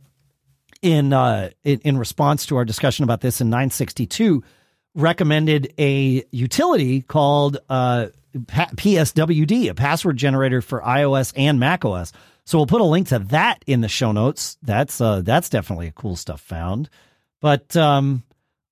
in, 0.82 1.14
uh, 1.14 1.52
in, 1.64 1.80
in 1.80 1.98
response 1.98 2.46
to 2.48 2.58
our 2.58 2.66
discussion 2.66 3.04
about 3.04 3.22
this 3.22 3.40
in 3.40 3.50
962 3.50 4.44
recommended 4.94 5.74
a 5.78 6.24
utility 6.32 7.02
called, 7.02 7.60
uh, 7.70 8.08
PSWD, 8.36 9.70
a 9.70 9.74
password 9.74 10.18
generator 10.18 10.62
for 10.62 10.82
iOS 10.82 11.34
and 11.36 11.60
macOS. 11.60 12.12
So 12.48 12.58
we'll 12.58 12.66
put 12.66 12.80
a 12.80 12.86
link 12.86 13.10
to 13.10 13.20
that 13.20 13.62
in 13.68 13.82
the 13.82 13.90
show 13.90 14.14
notes. 14.14 14.58
That's 14.64 15.02
uh 15.02 15.20
that's 15.20 15.50
definitely 15.50 15.88
a 15.88 15.92
cool 15.92 16.16
stuff 16.16 16.40
found. 16.40 16.90
But 17.42 17.76
um 17.76 18.24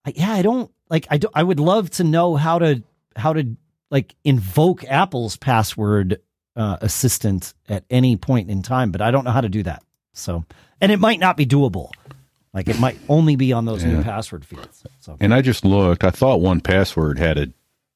yeah, 0.07 0.31
I 0.31 0.43
don't 0.43 0.71
like 0.89 1.07
I 1.09 1.17
do 1.17 1.27
I 1.33 1.43
would 1.43 1.59
love 1.59 1.89
to 1.91 2.05
know 2.05 2.37
how 2.37 2.57
to 2.59 2.81
how 3.17 3.33
to 3.33 3.57
like 3.91 4.15
invoke 4.23 4.85
Apple's 4.85 5.35
password 5.35 6.21
uh, 6.55 6.77
assistant 6.79 7.53
at 7.67 7.83
any 7.89 8.15
point 8.15 8.49
in 8.49 8.61
time, 8.61 8.93
but 8.93 9.01
I 9.01 9.11
don't 9.11 9.25
know 9.25 9.31
how 9.31 9.41
to 9.41 9.49
do 9.49 9.63
that. 9.63 9.83
So 10.13 10.45
and 10.79 10.89
it 10.89 11.01
might 11.01 11.19
not 11.19 11.35
be 11.35 11.45
doable. 11.45 11.91
Like 12.53 12.69
it 12.69 12.79
might 12.79 12.97
only 13.09 13.35
be 13.35 13.51
on 13.51 13.65
those 13.65 13.83
yeah. 13.83 13.91
new 13.91 14.03
password 14.03 14.45
fields. 14.45 14.85
So 15.01 15.17
And 15.19 15.33
I 15.33 15.41
just 15.41 15.65
looked. 15.65 16.05
I 16.05 16.11
thought 16.11 16.39
1Password 16.39 17.17
had 17.17 17.37
a 17.37 17.47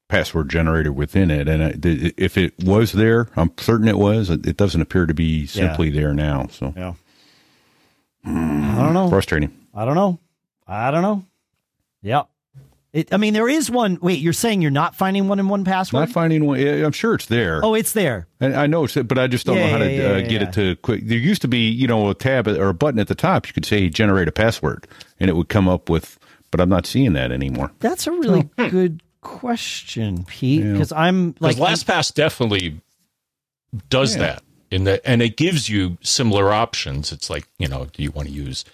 password 0.09 0.49
generator 0.49 0.91
within 0.91 1.31
it. 1.31 1.47
And 1.47 1.63
I, 1.63 1.73
if 2.17 2.37
it 2.37 2.53
was 2.61 2.91
there, 2.91 3.29
I'm 3.37 3.53
certain 3.57 3.87
it 3.87 3.97
was. 3.97 4.29
It 4.29 4.57
doesn't 4.57 4.81
appear 4.81 5.05
to 5.05 5.13
be 5.13 5.45
simply 5.45 5.89
yeah. 5.89 6.01
there 6.01 6.13
now. 6.13 6.47
So 6.47 6.73
yeah, 6.75 6.95
mm, 8.27 8.77
I 8.77 8.83
don't 8.83 8.93
know. 8.93 9.09
Frustrating. 9.09 9.55
I 9.73 9.85
don't 9.85 9.95
know. 9.95 10.19
I 10.67 10.91
don't 10.91 11.01
know. 11.03 11.25
Yeah. 12.01 12.23
It, 12.91 13.13
I 13.13 13.17
mean, 13.17 13.35
there 13.35 13.47
is 13.47 13.69
one. 13.69 13.99
Wait, 14.01 14.19
you're 14.19 14.33
saying 14.33 14.63
you're 14.63 14.71
not 14.71 14.95
finding 14.95 15.27
one 15.27 15.37
in 15.37 15.45
1Password? 15.45 15.93
Not 15.93 16.09
finding 16.09 16.45
one. 16.45 16.59
I'm 16.59 16.91
sure 16.91 17.13
it's 17.13 17.27
there. 17.27 17.63
Oh, 17.63 17.75
it's 17.75 17.93
there. 17.93 18.27
And 18.39 18.55
I 18.55 18.65
know 18.65 18.85
it's, 18.85 18.95
but 18.95 19.19
I 19.19 19.27
just 19.27 19.45
don't 19.45 19.57
yeah, 19.57 19.65
know 19.65 19.71
how 19.71 19.77
to 19.77 19.91
yeah, 19.91 20.03
uh, 20.09 20.21
get 20.21 20.41
it 20.41 20.53
to 20.53 20.75
quick. 20.77 21.05
There 21.05 21.17
used 21.17 21.43
to 21.43 21.47
be, 21.47 21.69
you 21.69 21.85
know, 21.85 22.09
a 22.09 22.15
tab 22.15 22.47
or 22.47 22.69
a 22.69 22.73
button 22.73 22.99
at 22.99 23.07
the 23.07 23.13
top. 23.13 23.45
You 23.45 23.53
could 23.53 23.65
say 23.65 23.89
generate 23.89 24.27
a 24.27 24.31
password, 24.31 24.87
and 25.19 25.29
it 25.29 25.35
would 25.35 25.49
come 25.49 25.67
up 25.67 25.87
with. 25.87 26.17
But 26.49 26.59
I'm 26.59 26.69
not 26.69 26.87
seeing 26.87 27.13
that 27.13 27.31
anymore. 27.31 27.71
That's 27.77 28.07
a 28.07 28.11
really 28.11 28.49
oh. 28.57 28.69
good 28.71 29.03
question, 29.21 30.23
Pete, 30.25 30.63
because 30.63 30.91
yeah. 30.91 30.99
I'm 30.99 31.35
like 31.39 31.57
LastPass 31.57 32.13
definitely 32.13 32.81
does 33.89 34.15
yeah. 34.15 34.21
that 34.21 34.43
in 34.71 34.83
that, 34.85 35.01
and 35.05 35.21
it 35.21 35.37
gives 35.37 35.69
you 35.69 35.97
similar 36.01 36.53
options. 36.53 37.11
It's 37.11 37.29
like 37.29 37.47
you 37.57 37.67
know, 37.67 37.87
do 37.91 38.03
you 38.03 38.11
want 38.11 38.27
to 38.27 38.33
use 38.33 38.65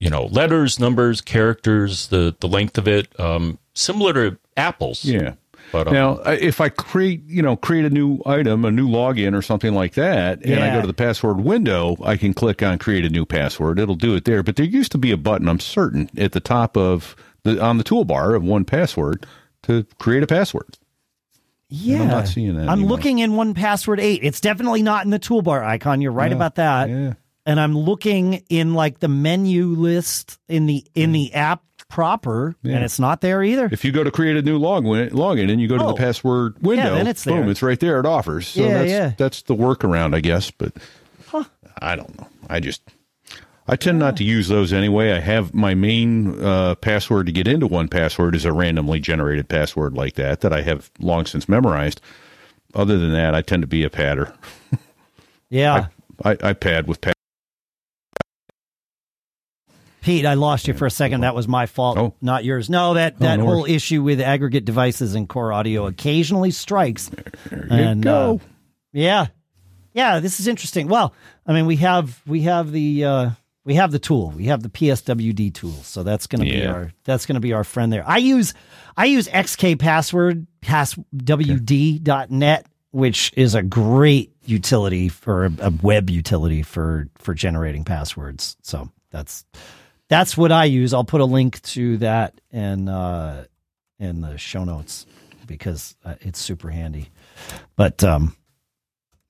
you 0.00 0.10
know 0.10 0.26
letters, 0.26 0.78
numbers, 0.78 1.20
characters, 1.20 2.08
the 2.08 2.34
the 2.40 2.48
length 2.48 2.78
of 2.78 2.88
it, 2.88 3.18
um, 3.20 3.58
similar 3.74 4.12
to 4.12 4.38
Apple's. 4.56 5.04
Yeah. 5.04 5.34
But, 5.70 5.88
um, 5.88 5.92
now, 5.92 6.12
if 6.24 6.62
I 6.62 6.70
create, 6.70 7.24
you 7.26 7.42
know, 7.42 7.54
create 7.54 7.84
a 7.84 7.90
new 7.90 8.22
item, 8.24 8.64
a 8.64 8.70
new 8.70 8.88
login 8.88 9.36
or 9.36 9.42
something 9.42 9.74
like 9.74 9.94
that, 9.94 10.38
and 10.38 10.52
yeah. 10.52 10.64
I 10.64 10.74
go 10.74 10.80
to 10.80 10.86
the 10.86 10.94
password 10.94 11.40
window, 11.40 11.98
I 12.02 12.16
can 12.16 12.32
click 12.32 12.62
on 12.62 12.78
create 12.78 13.04
a 13.04 13.10
new 13.10 13.26
password. 13.26 13.78
It'll 13.78 13.94
do 13.94 14.14
it 14.14 14.24
there. 14.24 14.42
But 14.42 14.56
there 14.56 14.64
used 14.64 14.92
to 14.92 14.98
be 14.98 15.12
a 15.12 15.18
button, 15.18 15.46
I'm 15.46 15.60
certain, 15.60 16.08
at 16.16 16.32
the 16.32 16.40
top 16.40 16.74
of 16.76 17.14
the 17.44 17.62
on 17.62 17.78
the 17.78 17.84
toolbar 17.84 18.34
of 18.34 18.42
1Password 18.42 19.24
to 19.64 19.84
create 19.98 20.22
a 20.22 20.26
password. 20.26 20.78
Yeah, 21.70 22.02
I'm 22.02 22.08
not 22.08 22.28
seeing 22.28 22.56
that. 22.56 22.62
I'm 22.62 22.78
anymore. 22.78 22.90
looking 22.90 23.18
in 23.18 23.32
1Password 23.32 24.00
eight. 24.00 24.20
It's 24.22 24.40
definitely 24.40 24.82
not 24.82 25.04
in 25.04 25.10
the 25.10 25.18
toolbar 25.18 25.62
icon. 25.62 26.00
You're 26.00 26.12
right 26.12 26.32
about 26.32 26.54
that. 26.54 26.88
Yeah. 26.88 27.14
And 27.44 27.60
I'm 27.60 27.76
looking 27.76 28.42
in 28.48 28.74
like 28.74 29.00
the 29.00 29.08
menu 29.08 29.66
list 29.68 30.38
in 30.48 30.66
the 30.66 30.84
in 30.94 31.12
the 31.12 31.30
mm. 31.32 31.36
app 31.36 31.62
proper, 31.88 32.54
yeah. 32.62 32.74
and 32.74 32.84
it's 32.84 32.98
not 32.98 33.20
there 33.20 33.42
either. 33.42 33.68
If 33.72 33.84
you 33.84 33.92
go 33.92 34.04
to 34.04 34.10
create 34.10 34.36
a 34.36 34.42
new 34.42 34.58
login, 34.58 35.10
login 35.10 35.50
and 35.50 35.60
you 35.60 35.68
go 35.68 35.78
to 35.78 35.84
oh. 35.84 35.88
the 35.88 35.94
password 35.94 36.62
window, 36.62 36.96
yeah, 36.96 37.08
it's 37.08 37.24
there. 37.24 37.40
boom, 37.40 37.50
it's 37.50 37.62
right 37.62 37.80
there. 37.80 37.98
It 38.00 38.06
offers. 38.06 38.48
So 38.48 38.60
yeah, 38.60 38.78
that's 38.78 38.90
yeah. 38.90 39.12
that's 39.16 39.42
the 39.42 39.54
workaround, 39.54 40.14
I 40.14 40.20
guess. 40.20 40.50
But 40.50 40.74
huh. 41.28 41.44
I 41.80 41.96
don't 41.96 42.18
know. 42.18 42.28
I 42.48 42.60
just 42.60 42.82
I 43.70 43.76
tend 43.76 43.98
not 43.98 44.16
to 44.16 44.24
use 44.24 44.48
those 44.48 44.72
anyway. 44.72 45.12
I 45.12 45.20
have 45.20 45.52
my 45.52 45.74
main 45.74 46.42
uh, 46.42 46.74
password 46.76 47.26
to 47.26 47.32
get 47.32 47.46
into 47.46 47.68
1Password 47.68 48.34
is 48.34 48.46
a 48.46 48.52
randomly 48.52 48.98
generated 48.98 49.48
password 49.48 49.92
like 49.92 50.14
that 50.14 50.40
that 50.40 50.54
I 50.54 50.62
have 50.62 50.90
long 50.98 51.26
since 51.26 51.48
memorized. 51.48 52.00
Other 52.74 52.98
than 52.98 53.12
that, 53.12 53.34
I 53.34 53.42
tend 53.42 53.62
to 53.62 53.66
be 53.66 53.84
a 53.84 53.90
padder. 53.90 54.34
Yeah, 55.50 55.86
I, 56.22 56.32
I, 56.32 56.36
I 56.42 56.52
pad 56.52 56.86
with 56.86 57.00
pad. 57.00 57.14
Pete, 60.02 60.26
I 60.26 60.34
lost 60.34 60.68
you 60.68 60.74
for 60.74 60.84
a 60.84 60.90
second. 60.90 61.22
That 61.22 61.34
was 61.34 61.48
my 61.48 61.64
fault, 61.64 61.96
oh. 61.96 62.14
not 62.20 62.44
yours. 62.44 62.68
No, 62.68 62.92
that, 62.92 63.14
oh, 63.14 63.24
that 63.24 63.36
no 63.38 63.46
whole 63.46 63.64
issue 63.64 64.02
with 64.02 64.20
aggregate 64.20 64.66
devices 64.66 65.14
and 65.14 65.26
core 65.26 65.52
audio 65.52 65.86
occasionally 65.86 66.50
strikes. 66.50 67.10
There 67.50 67.66
you 67.66 67.76
and, 67.76 68.02
go. 68.02 68.40
Uh, 68.42 68.46
yeah, 68.92 69.26
yeah. 69.94 70.20
This 70.20 70.38
is 70.38 70.48
interesting. 70.48 70.86
Well, 70.88 71.14
I 71.46 71.54
mean, 71.54 71.64
we 71.64 71.76
have 71.76 72.20
we 72.26 72.42
have 72.42 72.70
the 72.70 73.04
uh, 73.06 73.30
we 73.68 73.74
have 73.74 73.92
the 73.92 73.98
tool. 73.98 74.32
We 74.34 74.46
have 74.46 74.62
the 74.62 74.70
PSWD 74.70 75.52
tool. 75.52 75.74
So 75.82 76.02
that's 76.02 76.26
going 76.26 76.40
to 76.42 76.48
yeah. 76.48 76.60
be 76.60 76.66
our 76.66 76.90
that's 77.04 77.26
going 77.26 77.34
to 77.34 77.40
be 77.40 77.52
our 77.52 77.64
friend 77.64 77.92
there. 77.92 78.02
I 78.08 78.16
use 78.16 78.54
I 78.96 79.04
use 79.04 79.28
XK 79.28 79.78
password 79.78 80.46
passwd.net 80.62 81.06
which 82.90 83.30
is 83.36 83.54
a 83.54 83.62
great 83.62 84.32
utility 84.46 85.10
for 85.10 85.44
a, 85.44 85.52
a 85.60 85.70
web 85.82 86.08
utility 86.08 86.62
for 86.62 87.10
for 87.18 87.34
generating 87.34 87.84
passwords. 87.84 88.56
So 88.62 88.88
that's 89.10 89.44
that's 90.08 90.34
what 90.34 90.50
I 90.50 90.64
use. 90.64 90.94
I'll 90.94 91.04
put 91.04 91.20
a 91.20 91.26
link 91.26 91.60
to 91.62 91.98
that 91.98 92.40
in 92.50 92.88
uh 92.88 93.44
in 93.98 94.22
the 94.22 94.38
show 94.38 94.64
notes 94.64 95.04
because 95.46 95.94
uh, 96.06 96.14
it's 96.22 96.40
super 96.40 96.70
handy. 96.70 97.10
But 97.76 98.02
um 98.02 98.34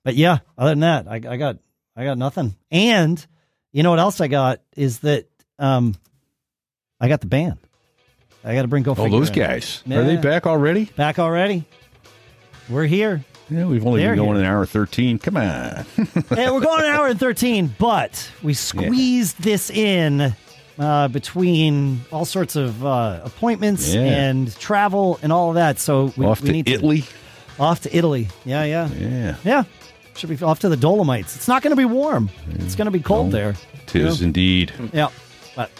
but 0.05 0.15
yeah, 0.15 0.37
other 0.57 0.71
than 0.71 0.79
that, 0.79 1.09
I, 1.09 1.15
I 1.15 1.35
got 1.35 1.57
I 1.97 2.05
got 2.05 2.17
nothing. 2.17 2.55
And 2.71 3.27
you 3.71 3.83
know 3.83 3.91
what 3.91 3.99
else 3.99 4.21
I 4.21 4.27
got 4.27 4.61
is 4.75 4.99
that 4.99 5.27
um, 5.57 5.95
I 6.99 7.07
got 7.07 7.21
the 7.21 7.27
band. 7.27 7.57
I 8.43 8.55
got 8.55 8.61
to 8.61 8.67
bring 8.67 8.83
Go. 8.83 8.95
Oh, 8.97 9.09
those 9.09 9.29
guys 9.29 9.83
yeah. 9.85 9.99
are 9.99 10.03
they 10.03 10.15
back 10.15 10.47
already? 10.47 10.85
Back 10.85 11.19
already. 11.19 11.65
We're 12.69 12.85
here. 12.85 13.23
Yeah, 13.49 13.65
we've 13.65 13.85
only 13.85 14.01
They're 14.01 14.11
been 14.15 14.25
going 14.25 14.37
here. 14.37 14.45
an 14.45 14.51
hour 14.51 14.65
thirteen. 14.65 15.19
Come 15.19 15.37
on. 15.37 15.43
yeah, 16.31 16.51
we're 16.51 16.61
going 16.61 16.85
an 16.85 16.91
hour 16.91 17.07
and 17.07 17.19
thirteen, 17.19 17.73
but 17.77 18.31
we 18.41 18.53
squeezed 18.53 19.39
yeah. 19.39 19.43
this 19.43 19.69
in 19.69 20.35
uh, 20.77 21.07
between 21.09 22.01
all 22.11 22.25
sorts 22.25 22.55
of 22.55 22.85
uh, 22.85 23.21
appointments 23.23 23.93
yeah. 23.93 24.01
and 24.01 24.55
travel 24.57 25.19
and 25.21 25.33
all 25.33 25.49
of 25.49 25.55
that. 25.55 25.79
So 25.79 26.13
we, 26.15 26.25
off 26.25 26.41
we 26.41 26.47
to 26.47 26.53
need 26.53 26.69
Italy. 26.69 27.01
To, 27.01 27.61
off 27.61 27.81
to 27.81 27.95
Italy. 27.95 28.29
Yeah, 28.45 28.63
yeah, 28.63 28.89
yeah, 28.93 29.35
yeah. 29.43 29.63
Should 30.19 30.37
be 30.37 30.43
off 30.43 30.59
to 30.59 30.69
the 30.69 30.75
Dolomites. 30.75 31.37
It's 31.37 31.47
not 31.47 31.61
going 31.61 31.71
to 31.71 31.77
be 31.77 31.85
warm. 31.85 32.29
It's 32.55 32.75
going 32.75 32.87
to 32.87 32.91
be 32.91 32.99
cold 32.99 33.31
there. 33.31 33.55
Tis 33.85 34.19
you 34.19 34.25
know? 34.25 34.27
indeed. 34.27 34.73
Yeah, 34.91 35.09
but 35.55 35.71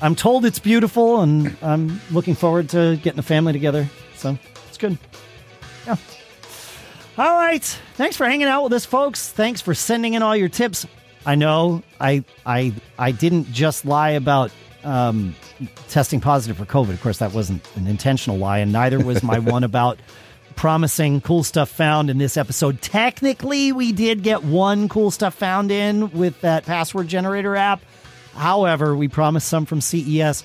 I'm 0.00 0.16
told 0.16 0.44
it's 0.44 0.58
beautiful, 0.58 1.20
and 1.20 1.56
I'm 1.62 2.00
looking 2.10 2.34
forward 2.34 2.68
to 2.70 2.98
getting 3.00 3.20
a 3.20 3.22
family 3.22 3.52
together. 3.52 3.88
So 4.16 4.36
it's 4.66 4.76
good. 4.76 4.98
Yeah. 5.86 5.94
All 7.16 7.32
right. 7.32 7.62
Thanks 7.94 8.16
for 8.16 8.26
hanging 8.26 8.48
out 8.48 8.64
with 8.64 8.72
us, 8.72 8.84
folks. 8.84 9.28
Thanks 9.28 9.60
for 9.60 9.72
sending 9.72 10.14
in 10.14 10.22
all 10.22 10.34
your 10.34 10.48
tips. 10.48 10.84
I 11.24 11.36
know. 11.36 11.84
I 12.00 12.24
I 12.44 12.72
I 12.98 13.12
didn't 13.12 13.52
just 13.52 13.84
lie 13.84 14.10
about 14.10 14.50
um, 14.82 15.36
testing 15.86 16.20
positive 16.20 16.56
for 16.56 16.64
COVID. 16.64 16.90
Of 16.90 17.02
course, 17.02 17.18
that 17.18 17.32
wasn't 17.32 17.64
an 17.76 17.86
intentional 17.86 18.36
lie, 18.36 18.58
and 18.58 18.72
neither 18.72 18.98
was 18.98 19.22
my 19.22 19.38
one 19.38 19.62
about 19.62 20.00
promising 20.58 21.20
cool 21.20 21.44
stuff 21.44 21.68
found 21.68 22.10
in 22.10 22.18
this 22.18 22.36
episode. 22.36 22.82
Technically, 22.82 23.70
we 23.70 23.92
did 23.92 24.24
get 24.24 24.42
one 24.42 24.88
cool 24.88 25.12
stuff 25.12 25.34
found 25.34 25.70
in 25.70 26.10
with 26.10 26.40
that 26.40 26.66
password 26.66 27.06
generator 27.06 27.54
app. 27.54 27.80
However, 28.34 28.96
we 28.96 29.06
promised 29.06 29.46
some 29.46 29.66
from 29.66 29.80
CES. 29.80 30.42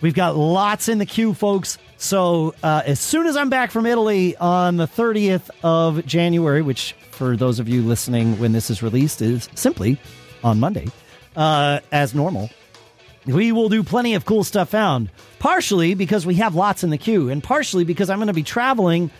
We've 0.00 0.14
got 0.14 0.36
lots 0.36 0.88
in 0.88 0.96
the 0.96 1.04
queue, 1.04 1.34
folks. 1.34 1.76
So 1.98 2.54
uh, 2.62 2.82
as 2.86 2.98
soon 2.98 3.26
as 3.26 3.36
I'm 3.36 3.50
back 3.50 3.70
from 3.70 3.84
Italy 3.84 4.34
on 4.38 4.78
the 4.78 4.86
30th 4.86 5.50
of 5.62 6.06
January, 6.06 6.62
which 6.62 6.94
for 7.10 7.36
those 7.36 7.58
of 7.58 7.68
you 7.68 7.82
listening 7.82 8.38
when 8.38 8.52
this 8.52 8.70
is 8.70 8.82
released 8.82 9.20
is 9.20 9.50
simply 9.54 9.98
on 10.42 10.60
Monday, 10.60 10.88
uh, 11.36 11.80
as 11.92 12.14
normal, 12.14 12.48
we 13.26 13.52
will 13.52 13.68
do 13.68 13.82
plenty 13.82 14.14
of 14.14 14.24
cool 14.24 14.44
stuff 14.44 14.70
found. 14.70 15.10
Partially 15.40 15.92
because 15.92 16.24
we 16.24 16.36
have 16.36 16.54
lots 16.54 16.84
in 16.84 16.88
the 16.88 16.96
queue, 16.96 17.28
and 17.28 17.42
partially 17.42 17.84
because 17.84 18.08
I'm 18.08 18.16
going 18.16 18.28
to 18.28 18.32
be 18.32 18.42
traveling. 18.42 19.10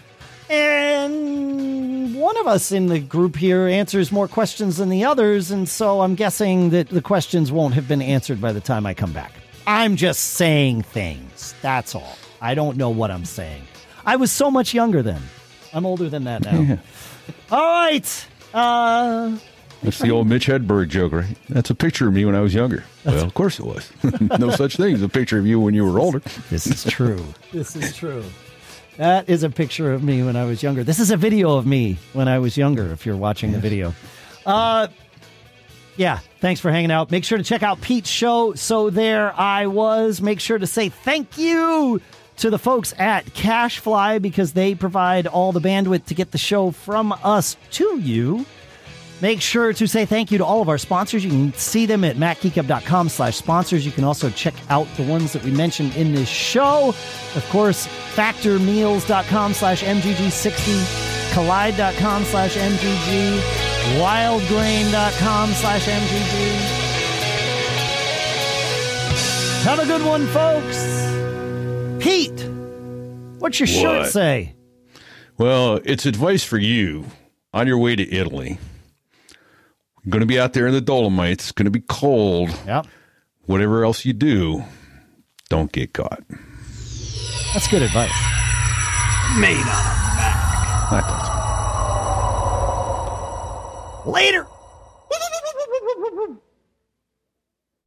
And 0.53 2.15
one 2.15 2.37
of 2.37 2.47
us 2.47 2.73
in 2.73 2.87
the 2.87 3.01
group 3.01 3.37
here 3.37 3.67
answers 3.67 4.13
more 4.13 4.29
questions 4.29 4.77
than 4.77 4.91
the 4.91 5.05
others, 5.05 5.51
and 5.51 5.67
so 5.69 6.03
I'm 6.03 6.15
guessing 6.15 6.71
that 6.71 6.89
the 6.89 7.01
questions 7.01 7.51
won't 7.51 7.73
have 7.75 7.89
been 7.89 8.03
answered 8.03 8.41
by 8.41 8.53
the 8.53 8.61
time 8.61 8.85
I 8.85 8.93
come 8.93 9.13
back. 9.13 9.33
I'm 9.67 9.97
just 9.97 10.21
saying 10.35 10.83
things. 10.83 11.55
That's 11.63 11.95
all. 11.95 12.19
I 12.41 12.55
don't 12.55 12.77
know 12.77 12.91
what 12.91 13.11
I'm 13.11 13.25
saying. 13.25 13.63
I 14.05 14.17
was 14.17 14.31
so 14.31 14.51
much 14.51 14.75
younger 14.75 15.03
then. 15.03 15.23
I'm 15.73 15.87
older 15.87 16.09
than 16.11 16.25
that 16.25 16.45
now. 16.45 16.79
All 17.51 17.61
right. 17.61 18.27
Uh, 18.53 19.39
That's 19.83 20.01
the 20.01 20.11
old 20.11 20.27
Mitch 20.27 20.47
Hedberg 20.49 20.89
joke, 20.89 21.13
right? 21.13 21.37
That's 21.49 21.71
a 21.71 21.75
picture 21.75 22.09
of 22.09 22.15
me 22.15 22.25
when 22.27 22.35
I 22.35 22.41
was 22.41 22.53
younger. 22.53 22.85
Well, 23.07 23.25
of 23.25 23.33
course 23.33 23.59
it 23.59 23.65
was. 23.65 23.91
no 24.39 24.51
such 24.51 24.77
thing 24.77 24.95
as 24.95 25.03
a 25.03 25.09
picture 25.09 25.39
of 25.39 25.47
you 25.47 25.61
when 25.61 25.73
you 25.73 25.91
were 25.91 25.99
older. 25.99 26.19
this 26.51 26.67
is 26.67 26.85
true. 26.85 27.25
this 27.53 27.75
is 27.75 27.97
true. 27.97 28.25
That 29.03 29.29
is 29.29 29.43
a 29.43 29.51
picture 29.51 29.93
of 29.93 30.05
me 30.05 30.23
when 30.23 30.37
I 30.37 30.45
was 30.45 30.63
younger. 30.63 30.85
This 30.85 31.01
is 31.01 31.11
a 31.11 31.17
video 31.17 31.57
of 31.57 31.67
me 31.67 31.99
when 32.13 32.29
I 32.29 32.39
was 32.39 32.57
younger, 32.57 32.93
if 32.93 33.05
you're 33.05 33.17
watching 33.17 33.51
the 33.51 33.59
video. 33.59 33.93
Uh, 34.47 34.87
yeah, 35.97 36.21
thanks 36.39 36.61
for 36.61 36.71
hanging 36.71 36.93
out. 36.93 37.11
Make 37.11 37.25
sure 37.25 37.37
to 37.37 37.43
check 37.43 37.65
out 37.65 37.81
Pete's 37.81 38.09
show. 38.09 38.55
So 38.55 38.91
there 38.91 39.33
I 39.37 39.67
was. 39.67 40.23
Make 40.23 40.39
sure 40.39 40.57
to 40.57 40.69
say 40.69 40.89
thank 40.89 41.37
you 41.37 42.01
to 42.37 42.49
the 42.49 42.61
folks 42.61 42.95
at 42.97 43.27
CacheFly 43.27 44.23
because 44.23 44.53
they 44.53 44.77
provide 44.77 45.27
all 45.27 45.51
the 45.51 45.59
bandwidth 45.59 46.05
to 46.05 46.15
get 46.15 46.31
the 46.31 46.39
show 46.39 46.71
from 46.71 47.13
us 47.25 47.57
to 47.73 47.99
you. 47.99 48.47
Make 49.23 49.41
sure 49.41 49.73
to 49.73 49.87
say 49.87 50.05
thank 50.05 50.33
you 50.33 50.39
to 50.39 50.45
all 50.45 50.63
of 50.63 50.69
our 50.69 50.79
sponsors. 50.79 51.25
You 51.25 51.31
can 51.31 51.53
see 51.53 51.87
them 51.87 52.03
at 52.03 52.17
macgeekgab.com 52.17 53.09
slash 53.09 53.37
sponsors. 53.37 53.87
You 53.87 53.93
can 53.93 54.03
also 54.03 54.31
check 54.31 54.53
out 54.69 54.89
the 54.97 55.05
ones 55.05 55.33
that 55.33 55.45
we 55.45 55.53
mentioned 55.53 55.95
in 55.95 56.13
this 56.13 56.29
show. 56.29 56.89
Of 57.37 57.49
course, 57.51 57.87
factormeals.com 58.17 59.53
slash 59.55 59.85
MGG60, 59.85 61.35
kolide.com 61.35 62.25
slash 62.25 62.57
MGG, 62.57 63.39
wildgrain.com 64.01 65.51
slash 65.53 65.87
MGG. 65.87 66.83
Have 69.63 69.79
a 69.79 69.87
good 69.87 70.05
one, 70.05 70.27
folks. 70.27 72.05
Pete, 72.05 72.45
what's 73.39 73.61
your 73.61 73.69
shirt 73.69 74.09
say? 74.09 74.57
Well, 75.39 75.79
it's 75.85 76.07
advice 76.07 76.43
for 76.43 76.59
you 76.59 77.05
on 77.55 77.69
your 77.69 77.79
way 77.79 77.95
to 77.95 78.13
Italy. 78.13 78.59
You're 80.05 80.11
going 80.11 80.21
to 80.21 80.27
be 80.27 80.41
out 80.41 80.53
there 80.53 80.67
in 80.67 80.73
the 80.75 80.81
Dolomites. 80.81 81.45
It's 81.45 81.53
going 81.53 81.67
to 81.67 81.71
be 81.71 81.81
cold. 81.81 82.51
Yep. 82.67 82.87
Whatever 83.47 83.85
else 83.85 84.05
you 84.05 84.13
do, 84.13 84.65
don't 85.49 85.71
get 85.71 85.95
caught. 85.95 86.23
That's 87.53 87.69
good 87.69 87.83
advice. 87.83 88.11
I 90.91 91.01
thought 91.07 91.27
so. 94.05 94.11
Later. 94.11 94.47